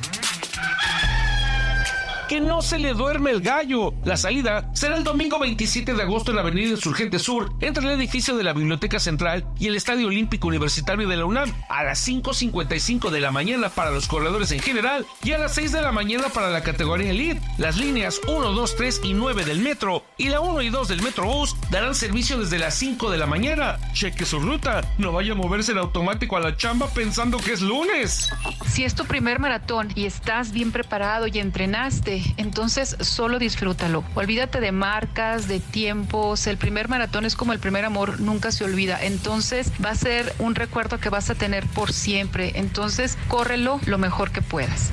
que 2.27 2.41
no 2.41 2.61
se 2.61 2.79
le 2.79 2.93
duerme 2.93 3.31
el 3.31 3.41
gallo. 3.41 3.93
La 4.05 4.17
salida 4.17 4.69
será 4.73 4.97
el 4.97 5.03
domingo 5.03 5.39
27 5.39 5.93
de 5.93 6.01
agosto 6.01 6.31
en 6.31 6.35
la 6.35 6.41
Avenida 6.41 6.69
Insurgente 6.69 7.19
Sur, 7.19 7.53
entre 7.61 7.83
el 7.85 7.91
edificio 7.91 8.35
de 8.35 8.43
la 8.43 8.53
Biblioteca 8.53 8.99
Central 8.99 9.45
y 9.59 9.67
el 9.67 9.75
Estadio 9.75 10.07
Olímpico 10.07 10.47
Universitario 10.47 11.07
de 11.07 11.17
la 11.17 11.25
UNAM, 11.25 11.53
a 11.69 11.83
las 11.83 12.07
5.55 12.07 13.09
de 13.09 13.19
la 13.19 13.31
mañana 13.31 13.69
para 13.69 13.91
los 13.91 14.07
corredores 14.07 14.51
en 14.51 14.59
general 14.59 15.05
y 15.23 15.31
a 15.31 15.37
las 15.37 15.55
6 15.55 15.71
de 15.71 15.81
la 15.81 15.91
mañana 15.91 16.29
para 16.29 16.49
la 16.49 16.63
categoría 16.63 17.11
Elite. 17.11 17.41
Las 17.57 17.77
líneas 17.77 18.19
1, 18.27 18.51
2, 18.51 18.75
3 18.75 19.01
y 19.03 19.13
9 19.13 19.45
del 19.45 19.59
metro 19.59 20.03
y 20.17 20.29
la 20.29 20.39
1 20.39 20.61
y 20.61 20.69
2 20.69 20.87
del 20.87 21.01
Metrobús 21.01 21.55
darán 21.71 21.95
servicio 21.95 22.37
desde 22.39 22.59
las 22.59 22.75
5 22.75 23.09
de 23.09 23.17
la 23.17 23.27
mañana. 23.27 23.79
Cheque 23.93 24.25
su 24.25 24.39
ruta, 24.39 24.81
no 24.97 25.11
vaya 25.11 25.33
a 25.33 25.35
moverse 25.35 25.71
el 25.71 25.77
automático 25.77 26.37
a 26.37 26.39
la 26.39 26.55
chamba 26.57 26.87
pensando 26.87 27.37
que 27.37 27.53
es 27.53 27.61
lunes. 27.61 28.29
Si 28.67 28.83
es 28.83 28.95
tu 28.95 29.05
primer 29.05 29.39
maratón 29.39 29.89
y 29.95 30.05
estás 30.05 30.51
bien 30.51 30.71
preparado 30.71 31.27
y 31.27 31.39
entrenaste, 31.39 32.12
entonces 32.37 32.97
solo 32.99 33.39
disfrútalo. 33.39 34.03
Olvídate 34.15 34.59
de 34.59 34.71
marcas, 34.71 35.47
de 35.47 35.59
tiempos. 35.59 36.47
El 36.47 36.57
primer 36.57 36.89
maratón 36.89 37.25
es 37.25 37.35
como 37.35 37.53
el 37.53 37.59
primer 37.59 37.85
amor, 37.85 38.19
nunca 38.19 38.51
se 38.51 38.63
olvida. 38.63 39.03
Entonces 39.03 39.71
va 39.83 39.91
a 39.91 39.95
ser 39.95 40.33
un 40.39 40.55
recuerdo 40.55 40.99
que 40.99 41.09
vas 41.09 41.29
a 41.29 41.35
tener 41.35 41.65
por 41.67 41.93
siempre. 41.93 42.53
Entonces 42.55 43.17
córrelo 43.27 43.79
lo 43.85 43.97
mejor 43.97 44.31
que 44.31 44.41
puedas. 44.41 44.91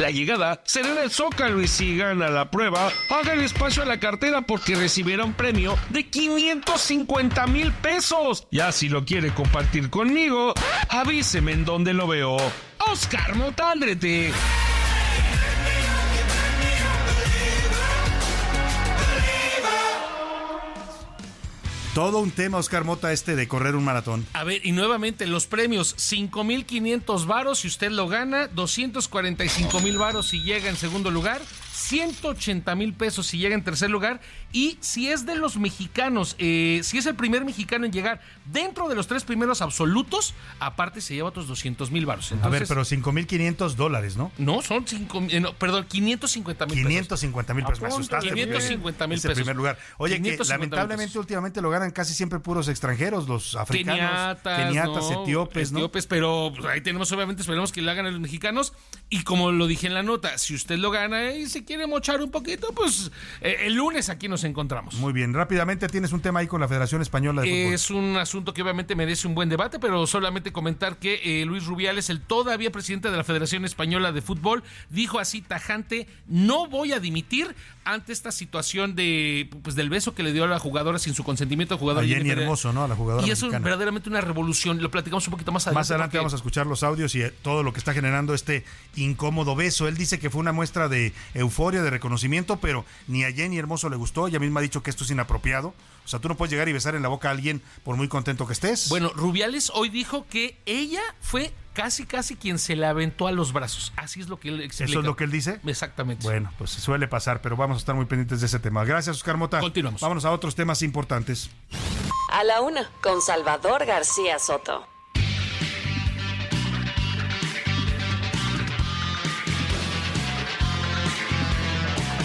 La 0.00 0.10
llegada 0.10 0.62
será 0.64 0.92
en 0.92 0.98
el 0.98 1.10
Zócalo 1.10 1.60
y 1.60 1.68
si 1.68 1.94
gana 1.94 2.30
la 2.30 2.50
prueba, 2.50 2.90
haga 3.10 3.34
el 3.34 3.42
espacio 3.42 3.82
a 3.82 3.86
la 3.86 4.00
cartera 4.00 4.40
porque 4.40 4.74
recibirá 4.74 5.24
un 5.24 5.34
premio 5.34 5.76
de 5.90 6.08
550 6.08 7.46
mil 7.48 7.70
pesos. 7.70 8.46
Ya 8.50 8.72
si 8.72 8.88
lo 8.88 9.04
quiere 9.04 9.34
compartir 9.34 9.90
conmigo, 9.90 10.54
avíseme 10.88 11.52
en 11.52 11.66
dónde 11.66 11.92
lo 11.92 12.06
veo. 12.06 12.38
Oscar 12.90 13.34
Motaldrete. 13.34 14.32
Todo 21.94 22.18
un 22.20 22.30
tema, 22.30 22.58
Oscar 22.58 22.84
Mota, 22.84 23.12
este 23.12 23.34
de 23.34 23.48
correr 23.48 23.74
un 23.74 23.84
maratón. 23.84 24.24
A 24.32 24.44
ver, 24.44 24.64
y 24.64 24.70
nuevamente 24.70 25.26
los 25.26 25.46
premios, 25.46 25.96
5.500 25.96 27.26
varos 27.26 27.58
si 27.58 27.68
usted 27.68 27.90
lo 27.90 28.06
gana, 28.06 28.46
245 28.46 29.80
mil 29.80 29.98
varos 29.98 30.28
si 30.28 30.40
llega 30.42 30.70
en 30.70 30.76
segundo 30.76 31.10
lugar, 31.10 31.42
180 31.90 32.72
mil 32.76 32.94
pesos 32.94 33.26
si 33.26 33.38
llega 33.38 33.56
en 33.56 33.64
tercer 33.64 33.90
lugar 33.90 34.20
y 34.52 34.78
si 34.80 35.08
es 35.08 35.26
de 35.26 35.34
los 35.34 35.56
mexicanos, 35.56 36.36
eh, 36.38 36.82
si 36.84 36.98
es 36.98 37.06
el 37.06 37.16
primer 37.16 37.44
mexicano 37.44 37.84
en 37.84 37.92
llegar 37.92 38.20
dentro 38.44 38.88
de 38.88 38.94
los 38.94 39.08
tres 39.08 39.24
primeros 39.24 39.60
absolutos, 39.60 40.34
aparte 40.60 41.00
se 41.00 41.14
lleva 41.14 41.28
otros 41.28 41.48
200 41.48 41.90
mil 41.90 42.06
baros. 42.06 42.30
a 42.30 42.48
ver, 42.48 42.64
pero 42.68 42.82
5.500 42.82 43.74
dólares, 43.74 44.16
¿no? 44.16 44.30
No, 44.38 44.62
son 44.62 44.86
5, 44.86 45.22
eh, 45.30 45.40
no, 45.40 45.52
perdón, 45.54 45.86
550 45.88 46.66
mil 46.66 46.76
550 46.76 47.54
mil 47.54 47.64
pesos, 47.64 47.80
me 47.80 47.88
asustaste. 47.88 48.28
550 48.28 49.06
mil 49.08 49.20
pesos. 49.20 49.34
primer 49.34 49.56
lugar. 49.56 49.76
Oye, 49.98 50.22
que 50.22 50.38
lamentablemente 50.48 51.18
últimamente 51.18 51.60
lo 51.60 51.70
ganan 51.70 51.90
casi 51.90 52.14
siempre 52.14 52.38
puros 52.38 52.68
extranjeros, 52.68 53.26
los 53.28 53.56
africanos, 53.56 54.38
keniatas, 54.44 55.10
etíopes, 55.10 55.72
¿no? 55.72 55.80
Etíopes, 55.80 56.06
pero 56.06 56.52
pues, 56.54 56.66
ahí 56.66 56.82
tenemos 56.82 57.10
obviamente, 57.10 57.42
esperemos 57.42 57.72
que 57.72 57.82
lo 57.82 57.90
hagan 57.90 58.06
los 58.06 58.20
mexicanos 58.20 58.74
y 59.08 59.24
como 59.24 59.50
lo 59.50 59.66
dije 59.66 59.88
en 59.88 59.94
la 59.94 60.04
nota, 60.04 60.38
si 60.38 60.54
usted 60.54 60.78
lo 60.78 60.92
gana 60.92 61.32
y 61.32 61.48
se 61.48 61.64
quiere 61.64 61.79
mochar 61.86 62.20
un 62.20 62.30
poquito, 62.30 62.72
pues 62.74 63.10
eh, 63.40 63.56
el 63.62 63.74
lunes 63.74 64.08
aquí 64.08 64.28
nos 64.28 64.44
encontramos. 64.44 64.94
Muy 64.94 65.12
bien, 65.12 65.34
rápidamente 65.34 65.88
tienes 65.88 66.12
un 66.12 66.20
tema 66.20 66.40
ahí 66.40 66.46
con 66.46 66.60
la 66.60 66.68
Federación 66.68 67.02
Española 67.02 67.42
de 67.42 67.48
Fútbol. 67.48 67.74
Es 67.74 67.90
un 67.90 68.16
asunto 68.16 68.54
que 68.54 68.62
obviamente 68.62 68.94
merece 68.94 69.26
un 69.26 69.34
buen 69.34 69.48
debate, 69.48 69.78
pero 69.78 70.06
solamente 70.06 70.52
comentar 70.52 70.98
que 70.98 71.20
eh, 71.42 71.44
Luis 71.44 71.66
Rubiales, 71.66 72.10
el 72.10 72.20
todavía 72.20 72.70
presidente 72.70 73.10
de 73.10 73.16
la 73.16 73.24
Federación 73.24 73.64
Española 73.64 74.12
de 74.12 74.22
Fútbol, 74.22 74.62
dijo 74.88 75.18
así 75.18 75.42
tajante, 75.42 76.06
no 76.26 76.68
voy 76.68 76.92
a 76.92 77.00
dimitir 77.00 77.54
ante 77.84 78.12
esta 78.12 78.30
situación 78.30 78.94
de 78.94 79.48
pues 79.62 79.74
del 79.74 79.90
beso 79.90 80.14
que 80.14 80.22
le 80.22 80.32
dio 80.32 80.44
a 80.44 80.46
la 80.46 80.58
jugadora 80.58 80.98
sin 80.98 81.14
su 81.14 81.24
consentimiento 81.24 81.74
a 81.74 81.78
jugadora. 81.78 82.06
Jenny 82.06 82.30
Hermoso, 82.30 82.72
¿no? 82.72 82.84
A 82.84 82.88
la 82.88 82.96
jugadora 82.96 83.26
Y 83.26 83.30
eso 83.30 83.46
es 83.46 83.52
verdaderamente 83.52 84.08
una 84.08 84.20
revolución. 84.20 84.82
Lo 84.82 84.90
platicamos 84.90 85.26
un 85.26 85.32
poquito 85.32 85.52
más 85.52 85.66
adelante. 85.66 85.80
Más 85.80 85.90
adelante 85.90 86.16
vamos 86.18 86.32
a 86.32 86.36
escuchar 86.36 86.66
los 86.66 86.82
audios 86.82 87.14
y 87.14 87.22
eh, 87.22 87.32
todo 87.42 87.62
lo 87.62 87.72
que 87.72 87.78
está 87.78 87.92
generando 87.92 88.34
este 88.34 88.64
incómodo 88.96 89.56
beso. 89.56 89.88
Él 89.88 89.96
dice 89.96 90.18
que 90.18 90.30
fue 90.30 90.40
una 90.40 90.52
muestra 90.52 90.88
de 90.88 91.12
euforia, 91.34 91.69
de 91.78 91.90
reconocimiento, 91.90 92.56
pero 92.56 92.84
ni 93.06 93.24
a 93.24 93.32
Jenny 93.32 93.58
Hermoso 93.58 93.88
le 93.88 93.96
gustó. 93.96 94.26
Ella 94.26 94.38
misma 94.38 94.60
ha 94.60 94.62
dicho 94.62 94.82
que 94.82 94.90
esto 94.90 95.04
es 95.04 95.10
inapropiado. 95.10 95.74
O 96.04 96.08
sea, 96.08 96.18
tú 96.18 96.28
no 96.28 96.36
puedes 96.36 96.50
llegar 96.50 96.68
y 96.68 96.72
besar 96.72 96.94
en 96.94 97.02
la 97.02 97.08
boca 97.08 97.28
a 97.28 97.30
alguien 97.30 97.62
por 97.84 97.96
muy 97.96 98.08
contento 98.08 98.46
que 98.46 98.52
estés. 98.52 98.88
Bueno, 98.88 99.10
Rubiales 99.14 99.70
hoy 99.74 99.90
dijo 99.90 100.26
que 100.28 100.58
ella 100.66 101.02
fue 101.20 101.52
casi, 101.72 102.06
casi 102.06 102.36
quien 102.36 102.58
se 102.58 102.74
le 102.76 102.86
aventó 102.86 103.26
a 103.26 103.32
los 103.32 103.52
brazos. 103.52 103.92
Así 103.96 104.20
es 104.20 104.28
lo 104.28 104.40
que 104.40 104.48
él 104.48 104.60
explica. 104.60 104.90
¿Eso 104.90 105.00
es 105.00 105.06
lo 105.06 105.16
que 105.16 105.24
él 105.24 105.30
dice? 105.30 105.60
Exactamente. 105.64 106.24
Bueno, 106.24 106.52
pues 106.58 106.70
suele 106.70 107.06
pasar, 107.06 107.40
pero 107.42 107.56
vamos 107.56 107.76
a 107.76 107.78
estar 107.78 107.94
muy 107.94 108.06
pendientes 108.06 108.40
de 108.40 108.46
ese 108.46 108.58
tema. 108.58 108.84
Gracias, 108.84 109.16
Oscar 109.16 109.36
Mota. 109.36 109.60
Continuamos. 109.60 110.00
Vámonos 110.00 110.24
a 110.24 110.32
otros 110.32 110.54
temas 110.54 110.82
importantes. 110.82 111.50
A 112.32 112.44
la 112.44 112.60
una, 112.60 112.90
con 113.02 113.20
Salvador 113.20 113.86
García 113.86 114.38
Soto. 114.38 114.86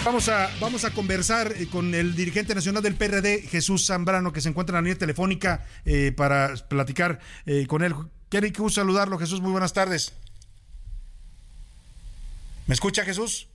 Vamos 0.06 0.28
a, 0.28 0.48
vamos 0.60 0.84
a 0.84 0.92
conversar 0.92 1.52
eh, 1.56 1.66
con 1.66 1.92
el 1.92 2.14
dirigente 2.14 2.54
nacional 2.54 2.80
del 2.80 2.94
PRD, 2.94 3.42
Jesús 3.42 3.88
Zambrano, 3.88 4.32
que 4.32 4.40
se 4.40 4.48
encuentra 4.48 4.78
en 4.78 4.84
la 4.84 4.88
línea 4.88 4.98
telefónica 5.00 5.66
eh, 5.84 6.12
para 6.16 6.54
platicar 6.68 7.18
eh, 7.44 7.66
con 7.66 7.82
él. 7.82 7.92
Qué 8.30 8.38
gusto 8.56 8.80
saludarlo, 8.80 9.18
Jesús. 9.18 9.40
Muy 9.40 9.50
buenas 9.50 9.72
tardes. 9.72 10.12
¿Me 12.68 12.74
escucha, 12.74 13.04
Jesús? 13.04 13.48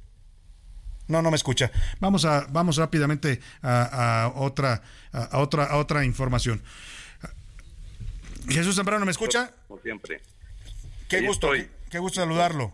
No, 1.08 1.22
no 1.22 1.30
me 1.32 1.38
escucha. 1.38 1.72
Vamos 2.02 2.26
a, 2.26 2.46
vamos 2.50 2.76
rápidamente 2.76 3.40
a, 3.64 4.34
otra, 4.36 4.84
a, 5.14 5.40
otra, 5.40 5.64
a 5.64 5.78
otra 5.78 6.04
información. 6.04 6.62
Jesús 8.50 8.76
Zambrano, 8.76 9.06
¿me 9.06 9.12
escucha? 9.12 9.54
Como 9.70 9.80
siempre. 9.80 10.22
Qué 11.08 11.22
gusto, 11.22 11.52
qué 11.90 12.00
gusto 12.00 12.20
saludarlo. 12.20 12.74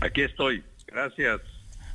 Aquí 0.00 0.22
estoy. 0.22 0.64
Gracias. 0.92 1.40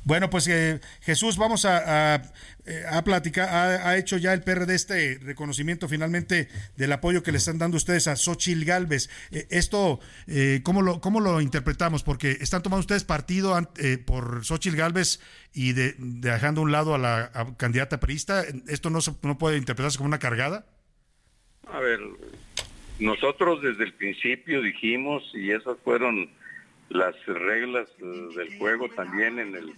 Bueno, 0.04 0.30
pues 0.30 0.48
eh, 0.48 0.80
Jesús, 1.02 1.36
vamos 1.36 1.66
a, 1.66 2.14
a, 2.14 2.22
eh, 2.64 3.02
platicar, 3.04 3.48
ha, 3.50 3.98
hecho 3.98 4.16
ya 4.16 4.32
el 4.32 4.42
PRD 4.42 4.74
este 4.74 5.18
reconocimiento 5.22 5.86
finalmente 5.86 6.48
del 6.76 6.92
apoyo 6.92 7.22
que 7.22 7.30
le 7.30 7.36
están 7.36 7.58
dando 7.58 7.76
ustedes 7.76 8.08
a 8.08 8.16
Xochil 8.16 8.64
Galvez. 8.64 9.10
Eh, 9.30 9.46
esto, 9.50 10.00
¿cómo, 10.62 10.80
lo, 10.80 11.02
¿cómo 11.02 11.20
lo 11.20 11.42
interpretamos? 11.42 12.04
Porque 12.04 12.30
están 12.40 12.62
tomando 12.62 12.80
ustedes 12.80 13.04
partido 13.04 13.54
por 14.06 14.46
Xochil 14.46 14.76
Galvez 14.76 15.20
y 15.52 15.74
de, 15.74 15.94
dejando 15.98 16.62
a 16.62 16.64
un 16.64 16.72
lado 16.72 16.94
a 16.94 16.98
la 16.98 17.54
candidata 17.58 18.00
priista. 18.00 18.44
¿Esto 18.66 18.88
no, 18.88 19.00
no 19.22 19.36
puede 19.36 19.58
interpretarse 19.58 19.98
como 19.98 20.08
una 20.08 20.18
cargada? 20.18 20.64
A 21.70 21.80
ver, 21.80 22.00
nosotros 22.98 23.60
desde 23.60 23.84
el 23.84 23.92
principio 23.92 24.62
dijimos, 24.62 25.22
y 25.34 25.50
esas 25.50 25.76
fueron 25.84 26.30
las 26.88 27.14
reglas 27.26 27.88
eh, 27.98 28.28
del 28.36 28.58
juego 28.58 28.88
también 28.88 29.38
en 29.38 29.54
el 29.54 29.74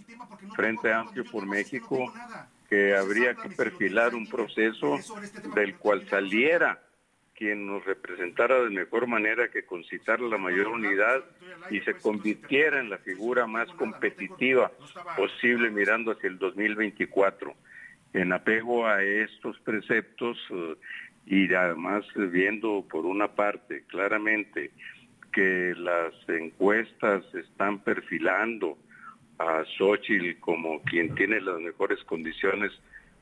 Frente 0.55 0.93
Amplio 0.93 1.25
por 1.25 1.45
México, 1.45 2.11
que 2.69 2.95
habría 2.95 3.35
que 3.35 3.49
perfilar 3.49 4.15
un 4.15 4.27
proceso 4.27 4.97
del 5.53 5.75
cual 5.75 6.07
saliera 6.09 6.81
quien 7.41 7.65
nos 7.65 7.83
representara 7.85 8.61
de 8.61 8.69
mejor 8.69 9.07
manera 9.07 9.49
que 9.49 9.65
concitar 9.65 10.19
la 10.19 10.37
mayor 10.37 10.67
unidad 10.67 11.23
y 11.71 11.79
se 11.81 11.95
convirtiera 11.95 12.79
en 12.79 12.91
la 12.91 12.99
figura 12.99 13.47
más 13.47 13.67
competitiva 13.73 14.71
posible 15.17 15.71
mirando 15.71 16.11
hacia 16.11 16.29
el 16.29 16.37
2024. 16.37 17.55
En 18.13 18.31
apego 18.31 18.85
a 18.85 19.01
estos 19.03 19.59
preceptos 19.61 20.37
eh, 20.51 20.75
y 21.25 21.53
además 21.53 22.05
viendo 22.15 22.85
por 22.87 23.05
una 23.05 23.29
parte 23.29 23.85
claramente 23.87 24.69
que 25.31 25.73
las 25.77 26.13
encuestas 26.27 27.23
están 27.33 27.79
perfilando 27.79 28.77
a 29.39 29.63
Xochitl 29.77 30.39
como 30.39 30.81
quien 30.83 31.15
tiene 31.15 31.41
las 31.41 31.59
mejores 31.59 32.03
condiciones 32.03 32.71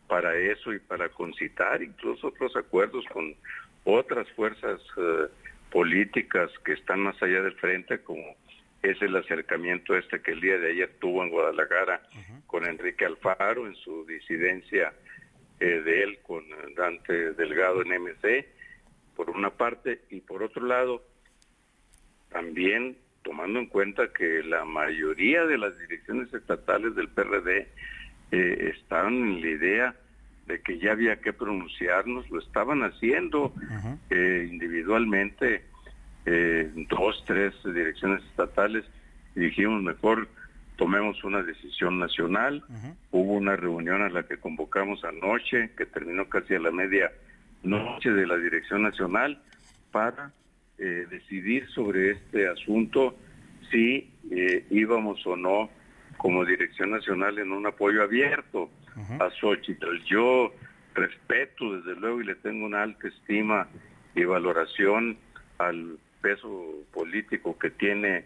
para 0.07 0.35
eso 0.35 0.73
y 0.73 0.79
para 0.79 1.09
concitar 1.09 1.81
incluso 1.81 2.27
otros 2.27 2.55
acuerdos 2.55 3.05
con 3.13 3.35
otras 3.83 4.27
fuerzas 4.31 4.81
eh, 4.97 5.27
políticas 5.71 6.51
que 6.65 6.73
están 6.73 7.01
más 7.01 7.21
allá 7.21 7.41
del 7.41 7.53
frente, 7.53 7.99
como 7.99 8.35
es 8.81 9.01
el 9.01 9.15
acercamiento 9.15 9.95
este 9.95 10.21
que 10.21 10.31
el 10.31 10.41
día 10.41 10.57
de 10.57 10.71
ayer 10.71 10.91
tuvo 10.99 11.23
en 11.23 11.29
Guadalajara 11.29 12.01
con 12.47 12.65
Enrique 12.65 13.05
Alfaro 13.05 13.67
en 13.67 13.75
su 13.75 14.05
disidencia 14.05 14.93
eh, 15.59 15.65
de 15.65 16.03
él 16.03 16.19
con 16.23 16.43
Dante 16.75 17.33
Delgado 17.33 17.81
en 17.81 18.01
MC, 18.01 18.47
por 19.15 19.29
una 19.29 19.49
parte, 19.49 20.01
y 20.09 20.21
por 20.21 20.41
otro 20.41 20.65
lado, 20.65 21.03
también 22.31 22.97
tomando 23.23 23.59
en 23.59 23.67
cuenta 23.67 24.11
que 24.13 24.43
la 24.43 24.65
mayoría 24.65 25.45
de 25.45 25.57
las 25.57 25.77
direcciones 25.79 26.33
estatales 26.33 26.95
del 26.95 27.09
PRD 27.09 27.67
eh, 28.31 28.73
estaban 28.75 29.13
en 29.15 29.41
la 29.41 29.47
idea 29.47 29.95
de 30.47 30.61
que 30.61 30.79
ya 30.79 30.93
había 30.93 31.17
que 31.21 31.31
pronunciarnos, 31.31 32.29
lo 32.31 32.39
estaban 32.39 32.81
haciendo 32.83 33.53
eh, 34.09 34.47
individualmente, 34.49 35.63
eh, 36.25 36.71
dos, 36.89 37.23
tres 37.27 37.53
direcciones 37.63 38.23
estatales, 38.25 38.83
y 39.35 39.41
dijimos 39.41 39.83
mejor 39.83 40.27
tomemos 40.75 41.23
una 41.23 41.43
decisión 41.43 41.99
nacional. 41.99 42.63
Hubo 43.11 43.33
una 43.33 43.57
reunión 43.57 44.01
a 44.01 44.09
la 44.09 44.23
que 44.23 44.37
convocamos 44.37 45.03
anoche, 45.03 45.71
que 45.77 45.85
terminó 45.85 46.27
casi 46.29 46.55
a 46.55 46.59
la 46.59 46.71
media 46.71 47.11
noche 47.61 48.09
de 48.09 48.25
la 48.25 48.37
dirección 48.37 48.83
nacional, 48.83 49.41
para 49.91 50.31
eh, 50.79 51.07
decidir 51.09 51.67
sobre 51.69 52.11
este 52.11 52.47
asunto 52.47 53.17
si 53.69 54.11
eh, 54.31 54.65
íbamos 54.69 55.25
o 55.27 55.35
no 55.35 55.69
como 56.17 56.45
Dirección 56.45 56.91
Nacional 56.91 57.37
en 57.39 57.51
un 57.51 57.67
apoyo 57.67 58.03
abierto 58.03 58.69
a 59.19 59.29
Xochitl. 59.29 60.03
Yo 60.05 60.53
respeto 60.93 61.77
desde 61.77 61.99
luego 61.99 62.21
y 62.21 62.25
le 62.25 62.35
tengo 62.35 62.65
una 62.65 62.83
alta 62.83 63.07
estima 63.07 63.67
y 64.15 64.23
valoración 64.23 65.17
al 65.57 65.97
peso 66.21 66.65
político 66.93 67.57
que 67.57 67.69
tiene 67.69 68.25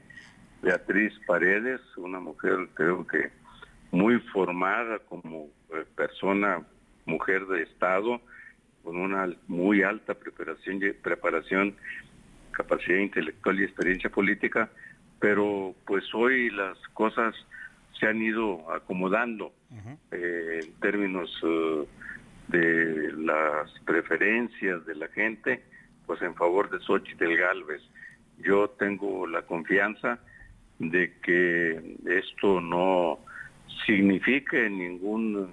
Beatriz 0.61 1.13
Paredes, 1.27 1.81
una 1.97 2.19
mujer 2.19 2.69
creo 2.73 3.05
que 3.05 3.31
muy 3.91 4.19
formada 4.31 4.99
como 4.99 5.49
eh, 5.73 5.85
persona, 5.95 6.61
mujer 7.05 7.45
de 7.47 7.63
Estado, 7.63 8.21
con 8.83 8.97
una 8.97 9.29
muy 9.47 9.83
alta 9.83 10.13
preparación, 10.13 10.79
preparación 11.01 11.75
capacidad 12.53 12.99
intelectual 12.99 13.59
y 13.59 13.63
experiencia 13.63 14.09
política, 14.09 14.69
pero 15.19 15.75
pues 15.85 16.03
hoy 16.13 16.49
las 16.49 16.77
cosas 16.93 17.35
se 17.99 18.07
han 18.07 18.21
ido 18.21 18.71
acomodando 18.71 19.53
eh, 20.11 20.59
en 20.63 20.73
términos 20.79 21.29
eh, 21.43 21.85
de 22.47 23.13
las 23.17 23.71
preferencias 23.85 24.85
de 24.85 24.95
la 24.95 25.07
gente, 25.09 25.63
pues 26.05 26.21
en 26.21 26.35
favor 26.35 26.69
de 26.69 26.79
Xochitl 26.79 27.35
Galvez. 27.35 27.81
Yo 28.39 28.69
tengo 28.71 29.27
la 29.27 29.43
confianza 29.43 30.19
de 30.79 31.13
que 31.21 31.97
esto 32.05 32.59
no 32.59 33.19
signifique 33.85 34.69
ningún 34.69 35.49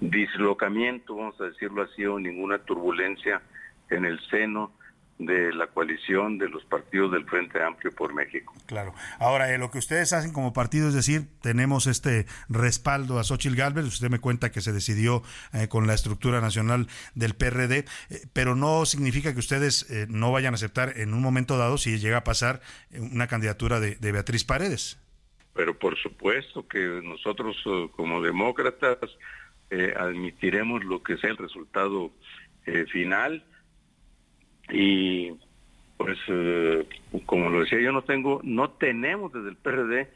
dislocamiento, 0.00 1.16
vamos 1.16 1.40
a 1.40 1.44
decirlo 1.44 1.82
así, 1.82 2.04
o 2.06 2.18
ninguna 2.18 2.58
turbulencia 2.58 3.42
en 3.90 4.04
el 4.04 4.18
seno 4.30 4.72
de 5.20 5.52
la 5.52 5.66
coalición 5.66 6.38
de 6.38 6.48
los 6.48 6.64
partidos 6.64 7.12
del 7.12 7.26
Frente 7.26 7.62
Amplio 7.62 7.92
por 7.92 8.14
México. 8.14 8.54
Claro. 8.64 8.94
Ahora, 9.18 9.54
eh, 9.54 9.58
lo 9.58 9.70
que 9.70 9.78
ustedes 9.78 10.14
hacen 10.14 10.32
como 10.32 10.54
partido 10.54 10.88
es 10.88 10.94
decir, 10.94 11.26
tenemos 11.42 11.86
este 11.86 12.24
respaldo 12.48 13.18
a 13.18 13.24
Xochitl 13.24 13.54
Galvez, 13.54 13.84
usted 13.84 14.08
me 14.08 14.18
cuenta 14.18 14.50
que 14.50 14.62
se 14.62 14.72
decidió 14.72 15.22
eh, 15.52 15.68
con 15.68 15.86
la 15.86 15.92
estructura 15.92 16.40
nacional 16.40 16.86
del 17.14 17.34
PRD, 17.34 17.78
eh, 17.80 17.84
pero 18.32 18.56
no 18.56 18.86
significa 18.86 19.34
que 19.34 19.40
ustedes 19.40 19.86
no 20.08 20.32
vayan 20.32 20.54
a 20.54 20.56
aceptar 20.56 20.94
en 20.96 21.12
un 21.12 21.20
momento 21.20 21.58
dado, 21.58 21.76
si 21.76 21.98
llega 21.98 22.18
a 22.18 22.24
pasar, 22.24 22.62
una 22.98 23.26
candidatura 23.26 23.78
de, 23.78 23.96
de 23.96 24.12
Beatriz 24.12 24.44
Paredes. 24.44 24.98
Pero 25.52 25.78
por 25.78 25.98
supuesto 25.98 26.66
que 26.66 27.02
nosotros 27.04 27.56
como 27.94 28.22
demócratas 28.22 28.98
admitiremos 29.96 30.82
lo 30.84 31.02
que 31.02 31.18
sea 31.18 31.30
el 31.30 31.36
resultado 31.36 32.10
final 32.90 33.44
y 34.70 35.32
pues 35.96 36.18
eh, 36.28 36.86
como 37.26 37.50
lo 37.50 37.60
decía 37.60 37.80
yo 37.80 37.92
no 37.92 38.02
tengo 38.02 38.40
no 38.42 38.70
tenemos 38.70 39.32
desde 39.32 39.50
el 39.50 39.56
PRD 39.56 40.08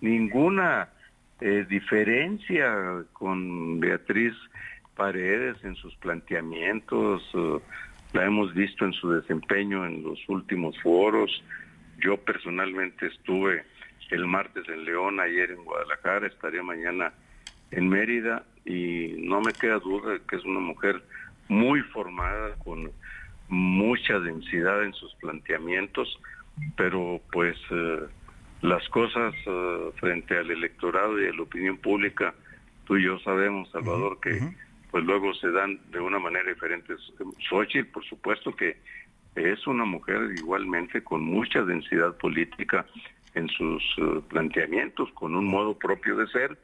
ninguna 0.00 0.88
eh, 1.40 1.64
diferencia 1.68 3.04
con 3.12 3.80
Beatriz 3.80 4.34
Paredes 4.94 5.56
en 5.64 5.76
sus 5.76 5.94
planteamientos 5.96 7.22
eh, 7.34 7.58
la 8.12 8.26
hemos 8.26 8.52
visto 8.54 8.84
en 8.84 8.92
su 8.92 9.10
desempeño 9.10 9.86
en 9.86 10.02
los 10.02 10.18
últimos 10.28 10.76
foros. 10.82 11.42
Yo 12.02 12.16
personalmente 12.16 13.06
estuve 13.06 13.64
el 14.10 14.26
martes 14.26 14.68
en 14.68 14.84
León 14.84 15.20
ayer 15.20 15.52
en 15.52 15.64
Guadalajara 15.64 16.26
estaré 16.26 16.62
mañana 16.62 17.12
en 17.70 17.88
Mérida 17.88 18.44
y 18.64 19.14
no 19.18 19.40
me 19.40 19.52
queda 19.52 19.78
duda 19.78 20.12
de 20.12 20.20
que 20.28 20.36
es 20.36 20.44
una 20.44 20.58
mujer 20.58 21.00
muy 21.48 21.80
formada 21.82 22.56
con 22.64 22.90
mucha 23.50 24.18
densidad 24.20 24.82
en 24.84 24.94
sus 24.94 25.14
planteamientos, 25.16 26.18
pero 26.76 27.20
pues 27.32 27.56
eh, 27.70 28.00
las 28.62 28.88
cosas 28.88 29.34
eh, 29.46 29.90
frente 29.96 30.38
al 30.38 30.50
electorado 30.50 31.20
y 31.20 31.26
a 31.26 31.32
la 31.32 31.42
opinión 31.42 31.76
pública, 31.76 32.34
tú 32.86 32.96
y 32.96 33.04
yo 33.04 33.18
sabemos, 33.20 33.68
Salvador, 33.70 34.18
que 34.20 34.38
pues 34.90 35.04
luego 35.04 35.34
se 35.34 35.50
dan 35.50 35.78
de 35.90 36.00
una 36.00 36.18
manera 36.18 36.48
diferente. 36.48 36.94
Xochitl, 37.48 37.90
por 37.90 38.04
supuesto 38.04 38.54
que 38.54 38.76
es 39.36 39.66
una 39.66 39.84
mujer 39.84 40.32
igualmente 40.36 41.02
con 41.02 41.22
mucha 41.22 41.62
densidad 41.62 42.16
política 42.16 42.86
en 43.34 43.48
sus 43.48 43.82
eh, 43.98 44.20
planteamientos, 44.28 45.10
con 45.12 45.34
un 45.34 45.46
modo 45.46 45.78
propio 45.78 46.16
de 46.16 46.26
ser 46.28 46.58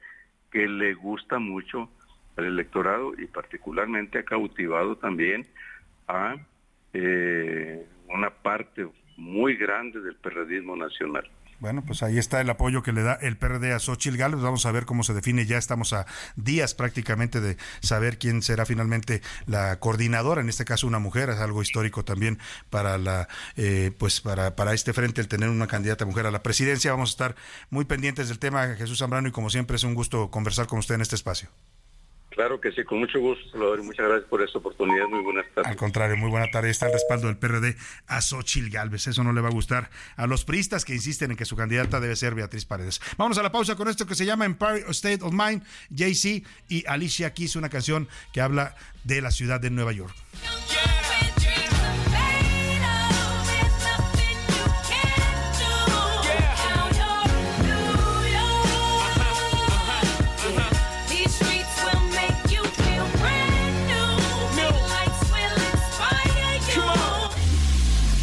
que 0.50 0.68
le 0.68 0.94
gusta 0.94 1.38
mucho 1.38 1.88
al 2.36 2.46
electorado 2.46 3.12
y 3.18 3.26
particularmente 3.26 4.18
ha 4.18 4.24
cautivado 4.24 4.96
también 4.96 5.46
a 6.08 6.36
eh, 6.98 7.86
una 8.08 8.30
parte 8.30 8.88
muy 9.18 9.56
grande 9.56 10.00
del 10.00 10.16
periodismo 10.16 10.76
nacional. 10.76 11.28
Bueno, 11.58 11.82
pues 11.86 12.02
ahí 12.02 12.18
está 12.18 12.40
el 12.40 12.50
apoyo 12.50 12.82
que 12.82 12.92
le 12.92 13.02
da 13.02 13.14
el 13.14 13.36
PRD 13.38 13.72
a 13.72 13.78
Xochitl 13.78 14.18
Gálvez. 14.18 14.42
Vamos 14.42 14.66
a 14.66 14.72
ver 14.72 14.84
cómo 14.84 15.02
se 15.02 15.14
define. 15.14 15.46
Ya 15.46 15.56
estamos 15.56 15.94
a 15.94 16.06
días 16.36 16.74
prácticamente 16.74 17.40
de 17.40 17.56
saber 17.80 18.18
quién 18.18 18.42
será 18.42 18.66
finalmente 18.66 19.22
la 19.46 19.78
coordinadora. 19.78 20.42
En 20.42 20.50
este 20.50 20.66
caso, 20.66 20.86
una 20.86 20.98
mujer. 20.98 21.30
Es 21.30 21.38
algo 21.38 21.62
histórico 21.62 22.04
también 22.04 22.38
para 22.68 22.98
la, 22.98 23.28
eh, 23.56 23.90
pues 23.98 24.20
para, 24.20 24.54
para 24.54 24.74
este 24.74 24.92
frente 24.92 25.22
el 25.22 25.28
tener 25.28 25.48
una 25.48 25.66
candidata 25.66 26.04
mujer 26.04 26.26
a 26.26 26.30
la 26.30 26.42
presidencia. 26.42 26.92
Vamos 26.92 27.10
a 27.10 27.12
estar 27.12 27.36
muy 27.70 27.86
pendientes 27.86 28.28
del 28.28 28.38
tema, 28.38 28.74
Jesús 28.74 28.98
Zambrano, 28.98 29.28
y 29.28 29.32
como 29.32 29.48
siempre 29.48 29.76
es 29.76 29.84
un 29.84 29.94
gusto 29.94 30.30
conversar 30.30 30.66
con 30.66 30.78
usted 30.78 30.96
en 30.96 31.00
este 31.00 31.14
espacio. 31.14 31.48
Claro 32.36 32.60
que 32.60 32.70
sí, 32.70 32.84
con 32.84 32.98
mucho 32.98 33.18
gusto, 33.18 33.48
Salvador, 33.50 33.82
muchas 33.82 34.06
gracias 34.06 34.28
por 34.28 34.42
esta 34.42 34.58
oportunidad. 34.58 35.06
Muy 35.08 35.24
buenas 35.24 35.46
tardes. 35.54 35.70
Al 35.70 35.76
contrario, 35.76 36.18
muy 36.18 36.28
buena 36.28 36.50
tarde. 36.50 36.68
Está 36.68 36.84
el 36.84 36.92
respaldo 36.92 37.28
del 37.28 37.38
PRD 37.38 37.74
a 38.06 38.20
Xochil 38.20 38.68
Gálvez. 38.68 39.06
Eso 39.06 39.24
no 39.24 39.32
le 39.32 39.40
va 39.40 39.48
a 39.48 39.52
gustar 39.52 39.88
a 40.16 40.26
los 40.26 40.44
priistas 40.44 40.84
que 40.84 40.92
insisten 40.92 41.30
en 41.30 41.38
que 41.38 41.46
su 41.46 41.56
candidata 41.56 41.98
debe 41.98 42.14
ser 42.14 42.34
Beatriz 42.34 42.66
Paredes. 42.66 43.00
Vamos 43.16 43.38
a 43.38 43.42
la 43.42 43.50
pausa 43.50 43.74
con 43.74 43.88
esto 43.88 44.06
que 44.06 44.14
se 44.14 44.26
llama 44.26 44.44
Empire 44.44 44.84
State 44.90 45.20
of 45.22 45.32
Mind, 45.32 45.62
Jay-Z 45.96 46.46
y 46.68 46.84
Alicia 46.86 47.32
Keys, 47.32 47.56
una 47.56 47.70
canción 47.70 48.06
que 48.34 48.42
habla 48.42 48.76
de 49.04 49.22
la 49.22 49.30
ciudad 49.30 49.58
de 49.58 49.70
Nueva 49.70 49.92
York. 49.92 50.14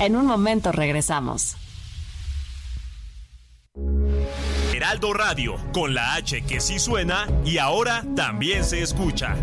En 0.03 0.17
un 0.17 0.25
momento 0.25 0.73
regresamos. 0.73 1.55
Heraldo 4.73 5.13
Radio, 5.13 5.55
con 5.71 5.93
la 5.93 6.15
H 6.15 6.41
que 6.41 6.59
sí 6.59 6.77
suena 6.77 7.25
y 7.45 7.57
ahora 7.57 8.03
también 8.13 8.65
se 8.65 8.81
escucha. 8.81 9.38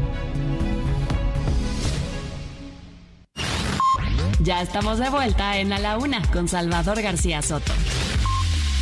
Ya 4.43 4.61
estamos 4.61 4.99
de 4.99 5.09
vuelta 5.09 5.57
en 5.57 5.73
A 5.73 5.79
la 5.79 5.97
Una 5.97 6.21
con 6.31 6.47
Salvador 6.47 7.01
García 7.01 7.41
Soto. 7.41 7.73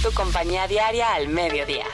Tu 0.02 0.10
compañía 0.10 0.66
diaria 0.66 1.14
al 1.14 1.28
mediodía. 1.28 1.86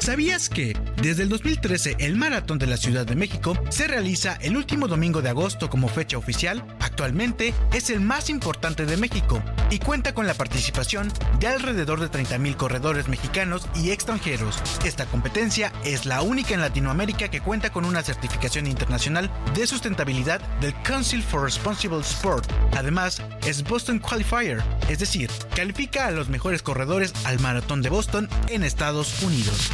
¿Sabías 0.00 0.48
que 0.48 0.76
desde 1.04 1.24
el 1.24 1.28
2013 1.28 1.96
el 1.98 2.16
Maratón 2.16 2.58
de 2.58 2.66
la 2.66 2.78
Ciudad 2.78 3.04
de 3.04 3.14
México 3.14 3.58
se 3.68 3.86
realiza 3.86 4.38
el 4.40 4.56
último 4.56 4.88
domingo 4.88 5.20
de 5.20 5.28
agosto 5.28 5.68
como 5.68 5.86
fecha 5.88 6.16
oficial? 6.16 6.64
Actualmente 6.80 7.52
es 7.74 7.90
el 7.90 8.00
más 8.00 8.30
importante 8.30 8.86
de 8.86 8.96
México 8.96 9.42
y 9.70 9.80
cuenta 9.80 10.14
con 10.14 10.26
la 10.26 10.32
participación 10.32 11.12
de 11.40 11.48
alrededor 11.48 12.00
de 12.00 12.10
30.000 12.10 12.56
corredores 12.56 13.08
mexicanos 13.08 13.68
y 13.74 13.90
extranjeros. 13.90 14.62
Esta 14.82 15.04
competencia 15.04 15.74
es 15.84 16.06
la 16.06 16.22
única 16.22 16.54
en 16.54 16.62
Latinoamérica 16.62 17.28
que 17.28 17.42
cuenta 17.42 17.70
con 17.70 17.84
una 17.84 18.02
certificación 18.02 18.66
internacional 18.66 19.30
de 19.54 19.66
sustentabilidad 19.66 20.40
del 20.62 20.72
Council 20.84 21.22
for 21.22 21.42
Responsible 21.42 22.00
Sport. 22.00 22.50
Además, 22.78 23.20
es 23.46 23.62
Boston 23.62 23.98
Qualifier, 23.98 24.62
es 24.88 25.00
decir, 25.00 25.30
califica 25.54 26.06
a 26.06 26.12
los 26.12 26.30
mejores 26.30 26.62
corredores 26.62 27.12
al 27.24 27.40
Maratón 27.40 27.82
de 27.82 27.90
Boston 27.90 28.26
en 28.48 28.64
Estados 28.64 29.22
Unidos. 29.22 29.70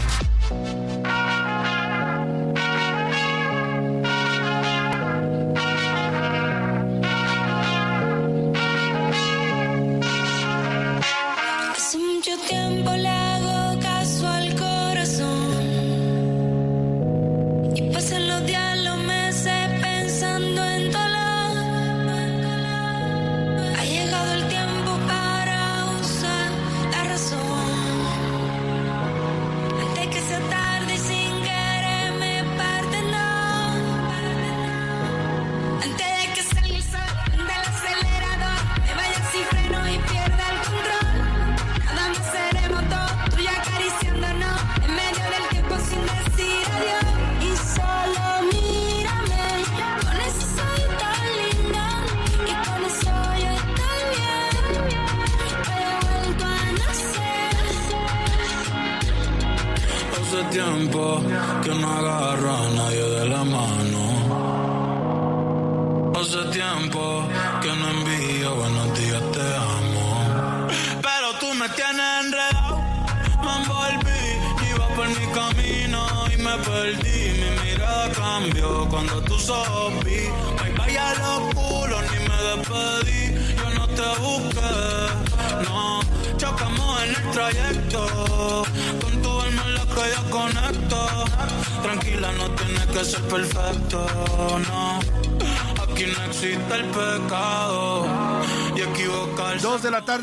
Thank 1.26 1.74
you. 1.74 1.79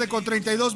Con 0.07 0.23
32 0.23 0.66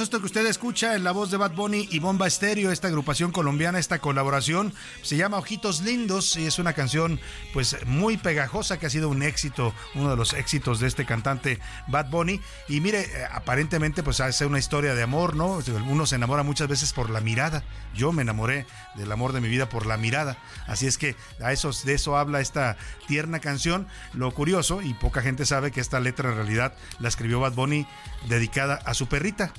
Esto 0.00 0.18
que 0.18 0.26
usted 0.26 0.44
escucha 0.46 0.96
en 0.96 1.04
la 1.04 1.12
voz 1.12 1.30
de 1.30 1.36
Bad 1.36 1.52
Bunny 1.52 1.88
y 1.90 2.00
Bomba 2.00 2.26
Estéreo, 2.26 2.72
esta 2.72 2.88
agrupación 2.88 3.30
colombiana, 3.30 3.78
esta 3.78 4.00
colaboración, 4.00 4.74
se 5.02 5.16
llama 5.16 5.38
Ojitos 5.38 5.82
Lindos 5.82 6.36
y 6.36 6.46
es 6.46 6.58
una 6.58 6.72
canción 6.72 7.20
pues 7.52 7.76
muy 7.86 8.16
pegajosa 8.16 8.78
que 8.78 8.86
ha 8.86 8.90
sido 8.90 9.08
un 9.08 9.22
éxito, 9.22 9.72
uno 9.94 10.10
de 10.10 10.16
los 10.16 10.32
éxitos 10.32 10.80
de 10.80 10.88
este 10.88 11.06
cantante 11.06 11.60
Bad 11.86 12.10
Bunny. 12.10 12.40
Y 12.68 12.80
mire, 12.80 13.02
eh, 13.02 13.28
aparentemente 13.30 14.02
pues 14.02 14.20
hace 14.20 14.46
una 14.46 14.58
historia 14.58 14.94
de 14.94 15.02
amor, 15.02 15.36
¿no? 15.36 15.60
Uno 15.88 16.06
se 16.06 16.16
enamora 16.16 16.42
muchas 16.42 16.66
veces 16.66 16.92
por 16.92 17.08
la 17.08 17.20
mirada. 17.20 17.62
Yo 17.94 18.10
me 18.10 18.22
enamoré 18.22 18.66
del 18.96 19.12
amor 19.12 19.32
de 19.32 19.40
mi 19.40 19.48
vida 19.48 19.68
por 19.68 19.86
la 19.86 19.96
mirada. 19.96 20.36
Así 20.66 20.86
es 20.86 20.98
que 20.98 21.14
a 21.40 21.52
eso, 21.52 21.70
de 21.84 21.94
eso 21.94 22.16
habla 22.16 22.40
esta 22.40 22.76
tierna 23.06 23.38
canción. 23.38 23.86
Lo 24.12 24.32
curioso, 24.32 24.82
y 24.82 24.92
poca 24.94 25.22
gente 25.22 25.46
sabe 25.46 25.70
que 25.70 25.80
esta 25.80 26.00
letra 26.00 26.30
en 26.30 26.36
realidad 26.36 26.74
la 26.98 27.08
escribió 27.08 27.38
Bad 27.38 27.52
Bunny 27.52 27.86
dedicada 28.28 28.74
a 28.84 28.94
su 28.94 29.06
perrita, 29.06 29.52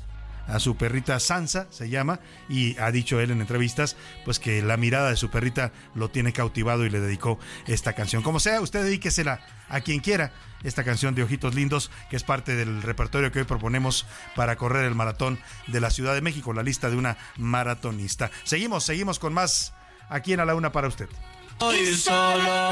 a 0.48 0.60
su 0.60 0.76
perrita 0.76 1.20
Sansa 1.20 1.68
se 1.70 1.90
llama 1.90 2.20
y 2.50 2.78
ha 2.78 2.92
dicho 2.92 3.20
él 3.20 3.32
en 3.32 3.42
entrevistas 3.42 3.96
pues 4.24 4.40
que 4.40 4.62
la 4.62 4.78
mirada 4.78 5.10
de 5.10 5.16
su 5.16 5.30
perrita 5.30 5.72
lo 5.94 6.10
tiene 6.10 6.34
cautivado 6.34 6.86
y 6.86 6.90
le 6.90 7.00
dedicó 7.00 7.40
esta 7.68 7.94
canción. 7.94 8.24
Como 8.24 8.40
sea, 8.40 8.62
usted 8.62 8.84
dedíquesela 8.84 9.40
a 9.70 9.82
quien 9.82 10.00
quiera 10.00 10.32
esta 10.64 10.84
canción 10.84 11.16
de 11.16 11.24
Ojitos 11.24 11.56
Lindos 11.56 11.92
que 12.10 12.16
es 12.16 12.24
parte 12.24 12.56
del 12.56 12.82
repertorio 12.82 13.32
que 13.32 13.40
hoy 13.40 13.46
proponemos 13.46 14.06
para 14.36 14.56
correr 14.56 14.86
el 14.86 14.96
maratón 14.96 15.40
de 15.68 15.80
la 15.80 15.90
Ciudad 15.90 16.14
de 16.14 16.22
México, 16.22 16.54
la 16.54 16.64
lista 16.64 16.90
de 16.90 16.98
una 16.98 17.18
maratonista. 17.38 18.32
Seguimos, 18.44 18.84
seguimos 18.84 19.20
con 19.20 19.34
más 19.34 19.74
aquí 20.10 20.34
en 20.34 20.40
A 20.40 20.46
la 20.46 20.56
Una 20.56 20.72
para 20.72 20.88
usted. 20.88 21.10
Hoy 21.60 21.96
solo. 21.96 22.72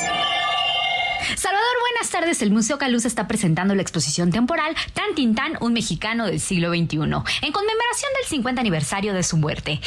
Salvador, 1.35 1.75
buenas 1.91 2.09
tardes. 2.11 2.41
El 2.41 2.51
Museo 2.51 2.77
Caluz 2.77 3.05
está 3.05 3.27
presentando 3.27 3.73
la 3.73 3.81
exposición 3.81 4.31
temporal 4.31 4.75
Tan 4.93 5.15
Tintán, 5.15 5.57
un 5.61 5.71
mexicano 5.71 6.25
del 6.25 6.39
siglo 6.41 6.69
XXI, 6.69 6.97
en 6.97 7.51
conmemoración 7.51 8.11
del 8.19 8.27
50 8.27 8.59
aniversario 8.59 9.13
de 9.13 9.23
su 9.23 9.37
muerte. 9.37 9.79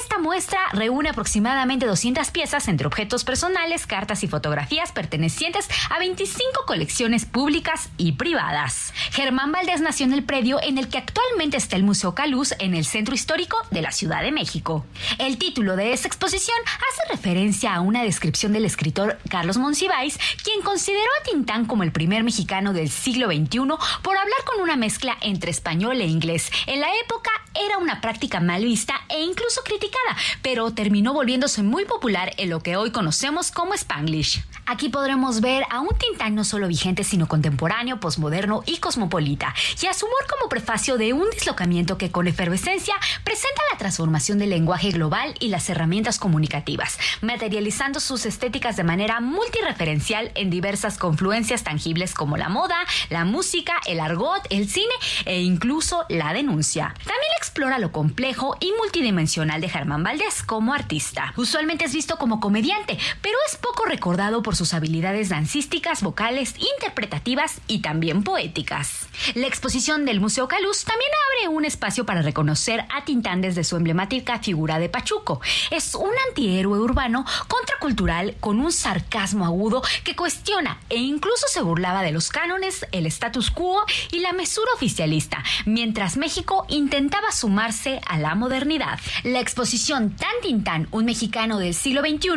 Esta 0.00 0.18
muestra 0.18 0.60
reúne 0.72 1.08
aproximadamente 1.08 1.86
200 1.86 2.30
piezas 2.30 2.68
entre 2.68 2.86
objetos 2.86 3.24
personales, 3.24 3.86
cartas 3.86 4.22
y 4.22 4.28
fotografías 4.28 4.92
pertenecientes 4.92 5.68
a 5.90 5.98
25 5.98 6.66
colecciones 6.66 7.24
públicas 7.24 7.90
y 7.96 8.12
privadas. 8.12 8.92
Germán 9.10 9.50
Valdés 9.50 9.80
nació 9.80 10.06
en 10.06 10.12
el 10.12 10.24
predio 10.24 10.62
en 10.62 10.78
el 10.78 10.88
que 10.88 10.98
actualmente 10.98 11.56
está 11.56 11.76
el 11.76 11.82
Museo 11.82 12.14
Caluz 12.14 12.54
en 12.60 12.74
el 12.74 12.84
centro 12.84 13.14
histórico 13.14 13.56
de 13.70 13.82
la 13.82 13.90
Ciudad 13.90 14.22
de 14.22 14.30
México. 14.30 14.86
El 15.18 15.36
título 15.38 15.74
de 15.74 15.92
esta 15.92 16.06
exposición 16.06 16.58
hace 16.66 17.12
referencia 17.12 17.74
a 17.74 17.80
una 17.80 18.04
descripción 18.04 18.52
del 18.52 18.64
escritor 18.64 19.18
Carlos 19.28 19.56
Monsiváis, 19.56 20.18
quien 20.44 20.62
consideró 20.92 21.10
a 21.20 21.24
Tintán 21.24 21.64
como 21.64 21.84
el 21.84 21.92
primer 21.92 22.22
mexicano 22.22 22.74
del 22.74 22.90
siglo 22.90 23.28
XXI 23.28 23.60
por 24.02 24.16
hablar 24.16 24.44
con 24.44 24.60
una 24.60 24.76
mezcla 24.76 25.16
entre 25.22 25.50
español 25.50 25.98
e 26.02 26.04
inglés. 26.04 26.50
En 26.66 26.80
la 26.80 26.88
época 27.02 27.30
era 27.54 27.78
una 27.78 28.02
práctica 28.02 28.40
mal 28.40 28.62
vista 28.62 28.94
e 29.08 29.22
incluso 29.22 29.62
criticada, 29.64 30.16
pero 30.42 30.74
terminó 30.74 31.14
volviéndose 31.14 31.62
muy 31.62 31.86
popular 31.86 32.34
en 32.36 32.50
lo 32.50 32.62
que 32.62 32.76
hoy 32.76 32.90
conocemos 32.90 33.50
como 33.50 33.72
Spanglish. 33.72 34.44
Aquí 34.64 34.88
podremos 34.88 35.40
ver 35.40 35.64
a 35.70 35.80
un 35.80 35.88
Tintán 35.98 36.36
no 36.36 36.44
solo 36.44 36.68
vigente, 36.68 37.02
sino 37.02 37.26
contemporáneo, 37.26 37.98
posmoderno 37.98 38.62
y 38.64 38.78
cosmopolita, 38.78 39.54
y 39.82 39.86
a 39.86 39.92
su 39.92 40.06
humor 40.06 40.24
como 40.30 40.48
prefacio 40.48 40.98
de 40.98 41.12
un 41.12 41.28
dislocamiento 41.30 41.98
que 41.98 42.12
con 42.12 42.28
efervescencia 42.28 42.94
presenta 43.24 43.60
la 43.72 43.78
transformación 43.78 44.38
del 44.38 44.50
lenguaje 44.50 44.90
global 44.90 45.34
y 45.40 45.48
las 45.48 45.68
herramientas 45.68 46.20
comunicativas, 46.20 46.98
materializando 47.22 47.98
sus 47.98 48.24
estéticas 48.24 48.76
de 48.76 48.84
manera 48.84 49.20
multireferencial 49.20 50.30
en 50.36 50.48
diversas 50.48 50.96
confluencias 50.96 51.64
tangibles 51.64 52.14
como 52.14 52.36
la 52.36 52.48
moda, 52.48 52.78
la 53.10 53.24
música, 53.24 53.74
el 53.86 53.98
argot, 53.98 54.46
el 54.50 54.68
cine 54.68 54.94
e 55.24 55.40
incluso 55.40 56.06
la 56.08 56.32
denuncia. 56.32 56.94
También 56.98 57.32
explora 57.36 57.80
lo 57.80 57.90
complejo 57.90 58.56
y 58.60 58.72
multidimensional 58.78 59.60
de 59.60 59.68
Germán 59.68 60.04
Valdés 60.04 60.44
como 60.44 60.72
artista. 60.72 61.34
Usualmente 61.36 61.84
es 61.84 61.92
visto 61.92 62.16
como 62.16 62.38
comediante, 62.38 62.96
pero 63.20 63.36
es 63.48 63.56
poco 63.56 63.86
recordado 63.86 64.42
por 64.42 64.51
sus 64.56 64.74
habilidades 64.74 65.28
dancísticas, 65.28 66.02
vocales, 66.02 66.54
interpretativas 66.58 67.60
y 67.66 67.80
también 67.80 68.22
poéticas. 68.24 69.06
La 69.34 69.46
exposición 69.46 70.04
del 70.04 70.20
Museo 70.20 70.48
Caluz 70.48 70.84
también 70.84 71.10
abre 71.30 71.48
un 71.48 71.64
espacio 71.64 72.06
para 72.06 72.22
reconocer 72.22 72.84
a 72.94 73.04
Tintán 73.04 73.40
desde 73.40 73.64
su 73.64 73.76
emblemática 73.76 74.38
figura 74.38 74.78
de 74.78 74.88
Pachuco. 74.88 75.40
Es 75.70 75.94
un 75.94 76.10
antihéroe 76.28 76.78
urbano 76.78 77.24
contracultural 77.48 78.36
con 78.40 78.60
un 78.60 78.72
sarcasmo 78.72 79.44
agudo 79.46 79.82
que 80.04 80.16
cuestiona 80.16 80.80
e 80.88 80.96
incluso 80.96 81.46
se 81.48 81.62
burlaba 81.62 82.02
de 82.02 82.12
los 82.12 82.30
cánones, 82.30 82.86
el 82.92 83.06
status 83.06 83.50
quo 83.50 83.84
y 84.10 84.20
la 84.20 84.32
mesura 84.32 84.72
oficialista, 84.74 85.42
mientras 85.64 86.16
México 86.16 86.66
intentaba 86.68 87.32
sumarse 87.32 88.00
a 88.06 88.18
la 88.18 88.34
modernidad. 88.34 88.98
La 89.24 89.40
exposición 89.40 90.16
Tan 90.16 90.34
Tintán, 90.42 90.88
un 90.90 91.04
mexicano 91.04 91.58
del 91.58 91.74
siglo 91.74 92.00
XXI, 92.02 92.30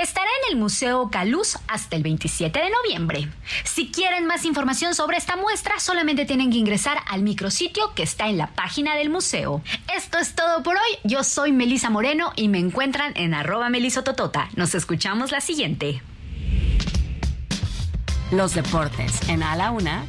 estará 0.00 0.30
en 0.42 0.52
el 0.52 0.58
Museo 0.58 1.10
Caluz 1.10 1.56
hasta 1.68 1.96
el 1.96 2.02
27 2.02 2.58
de 2.58 2.70
noviembre. 2.70 3.28
Si 3.64 3.90
quieren 3.90 4.26
más 4.26 4.44
información 4.44 4.94
sobre 4.94 5.16
esta 5.16 5.36
muestra, 5.36 5.78
solamente 5.80 6.24
tienen 6.24 6.50
que 6.50 6.58
ingresar 6.58 6.98
al 7.08 7.22
micrositio 7.22 7.94
que 7.94 8.02
está 8.02 8.28
en 8.28 8.38
la 8.38 8.48
página 8.48 8.96
del 8.96 9.10
museo. 9.10 9.62
Esto 9.96 10.18
es 10.18 10.34
todo 10.34 10.62
por 10.62 10.76
hoy. 10.76 10.98
Yo 11.04 11.24
soy 11.24 11.52
Melisa 11.52 11.90
Moreno 11.90 12.32
y 12.36 12.48
me 12.48 12.58
encuentran 12.58 13.12
en 13.16 13.34
arroba 13.34 13.68
melisototota. 13.68 14.48
Nos 14.56 14.74
escuchamos 14.74 15.30
la 15.30 15.40
siguiente. 15.40 16.02
Los 18.30 18.54
deportes 18.54 19.28
en 19.28 19.42
A 19.42 19.56
la 19.56 19.70
Una 19.70 20.06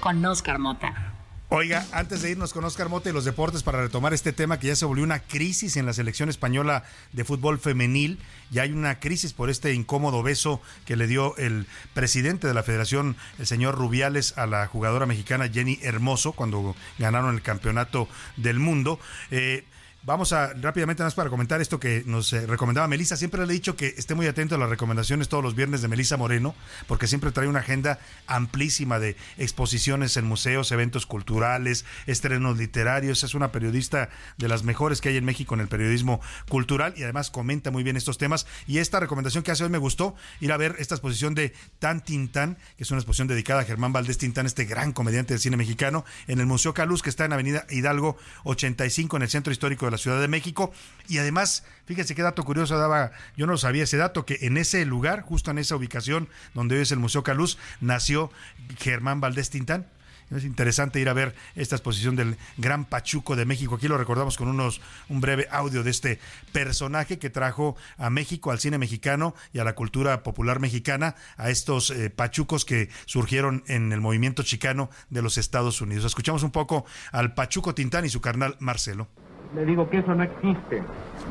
con 0.00 0.24
Oscar 0.24 0.58
Mota. 0.58 1.07
Oiga, 1.50 1.86
antes 1.92 2.20
de 2.20 2.30
irnos 2.30 2.52
con 2.52 2.62
Oscar 2.66 2.90
Mota 2.90 3.08
y 3.08 3.14
los 3.14 3.24
deportes 3.24 3.62
para 3.62 3.80
retomar 3.80 4.12
este 4.12 4.34
tema 4.34 4.58
que 4.58 4.66
ya 4.66 4.76
se 4.76 4.84
volvió 4.84 5.02
una 5.02 5.20
crisis 5.20 5.78
en 5.78 5.86
la 5.86 5.94
selección 5.94 6.28
española 6.28 6.84
de 7.14 7.24
fútbol 7.24 7.58
femenil, 7.58 8.18
ya 8.50 8.64
hay 8.64 8.72
una 8.72 9.00
crisis 9.00 9.32
por 9.32 9.48
este 9.48 9.72
incómodo 9.72 10.22
beso 10.22 10.60
que 10.84 10.94
le 10.94 11.06
dio 11.06 11.34
el 11.38 11.66
presidente 11.94 12.46
de 12.46 12.52
la 12.52 12.62
federación, 12.62 13.16
el 13.38 13.46
señor 13.46 13.76
Rubiales, 13.76 14.36
a 14.36 14.46
la 14.46 14.66
jugadora 14.66 15.06
mexicana 15.06 15.48
Jenny 15.48 15.78
Hermoso 15.80 16.32
cuando 16.32 16.76
ganaron 16.98 17.34
el 17.34 17.40
campeonato 17.40 18.08
del 18.36 18.58
mundo. 18.58 19.00
Eh, 19.30 19.64
Vamos 20.04 20.32
a 20.32 20.54
rápidamente 20.54 21.02
más 21.02 21.14
para 21.14 21.28
comentar 21.28 21.60
esto 21.60 21.80
que 21.80 22.04
nos 22.06 22.32
eh, 22.32 22.46
recomendaba 22.46 22.86
Melisa. 22.86 23.16
Siempre 23.16 23.44
le 23.44 23.52
he 23.52 23.52
dicho 23.52 23.74
que 23.74 23.88
esté 23.98 24.14
muy 24.14 24.26
atento 24.26 24.54
a 24.54 24.58
las 24.58 24.70
recomendaciones 24.70 25.28
todos 25.28 25.42
los 25.42 25.56
viernes 25.56 25.82
de 25.82 25.88
Melisa 25.88 26.16
Moreno, 26.16 26.54
porque 26.86 27.08
siempre 27.08 27.32
trae 27.32 27.48
una 27.48 27.58
agenda 27.58 27.98
amplísima 28.28 29.00
de 29.00 29.16
exposiciones 29.38 30.16
en 30.16 30.24
museos, 30.24 30.70
eventos 30.70 31.04
culturales, 31.04 31.84
estrenos 32.06 32.56
literarios. 32.56 33.24
Es 33.24 33.34
una 33.34 33.50
periodista 33.50 34.08
de 34.38 34.48
las 34.48 34.62
mejores 34.62 35.00
que 35.00 35.10
hay 35.10 35.16
en 35.16 35.24
México 35.24 35.54
en 35.54 35.60
el 35.60 35.68
periodismo 35.68 36.20
cultural 36.48 36.94
y 36.96 37.02
además 37.02 37.30
comenta 37.30 37.72
muy 37.72 37.82
bien 37.82 37.96
estos 37.96 38.18
temas. 38.18 38.46
Y 38.68 38.78
esta 38.78 39.00
recomendación 39.00 39.42
que 39.42 39.50
hace 39.50 39.64
hoy 39.64 39.70
me 39.70 39.78
gustó, 39.78 40.14
ir 40.40 40.52
a 40.52 40.56
ver 40.56 40.76
esta 40.78 40.94
exposición 40.94 41.34
de 41.34 41.52
Tan 41.80 42.02
Tintán, 42.02 42.56
que 42.76 42.84
es 42.84 42.90
una 42.92 43.00
exposición 43.00 43.28
dedicada 43.28 43.62
a 43.62 43.64
Germán 43.64 43.92
Valdés 43.92 44.16
Tintán, 44.16 44.46
este 44.46 44.64
gran 44.64 44.92
comediante 44.92 45.34
del 45.34 45.40
cine 45.40 45.56
mexicano, 45.56 46.04
en 46.28 46.38
el 46.38 46.46
Museo 46.46 46.72
Caluz, 46.72 47.02
que 47.02 47.10
está 47.10 47.24
en 47.24 47.32
Avenida 47.32 47.66
Hidalgo 47.68 48.16
85, 48.44 49.16
en 49.16 49.22
el 49.24 49.28
centro 49.28 49.52
histórico 49.52 49.84
de 49.84 49.90
la 49.90 49.97
Ciudad 49.98 50.20
de 50.20 50.28
México. 50.28 50.72
Y 51.08 51.18
además, 51.18 51.64
fíjense 51.86 52.14
qué 52.14 52.22
dato 52.22 52.44
curioso 52.44 52.78
daba, 52.78 53.12
yo 53.36 53.46
no 53.46 53.56
sabía 53.56 53.84
ese 53.84 53.96
dato, 53.96 54.24
que 54.26 54.38
en 54.42 54.56
ese 54.56 54.84
lugar, 54.84 55.22
justo 55.22 55.50
en 55.50 55.58
esa 55.58 55.76
ubicación 55.76 56.28
donde 56.54 56.76
hoy 56.76 56.82
es 56.82 56.92
el 56.92 56.98
Museo 56.98 57.22
Caluz, 57.22 57.58
nació 57.80 58.30
Germán 58.78 59.20
Valdés 59.20 59.50
Tintán. 59.50 59.86
Es 60.30 60.44
interesante 60.44 61.00
ir 61.00 61.08
a 61.08 61.14
ver 61.14 61.34
esta 61.54 61.76
exposición 61.76 62.14
del 62.14 62.36
Gran 62.58 62.84
Pachuco 62.84 63.34
de 63.34 63.46
México. 63.46 63.76
Aquí 63.76 63.88
lo 63.88 63.96
recordamos 63.96 64.36
con 64.36 64.48
unos 64.48 64.80
un 65.08 65.20
breve 65.20 65.48
audio 65.50 65.82
de 65.82 65.90
este 65.90 66.20
personaje 66.52 67.18
que 67.18 67.30
trajo 67.30 67.76
a 67.96 68.10
México, 68.10 68.50
al 68.50 68.58
cine 68.58 68.76
mexicano 68.76 69.34
y 69.54 69.58
a 69.58 69.64
la 69.64 69.74
cultura 69.74 70.22
popular 70.22 70.60
mexicana, 70.60 71.14
a 71.38 71.48
estos 71.48 71.90
eh, 71.90 72.10
pachucos 72.10 72.66
que 72.66 72.90
surgieron 73.06 73.64
en 73.68 73.90
el 73.92 74.00
movimiento 74.00 74.42
chicano 74.42 74.90
de 75.08 75.22
los 75.22 75.38
Estados 75.38 75.80
Unidos. 75.80 76.04
Escuchamos 76.04 76.42
un 76.42 76.50
poco 76.50 76.84
al 77.10 77.32
Pachuco 77.32 77.74
Tintán 77.74 78.04
y 78.04 78.10
su 78.10 78.20
carnal 78.20 78.56
Marcelo. 78.60 79.08
Le 79.54 79.64
digo 79.64 79.88
que 79.88 79.98
eso 79.98 80.14
no 80.14 80.22
existe. 80.22 80.82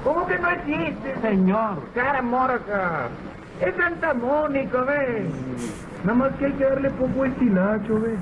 ¿Cómo 0.04 0.26
que 0.26 0.40
no 0.40 0.50
existe? 0.50 1.16
Señor. 1.22 1.78
Cara 1.94 2.22
morca. 2.22 3.10
Es 3.62 3.76
Santa 3.76 4.14
Mónica, 4.14 4.82
ve. 4.82 5.30
Nada 6.04 6.14
más 6.18 6.32
que 6.34 6.46
hay 6.46 6.54
que 6.54 6.64
darle 6.64 6.90
poco 6.92 7.26
estilacho, 7.26 8.00
ve. 8.02 8.16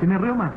¿Tiene 0.00 0.18
reuma? 0.18 0.52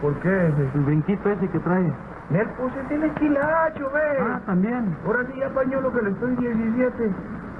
¿Por 0.00 0.14
qué? 0.20 0.52
El 0.74 0.80
brinquito 0.82 1.30
ese 1.30 1.48
que 1.48 1.58
trae. 1.60 1.92
Me 2.30 2.44
puse 2.44 2.82
tiene 2.88 3.06
estilacho, 3.06 3.90
ve. 3.90 4.18
Ah, 4.20 4.40
también. 4.46 4.96
Ahora 5.06 5.24
sí 5.32 5.42
apañó 5.42 5.80
lo 5.80 5.92
que 5.92 6.02
le 6.02 6.10
estoy 6.10 6.36
17. 6.36 7.10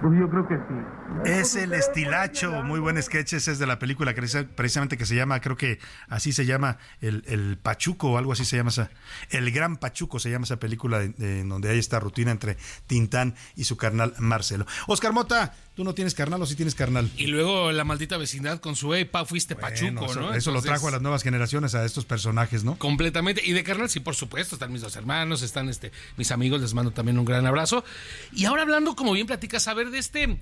Pues 0.02 0.18
yo 0.20 0.28
creo 0.28 0.46
que 0.46 0.56
sí. 0.56 1.30
Es 1.30 1.56
el 1.56 1.72
estilacho, 1.72 2.62
muy 2.62 2.80
buen 2.80 3.02
sketch, 3.02 3.32
ese 3.32 3.52
es 3.52 3.58
de 3.58 3.66
la 3.66 3.78
película 3.78 4.14
precisamente 4.54 4.96
que 4.98 5.06
se 5.06 5.14
llama, 5.14 5.40
creo 5.40 5.56
que 5.56 5.78
así 6.08 6.32
se 6.32 6.44
llama, 6.44 6.76
el, 7.00 7.24
el 7.26 7.58
Pachuco 7.58 8.12
o 8.12 8.18
algo 8.18 8.32
así 8.32 8.44
se 8.44 8.56
llama 8.56 8.68
esa, 8.68 8.90
el 9.30 9.50
Gran 9.50 9.76
Pachuco 9.76 10.18
se 10.18 10.30
llama 10.30 10.44
esa 10.44 10.58
película 10.58 11.02
en 11.02 11.48
donde 11.48 11.70
hay 11.70 11.78
esta 11.78 11.98
rutina 11.98 12.30
entre 12.30 12.56
Tintán 12.86 13.34
y 13.54 13.64
su 13.64 13.76
carnal 13.76 14.12
Marcelo. 14.18 14.66
Oscar 14.86 15.12
Mota, 15.12 15.54
¿tú 15.76 15.84
no 15.84 15.94
tienes 15.94 16.14
carnal 16.14 16.40
o 16.42 16.46
sí 16.46 16.56
tienes 16.56 16.74
carnal? 16.74 17.08
Y 17.16 17.26
luego 17.26 17.70
la 17.70 17.84
maldita 17.84 18.16
vecindad 18.16 18.58
con 18.60 18.74
su 18.74 18.94
EPA, 18.94 19.24
fuiste 19.26 19.54
pachuco, 19.54 20.06
eso, 20.06 20.20
¿no? 20.20 20.34
eso 20.34 20.50
lo 20.50 20.62
trajo 20.62 20.88
a 20.88 20.90
las 20.90 21.02
nuevas 21.02 21.22
generaciones, 21.22 21.74
a 21.74 21.84
estos 21.84 22.04
personajes, 22.06 22.64
¿no? 22.64 22.76
Completamente. 22.78 23.42
Y 23.44 23.52
de 23.52 23.62
carnal, 23.62 23.88
sí, 23.90 24.00
por 24.00 24.14
supuesto, 24.16 24.56
están 24.56 24.72
mis 24.72 24.80
dos 24.82 24.96
hermanos, 24.96 25.42
están 25.42 25.68
este, 25.68 25.92
mis 26.16 26.30
amigos, 26.32 26.60
les 26.60 26.74
mando 26.74 26.90
también 26.90 27.18
un 27.18 27.24
gran 27.26 27.46
abrazo. 27.46 27.84
Y 28.32 28.46
ahora 28.46 28.62
hablando, 28.62 28.96
como 28.96 29.12
bien 29.12 29.26
platicas, 29.26 29.68
a 29.68 29.74
ver, 29.74 29.90
de 29.90 29.98
este. 29.98 30.38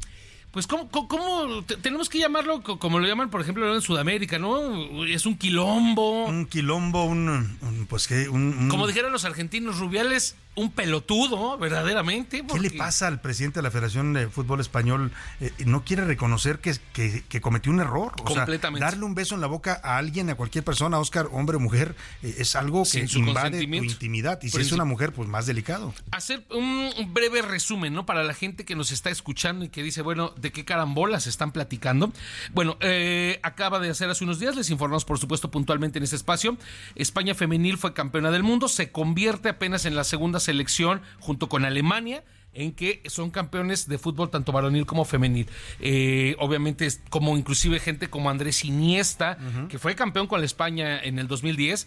Pues, 0.53 0.69
¿cómo, 0.69 0.89
cómo- 0.89 1.09
cómo 1.09 1.65
te- 1.65 1.77
tenemos 1.79 2.09
que 2.09 2.21
llamarlo 2.21 2.63
co- 2.63 2.79
como 2.79 3.01
lo 3.01 3.09
llaman, 3.09 3.29
por 3.29 3.41
ejemplo, 3.41 3.75
en 3.75 3.83
Sudamérica, 3.83 4.39
¿no? 4.39 5.05
Es 5.05 5.27
un 5.27 5.37
quilombo. 5.37 6.27
Un 6.27 6.47
quilombo, 6.47 7.03
un, 7.07 7.29
un, 7.61 7.87
pues 7.89 8.07
que 8.07 8.29
un, 8.29 8.57
un- 8.57 8.69
Como 8.69 8.87
dijeron 8.87 9.11
los 9.11 9.25
argentinos, 9.25 9.81
Rubiales, 9.81 10.37
un 10.57 10.71
pelotudo, 10.71 11.59
verdaderamente. 11.59 12.45
¿Qué 12.47 12.61
le 12.61 12.71
pasa 12.71 13.09
al 13.09 13.21
presidente 13.21 13.59
de 13.59 13.63
la 13.65 13.71
Federación 13.71 14.13
de 14.13 14.29
Fútbol 14.29 14.61
Español? 14.61 15.11
Eh, 15.41 15.53
no 15.67 15.85
quiere 15.85 16.05
reconocer 16.05 16.59
que, 16.61 16.75
que- 16.93 17.25
que 17.29 17.41
cometió 17.41 17.73
un 17.73 17.81
error. 17.81 18.13
O 18.23 18.29
sea, 18.29 18.37
Completamente. 18.45 18.85
darle 18.85 19.05
un 19.05 19.15
beso 19.15 19.35
en 19.35 19.41
la 19.41 19.47
boca 19.47 19.81
a 19.83 19.97
alguien, 19.99 20.31
a 20.31 20.35
cualquier 20.37 20.63
persona, 20.65 20.99
Oscar, 20.99 21.29
hombre 21.33 21.57
o 21.57 21.61
mujer, 21.61 21.97
eh, 22.23 22.37
es 22.39 22.55
algo 22.57 22.85
que 22.85 23.09
su 23.09 23.19
invade 23.19 23.67
tu 23.67 23.75
intimidad. 23.85 24.41
Y 24.43 24.51
si 24.51 24.61
es 24.61 24.73
una 24.73 24.85
mujer, 24.85 25.13
pues 25.13 25.29
más 25.29 25.47
delicado. 25.47 25.93
hacer 26.13 26.45
un 26.51 26.93
breve 27.13 27.43
resumen, 27.43 27.93
¿no? 27.93 28.07
Para 28.07 28.23
la 28.23 28.35
gente 28.35 28.65
que 28.65 28.77
nos 28.77 28.93
está 28.93 29.11
escuchando 29.11 29.65
y 29.65 29.69
que 29.69 29.83
dice, 29.83 30.03
bueno, 30.03 30.33
¿de 30.37 30.53
qué 30.53 30.65
carambolas 30.65 31.27
están 31.27 31.51
platicando? 31.53 32.13
Bueno, 32.53 32.77
eh, 32.81 33.41
acaba 33.43 33.81
de 33.81 33.91
hacer 33.91 34.09
hace 34.11 34.25
unos 34.25 34.39
días, 34.39 34.55
les 34.57 34.71
informamos 34.71 35.05
por 35.05 35.19
supuesto 35.19 35.51
puntualmente 35.51 35.99
en 35.99 36.05
este 36.05 36.17
espacio, 36.17 36.57
España 36.95 37.35
femenil 37.35 37.77
fue 37.79 37.93
campeona 37.93 38.31
del 38.31 38.43
mundo, 38.43 38.69
se 38.69 38.91
convierte 38.93 39.49
apenas 39.49 39.85
en 39.85 39.95
la 39.97 40.05
segunda 40.05 40.41
selección 40.45 41.03
junto 41.19 41.49
con 41.49 41.65
Alemania 41.65 42.23
en 42.55 42.73
que 42.73 43.03
son 43.07 43.31
campeones 43.31 43.89
de 43.89 43.99
fútbol 43.99 44.31
tanto 44.31 44.53
varonil 44.53 44.87
como 44.87 45.05
femenil. 45.05 45.49
Eh, 45.81 46.37
obviamente, 46.39 46.89
como 47.11 47.37
inclusive 47.37 47.81
gente 47.81 48.09
como 48.09 48.31
Andrés 48.31 48.65
Iniesta, 48.65 49.39
que 49.69 49.79
fue 49.79 49.95
campeón 49.95 50.27
con 50.27 50.41
la 50.41 50.47
España 50.47 51.03
en 51.03 51.19
el 51.19 51.27
2010, 51.27 51.87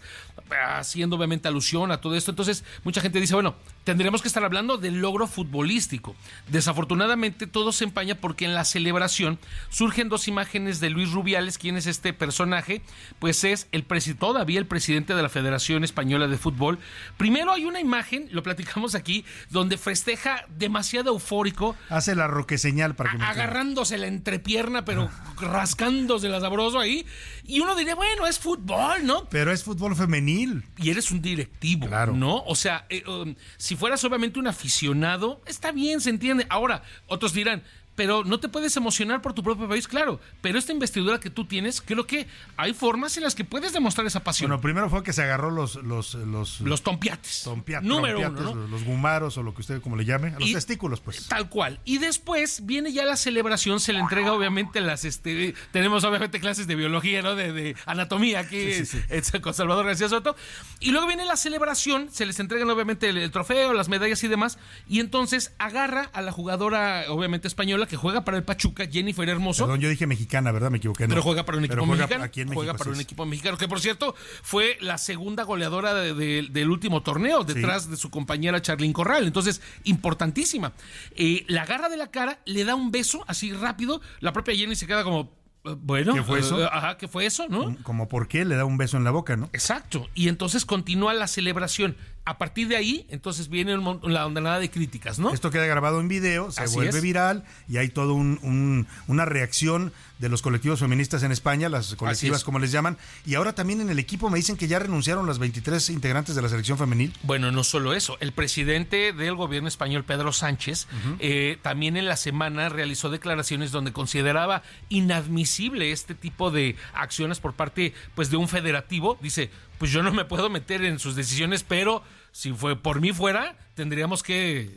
haciendo 0.76 1.16
obviamente 1.16 1.48
alusión 1.48 1.90
a 1.90 2.00
todo 2.00 2.14
esto. 2.14 2.30
Entonces, 2.30 2.64
mucha 2.84 3.00
gente 3.00 3.20
dice, 3.20 3.34
bueno, 3.34 3.54
tendremos 3.88 4.20
que 4.20 4.28
estar 4.28 4.44
hablando 4.44 4.76
del 4.76 5.00
logro 5.00 5.26
futbolístico. 5.26 6.14
Desafortunadamente, 6.48 7.46
todo 7.46 7.72
se 7.72 7.84
empaña 7.84 8.16
porque 8.16 8.44
en 8.44 8.52
la 8.52 8.66
celebración 8.66 9.38
surgen 9.70 10.10
dos 10.10 10.28
imágenes 10.28 10.78
de 10.80 10.90
Luis 10.90 11.10
Rubiales, 11.10 11.56
quien 11.56 11.78
es 11.78 11.86
este 11.86 12.12
personaje, 12.12 12.82
pues 13.18 13.44
es 13.44 13.66
el 13.72 13.86
todavía 14.18 14.58
el 14.58 14.66
presidente 14.66 15.14
de 15.14 15.22
la 15.22 15.30
Federación 15.30 15.84
Española 15.84 16.28
de 16.28 16.36
Fútbol. 16.36 16.78
Primero 17.16 17.50
hay 17.50 17.64
una 17.64 17.80
imagen, 17.80 18.28
lo 18.30 18.42
platicamos 18.42 18.94
aquí, 18.94 19.24
donde 19.48 19.78
festeja 19.78 20.44
demasiado 20.50 21.12
eufórico, 21.12 21.74
Hace 21.88 22.14
la 22.14 22.26
roque 22.26 22.58
señal 22.58 22.94
para 22.94 23.12
que 23.12 23.16
me 23.16 23.24
agarrándose 23.24 23.96
la 23.96 24.06
entrepierna, 24.06 24.84
pero 24.84 25.08
rascándose 25.40 26.28
la 26.28 26.40
sabroso 26.40 26.78
ahí. 26.78 27.06
Y 27.48 27.60
uno 27.60 27.74
diría, 27.74 27.94
bueno, 27.94 28.26
es 28.26 28.38
fútbol, 28.38 29.06
¿no? 29.06 29.26
Pero 29.30 29.50
es 29.50 29.64
fútbol 29.64 29.96
femenil. 29.96 30.66
Y 30.76 30.90
eres 30.90 31.10
un 31.10 31.22
directivo, 31.22 31.88
¿no? 32.12 32.44
O 32.44 32.54
sea, 32.54 32.84
eh, 32.90 33.02
um, 33.08 33.34
si 33.56 33.74
fueras 33.74 34.04
obviamente 34.04 34.38
un 34.38 34.46
aficionado, 34.46 35.40
está 35.46 35.72
bien, 35.72 36.02
se 36.02 36.10
entiende. 36.10 36.46
Ahora, 36.50 36.82
otros 37.06 37.32
dirán, 37.32 37.64
pero 37.98 38.22
no 38.22 38.38
te 38.38 38.48
puedes 38.48 38.76
emocionar 38.76 39.20
por 39.20 39.32
tu 39.32 39.42
propio 39.42 39.68
país, 39.68 39.88
claro. 39.88 40.20
Pero 40.40 40.56
esta 40.56 40.70
investidura 40.72 41.18
que 41.18 41.30
tú 41.30 41.46
tienes, 41.46 41.80
creo 41.80 42.06
que 42.06 42.28
hay 42.56 42.72
formas 42.72 43.16
en 43.16 43.24
las 43.24 43.34
que 43.34 43.44
puedes 43.44 43.72
demostrar 43.72 44.06
esa 44.06 44.22
pasión. 44.22 44.48
Bueno, 44.50 44.60
primero 44.62 44.88
fue 44.88 45.02
que 45.02 45.12
se 45.12 45.24
agarró 45.24 45.50
los 45.50 45.74
los 45.82 46.14
los, 46.14 46.60
Los 46.60 46.82
tompiates. 46.84 47.42
tompia- 47.44 47.80
Número 47.80 48.20
uno, 48.20 48.54
los, 48.68 48.84
gumaros 48.84 49.36
o 49.36 49.42
lo 49.42 49.52
que 49.52 49.62
usted 49.62 49.80
como 49.82 49.96
le 49.96 50.04
llame, 50.04 50.28
a 50.28 50.38
los 50.38 50.48
Y- 50.48 50.54
testículos, 50.54 51.00
pues. 51.00 51.26
Tal 51.26 51.48
cual. 51.48 51.80
Y 51.84 51.98
después 51.98 52.64
viene 52.66 52.92
ya 52.92 53.04
la 53.04 53.16
celebración, 53.16 53.80
se 53.80 53.92
le 53.92 53.98
entrega 53.98 54.32
obviamente 54.32 54.80
las, 54.80 55.04
este, 55.04 55.56
tenemos 55.72 56.04
obviamente 56.04 56.38
clases 56.38 56.68
de 56.68 56.76
biología, 56.76 57.20
¿no? 57.20 57.34
De, 57.34 57.52
de 57.52 57.74
anatomía 57.84 58.38
aquí 58.38 58.74
Sí, 58.74 58.86
sí, 58.86 59.00
sí. 59.22 59.40
con 59.40 59.54
Salvador 59.54 59.84
García 59.86 60.08
Soto. 60.08 60.36
Y 60.78 60.92
luego 60.92 61.08
viene 61.08 61.24
la 61.24 61.36
celebración, 61.36 62.10
se 62.12 62.26
les 62.26 62.38
entregan 62.38 62.70
obviamente 62.70 63.08
el, 63.08 63.18
el 63.18 63.32
trofeo, 63.32 63.72
las 63.72 63.88
medallas 63.88 64.22
y 64.22 64.28
demás. 64.28 64.56
Y 64.88 65.00
entonces 65.00 65.52
agarra 65.58 66.10
a 66.12 66.22
la 66.22 66.30
jugadora, 66.30 67.06
obviamente 67.08 67.48
española, 67.48 67.87
que 67.88 67.96
juega 67.96 68.24
para 68.24 68.36
el 68.36 68.44
Pachuca, 68.44 68.86
Jennifer 68.86 69.28
Hermoso. 69.28 69.64
Perdón, 69.64 69.80
yo 69.80 69.88
dije 69.88 70.06
mexicana, 70.06 70.52
¿verdad? 70.52 70.70
Me 70.70 70.78
equivoqué. 70.78 71.04
no. 71.04 71.08
Pero 71.10 71.22
juega 71.22 71.44
para 71.44 71.58
un 71.58 71.64
equipo 71.64 71.84
juega 71.84 72.02
mexicano. 72.04 72.24
Aquí 72.24 72.40
en 72.42 72.54
juega 72.54 72.72
para 72.74 72.84
sí, 72.84 72.90
un 72.94 73.00
equipo 73.00 73.26
mexicano, 73.26 73.56
que 73.58 73.66
por 73.68 73.80
cierto 73.80 74.14
fue 74.42 74.76
la 74.80 74.98
segunda 74.98 75.42
goleadora 75.42 75.94
de- 75.94 76.14
de- 76.14 76.46
del 76.50 76.70
último 76.70 77.02
torneo, 77.02 77.42
detrás 77.44 77.90
de 77.90 77.96
su 77.96 78.10
compañera 78.10 78.62
Charlyn 78.62 78.92
Corral. 78.92 79.26
Entonces, 79.26 79.60
importantísima. 79.84 80.72
Eh, 81.16 81.44
la 81.48 81.62
agarra 81.62 81.88
de 81.88 81.96
la 81.96 82.10
cara, 82.10 82.38
le 82.44 82.64
da 82.64 82.74
un 82.74 82.90
beso 82.90 83.24
así 83.26 83.52
rápido. 83.52 84.00
La 84.20 84.32
propia 84.32 84.54
Jenny 84.54 84.76
se 84.76 84.86
queda 84.86 85.02
como. 85.04 85.32
eh, 85.64 85.74
Bueno, 85.80 86.14
¿Qué 86.14 86.22
fue 86.22 86.38
eso? 86.40 86.62
eh, 86.62 86.68
ajá, 86.70 86.96
¿qué 86.98 87.08
fue 87.08 87.26
eso? 87.26 87.46
¿No? 87.48 87.76
Como 87.82 88.08
por 88.08 88.28
qué 88.28 88.44
le 88.44 88.54
da 88.56 88.64
un 88.64 88.78
beso 88.78 88.96
en 88.96 89.04
la 89.04 89.10
boca, 89.10 89.36
¿no? 89.36 89.50
Exacto. 89.52 90.08
Y 90.14 90.28
entonces 90.28 90.64
continúa 90.64 91.14
la 91.14 91.26
celebración. 91.26 91.96
A 92.24 92.36
partir 92.36 92.68
de 92.68 92.76
ahí, 92.76 93.06
entonces 93.08 93.48
viene 93.48 93.74
la 94.02 94.26
ondanada 94.26 94.58
de 94.58 94.70
críticas, 94.70 95.18
¿no? 95.18 95.30
Esto 95.32 95.50
queda 95.50 95.64
grabado 95.66 95.98
en 96.00 96.08
video, 96.08 96.50
se 96.52 96.62
Así 96.62 96.74
vuelve 96.74 96.98
es. 96.98 97.02
viral 97.02 97.44
y 97.68 97.78
hay 97.78 97.90
un, 97.96 98.38
un- 98.42 98.86
una 99.06 99.24
reacción 99.24 99.92
de 100.18 100.28
los 100.28 100.42
colectivos 100.42 100.80
feministas 100.80 101.22
en 101.22 101.30
España, 101.32 101.68
las 101.68 101.94
colectivas 101.94 102.42
como 102.44 102.58
les 102.58 102.72
llaman, 102.72 102.98
y 103.24 103.34
ahora 103.36 103.54
también 103.54 103.80
en 103.80 103.88
el 103.88 103.98
equipo 104.00 104.28
me 104.30 104.36
dicen 104.36 104.56
que 104.56 104.66
ya 104.66 104.78
renunciaron 104.80 105.26
las 105.26 105.38
23 105.38 105.90
integrantes 105.90 106.34
de 106.34 106.42
la 106.42 106.48
selección 106.48 106.76
femenil. 106.76 107.14
Bueno, 107.22 107.50
no 107.52 107.62
solo 107.64 107.94
eso, 107.94 108.16
el 108.20 108.32
presidente 108.32 109.12
del 109.12 109.36
gobierno 109.36 109.68
español, 109.68 110.04
Pedro 110.04 110.32
Sánchez, 110.32 110.86
eh, 111.20 111.56
también 111.62 111.96
en 111.96 112.06
la 112.06 112.16
semana 112.16 112.68
realizó 112.68 113.10
declaraciones 113.10 113.70
donde 113.70 113.92
consideraba 113.92 114.62
inadmisible 114.88 115.92
este 115.92 116.14
tipo 116.14 116.50
de 116.50 116.76
acciones 116.94 117.40
por 117.40 117.54
parte 117.54 117.94
pues, 118.14 118.30
de 118.30 118.36
un 118.36 118.48
federativo. 118.48 119.18
Dice, 119.22 119.50
pues 119.78 119.90
yo 119.90 120.02
no 120.02 120.12
me 120.12 120.24
puedo 120.24 120.50
meter 120.50 120.84
en 120.84 120.98
sus 120.98 121.14
decisiones, 121.14 121.62
pero 121.62 122.02
si 122.38 122.52
fue 122.52 122.80
por 122.80 123.00
mí 123.00 123.12
fuera, 123.12 123.56
tendríamos 123.74 124.22
que, 124.22 124.70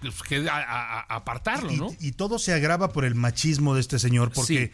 pues, 0.00 0.22
que 0.22 0.48
a- 0.48 0.54
a- 0.54 1.00
a- 1.00 1.16
apartarlo, 1.16 1.72
Y, 1.72 1.76
¿no? 1.76 1.88
y 1.98 2.12
todo 2.12 2.38
se 2.38 2.52
agrava 2.52 2.92
por 2.92 3.04
el 3.04 3.16
machismo 3.16 3.74
de 3.74 3.80
este 3.80 3.98
señor, 3.98 4.30
porque 4.32 4.70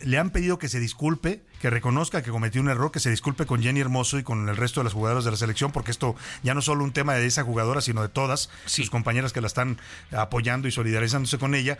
le 0.00 0.18
han 0.18 0.28
pedido 0.28 0.58
que 0.58 0.68
se 0.68 0.78
disculpe, 0.78 1.42
que 1.62 1.70
reconozca 1.70 2.22
que 2.22 2.30
cometió 2.30 2.60
un 2.60 2.68
error, 2.68 2.92
que 2.92 3.00
se 3.00 3.08
disculpe 3.08 3.46
con 3.46 3.62
Jenny 3.62 3.80
Hermoso 3.80 4.18
y 4.18 4.22
con 4.24 4.46
el 4.50 4.58
resto 4.58 4.80
de 4.80 4.84
las 4.84 4.92
jugadoras 4.92 5.24
de 5.24 5.30
la 5.30 5.38
selección, 5.38 5.72
porque 5.72 5.90
esto 5.90 6.16
ya 6.42 6.52
no 6.52 6.60
es 6.60 6.66
solo 6.66 6.84
un 6.84 6.92
tema 6.92 7.14
de 7.14 7.24
esa 7.24 7.44
jugadora, 7.44 7.80
sino 7.80 8.02
de 8.02 8.10
todas 8.10 8.50
sus 8.66 8.90
compañeras 8.90 9.32
que 9.32 9.40
la 9.40 9.46
están 9.46 9.78
apoyando 10.12 10.68
y 10.68 10.72
solidarizándose 10.72 11.38
con 11.38 11.54
ella. 11.54 11.78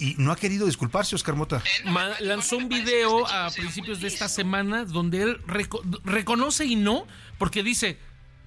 Y 0.00 0.16
no 0.18 0.32
ha 0.32 0.36
querido 0.36 0.66
disculparse, 0.66 1.14
Oscar 1.14 1.36
Mota. 1.36 1.62
Ma- 1.84 2.18
lanzó 2.18 2.56
un 2.56 2.68
video 2.68 3.24
a 3.28 3.50
principios 3.52 4.00
de 4.00 4.08
esta 4.08 4.28
semana 4.28 4.84
donde 4.84 5.22
él 5.22 5.40
reco- 5.46 5.80
reconoce 6.02 6.64
y 6.64 6.74
no, 6.74 7.06
porque 7.38 7.62
dice, 7.62 7.98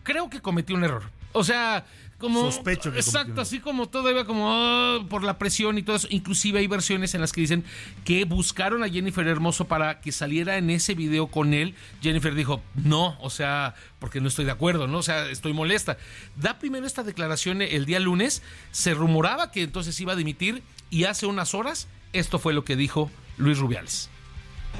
creo 0.08 0.30
que 0.30 0.40
cometí 0.40 0.72
un 0.72 0.86
error. 0.86 1.04
O 1.34 1.44
sea, 1.44 1.86
como... 2.18 2.40
Sospecho 2.50 2.84
que 2.84 3.00
cometió 3.00 3.10
Exacto, 3.12 3.42
así 3.42 3.60
como 3.60 3.90
todo 3.90 4.10
iba 4.10 4.24
como 4.24 4.50
"Ah", 4.50 5.06
por 5.10 5.22
la 5.22 5.38
presión 5.38 5.78
y 5.78 5.84
todo 5.84 5.98
eso. 5.98 6.08
Inclusive 6.10 6.60
hay 6.60 6.68
versiones 6.68 7.14
en 7.14 7.20
las 7.20 7.34
que 7.34 7.42
dicen 7.42 7.66
que 8.06 8.24
buscaron 8.24 8.84
a 8.84 8.90
Jennifer 8.90 9.28
Hermoso 9.28 9.66
para 9.66 10.00
que 10.00 10.14
saliera 10.14 10.58
en 10.58 10.70
ese 10.70 10.96
video 10.96 11.28
con 11.28 11.54
él. 11.54 11.76
Jennifer 12.02 12.34
dijo, 12.34 12.64
no, 12.74 13.18
o 13.20 13.30
sea, 13.30 13.76
porque 14.00 14.22
no 14.22 14.30
estoy 14.30 14.46
de 14.46 14.52
acuerdo, 14.52 14.88
¿no? 14.88 15.00
O 15.00 15.04
sea, 15.04 15.30
estoy 15.30 15.52
molesta. 15.52 15.98
Da 16.38 16.58
primero 16.58 16.88
esta 16.88 17.04
declaración 17.04 17.62
el 17.62 17.86
día 17.86 18.00
lunes, 18.00 18.42
se 18.72 18.94
rumoraba 18.94 19.52
que 19.52 19.64
entonces 19.64 20.00
iba 20.00 20.14
a 20.14 20.16
dimitir 20.16 20.64
y 20.90 21.04
hace 21.04 21.26
unas 21.26 21.54
horas 21.54 21.90
esto 22.14 22.40
fue 22.40 22.54
lo 22.54 22.64
que 22.64 22.78
dijo 22.78 23.12
Luis 23.36 23.60
Rubiales. 23.60 24.10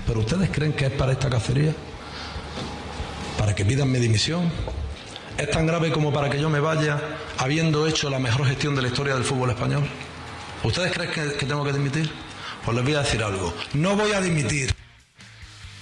¿Pero 0.08 0.22
ustedes 0.22 0.50
creen 0.52 0.72
que 0.72 0.86
es 0.86 0.92
para 0.94 1.12
esta 1.12 1.30
cacería? 1.30 1.76
para 3.38 3.54
que 3.54 3.64
pidan 3.64 3.92
mi 3.92 4.00
dimisión? 4.00 4.52
¿Es 5.38 5.52
tan 5.52 5.68
grave 5.68 5.92
como 5.92 6.12
para 6.12 6.32
que 6.32 6.42
yo 6.42 6.50
me 6.50 6.60
vaya 6.60 7.00
habiendo 7.38 7.86
hecho 7.86 8.10
la 8.10 8.18
mejor 8.18 8.48
gestión 8.48 8.76
de 8.76 8.82
la 8.82 8.88
historia 8.88 9.14
del 9.14 9.24
fútbol 9.24 9.52
español? 9.52 9.84
¿Ustedes 10.64 10.92
creen 10.92 11.12
que, 11.12 11.46
tengo 11.46 11.64
que 11.64 11.74
dimitir? 11.74 12.12
Pues 12.66 12.76
les 12.76 12.84
voy 12.84 12.96
a 12.96 13.00
decir 13.04 13.22
algo. 13.22 13.54
No 13.74 13.96
voy 13.96 14.14
a 14.14 14.22
dimitir. 14.22 14.74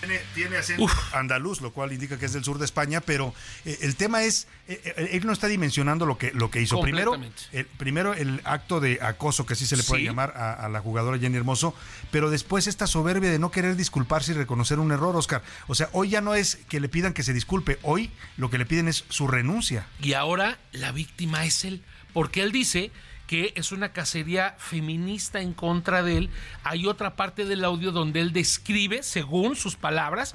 Tiene, 0.06 0.22
tiene 0.34 0.57
acento 0.57 0.88
andaluz, 1.14 1.61
lo 1.61 1.72
cual 1.72 1.91
indica 1.94 2.18
que 2.19 2.26
es 2.26 2.34
del 2.34 2.44
sur 2.44 2.57
de 2.60 2.65
España, 2.65 3.02
pero 3.02 3.34
eh, 3.65 3.77
el 3.82 3.95
tema 3.95 4.23
es, 4.23 4.48
eh, 4.68 4.80
eh, 4.98 5.10
él 5.14 5.26
no 5.26 5.34
está 5.34 5.48
dimensionando 5.48 6.06
lo 6.06 6.18
que, 6.18 6.32
lo 6.34 6.49
que 6.52 6.61
hizo. 6.61 6.80
Primero 6.82 7.15
el, 7.52 7.65
primero, 7.65 8.14
el 8.14 8.41
acto 8.44 8.80
de 8.80 8.99
acoso, 9.02 9.45
que 9.45 9.53
así 9.53 9.65
se 9.65 9.76
le 9.77 9.84
puede 9.84 10.02
Sí. 10.02 10.06
llamar 10.07 10.34
a, 10.36 10.53
a 10.53 10.69
la 10.69 10.82
jugadora 10.82 11.18
Jenny 11.18 11.38
Hermoso, 11.38 11.73
pero 12.11 12.30
después 12.30 12.68
esta 12.68 12.86
soberbia 12.88 13.32
de 13.32 13.40
no 13.40 13.49
querer 13.52 13.76
disculparse 13.76 14.32
y 14.34 14.36
reconocer 14.36 14.80
un 14.80 14.91
error, 14.91 15.15
Oscar. 15.15 15.41
O 15.68 15.76
sea, 15.76 15.90
hoy 15.94 16.10
ya 16.10 16.22
no 16.22 16.36
es 16.36 16.57
que 16.69 16.80
le 16.80 16.90
pidan 16.90 17.14
que 17.14 17.23
se 17.23 17.34
disculpe, 17.34 17.80
hoy 17.82 18.11
lo 18.38 18.49
que 18.49 18.57
le 18.57 18.65
piden 18.65 18.88
es 18.88 19.06
su 19.10 19.27
renuncia. 19.27 19.88
Y 20.02 20.14
ahora 20.14 20.60
la 20.72 20.91
víctima 20.91 21.45
es 21.45 21.64
él, 21.65 21.82
porque 22.14 22.41
él 22.44 22.52
dice 22.52 22.91
que 23.27 23.53
es 23.56 23.72
una 23.72 23.89
cacería 23.89 24.56
feminista 24.57 25.41
en 25.41 25.53
contra 25.53 26.03
de 26.03 26.18
él. 26.18 26.30
Hay 26.64 26.85
otra 26.88 27.15
parte 27.15 27.45
del 27.45 27.64
audio 27.64 27.91
donde 27.91 28.22
él 28.22 28.34
describe, 28.34 29.03
según 29.03 29.56
sus 29.56 29.76
palabras, 29.76 30.34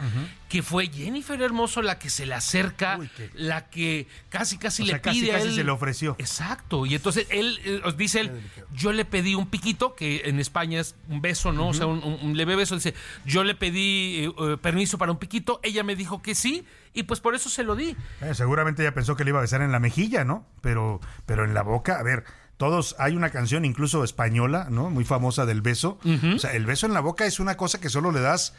que 0.49 0.63
fue 0.63 0.89
Jennifer 0.89 1.41
Hermoso 1.41 1.83
la 1.83 1.99
que 1.99 2.11
se 2.11 2.27
le 2.27 2.35
acerca, 2.35 2.99
la 3.35 3.69
que 3.71 4.09
casi 4.29 4.59
casi 4.59 4.83
O 4.83 4.87
le 4.87 4.93
sea, 4.93 5.03
casi, 5.03 5.21
pide 5.21 5.33
casi 5.33 5.49
él. 5.49 5.55
se 5.55 5.65
le 5.65 5.71
ofreció. 5.71 6.17
Exacto. 6.19 6.87
Y 6.87 6.95
entonces 6.95 7.27
él 7.31 7.61
eh, 7.65 7.81
os 7.85 7.97
dice 7.97 8.21
él, 8.21 8.33
yo 8.75 8.93
le 8.93 9.05
pedí 9.05 9.35
un 9.35 9.47
piquito, 9.47 9.95
que 9.95 10.23
en 10.25 10.41
España 10.41 10.81
es 10.81 10.97
un 11.09 11.21
beso, 11.21 11.53
¿no? 11.53 11.69
O 11.69 11.75
sea, 11.75 11.87
un, 11.87 12.37
leve 12.37 12.57
beso. 12.57 12.75
Dice, 12.75 12.95
yo 13.25 13.45
le 13.45 13.55
pedí 13.55 14.25
eh, 14.25 14.33
eh, 14.39 14.57
permiso 14.61 14.99
para 14.99 15.13
un 15.13 15.19
piquito, 15.19 15.61
ella 15.63 15.83
me 15.83 15.97
dijo 15.97 16.23
que 16.23 16.35
sí, 16.35 16.65
y 16.93 17.05
pues 17.05 17.21
por 17.21 17.35
eso 17.35 17.49
se 17.49 17.63
lo 17.63 17.77
di. 17.77 17.97
Eh, 18.21 18.35
seguramente 18.35 18.83
ella 18.83 18.95
pensó 18.95 19.17
que 19.17 19.25
le 19.25 19.31
iba 19.31 19.39
a 19.39 19.43
besar 19.43 19.63
en 19.63 19.73
la 19.73 19.79
mejilla, 19.79 20.25
¿no? 20.25 20.45
Pero, 20.61 21.01
pero 21.27 21.45
en 21.45 21.55
la 21.55 21.63
boca, 21.63 21.99
a 21.99 22.03
ver, 22.03 22.25
todos, 22.61 22.95
hay 22.99 23.17
una 23.17 23.31
canción 23.31 23.65
incluso 23.65 24.05
española, 24.05 24.67
¿no? 24.71 24.91
Muy 24.91 25.07
famosa 25.07 25.47
del 25.47 25.63
beso. 25.63 25.99
O 26.35 26.39
sea, 26.39 26.53
el 26.53 26.67
beso 26.67 26.85
en 26.85 26.93
la 26.93 27.01
boca 27.01 27.25
es 27.25 27.41
una 27.41 27.57
cosa 27.57 27.81
que 27.81 27.89
solo 27.89 28.13
le 28.13 28.21
das 28.21 28.53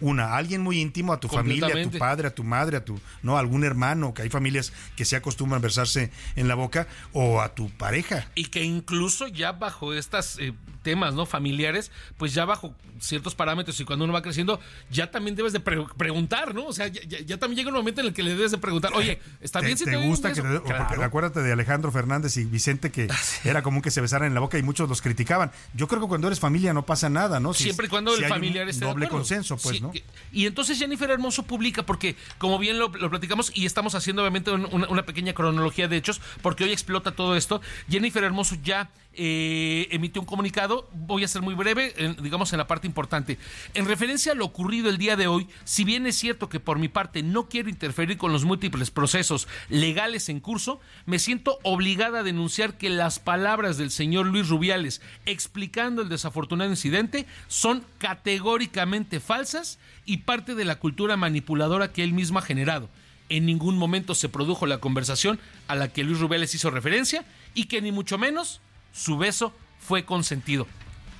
una, 0.00 0.24
a 0.30 0.38
alguien 0.38 0.60
muy 0.60 0.80
íntimo, 0.80 1.12
a 1.12 1.20
tu 1.20 1.28
familia, 1.28 1.68
a 1.68 1.82
tu 1.88 1.96
padre, 1.96 2.26
a 2.26 2.34
tu 2.34 2.42
madre, 2.42 2.78
a 2.78 2.84
tu, 2.84 3.00
no, 3.22 3.36
a 3.36 3.40
algún 3.40 3.62
hermano, 3.62 4.12
que 4.12 4.22
hay 4.22 4.28
familias 4.28 4.72
que 4.96 5.04
se 5.04 5.14
acostumbran 5.14 5.60
a 5.60 5.62
besarse 5.62 6.10
en 6.34 6.48
la 6.48 6.56
boca, 6.56 6.88
o 7.12 7.40
a 7.40 7.54
tu 7.54 7.70
pareja. 7.70 8.26
y 8.34 8.46
que 8.46 8.64
incluso 8.64 9.28
ya 9.28 9.52
bajo 9.52 9.94
estos 9.94 10.36
temas 10.84 11.14
no 11.14 11.26
familiares, 11.26 11.90
pues 12.16 12.32
ya 12.32 12.44
bajo 12.44 12.72
ciertos 13.00 13.34
parámetros 13.34 13.80
y 13.80 13.84
cuando 13.84 14.04
uno 14.04 14.14
va 14.14 14.22
creciendo, 14.22 14.60
ya 14.90 15.10
también 15.10 15.34
debes 15.34 15.52
de 15.52 15.58
pre- 15.58 15.84
preguntar, 15.96 16.54
¿no? 16.54 16.66
O 16.66 16.72
sea, 16.72 16.86
ya, 16.86 17.02
ya- 17.08 17.20
ya 17.20 17.38
también 17.38 17.56
llega 17.56 17.70
un 17.70 17.74
momento 17.76 18.00
en 18.02 18.06
el 18.06 18.12
que 18.12 18.22
le 18.22 18.36
debes 18.36 18.52
de 18.52 18.58
preguntar, 18.58 18.92
oye, 18.94 19.18
¿está 19.40 19.58
¿Te, 19.58 19.66
bien 19.66 19.76
si 19.78 19.84
te 19.84 19.90
te, 19.90 19.96
gusta 19.96 20.32
que 20.32 20.40
beso?" 20.42 20.52
te- 20.52 20.56
o 20.58 20.62
porque 20.62 20.74
Claro. 20.84 21.02
Ah, 21.02 21.06
acuérdate 21.06 21.40
de 21.42 21.52
Alejandro 21.52 21.90
Fernández 21.90 22.36
y 22.36 22.44
Vicente 22.44 22.92
que 22.92 23.08
era 23.42 23.62
común 23.62 23.82
que 23.82 23.90
se 23.90 24.00
besaran 24.00 24.28
en 24.28 24.34
la 24.34 24.40
boca 24.40 24.58
y 24.58 24.62
muchos 24.62 24.88
los 24.88 25.02
criticaban. 25.02 25.50
Yo 25.74 25.88
creo 25.88 26.00
que 26.02 26.06
cuando 26.06 26.28
eres 26.28 26.38
familia 26.38 26.72
no 26.72 26.84
pasa 26.86 27.08
nada, 27.08 27.40
¿no? 27.40 27.52
Si- 27.54 27.64
Siempre 27.64 27.86
y 27.86 27.88
cuando 27.88 28.14
si 28.14 28.22
el 28.22 28.28
familiar 28.28 28.68
esté 28.68 28.84
de 28.84 28.90
doble 28.90 29.06
acuerdo. 29.06 29.22
consenso, 29.24 29.56
pues, 29.56 29.76
Sí, 29.76 29.80
¿no? 29.82 29.92
Y 30.32 30.46
entonces 30.46 30.78
Jennifer 30.78 31.10
Hermoso 31.10 31.42
publica, 31.44 31.84
porque 31.84 32.14
como 32.38 32.58
bien 32.58 32.78
lo, 32.78 32.88
lo 32.88 33.10
platicamos 33.10 33.50
y 33.54 33.64
estamos 33.66 33.94
haciendo 33.94 34.22
obviamente 34.22 34.50
un- 34.50 34.68
una, 34.70 34.88
una 34.88 35.06
pequeña 35.06 35.32
cronología 35.32 35.88
de 35.88 35.96
hechos, 35.96 36.20
porque 36.42 36.64
hoy 36.64 36.72
explota 36.72 37.12
todo 37.12 37.34
esto, 37.36 37.60
Jennifer 37.88 38.22
Hermoso 38.22 38.56
ya 38.62 38.90
eh, 39.16 39.88
emitió 39.90 40.20
un 40.22 40.26
comunicado, 40.26 40.88
voy 40.92 41.24
a 41.24 41.28
ser 41.28 41.42
muy 41.42 41.54
breve, 41.54 41.94
en- 41.96 42.16
digamos 42.22 42.52
en 42.52 42.58
la 42.58 42.66
parte 42.66 42.86
importante. 42.86 43.38
En 43.74 43.86
referencia 43.86 44.32
a 44.32 44.34
lo 44.34 44.44
ocurrido 44.44 44.88
el 44.90 44.98
día 44.98 45.16
de 45.16 45.26
hoy, 45.26 45.46
si 45.64 45.84
bien 45.84 46.06
es 46.06 46.16
cierto 46.16 46.48
que 46.48 46.60
por 46.60 46.78
mi 46.78 46.88
parte 46.88 47.22
no 47.22 47.48
quiero 47.48 47.68
interferir 47.68 48.16
con 48.18 48.32
los 48.32 48.44
múltiples 48.44 48.90
procesos 48.90 49.48
legales 49.68 50.28
en 50.28 50.40
curso, 50.40 50.80
me 51.06 51.18
siento 51.18 51.58
obligada 51.62 52.20
a 52.20 52.22
denunciar 52.22 52.78
que 52.78 52.90
las 52.90 53.18
palabras 53.18 53.76
del 53.78 53.90
señor 53.90 54.26
Luis 54.26 54.48
Rubiales 54.48 55.00
explicando 55.26 56.02
el 56.02 56.08
desafortunado 56.08 56.70
incidente 56.70 57.26
son 57.48 57.84
categóricamente 57.98 59.20
falsas 59.20 59.78
y 60.04 60.18
parte 60.18 60.54
de 60.54 60.64
la 60.64 60.78
cultura 60.78 61.16
manipuladora 61.16 61.92
que 61.92 62.02
él 62.02 62.12
mismo 62.12 62.38
ha 62.38 62.42
generado. 62.42 62.88
En 63.30 63.46
ningún 63.46 63.78
momento 63.78 64.14
se 64.14 64.28
produjo 64.28 64.66
la 64.66 64.78
conversación 64.78 65.38
a 65.66 65.74
la 65.74 65.88
que 65.92 66.04
Luis 66.04 66.20
Rubiales 66.20 66.54
hizo 66.54 66.70
referencia 66.70 67.24
y 67.54 67.64
que 67.66 67.80
ni 67.80 67.90
mucho 67.90 68.18
menos 68.18 68.60
su 68.94 69.18
beso 69.18 69.52
fue 69.78 70.04
consentido. 70.06 70.66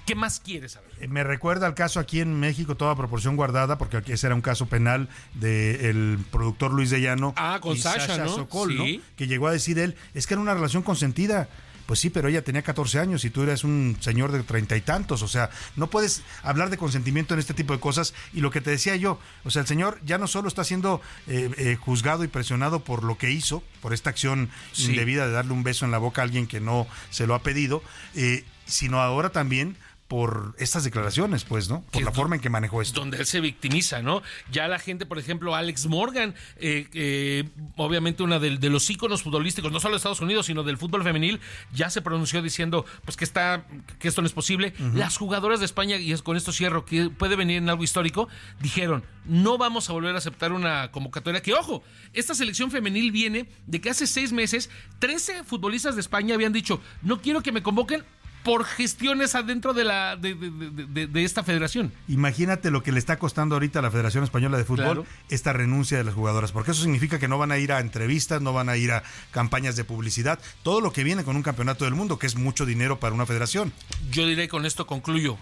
¿Qué 0.06 0.14
más 0.14 0.38
quieres 0.38 0.72
saber? 0.72 0.90
Eh, 1.00 1.08
Me 1.08 1.24
recuerda 1.24 1.66
al 1.66 1.74
caso 1.74 1.98
aquí 1.98 2.20
en 2.20 2.38
México, 2.38 2.76
toda 2.76 2.94
proporción 2.94 3.36
guardada, 3.36 3.78
porque 3.78 3.96
aquí 3.96 4.12
ese 4.12 4.26
era 4.26 4.34
un 4.34 4.42
caso 4.42 4.66
penal 4.66 5.08
del 5.34 6.18
productor 6.30 6.72
Luis 6.72 6.90
de 6.90 7.00
Llano 7.00 7.32
Ah, 7.36 7.58
con 7.60 7.74
y 7.76 7.80
Sasha, 7.80 8.18
¿no? 8.18 8.28
Sokol, 8.28 8.76
¿no? 8.76 8.84
Que 9.16 9.26
llegó 9.26 9.48
a 9.48 9.52
decir 9.52 9.78
él, 9.78 9.96
es 10.12 10.26
que 10.26 10.34
era 10.34 10.40
una 10.42 10.54
relación 10.54 10.82
consentida. 10.82 11.48
Pues 11.86 12.00
sí, 12.00 12.08
pero 12.10 12.28
ella 12.28 12.42
tenía 12.42 12.62
14 12.62 12.98
años 12.98 13.24
y 13.24 13.30
tú 13.30 13.42
eres 13.42 13.62
un 13.62 13.96
señor 14.00 14.32
de 14.32 14.42
treinta 14.42 14.76
y 14.76 14.80
tantos. 14.80 15.22
O 15.22 15.28
sea, 15.28 15.50
no 15.76 15.88
puedes 15.90 16.22
hablar 16.42 16.70
de 16.70 16.78
consentimiento 16.78 17.34
en 17.34 17.40
este 17.40 17.52
tipo 17.54 17.74
de 17.74 17.80
cosas. 17.80 18.14
Y 18.32 18.40
lo 18.40 18.50
que 18.50 18.60
te 18.62 18.70
decía 18.70 18.96
yo, 18.96 19.18
o 19.44 19.50
sea, 19.50 19.62
el 19.62 19.68
señor 19.68 20.00
ya 20.04 20.16
no 20.16 20.26
solo 20.26 20.48
está 20.48 20.64
siendo 20.64 21.02
eh, 21.26 21.50
eh, 21.58 21.76
juzgado 21.78 22.24
y 22.24 22.28
presionado 22.28 22.80
por 22.80 23.04
lo 23.04 23.18
que 23.18 23.30
hizo, 23.30 23.62
por 23.82 23.92
esta 23.92 24.10
acción 24.10 24.50
Sí. 24.72 24.86
indebida 24.90 25.26
de 25.26 25.32
darle 25.32 25.52
un 25.52 25.62
beso 25.62 25.84
en 25.84 25.90
la 25.90 25.98
boca 25.98 26.22
a 26.22 26.24
alguien 26.24 26.46
que 26.46 26.60
no 26.60 26.86
se 27.10 27.26
lo 27.26 27.34
ha 27.34 27.42
pedido, 27.42 27.82
eh, 28.14 28.44
sino 28.66 29.00
ahora 29.02 29.30
también 29.30 29.76
por 30.08 30.54
estas 30.58 30.84
declaraciones, 30.84 31.44
pues, 31.44 31.70
¿no? 31.70 31.82
Por 31.90 32.02
la 32.02 32.12
forma 32.12 32.36
en 32.36 32.42
que 32.42 32.50
manejó 32.50 32.82
esto. 32.82 33.00
donde 33.00 33.16
él 33.18 33.26
se 33.26 33.40
victimiza, 33.40 34.02
¿no? 34.02 34.22
Ya 34.50 34.68
la 34.68 34.78
gente, 34.78 35.06
por 35.06 35.18
ejemplo, 35.18 35.54
Alex 35.54 35.86
Morgan, 35.86 36.34
eh, 36.58 36.88
eh, 36.92 37.48
obviamente 37.76 38.22
una 38.22 38.38
de, 38.38 38.58
de 38.58 38.70
los 38.70 38.88
íconos 38.90 39.22
futbolísticos, 39.22 39.72
no 39.72 39.80
solo 39.80 39.92
de 39.92 39.96
Estados 39.96 40.20
Unidos, 40.20 40.46
sino 40.46 40.62
del 40.62 40.76
fútbol 40.76 41.02
femenil, 41.02 41.40
ya 41.72 41.88
se 41.88 42.02
pronunció 42.02 42.42
diciendo, 42.42 42.84
pues 43.04 43.16
que 43.16 43.24
está, 43.24 43.66
que 43.98 44.08
esto 44.08 44.20
no 44.20 44.26
es 44.26 44.32
posible. 44.32 44.74
Las 44.94 45.16
jugadoras 45.16 45.60
de 45.60 45.66
España, 45.66 45.96
y 45.96 46.12
es 46.12 46.22
con 46.22 46.36
esto 46.36 46.52
cierro, 46.52 46.84
que 46.84 47.08
puede 47.08 47.36
venir 47.36 47.58
en 47.58 47.68
algo 47.68 47.82
histórico, 47.82 48.28
dijeron, 48.60 49.04
no 49.24 49.56
vamos 49.58 49.88
a 49.88 49.94
volver 49.94 50.14
a 50.14 50.18
aceptar 50.18 50.52
una 50.52 50.90
convocatoria. 50.90 51.40
Que 51.42 51.54
ojo, 51.54 51.82
esta 52.12 52.34
selección 52.34 52.70
femenil 52.70 53.10
viene 53.10 53.48
de 53.66 53.80
que 53.80 53.90
hace 53.90 54.06
seis 54.06 54.32
meses, 54.32 54.70
13 54.98 55.44
futbolistas 55.44 55.94
de 55.94 56.02
España 56.02 56.34
habían 56.34 56.52
dicho, 56.52 56.80
no 57.02 57.20
quiero 57.20 57.42
que 57.42 57.52
me 57.52 57.62
convoquen 57.62 58.04
por 58.44 58.64
gestiones 58.64 59.34
adentro 59.34 59.72
de 59.72 59.84
la 59.84 60.16
de, 60.16 61.24
esta 61.24 61.42
federación. 61.42 61.92
Imagínate 62.08 62.70
lo 62.70 62.82
que 62.82 62.92
le 62.92 62.98
está 62.98 63.18
costando 63.18 63.56
ahorita 63.56 63.78
a 63.80 63.82
la 63.82 63.90
Federación 63.90 64.22
Española 64.22 64.58
de 64.58 64.64
Fútbol 64.64 64.84
Claro. 64.84 65.06
esta 65.30 65.52
renuncia 65.52 65.96
de 65.96 66.04
las 66.04 66.14
jugadoras, 66.14 66.52
porque 66.52 66.72
eso 66.72 66.82
significa 66.82 67.18
que 67.18 67.26
no 67.26 67.38
van 67.38 67.52
a 67.52 67.58
ir 67.58 67.72
a 67.72 67.80
entrevistas, 67.80 68.42
no 68.42 68.52
van 68.52 68.68
a 68.68 68.76
ir 68.76 68.92
a 68.92 69.02
campañas 69.30 69.76
de 69.76 69.84
publicidad, 69.84 70.38
todo 70.62 70.82
lo 70.82 70.92
que 70.92 71.04
viene 71.04 71.24
con 71.24 71.36
un 71.36 71.42
campeonato 71.42 71.86
del 71.86 71.94
mundo, 71.94 72.18
que 72.18 72.26
es 72.26 72.36
mucho 72.36 72.66
dinero 72.66 73.00
para 73.00 73.14
una 73.14 73.24
federación. 73.24 73.72
Yo 74.10 74.26
diré 74.26 74.48
con 74.48 74.66
esto 74.66 74.86
concluyo. 74.86 75.38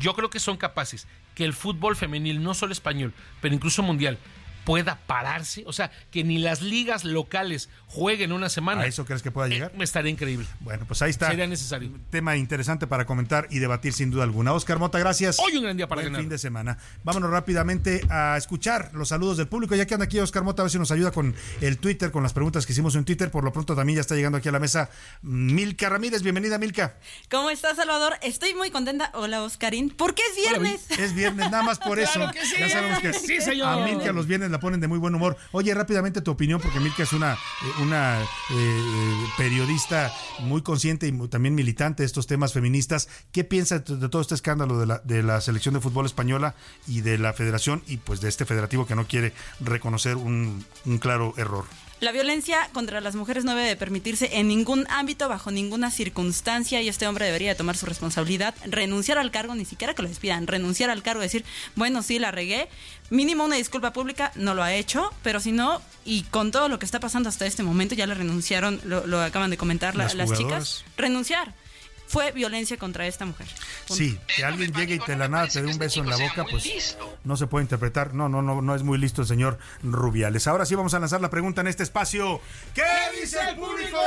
Yo 0.00 0.14
creo 0.14 0.30
que 0.30 0.40
son 0.40 0.56
capaces 0.56 1.06
que 1.34 1.44
el 1.44 1.52
fútbol 1.52 1.96
femenil, 1.96 2.42
no 2.42 2.54
solo 2.54 2.72
español, 2.72 3.12
pero 3.42 3.54
incluso 3.54 3.82
mundial, 3.82 4.18
pueda 4.66 4.98
pararse, 5.06 5.62
o 5.66 5.72
sea, 5.72 5.90
que 6.10 6.24
ni 6.24 6.36
las 6.38 6.60
ligas 6.60 7.04
locales 7.04 7.70
jueguen 7.86 8.32
una 8.32 8.48
semana. 8.50 8.82
¿A 8.82 8.86
eso 8.86 9.06
crees 9.06 9.22
que 9.22 9.30
pueda 9.30 9.48
llegar? 9.48 9.72
Me 9.76 9.84
estaría 9.84 10.10
increíble. 10.10 10.44
Bueno, 10.60 10.84
pues 10.86 11.00
ahí 11.00 11.10
está. 11.10 11.28
Sería 11.28 11.46
necesario. 11.46 11.90
Tema 12.10 12.36
interesante 12.36 12.86
para 12.88 13.06
comentar 13.06 13.46
y 13.50 13.60
debatir 13.60 13.92
sin 13.94 14.10
duda 14.10 14.24
alguna. 14.24 14.52
Oscar 14.52 14.78
Mota, 14.78 14.98
gracias. 14.98 15.38
Hoy 15.38 15.56
un 15.56 15.62
gran 15.62 15.76
día 15.78 15.86
para 15.88 16.02
Buen 16.02 16.12
ganar. 16.12 16.20
fin 16.22 16.28
de 16.28 16.36
semana. 16.38 16.76
Vámonos 17.04 17.30
rápidamente 17.30 18.02
a 18.10 18.36
escuchar 18.36 18.90
los 18.92 19.08
saludos 19.08 19.36
del 19.36 19.46
público. 19.46 19.74
Ya 19.76 19.86
que 19.86 19.94
anda 19.94 20.04
aquí 20.04 20.18
Oscar 20.18 20.42
Mota, 20.42 20.62
a 20.62 20.64
ver 20.64 20.72
si 20.72 20.78
nos 20.80 20.90
ayuda 20.90 21.12
con 21.12 21.34
el 21.60 21.78
Twitter, 21.78 22.10
con 22.10 22.24
las 22.24 22.32
preguntas 22.32 22.66
que 22.66 22.72
hicimos 22.72 22.96
en 22.96 23.04
Twitter. 23.04 23.30
Por 23.30 23.44
lo 23.44 23.52
pronto 23.52 23.76
también 23.76 23.94
ya 23.96 24.00
está 24.00 24.16
llegando 24.16 24.38
aquí 24.38 24.48
a 24.48 24.52
la 24.52 24.58
mesa 24.58 24.90
Milka 25.22 25.88
Ramírez. 25.88 26.22
Bienvenida, 26.22 26.58
Milka. 26.58 26.96
¿Cómo 27.30 27.50
estás, 27.50 27.76
Salvador? 27.76 28.14
Estoy 28.22 28.54
muy 28.54 28.70
contenta. 28.72 29.12
Hola, 29.14 29.42
Oscarín. 29.44 29.90
Porque 29.90 30.22
es 30.32 30.36
viernes. 30.36 30.90
Es 30.98 31.14
viernes, 31.14 31.50
nada 31.52 31.62
más 31.62 31.78
por 31.78 31.98
eso. 32.00 32.12
Claro 32.14 32.32
que 32.32 32.44
sí. 32.44 32.56
Ya 32.58 32.68
sabemos 32.68 32.98
que 32.98 33.12
Sí, 33.12 33.40
señor. 33.40 33.68
a 33.68 33.76
Milka 33.84 34.12
los 34.12 34.26
viernes 34.26 34.50
la 34.56 34.60
ponen 34.60 34.80
de 34.80 34.88
muy 34.88 34.98
buen 34.98 35.14
humor. 35.14 35.36
Oye, 35.52 35.74
rápidamente 35.74 36.22
tu 36.22 36.30
opinión, 36.30 36.60
porque 36.62 36.80
Milka 36.80 37.02
es 37.02 37.12
una, 37.12 37.34
eh, 37.34 37.82
una 37.82 38.22
eh, 38.22 39.26
periodista 39.36 40.10
muy 40.40 40.62
consciente 40.62 41.06
y 41.06 41.28
también 41.28 41.54
militante 41.54 42.02
de 42.02 42.06
estos 42.06 42.26
temas 42.26 42.54
feministas. 42.54 43.08
¿Qué 43.32 43.44
piensa 43.44 43.80
de 43.80 44.08
todo 44.08 44.22
este 44.22 44.34
escándalo 44.34 44.78
de 44.78 44.86
la, 44.86 44.98
de 45.04 45.22
la 45.22 45.42
selección 45.42 45.74
de 45.74 45.80
fútbol 45.80 46.06
española 46.06 46.54
y 46.86 47.02
de 47.02 47.18
la 47.18 47.34
federación 47.34 47.82
y 47.86 47.98
pues 47.98 48.22
de 48.22 48.30
este 48.30 48.46
federativo 48.46 48.86
que 48.86 48.94
no 48.94 49.06
quiere 49.06 49.34
reconocer 49.60 50.16
un 50.16 50.64
claro 51.00 51.34
error? 51.36 51.66
La 51.98 52.12
violencia 52.12 52.68
contra 52.74 53.00
las 53.00 53.14
mujeres 53.16 53.44
no 53.46 53.54
debe 53.54 53.66
de 53.68 53.74
permitirse 53.76 54.36
en 54.38 54.48
ningún 54.48 54.86
ámbito, 54.90 55.30
bajo 55.30 55.50
ninguna 55.50 55.90
circunstancia, 55.90 56.82
y 56.82 56.88
este 56.88 57.06
hombre 57.06 57.24
debería 57.24 57.48
de 57.48 57.54
tomar 57.54 57.74
su 57.74 57.86
responsabilidad, 57.86 58.54
renunciar 58.66 59.16
al 59.16 59.30
cargo, 59.30 59.54
ni 59.54 59.64
siquiera 59.64 59.94
que 59.94 60.02
lo 60.02 60.08
despidan, 60.08 60.46
renunciar 60.46 60.90
al 60.90 61.02
cargo, 61.02 61.22
decir, 61.22 61.44
bueno, 61.74 62.02
sí, 62.02 62.18
la 62.18 62.30
regué, 62.32 62.68
mínimo 63.08 63.44
una 63.46 63.56
disculpa 63.56 63.94
pública, 63.94 64.30
no 64.34 64.52
lo 64.54 64.62
ha 64.62 64.74
hecho, 64.74 65.10
pero 65.22 65.40
si 65.40 65.52
no, 65.52 65.80
y 66.04 66.24
con 66.24 66.50
todo 66.50 66.68
lo 66.68 66.78
que 66.78 66.84
está 66.84 67.00
pasando 67.00 67.30
hasta 67.30 67.46
este 67.46 67.62
momento, 67.62 67.94
ya 67.94 68.06
le 68.06 68.12
renunciaron, 68.14 68.78
lo, 68.84 69.06
lo 69.06 69.22
acaban 69.22 69.50
de 69.50 69.56
comentar 69.56 69.96
la- 69.96 70.04
Las 70.12 70.28
chicas, 70.38 70.84
renunciar. 70.98 71.54
Fue 72.06 72.32
violencia 72.32 72.76
contra 72.76 73.06
esta 73.06 73.24
mujer. 73.24 73.46
Punto. 73.86 73.94
Sí, 73.94 74.18
que 74.34 74.44
alguien 74.44 74.72
llegue 74.72 74.94
y 74.96 74.98
te 74.98 75.16
la 75.16 75.28
nada 75.28 75.48
te 75.48 75.62
dé 75.62 75.70
un 75.70 75.78
beso 75.78 76.00
en 76.00 76.08
la 76.08 76.16
boca, 76.16 76.44
pues 76.50 76.96
no 77.24 77.36
se 77.36 77.46
puede 77.46 77.64
interpretar. 77.64 78.14
No, 78.14 78.28
no, 78.28 78.42
no, 78.42 78.62
no 78.62 78.74
es 78.74 78.82
muy 78.82 78.98
listo 78.98 79.22
el 79.22 79.28
señor 79.28 79.58
Rubiales. 79.82 80.46
Ahora 80.46 80.66
sí 80.66 80.74
vamos 80.74 80.94
a 80.94 80.98
lanzar 80.98 81.20
la 81.20 81.30
pregunta 81.30 81.60
en 81.60 81.66
este 81.66 81.82
espacio. 81.82 82.40
¿Qué 82.74 82.82
dice 83.20 83.38
el 83.48 83.56
público? 83.56 83.98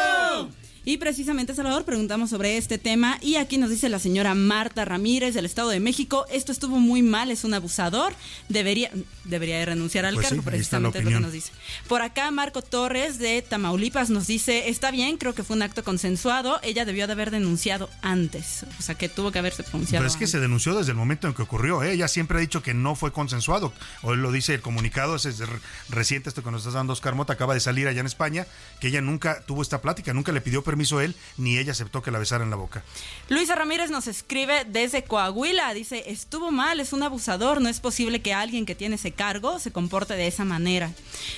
Y 0.86 0.98
precisamente, 0.98 1.54
Salvador, 1.54 1.84
preguntamos 1.86 2.30
sobre 2.30 2.58
este 2.58 2.78
tema 2.78 3.18
y 3.22 3.36
aquí 3.36 3.58
nos 3.58 3.70
dice 3.70 3.90
la 3.90 4.00
señora 4.00 4.34
Marta 4.34 4.86
Ramírez 4.86 5.34
del 5.36 5.46
Estado 5.46 5.70
de 5.70 5.80
México, 5.80 6.26
esto 6.32 6.52
estuvo 6.52 6.80
muy 6.80 7.02
mal, 7.04 7.30
es 7.32 7.44
un 7.44 7.54
abusador, 7.54 8.14
debería, 8.48 8.90
debería 9.26 9.60
de 9.60 9.66
renunciar 9.66 10.06
al 10.06 10.16
Pues 10.16 10.28
cargo, 10.30 10.42
precisamente 10.44 11.00
es 11.00 11.04
lo 11.04 11.12
que 11.12 11.20
nos 11.20 11.32
dice. 11.32 11.52
Por 11.88 12.02
acá, 12.02 12.32
Marco 12.32 12.62
Torres 12.62 13.20
de 13.20 13.42
Tamaulipas 13.42 14.10
nos 14.10 14.26
dice, 14.28 14.70
está 14.70 14.90
bien, 14.90 15.18
creo 15.18 15.36
que 15.36 15.44
fue 15.44 15.56
un 15.56 15.62
acto 15.62 15.84
consensuado, 15.84 16.60
ella 16.64 16.86
debió 16.86 17.06
de 17.08 17.14
haber 17.14 17.30
denunciado 17.30 17.90
antes, 18.02 18.66
o 18.80 18.82
sea, 18.82 18.96
que 18.96 19.10
tuvo 19.10 19.32
que 19.32 19.40
haberse 19.40 19.64
pronunciado 19.64 20.02
Pero 20.02 20.08
es 20.08 20.14
que 20.16 20.24
antes. 20.24 20.32
se 20.32 20.40
denunció 20.40 20.76
desde 20.76 20.92
el 20.92 20.98
momento 20.98 21.28
en 21.28 21.34
que 21.34 21.42
ocurrió. 21.42 21.84
¿eh? 21.84 21.92
Ella 21.94 22.08
siempre 22.08 22.38
ha 22.38 22.42
dicho 22.42 22.64
que 22.64 22.74
no 22.74 22.96
fue 22.96 23.12
consensuado. 23.12 23.74
Hoy 24.02 24.18
lo 24.18 24.32
dice 24.32 24.54
el 24.56 24.62
comunicado, 24.62 25.16
ese 25.18 25.30
es 25.30 25.40
re- 25.40 25.60
reciente, 25.90 26.30
esto 26.30 26.44
que 26.44 26.52
nos 26.52 26.66
está 26.66 26.78
dando 26.78 26.94
Oscar 26.94 27.16
Mota, 27.16 27.34
acaba 27.34 27.54
de 27.54 27.60
salir 27.60 27.88
allá 27.88 28.00
en 28.00 28.06
España, 28.08 28.48
que 28.80 28.88
ella 28.88 29.02
nunca 29.02 29.42
tuvo 29.46 29.62
esta 29.62 29.82
plática, 29.82 30.14
nunca 30.14 30.32
le 30.32 30.42
pidió 30.42 30.64
permiso 30.70 31.02
él, 31.02 31.16
ni 31.38 31.58
ella 31.58 31.72
aceptó 31.72 32.04
que 32.04 32.12
la 32.12 32.20
besara 32.20 32.44
en 32.44 32.52
la 32.52 32.56
boca. 32.56 32.84
Luisa 33.28 33.56
Ramírez 33.56 33.90
nos 33.90 34.06
escribe 34.06 34.66
desde 34.66 35.04
Coahuila. 35.04 35.74
Dice, 35.74 36.04
estuvo 36.06 36.52
mal, 36.52 36.80
es 36.80 36.94
un 36.94 37.02
abusador. 37.02 37.60
No 37.60 37.70
es 37.70 37.80
posible 37.80 38.22
que 38.22 38.36
alguien 38.36 38.68
que 38.68 38.76
tiene 38.76 38.98
ese 38.98 39.12
cargo 39.12 39.58
se 39.58 39.72
comporte 39.72 40.14
de 40.14 40.28
esa 40.28 40.46
manera. 40.46 40.92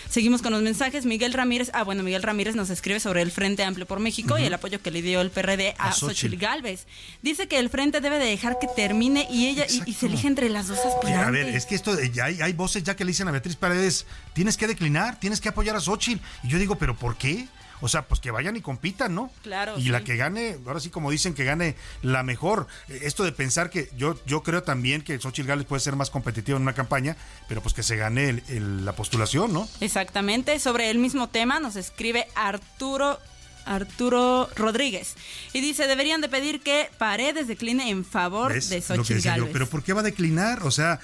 Seguimos 0.10 0.42
con 0.42 0.52
los 0.52 0.62
mensajes. 0.62 1.06
Miguel 1.06 1.32
Ramírez, 1.32 1.72
ah, 1.74 1.84
bueno, 1.84 2.04
Miguel 2.04 2.24
Ramírez 2.24 2.56
nos 2.56 2.70
escribe 2.70 3.00
sobre 3.00 3.22
el 3.22 3.32
Frente 3.32 3.64
Amplio 3.64 3.86
por 3.86 4.02
México 4.02 4.38
y 4.38 4.44
el 4.44 4.54
apoyo 4.54 4.82
que 4.82 4.92
le 4.92 5.02
dio 5.02 5.22
el 5.22 5.32
PRD 5.32 5.76
a, 5.78 5.90
A 5.90 5.94
Xochitl. 5.94 6.36
Galvez. 6.36 6.88
Dice 7.22 7.48
que 7.48 7.58
el 7.58 7.70
Frente 7.70 8.02
debe 8.02 8.20
de 8.20 8.26
dejar 8.26 8.60
que 8.60 8.68
termine 8.76 9.28
y 9.32 9.48
ella 9.48 9.66
y, 9.70 9.92
y 9.92 9.94
se 9.94 10.08
elige 10.08 10.28
entre 10.28 10.50
las 10.50 10.68
dos 10.68 10.80
aspirantes. 10.80 11.28
a 11.28 11.32
ver, 11.32 11.48
es 11.56 11.66
que 11.66 11.76
esto, 11.76 11.98
ya 12.02 12.26
hay, 12.26 12.42
hay 12.42 12.52
voces 12.52 12.84
ya 12.84 12.98
que 12.98 13.06
le 13.06 13.12
dicen 13.12 13.30
a 13.30 13.32
Beatriz 13.32 13.56
Paredes, 13.56 14.06
tienes 14.34 14.58
que 14.58 14.68
declinar, 14.68 15.20
tienes 15.22 15.40
que 15.40 15.48
apoyar 15.48 15.78
a 15.78 15.80
Xochitl. 15.80 16.22
Y 16.44 16.50
yo 16.50 16.60
digo, 16.60 16.76
¿pero 16.76 16.98
por 16.98 17.16
qué? 17.16 17.48
O 17.82 17.88
sea, 17.88 18.08
pues 18.08 18.22
que 18.22 18.32
vayan 18.32 18.56
y 18.56 18.62
compitan, 18.62 19.14
¿no? 19.16 19.32
Claro, 19.42 19.78
Y 19.78 19.84
sí. 19.84 19.90
la 19.90 20.04
que 20.04 20.16
gane, 20.16 20.58
ahora 20.66 20.80
sí 20.80 20.90
como 20.90 21.12
dicen, 21.12 21.34
que 21.34 21.44
gane 21.44 21.76
la 22.04 22.24
mejor. 22.24 22.68
Esto 22.88 23.24
de 23.24 23.32
pensar 23.32 23.70
que 23.70 23.90
yo, 23.98 24.18
yo 24.26 24.44
creo 24.44 24.64
también 24.64 25.02
que 25.02 25.20
Xochitl 25.20 25.48
Gales 25.48 25.66
puede 25.66 25.80
ser 25.80 25.96
más 25.96 26.10
competitiva 26.10 26.56
en 26.58 26.62
una 26.64 26.74
campaña, 26.74 27.18
pero 27.48 27.62
pues 27.62 27.74
que 27.74 27.84
se 27.84 27.96
gane 27.96 28.30
el- 28.30 28.44
el- 28.50 28.86
la 28.86 28.94
postulación, 28.94 29.52
¿no? 29.52 29.68
Exactamente, 29.80 30.60
sobre 30.60 30.90
el 30.90 30.98
mismo 31.00 31.28
tema 31.28 31.60
nos 31.60 31.76
escribe 31.76 32.28
Arturo 32.36 33.20
Arturo 33.66 34.50
Rodríguez 34.56 35.16
y 35.54 35.62
dice 35.62 35.88
deberían 35.88 36.22
de 36.22 36.30
pedir 36.30 36.62
que 36.62 36.90
Paredes 36.98 37.48
decline 37.48 37.90
en 37.90 38.06
favor 38.06 38.54
¿Ves? 38.54 38.70
de 38.70 38.82
Xochitl 38.82 39.20
yo, 39.20 39.32
Gálvez. 39.32 39.50
pero 39.54 39.68
¿por 39.68 39.84
qué 39.84 39.94
va 39.94 40.02
a 40.02 40.04
declinar? 40.04 40.64
O 40.64 40.72
sea, 40.72 41.00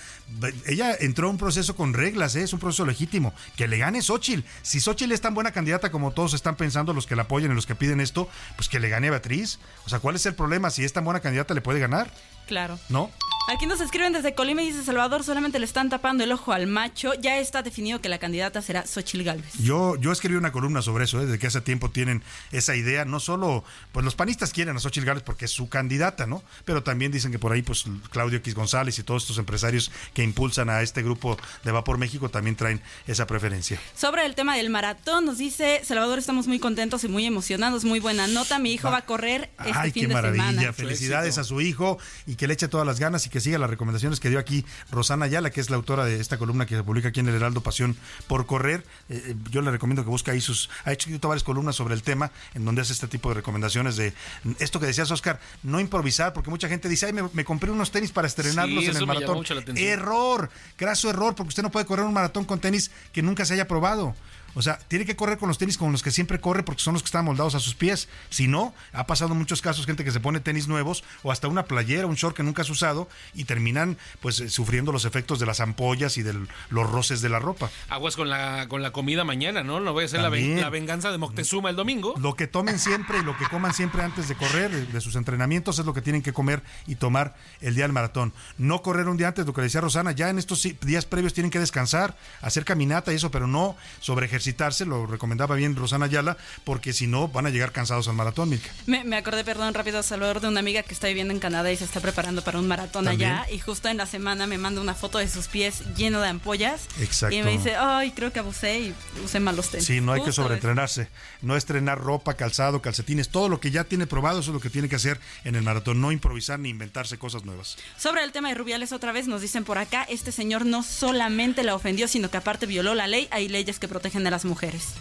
ella 0.65 0.95
entró 0.99 1.27
a 1.27 1.31
un 1.31 1.37
proceso 1.37 1.75
con 1.75 1.93
reglas, 1.93 2.35
¿eh? 2.35 2.43
es 2.43 2.53
un 2.53 2.59
proceso 2.59 2.85
legítimo. 2.85 3.33
Que 3.55 3.67
le 3.67 3.77
gane 3.77 4.01
Xochitl. 4.01 4.41
Si 4.61 4.79
Xochitl 4.79 5.11
es 5.11 5.21
tan 5.21 5.33
buena 5.33 5.51
candidata 5.51 5.91
como 5.91 6.11
todos 6.11 6.33
están 6.33 6.55
pensando, 6.55 6.93
los 6.93 7.07
que 7.07 7.15
la 7.15 7.23
apoyan 7.23 7.51
y 7.51 7.55
los 7.55 7.65
que 7.65 7.75
piden 7.75 7.99
esto, 7.99 8.29
pues 8.55 8.69
que 8.69 8.79
le 8.79 8.89
gane 8.89 9.07
a 9.07 9.11
Beatriz. 9.11 9.59
O 9.85 9.89
sea, 9.89 9.99
¿cuál 9.99 10.15
es 10.15 10.25
el 10.25 10.35
problema? 10.35 10.69
Si 10.69 10.83
es 10.83 10.93
tan 10.93 11.05
buena 11.05 11.19
candidata, 11.19 11.53
le 11.53 11.61
puede 11.61 11.79
ganar, 11.79 12.11
Claro. 12.47 12.79
¿no? 12.89 13.11
Aquí 13.49 13.65
nos 13.65 13.79
escriben 13.79 14.11
desde 14.11 14.35
Colima 14.35 14.61
y 14.61 14.67
dice 14.67 14.83
Salvador 14.83 15.23
solamente 15.23 15.57
le 15.57 15.63
están 15.63 15.89
tapando 15.89 16.21
el 16.25 16.33
ojo 16.33 16.51
al 16.51 16.67
macho. 16.67 17.13
Ya 17.13 17.37
está 17.37 17.61
definido 17.63 18.01
que 18.01 18.09
la 18.09 18.17
candidata 18.17 18.61
será 18.61 18.85
Xochitl 18.85 19.23
Gálvez. 19.23 19.53
Yo, 19.59 19.95
yo 19.95 20.11
escribí 20.11 20.35
una 20.35 20.51
columna 20.51 20.81
sobre 20.81 21.05
eso, 21.05 21.21
¿eh? 21.21 21.25
de 21.27 21.39
que 21.39 21.47
hace 21.47 21.61
tiempo 21.61 21.89
tienen 21.89 22.23
esa 22.51 22.75
idea. 22.75 23.05
No 23.05 23.21
solo, 23.21 23.63
pues 23.93 24.03
los 24.03 24.15
panistas 24.15 24.51
quieren 24.51 24.75
a 24.75 24.81
Xochitl 24.81 25.05
Gálvez 25.05 25.23
porque 25.23 25.45
es 25.45 25.51
su 25.51 25.69
candidata, 25.69 26.25
¿no? 26.27 26.43
Pero 26.65 26.83
también 26.83 27.09
dicen 27.09 27.31
que 27.31 27.39
por 27.39 27.53
ahí, 27.53 27.61
pues 27.61 27.85
Claudio 28.11 28.37
X 28.39 28.53
González 28.53 28.99
y 28.99 29.03
todos 29.03 29.23
estos 29.23 29.37
empresarios 29.37 29.93
que 30.13 30.23
impulsan 30.23 30.69
a 30.69 30.81
este 30.81 31.01
grupo 31.01 31.37
de 31.63 31.71
Vapor 31.71 31.97
México 31.99 32.27
también 32.27 32.57
traen 32.57 32.81
esa 33.07 33.27
preferencia. 33.27 33.79
Sobre 33.95 34.25
el 34.25 34.35
tema 34.35 34.57
del 34.57 34.69
maratón 34.69 35.23
nos 35.23 35.37
dice 35.37 35.79
Salvador 35.85 36.19
estamos 36.19 36.47
muy 36.47 36.59
contentos 36.59 37.05
y 37.05 37.07
muy 37.07 37.25
emocionados, 37.25 37.85
muy 37.85 38.01
buena 38.01 38.27
nota. 38.27 38.59
Mi 38.59 38.73
hijo 38.73 38.91
va 38.91 38.97
a 38.97 39.05
correr 39.05 39.49
este 39.59 39.71
Ay, 39.73 39.91
fin 39.91 40.01
qué 40.01 40.07
de 40.09 40.13
maravilla. 40.15 40.49
semana. 40.49 40.73
Felicidades 40.73 41.37
a 41.37 41.45
su 41.45 41.61
hijo 41.61 41.97
y 42.25 42.35
que 42.37 42.47
le 42.47 42.53
eche 42.53 42.67
todas 42.67 42.87
las 42.87 42.99
ganas 42.99 43.25
y 43.25 43.29
que 43.29 43.41
siga 43.41 43.57
las 43.57 43.69
recomendaciones 43.69 44.19
que 44.19 44.29
dio 44.29 44.39
aquí 44.39 44.65
Rosana 44.91 45.25
Ayala, 45.25 45.49
que 45.49 45.59
es 45.59 45.69
la 45.69 45.75
autora 45.75 46.05
de 46.05 46.19
esta 46.19 46.37
columna 46.37 46.65
que 46.65 46.75
se 46.75 46.83
publica 46.83 47.09
aquí 47.09 47.19
en 47.19 47.27
el 47.27 47.35
Heraldo 47.35 47.61
Pasión 47.61 47.97
por 48.27 48.45
correr. 48.45 48.85
Eh, 49.09 49.21
eh, 49.27 49.35
yo 49.49 49.61
le 49.61 49.71
recomiendo 49.71 50.03
que 50.03 50.09
busque 50.09 50.31
ahí 50.31 50.41
sus. 50.41 50.69
Ha 50.85 50.93
hecho 50.93 51.09
varias 51.27 51.43
columnas 51.43 51.75
sobre 51.75 51.93
el 51.93 52.03
tema 52.03 52.31
en 52.53 52.63
donde 52.63 52.81
hace 52.81 52.93
este 52.93 53.07
tipo 53.07 53.29
de 53.29 53.35
recomendaciones 53.35 53.97
de 53.97 54.13
esto 54.59 54.79
que 54.79 54.85
decías, 54.85 55.09
Oscar, 55.11 55.39
no 55.63 55.79
improvisar, 55.79 56.33
porque 56.33 56.49
mucha 56.49 56.69
gente 56.69 56.87
dice, 56.87 57.07
ay, 57.07 57.13
me, 57.13 57.23
me 57.33 57.43
compré 57.43 57.71
unos 57.71 57.91
tenis 57.91 58.11
para 58.11 58.27
estrenarlos 58.27 58.83
Sí, 58.83 58.89
en 58.89 58.97
el 58.97 59.07
maratón. 59.07 59.43
Error, 59.75 60.49
craso 60.75 61.09
error, 61.09 61.35
porque 61.35 61.49
usted 61.49 61.63
no 61.63 61.71
puede 61.71 61.85
correr 61.85 62.05
un 62.05 62.13
maratón 62.13 62.45
con 62.45 62.59
tenis 62.59 62.91
que 63.11 63.21
nunca 63.21 63.45
se 63.45 63.53
haya 63.53 63.67
probado. 63.67 64.15
O 64.57 64.61
sea, 64.63 64.79
tiene 64.87 65.05
que 65.05 65.15
correr 65.15 65.37
con 65.37 65.47
los 65.47 65.59
tenis 65.59 65.77
con 65.77 65.91
los 65.91 66.01
que 66.01 66.09
siempre 66.09 66.41
corre 66.41 66.63
porque 66.63 66.81
son 66.81 66.93
los 66.93 67.03
que 67.03 67.07
están 67.07 67.23
moldados 67.25 67.53
a 67.53 67.59
sus 67.59 67.75
pies. 67.75 68.09
Si 68.31 68.47
no, 68.47 68.73
ha 68.91 69.05
pasado 69.05 69.33
en 69.33 69.37
muchos 69.37 69.61
casos 69.61 69.85
gente 69.85 70.03
que 70.03 70.11
se 70.11 70.19
pone 70.19 70.39
tenis 70.39 70.67
nuevos 70.67 71.03
o 71.21 71.31
hasta 71.31 71.47
una 71.47 71.65
playera, 71.65 72.07
un 72.07 72.15
short 72.15 72.35
que 72.35 72.41
nunca 72.41 72.63
has 72.63 72.69
usado 72.71 73.07
y 73.35 73.43
terminan 73.43 73.97
pues 74.19 74.39
eh, 74.39 74.49
sufriendo 74.49 74.91
los 74.91 75.05
efectos 75.05 75.39
de 75.39 75.45
las 75.45 75.59
ampollas 75.59 76.17
y 76.17 76.23
de 76.23 76.33
los 76.69 76.89
roces 76.89 77.21
de 77.21 77.29
la 77.29 77.37
ropa. 77.39 77.69
Aguas 77.89 78.15
con 78.15 78.29
la, 78.29 78.67
con 78.67 78.81
la 78.81 78.91
comida 78.91 79.23
mañana, 79.23 79.63
¿no? 79.63 79.79
No 79.79 79.93
voy 79.93 80.03
a 80.03 80.05
hacer 80.07 80.21
la, 80.21 80.29
ven- 80.29 80.41
También. 80.41 80.61
la 80.61 80.69
venganza 80.71 81.11
de 81.11 81.19
Moctezuma 81.19 81.69
el 81.69 81.75
domingo. 81.75 82.15
Lo 82.17 82.33
que 82.35 82.47
tomen 82.47 82.79
siempre 82.79 83.19
y 83.19 83.23
lo 83.23 83.37
que 83.37 83.45
coman 83.45 83.75
siempre 83.75 84.01
antes 84.01 84.27
de 84.27 84.35
correr, 84.35 84.71
de- 84.71 84.85
de 84.87 85.01
sus 85.01 85.15
entrenamientos, 85.15 85.77
es 85.77 85.85
lo 85.85 85.93
que 85.93 86.01
tienen 86.01 86.23
que 86.23 86.33
comer 86.33 86.63
y 86.87 86.95
tomar 86.95 87.35
el 87.61 87.75
día 87.75 87.83
del 87.83 87.93
maratón. 87.93 88.33
No 88.57 88.81
correr 88.81 89.07
un 89.07 89.17
día 89.17 89.27
antes, 89.27 89.45
lo 89.45 89.53
que 89.53 89.61
decía 89.61 89.81
Rosana, 89.81 90.13
ya 90.13 90.29
en 90.29 90.39
estos 90.39 90.67
días 90.81 91.05
previos 91.05 91.33
tienen 91.33 91.51
que 91.51 91.59
descansar, 91.59 92.17
hacer 92.41 92.65
caminata 92.65 93.13
y 93.13 93.17
eso, 93.17 93.29
pero 93.29 93.45
no 93.45 93.75
sobre 93.99 94.27
ejercitarse, 94.47 94.85
lo 94.85 95.05
recomendaba 95.05 95.55
bien 95.55 95.75
Rosana 95.75 96.05
Ayala, 96.05 96.37
porque 96.63 96.93
si 96.93 97.05
no 97.07 97.27
van 97.27 97.45
a 97.47 97.49
llegar 97.49 97.71
cansados 97.73 98.07
al 98.07 98.15
maratón, 98.15 98.49
Milka. 98.49 98.69
Me, 98.85 99.03
me 99.03 99.17
acordé, 99.17 99.43
perdón, 99.43 99.73
rápido, 99.73 100.01
Salvador, 100.03 100.39
de 100.39 100.47
una 100.47 100.61
amiga 100.61 100.83
que 100.83 100.93
está 100.93 101.07
viviendo 101.07 101.33
en 101.33 101.39
Canadá 101.39 101.69
y 101.71 101.75
se 101.75 101.83
está 101.83 101.99
preparando 101.99 102.43
para 102.43 102.59
un 102.59 102.67
maratón 102.67 103.05
¿También? 103.05 103.31
allá. 103.33 103.51
Y 103.51 103.59
justo 103.59 103.89
en 103.89 103.97
la 103.97 104.05
semana 104.05 104.47
me 104.47 104.57
manda 104.57 104.79
una 104.79 104.93
foto 104.95 105.17
de 105.17 105.27
sus 105.27 105.47
pies 105.47 105.81
lleno 105.97 106.21
de 106.21 106.29
ampollas. 106.29 106.87
Exacto. 107.01 107.35
Y 107.35 107.43
me 107.43 107.51
dice, 107.51 107.75
ay, 107.75 108.11
creo 108.11 108.31
que 108.31 108.39
abusé 108.39 108.79
y 108.79 108.95
usé 109.23 109.39
malos 109.41 109.69
tenis. 109.69 109.85
Sí, 109.85 109.99
no 109.99 110.13
hay 110.13 110.21
que 110.21 110.27
Justo 110.27 110.43
de- 110.43 110.45
sobreentrenarse, 110.47 111.09
no 111.41 111.57
estrenar 111.57 111.99
ropa, 111.99 112.35
calzado, 112.35 112.81
calcetines, 112.81 113.27
todo 113.29 113.49
lo 113.49 113.59
que 113.59 113.71
ya 113.71 113.83
tiene 113.83 114.07
probado, 114.07 114.39
eso 114.39 114.51
es 114.51 114.53
lo 114.53 114.61
que 114.61 114.69
tiene 114.69 114.87
que 114.87 114.95
hacer 114.95 115.19
en 115.43 115.55
el 115.55 115.63
maratón, 115.63 115.99
no 115.99 116.11
improvisar 116.13 116.57
ni 116.59 116.69
inventarse 116.69 117.17
cosas 117.17 117.43
nuevas. 117.43 117.77
Sobre 117.97 118.23
el 118.23 118.31
tema 118.31 118.47
de 118.49 118.55
Rubiales, 118.55 118.91
otra 118.93 119.11
vez 119.11 119.27
nos 119.27 119.41
dicen 119.41 119.65
por 119.65 119.77
acá, 119.77 120.03
este 120.09 120.31
señor 120.31 120.65
no 120.65 120.83
solamente 120.83 121.63
la 121.63 121.75
ofendió, 121.75 122.07
sino 122.07 122.29
que 122.31 122.37
aparte 122.37 122.65
violó 122.65 122.95
la 122.95 123.07
ley. 123.07 123.27
Hay 123.31 123.49
leyes 123.49 123.79
que 123.79 123.87
protegen 123.87 124.23
a 124.27 124.31
las 124.31 124.45
mujeres. 124.45 124.93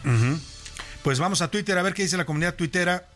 Pues 1.02 1.18
vamos 1.18 1.42
a 1.42 1.50
Twitter 1.50 1.76
a 1.78 1.82
ver 1.82 1.94
qué 1.94 2.02
dice 2.02 2.16
la 2.16 2.24
comunidad 2.24 2.54
tuitera. 2.54 3.06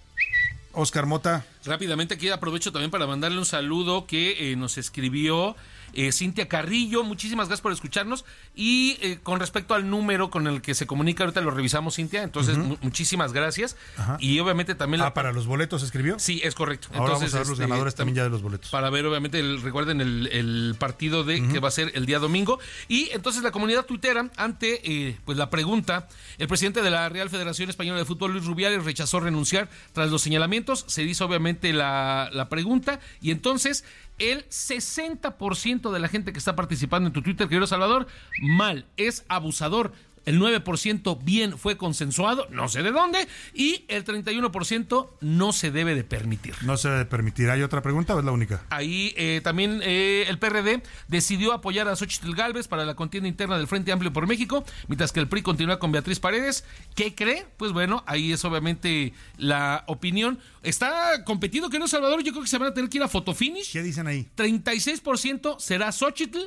Oscar 0.73 1.07
Mota. 1.07 1.45
Rápidamente 1.65 2.15
aquí 2.15 2.29
aprovecho 2.29 2.71
también 2.71 2.91
para 2.91 3.07
mandarle 3.07 3.39
un 3.39 3.45
saludo 3.45 4.07
que 4.07 4.53
eh, 4.53 4.57
nos 4.57 4.79
escribió 4.79 5.57
eh, 5.95 6.13
Cintia 6.13 6.49
Carrillo. 6.49 7.05
Muchísimas 7.05 7.49
gracias 7.49 7.63
por 7.63 7.73
escucharnos. 7.73 8.25
Y 8.55 8.99
eh, 9.01 9.19
con 9.23 9.41
respecto 9.41 9.75
al 9.75 9.89
número 9.89 10.31
con 10.31 10.47
el 10.47 10.63
que 10.63 10.75
se 10.75 10.87
comunica, 10.87 11.25
ahorita 11.25 11.41
lo 11.41 11.51
revisamos, 11.51 11.97
Cintia. 11.97 12.23
Entonces, 12.23 12.57
muchísimas 12.83 13.33
gracias. 13.33 13.77
Ajá. 13.97 14.17
Y 14.21 14.39
obviamente 14.41 14.75
también... 14.75 15.03
Ah, 15.03 15.15
para 15.15 15.33
los 15.33 15.47
boletos 15.47 15.83
escribió. 15.83 16.19
Sí, 16.19 16.41
es 16.45 16.55
correcto. 16.55 16.89
Ahora 16.93 17.15
Entonces, 17.15 17.33
vamos 17.33 17.35
a 17.35 17.39
ver 17.39 17.47
los 17.47 17.59
este, 17.59 17.63
ganadores 17.69 17.95
también 17.95 18.17
ya 18.17 18.23
de 18.25 18.31
los 18.31 18.43
boletos. 18.43 18.71
Para 18.71 18.91
ver, 18.91 19.07
obviamente, 19.07 19.39
el- 19.39 19.63
recuerden 19.63 20.01
el, 20.01 20.29
el 20.33 20.75
partido 20.79 21.25
de 21.25 21.47
que 21.49 21.59
va 21.61 21.69
a 21.69 21.73
ser 21.73 21.93
el 21.95 22.07
día 22.07 22.19
domingo. 22.19 22.59
Y 22.89 23.11
entonces 23.13 23.43
la 23.43 23.51
comunidad 23.51 23.87
tuitera, 23.87 24.31
ante 24.37 24.81
eh, 24.91 25.17
pues 25.25 25.39
la 25.39 25.51
pregunta, 25.51 26.09
el 26.39 26.49
presidente 26.49 26.83
de 26.83 26.91
la 26.91 27.09
Real 27.09 27.31
Federación 27.31 27.71
Española 27.71 27.99
de 27.99 28.05
Fútbol, 28.05 28.33
Luis 28.33 28.45
Rubiales, 28.45 28.85
rechazó 28.85 29.21
renunciar 29.21 29.69
tras 29.93 30.11
los 30.11 30.23
señalamientos. 30.23 30.85
Se 30.89 31.03
hizo 31.03 31.25
obviamente 31.25 31.73
la, 31.73 32.31
la 32.33 32.49
pregunta. 32.49 33.01
Y 33.21 33.31
entonces 33.31 33.85
el 34.21 34.47
60% 34.49 35.91
de 35.91 35.99
la 35.99 36.09
gente 36.09 36.33
que 36.33 36.39
está 36.39 36.55
participando 36.55 37.09
en 37.09 37.13
tu 37.13 37.23
Twitter, 37.23 37.49
querido 37.49 37.67
Salvador, 37.67 38.07
mal, 38.41 38.87
es 38.97 39.25
abusador. 39.29 39.93
El 40.31 40.39
9% 40.39 41.19
bien 41.25 41.59
fue 41.59 41.77
consensuado, 41.77 42.47
no 42.53 42.69
sé 42.69 42.85
de 42.85 42.93
dónde, 42.93 43.27
y 43.53 43.85
el 43.89 44.05
31% 44.05 45.09
no 45.21 45.53
se 45.53 45.73
debe 45.73 45.97
de 45.97 46.05
permitir. 46.05 46.55
No 46.63 46.77
se 46.77 46.89
debe 46.89 47.05
permitir. 47.05 47.51
¿Hay 47.51 47.65
otra 47.65 47.83
pregunta 47.83 48.15
o 48.15 48.21
es 48.21 48.25
la 48.25 48.31
única? 48.31 48.63
Ahí 48.71 49.13
eh, 49.17 49.41
también 49.43 49.81
eh, 49.83 50.27
el 50.29 50.39
PRD 50.39 50.85
decidió 51.09 51.53
apoyar 51.53 51.89
a 51.89 51.97
Xochitl 51.97 52.33
Galvez 52.37 52.69
para 52.69 52.85
la 52.85 52.95
contienda 52.95 53.29
interna 53.29 53.59
del 53.59 53.67
Frente 53.67 53.91
Amplio 53.91 54.13
por 54.13 54.29
México, 54.29 54.65
mientras 54.87 55.11
que 55.11 55.19
el 55.19 55.27
PRI 55.27 55.43
continúa 55.43 55.81
con 55.81 55.91
Beatriz 55.91 56.21
Paredes. 56.21 56.65
¿Qué 56.95 57.17
cree? 57.17 57.49
Pues 57.57 57.73
bueno, 57.73 58.05
ahí 58.07 58.33
es 58.33 58.45
obviamente 58.45 59.13
la 59.37 59.83
opinión. 59.89 60.39
Está 60.63 61.25
competido, 61.25 61.71
que 61.71 61.81
no, 61.81 61.89
Salvador. 61.89 62.23
Yo 62.23 62.31
creo 62.31 62.45
que 62.45 62.49
se 62.49 62.59
van 62.59 62.69
a 62.69 62.75
tener 62.75 62.89
que 62.89 62.99
ir 62.99 63.03
a 63.03 63.09
fotofinish. 63.09 63.73
¿Qué 63.73 63.83
dicen 63.83 64.07
ahí? 64.07 64.29
36% 64.37 65.59
será 65.59 65.91
Xochitl, 65.91 66.39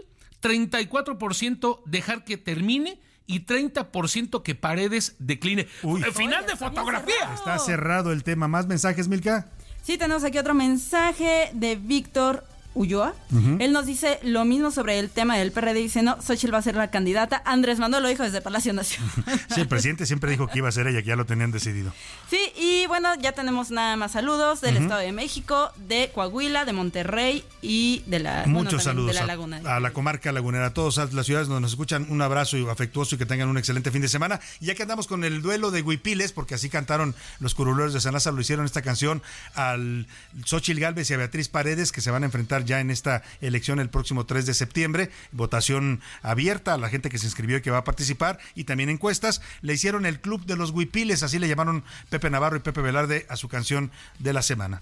34% 0.41 1.81
dejar 1.83 2.23
que 2.23 2.37
termine 2.37 2.97
y 3.25 3.45
30% 3.45 4.43
que 4.43 4.55
Paredes 4.55 5.15
decline. 5.19 5.67
El 5.83 6.13
final 6.13 6.45
de 6.45 6.55
fotografía. 6.55 7.33
Está 7.33 7.57
cerrado 7.59 8.11
el 8.11 8.23
tema. 8.23 8.47
¿Más 8.47 8.67
mensajes, 8.67 9.07
Milka? 9.07 9.47
Sí, 9.81 9.97
tenemos 9.97 10.23
aquí 10.23 10.37
otro 10.37 10.53
mensaje 10.53 11.51
de 11.53 11.75
Víctor 11.75 12.45
Ulloa. 12.75 13.13
Él 13.59 13.71
nos 13.71 13.85
dice 13.85 14.19
lo 14.23 14.45
mismo 14.45 14.71
sobre 14.71 14.99
el 14.99 15.09
tema 15.09 15.37
del 15.37 15.51
PRD. 15.51 15.75
Dice, 15.79 16.01
no, 16.01 16.21
Xochitl 16.21 16.53
va 16.53 16.57
a 16.57 16.61
ser 16.61 16.75
la 16.75 16.89
candidata. 16.91 17.41
Andrés 17.45 17.79
Manuel 17.79 18.03
lo 18.03 18.09
dijo 18.09 18.23
desde 18.23 18.41
Palacio 18.41 18.73
Nacional. 18.73 19.09
Sí, 19.53 19.61
el 19.61 19.67
presidente 19.67 20.05
siempre 20.05 20.31
dijo 20.31 20.47
que 20.47 20.57
iba 20.59 20.69
a 20.69 20.71
ser 20.71 20.87
ella, 20.87 21.01
que 21.01 21.09
ya 21.09 21.15
lo 21.15 21.25
tenían 21.25 21.51
decidido. 21.51 21.93
Sí, 22.29 22.39
y 22.57 22.87
bueno, 22.87 23.09
ya 23.21 23.33
tenemos 23.33 23.69
nada 23.71 23.95
más 23.95 24.13
saludos 24.13 24.61
del. 24.61 24.77
Estado 24.77 25.01
de 25.01 25.11
México, 25.11 25.71
de 25.77 26.09
Coahuila, 26.13 26.65
de 26.65 26.73
Monterrey 26.73 27.43
y 27.61 28.03
de 28.07 28.19
la, 28.19 28.41
bueno, 28.41 28.63
Muchos 28.63 28.83
también 28.83 29.05
saludos 29.05 29.07
de 29.07 29.13
la 29.13 29.21
a- 29.21 29.27
Laguna. 29.27 29.61
a, 29.75 29.79
la 29.79 29.91
comarca 29.93 30.31
lagunera, 30.31 30.65
a 30.67 30.73
todas 30.73 31.13
las 31.13 31.25
ciudades 31.25 31.47
donde 31.47 31.61
nos 31.61 31.71
escuchan, 31.71 32.07
un 32.09 32.21
abrazo 32.21 32.57
y 32.57 32.67
afectuoso 32.67 33.15
y 33.15 33.17
que 33.19 33.25
tengan 33.25 33.49
un 33.49 33.57
excelente 33.57 33.91
fin 33.91 34.01
de 34.01 34.07
semana. 34.07 34.39
Y 34.59 34.65
ya 34.65 34.75
que 34.75 34.81
andamos 34.81 35.07
con 35.07 35.23
el 35.23 35.41
duelo 35.41 35.69
de 35.71 35.81
Huipiles, 35.83 36.31
porque 36.33 36.55
así 36.55 36.69
cantaron 36.69 37.13
los 37.39 37.53
curuleros 37.55 37.93
de 37.93 38.01
San 38.01 38.13
Lázaro, 38.13 38.35
lo 38.35 38.41
hicieron 38.41 38.65
esta 38.65 38.81
canción 38.81 39.21
al 39.55 40.07
Xochil 40.45 40.79
Gálvez 40.79 41.09
y 41.11 41.13
a 41.13 41.17
Beatriz 41.17 41.49
Paredes, 41.49 41.91
que 41.91 42.01
se 42.01 42.09
van 42.11 42.23
a 42.23 42.25
enfrentar 42.25 42.62
ya 42.63 42.79
en 42.79 42.89
esta 42.89 43.23
elección 43.41 43.79
el 43.79 43.89
próximo 43.89 44.25
3 44.25 44.45
de 44.45 44.53
septiembre. 44.53 45.11
Votación 45.31 46.01
abierta 46.21 46.73
a 46.73 46.77
la 46.77 46.89
gente 46.89 47.09
que 47.09 47.17
se 47.17 47.25
inscribió 47.25 47.57
y 47.57 47.61
que 47.61 47.71
va 47.71 47.79
a 47.79 47.83
participar, 47.83 48.39
y 48.55 48.63
también 48.63 48.89
encuestas. 48.89 49.41
Le 49.61 49.73
hicieron 49.73 50.05
el 50.05 50.19
Club 50.19 50.45
de 50.45 50.55
los 50.55 50.71
Huipiles, 50.71 51.23
así 51.23 51.39
le 51.39 51.47
llamaron 51.47 51.83
Pepe 52.09 52.29
Navarro 52.29 52.57
y 52.57 52.59
Pepe 52.59 52.81
Velarde 52.81 53.25
a 53.29 53.35
su 53.35 53.47
canción 53.47 53.91
de 54.19 54.33
la 54.33 54.41
semana. 54.41 54.81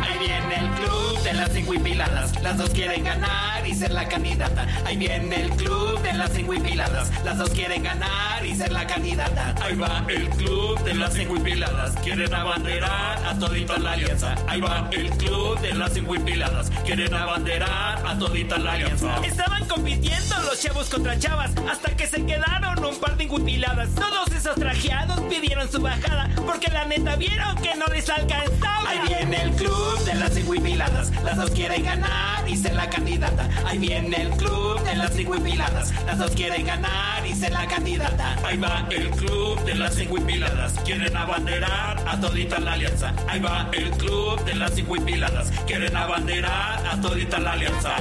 Ahí 0.00 0.18
viene 0.18 0.56
el 0.56 0.70
club 0.70 1.22
de 1.22 1.32
las 1.34 1.52
cinguipiladas. 1.52 2.42
Las 2.42 2.58
dos 2.58 2.70
quieren 2.70 3.04
ganar 3.04 3.53
y 3.66 3.74
ser 3.74 3.92
la 3.92 4.08
candidata. 4.08 4.66
Ahí 4.84 4.96
viene 4.96 5.42
el 5.42 5.50
club 5.50 6.00
de 6.02 6.12
las 6.12 6.32
cinguipiladas. 6.32 7.10
Las 7.24 7.38
dos 7.38 7.50
quieren 7.50 7.82
ganar 7.82 8.44
y 8.44 8.54
ser 8.54 8.72
la 8.72 8.86
candidata. 8.86 9.54
Ahí 9.62 9.76
va 9.76 10.04
el 10.08 10.28
club 10.30 10.82
de 10.84 10.94
las 10.94 11.14
cinguipiladas. 11.14 11.94
Quieren 12.02 12.32
abanderar 12.34 13.24
a 13.24 13.38
todita 13.38 13.78
la 13.78 13.92
alianza. 13.92 14.34
Ahí 14.48 14.60
va 14.60 14.88
el 14.92 15.10
club 15.10 15.60
de 15.60 15.74
las 15.74 15.92
cinguipiladas. 15.92 16.70
Quieren 16.84 17.14
abanderar 17.14 18.04
a 18.06 18.18
todita 18.18 18.58
la 18.58 18.72
alianza. 18.72 19.16
Estaban 19.24 19.64
compitiendo 19.66 20.36
los 20.42 20.60
chavos 20.60 20.88
contra 20.90 21.18
chavas 21.18 21.52
hasta 21.70 21.96
que 21.96 22.06
se 22.06 22.24
quedaron 22.24 22.84
un 22.84 22.96
par 23.00 23.16
de 23.16 23.24
inguipiladas. 23.24 23.94
Todos 23.94 24.28
esos 24.32 24.54
trajeados 24.56 25.20
pidieron 25.22 25.70
su 25.70 25.80
bajada 25.80 26.30
porque 26.46 26.68
la 26.70 26.84
neta 26.84 27.16
vieron 27.16 27.56
que 27.56 27.74
no 27.76 27.86
les 27.86 28.08
alcanzaba. 28.08 28.90
Ahí 28.90 29.00
viene 29.08 29.42
el 29.42 29.50
club 29.52 29.98
de 30.04 30.14
las 30.14 30.32
cinguipiladas. 30.32 31.10
Las 31.24 31.36
dos 31.36 31.50
quieren 31.50 31.84
ganar 31.84 32.48
y 32.48 32.56
ser 32.56 32.74
la 32.74 32.88
candidata. 32.88 33.48
Ahí 33.66 33.78
viene 33.78 34.22
el 34.22 34.30
club 34.30 34.82
de 34.82 34.96
las 34.96 35.14
cinguipiladas. 35.14 35.92
Las 36.06 36.18
dos 36.18 36.30
quieren 36.32 36.66
ganar 36.66 37.26
y 37.26 37.34
ser 37.34 37.52
la 37.52 37.66
candidata. 37.66 38.36
Ahí 38.44 38.56
va 38.56 38.86
el 38.90 39.10
club 39.10 39.62
de 39.64 39.74
las 39.74 39.94
cinguipiladas. 39.94 40.72
Quieren 40.84 41.16
abanderar 41.16 42.02
a 42.06 42.20
todita 42.20 42.58
la 42.58 42.74
alianza. 42.74 43.14
Ahí 43.28 43.40
va 43.40 43.68
el 43.72 43.90
club 43.92 44.44
de 44.44 44.54
las 44.54 44.74
cinguipiladas. 44.74 45.50
Quieren 45.66 45.96
abanderar 45.96 46.86
a 46.86 47.00
todita 47.00 47.38
la 47.38 47.52
alianza. 47.52 47.96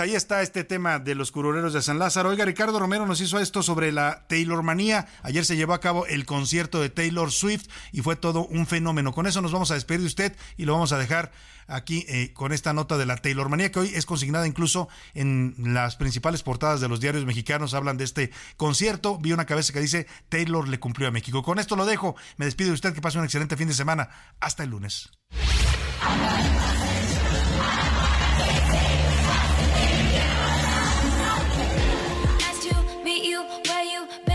Pues 0.00 0.08
Ahí 0.08 0.16
está 0.16 0.40
este 0.40 0.64
tema 0.64 0.98
de 0.98 1.14
los 1.14 1.30
curuleros 1.30 1.74
de 1.74 1.82
San 1.82 1.98
Lázaro. 1.98 2.30
Oiga, 2.30 2.46
Ricardo 2.46 2.78
Romero 2.78 3.04
nos 3.04 3.20
hizo 3.20 3.38
esto 3.38 3.62
sobre 3.62 3.92
la 3.92 4.24
Taylor 4.28 4.62
Manía. 4.62 5.06
Ayer 5.22 5.44
se 5.44 5.56
llevó 5.56 5.74
a 5.74 5.80
cabo 5.80 6.06
el 6.06 6.24
concierto 6.24 6.80
de 6.80 6.88
Taylor 6.88 7.30
Swift 7.30 7.66
y 7.92 8.00
fue 8.00 8.16
todo 8.16 8.46
un 8.46 8.66
fenómeno. 8.66 9.12
Con 9.12 9.26
eso 9.26 9.42
nos 9.42 9.52
vamos 9.52 9.70
a 9.70 9.74
despedir 9.74 10.00
de 10.00 10.06
usted 10.06 10.36
y 10.56 10.64
lo 10.64 10.72
vamos 10.72 10.92
a 10.92 10.98
dejar 10.98 11.32
aquí 11.66 12.06
eh, 12.08 12.32
con 12.32 12.54
esta 12.54 12.72
nota 12.72 12.96
de 12.96 13.04
la 13.04 13.16
Taylor 13.16 13.50
Manía 13.50 13.70
que 13.70 13.78
hoy 13.78 13.92
es 13.94 14.06
consignada 14.06 14.46
incluso 14.46 14.88
en 15.12 15.54
las 15.58 15.96
principales 15.96 16.42
portadas 16.42 16.80
de 16.80 16.88
los 16.88 17.00
diarios 17.00 17.26
mexicanos. 17.26 17.74
Hablan 17.74 17.98
de 17.98 18.04
este 18.04 18.30
concierto. 18.56 19.18
Vi 19.18 19.34
una 19.34 19.44
cabeza 19.44 19.74
que 19.74 19.80
dice 19.80 20.06
Taylor 20.30 20.66
le 20.66 20.80
cumplió 20.80 21.08
a 21.08 21.10
México. 21.10 21.42
Con 21.42 21.58
esto 21.58 21.76
lo 21.76 21.84
dejo. 21.84 22.16
Me 22.38 22.46
despido 22.46 22.68
de 22.68 22.74
usted. 22.74 22.94
Que 22.94 23.02
pase 23.02 23.18
un 23.18 23.24
excelente 23.24 23.58
fin 23.58 23.68
de 23.68 23.74
semana. 23.74 24.08
Hasta 24.40 24.62
el 24.62 24.70
lunes. 24.70 25.10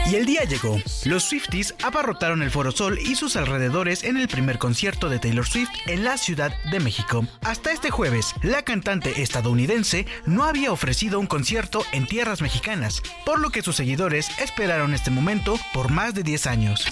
Y 0.07 0.15
el 0.15 0.25
día 0.25 0.43
llegó. 0.43 0.79
Los 1.05 1.23
Swifties 1.23 1.73
abarrotaron 1.81 2.43
el 2.43 2.51
Foro 2.51 2.71
Sol 2.71 2.99
y 2.99 3.15
sus 3.15 3.35
alrededores 3.35 4.03
en 4.03 4.17
el 4.17 4.27
primer 4.27 4.59
concierto 4.59 5.09
de 5.09 5.17
Taylor 5.17 5.47
Swift 5.47 5.69
en 5.87 6.03
la 6.03 6.17
Ciudad 6.17 6.53
de 6.69 6.79
México. 6.79 7.25
Hasta 7.41 7.71
este 7.71 7.89
jueves, 7.89 8.35
la 8.43 8.61
cantante 8.61 9.23
estadounidense 9.23 10.05
no 10.25 10.43
había 10.43 10.71
ofrecido 10.71 11.19
un 11.19 11.25
concierto 11.25 11.83
en 11.91 12.05
tierras 12.05 12.41
mexicanas, 12.41 13.01
por 13.25 13.39
lo 13.39 13.49
que 13.49 13.63
sus 13.63 13.75
seguidores 13.75 14.29
esperaron 14.39 14.93
este 14.93 15.09
momento 15.09 15.57
por 15.73 15.89
más 15.89 16.13
de 16.13 16.21
10 16.21 16.47
años. 16.47 16.85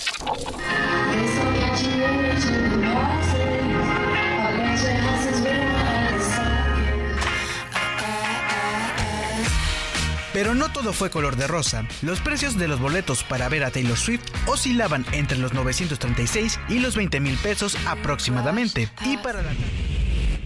Pero 10.34 10.56
no 10.56 10.72
todo 10.72 10.94
fue 10.94 11.12
color 11.12 11.36
de 11.36 11.48
rosa. 11.48 11.88
Los 12.02 12.20
precios 12.20 12.58
de 12.58 12.68
los 12.68 12.80
boletos 12.80 13.24
para 13.24 13.48
ver 13.50 13.64
a 13.64 13.72
Taylor 13.72 13.98
Swift 13.98 14.24
oscilaban 14.48 15.06
entre 15.12 15.38
los 15.38 15.54
936 15.54 16.60
y 16.70 16.80
los 16.80 16.96
20 16.96 17.20
mil 17.20 17.38
pesos 17.38 17.78
aproximadamente. 17.86 18.90
Y 19.06 19.18
para 19.18 19.44
la... 19.44 19.52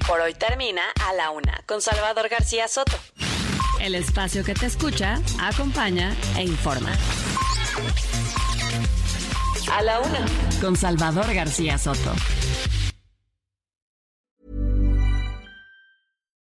Por 0.06 0.22
hoy 0.22 0.34
termina 0.34 0.84
A 1.10 1.14
la 1.14 1.32
Una 1.32 1.64
con 1.66 1.82
Salvador 1.82 2.30
García 2.30 2.68
Soto. 2.68 2.98
El 3.80 3.96
espacio 3.96 4.44
que 4.44 4.54
te 4.54 4.66
escucha, 4.66 5.22
acompaña 5.40 6.16
e 6.36 6.44
informa. 6.44 6.92
A 9.72 9.82
la 9.82 10.00
Una 10.00 10.26
con 10.62 10.76
Salvador 10.76 11.34
García 11.34 11.78
Soto. 11.78 12.14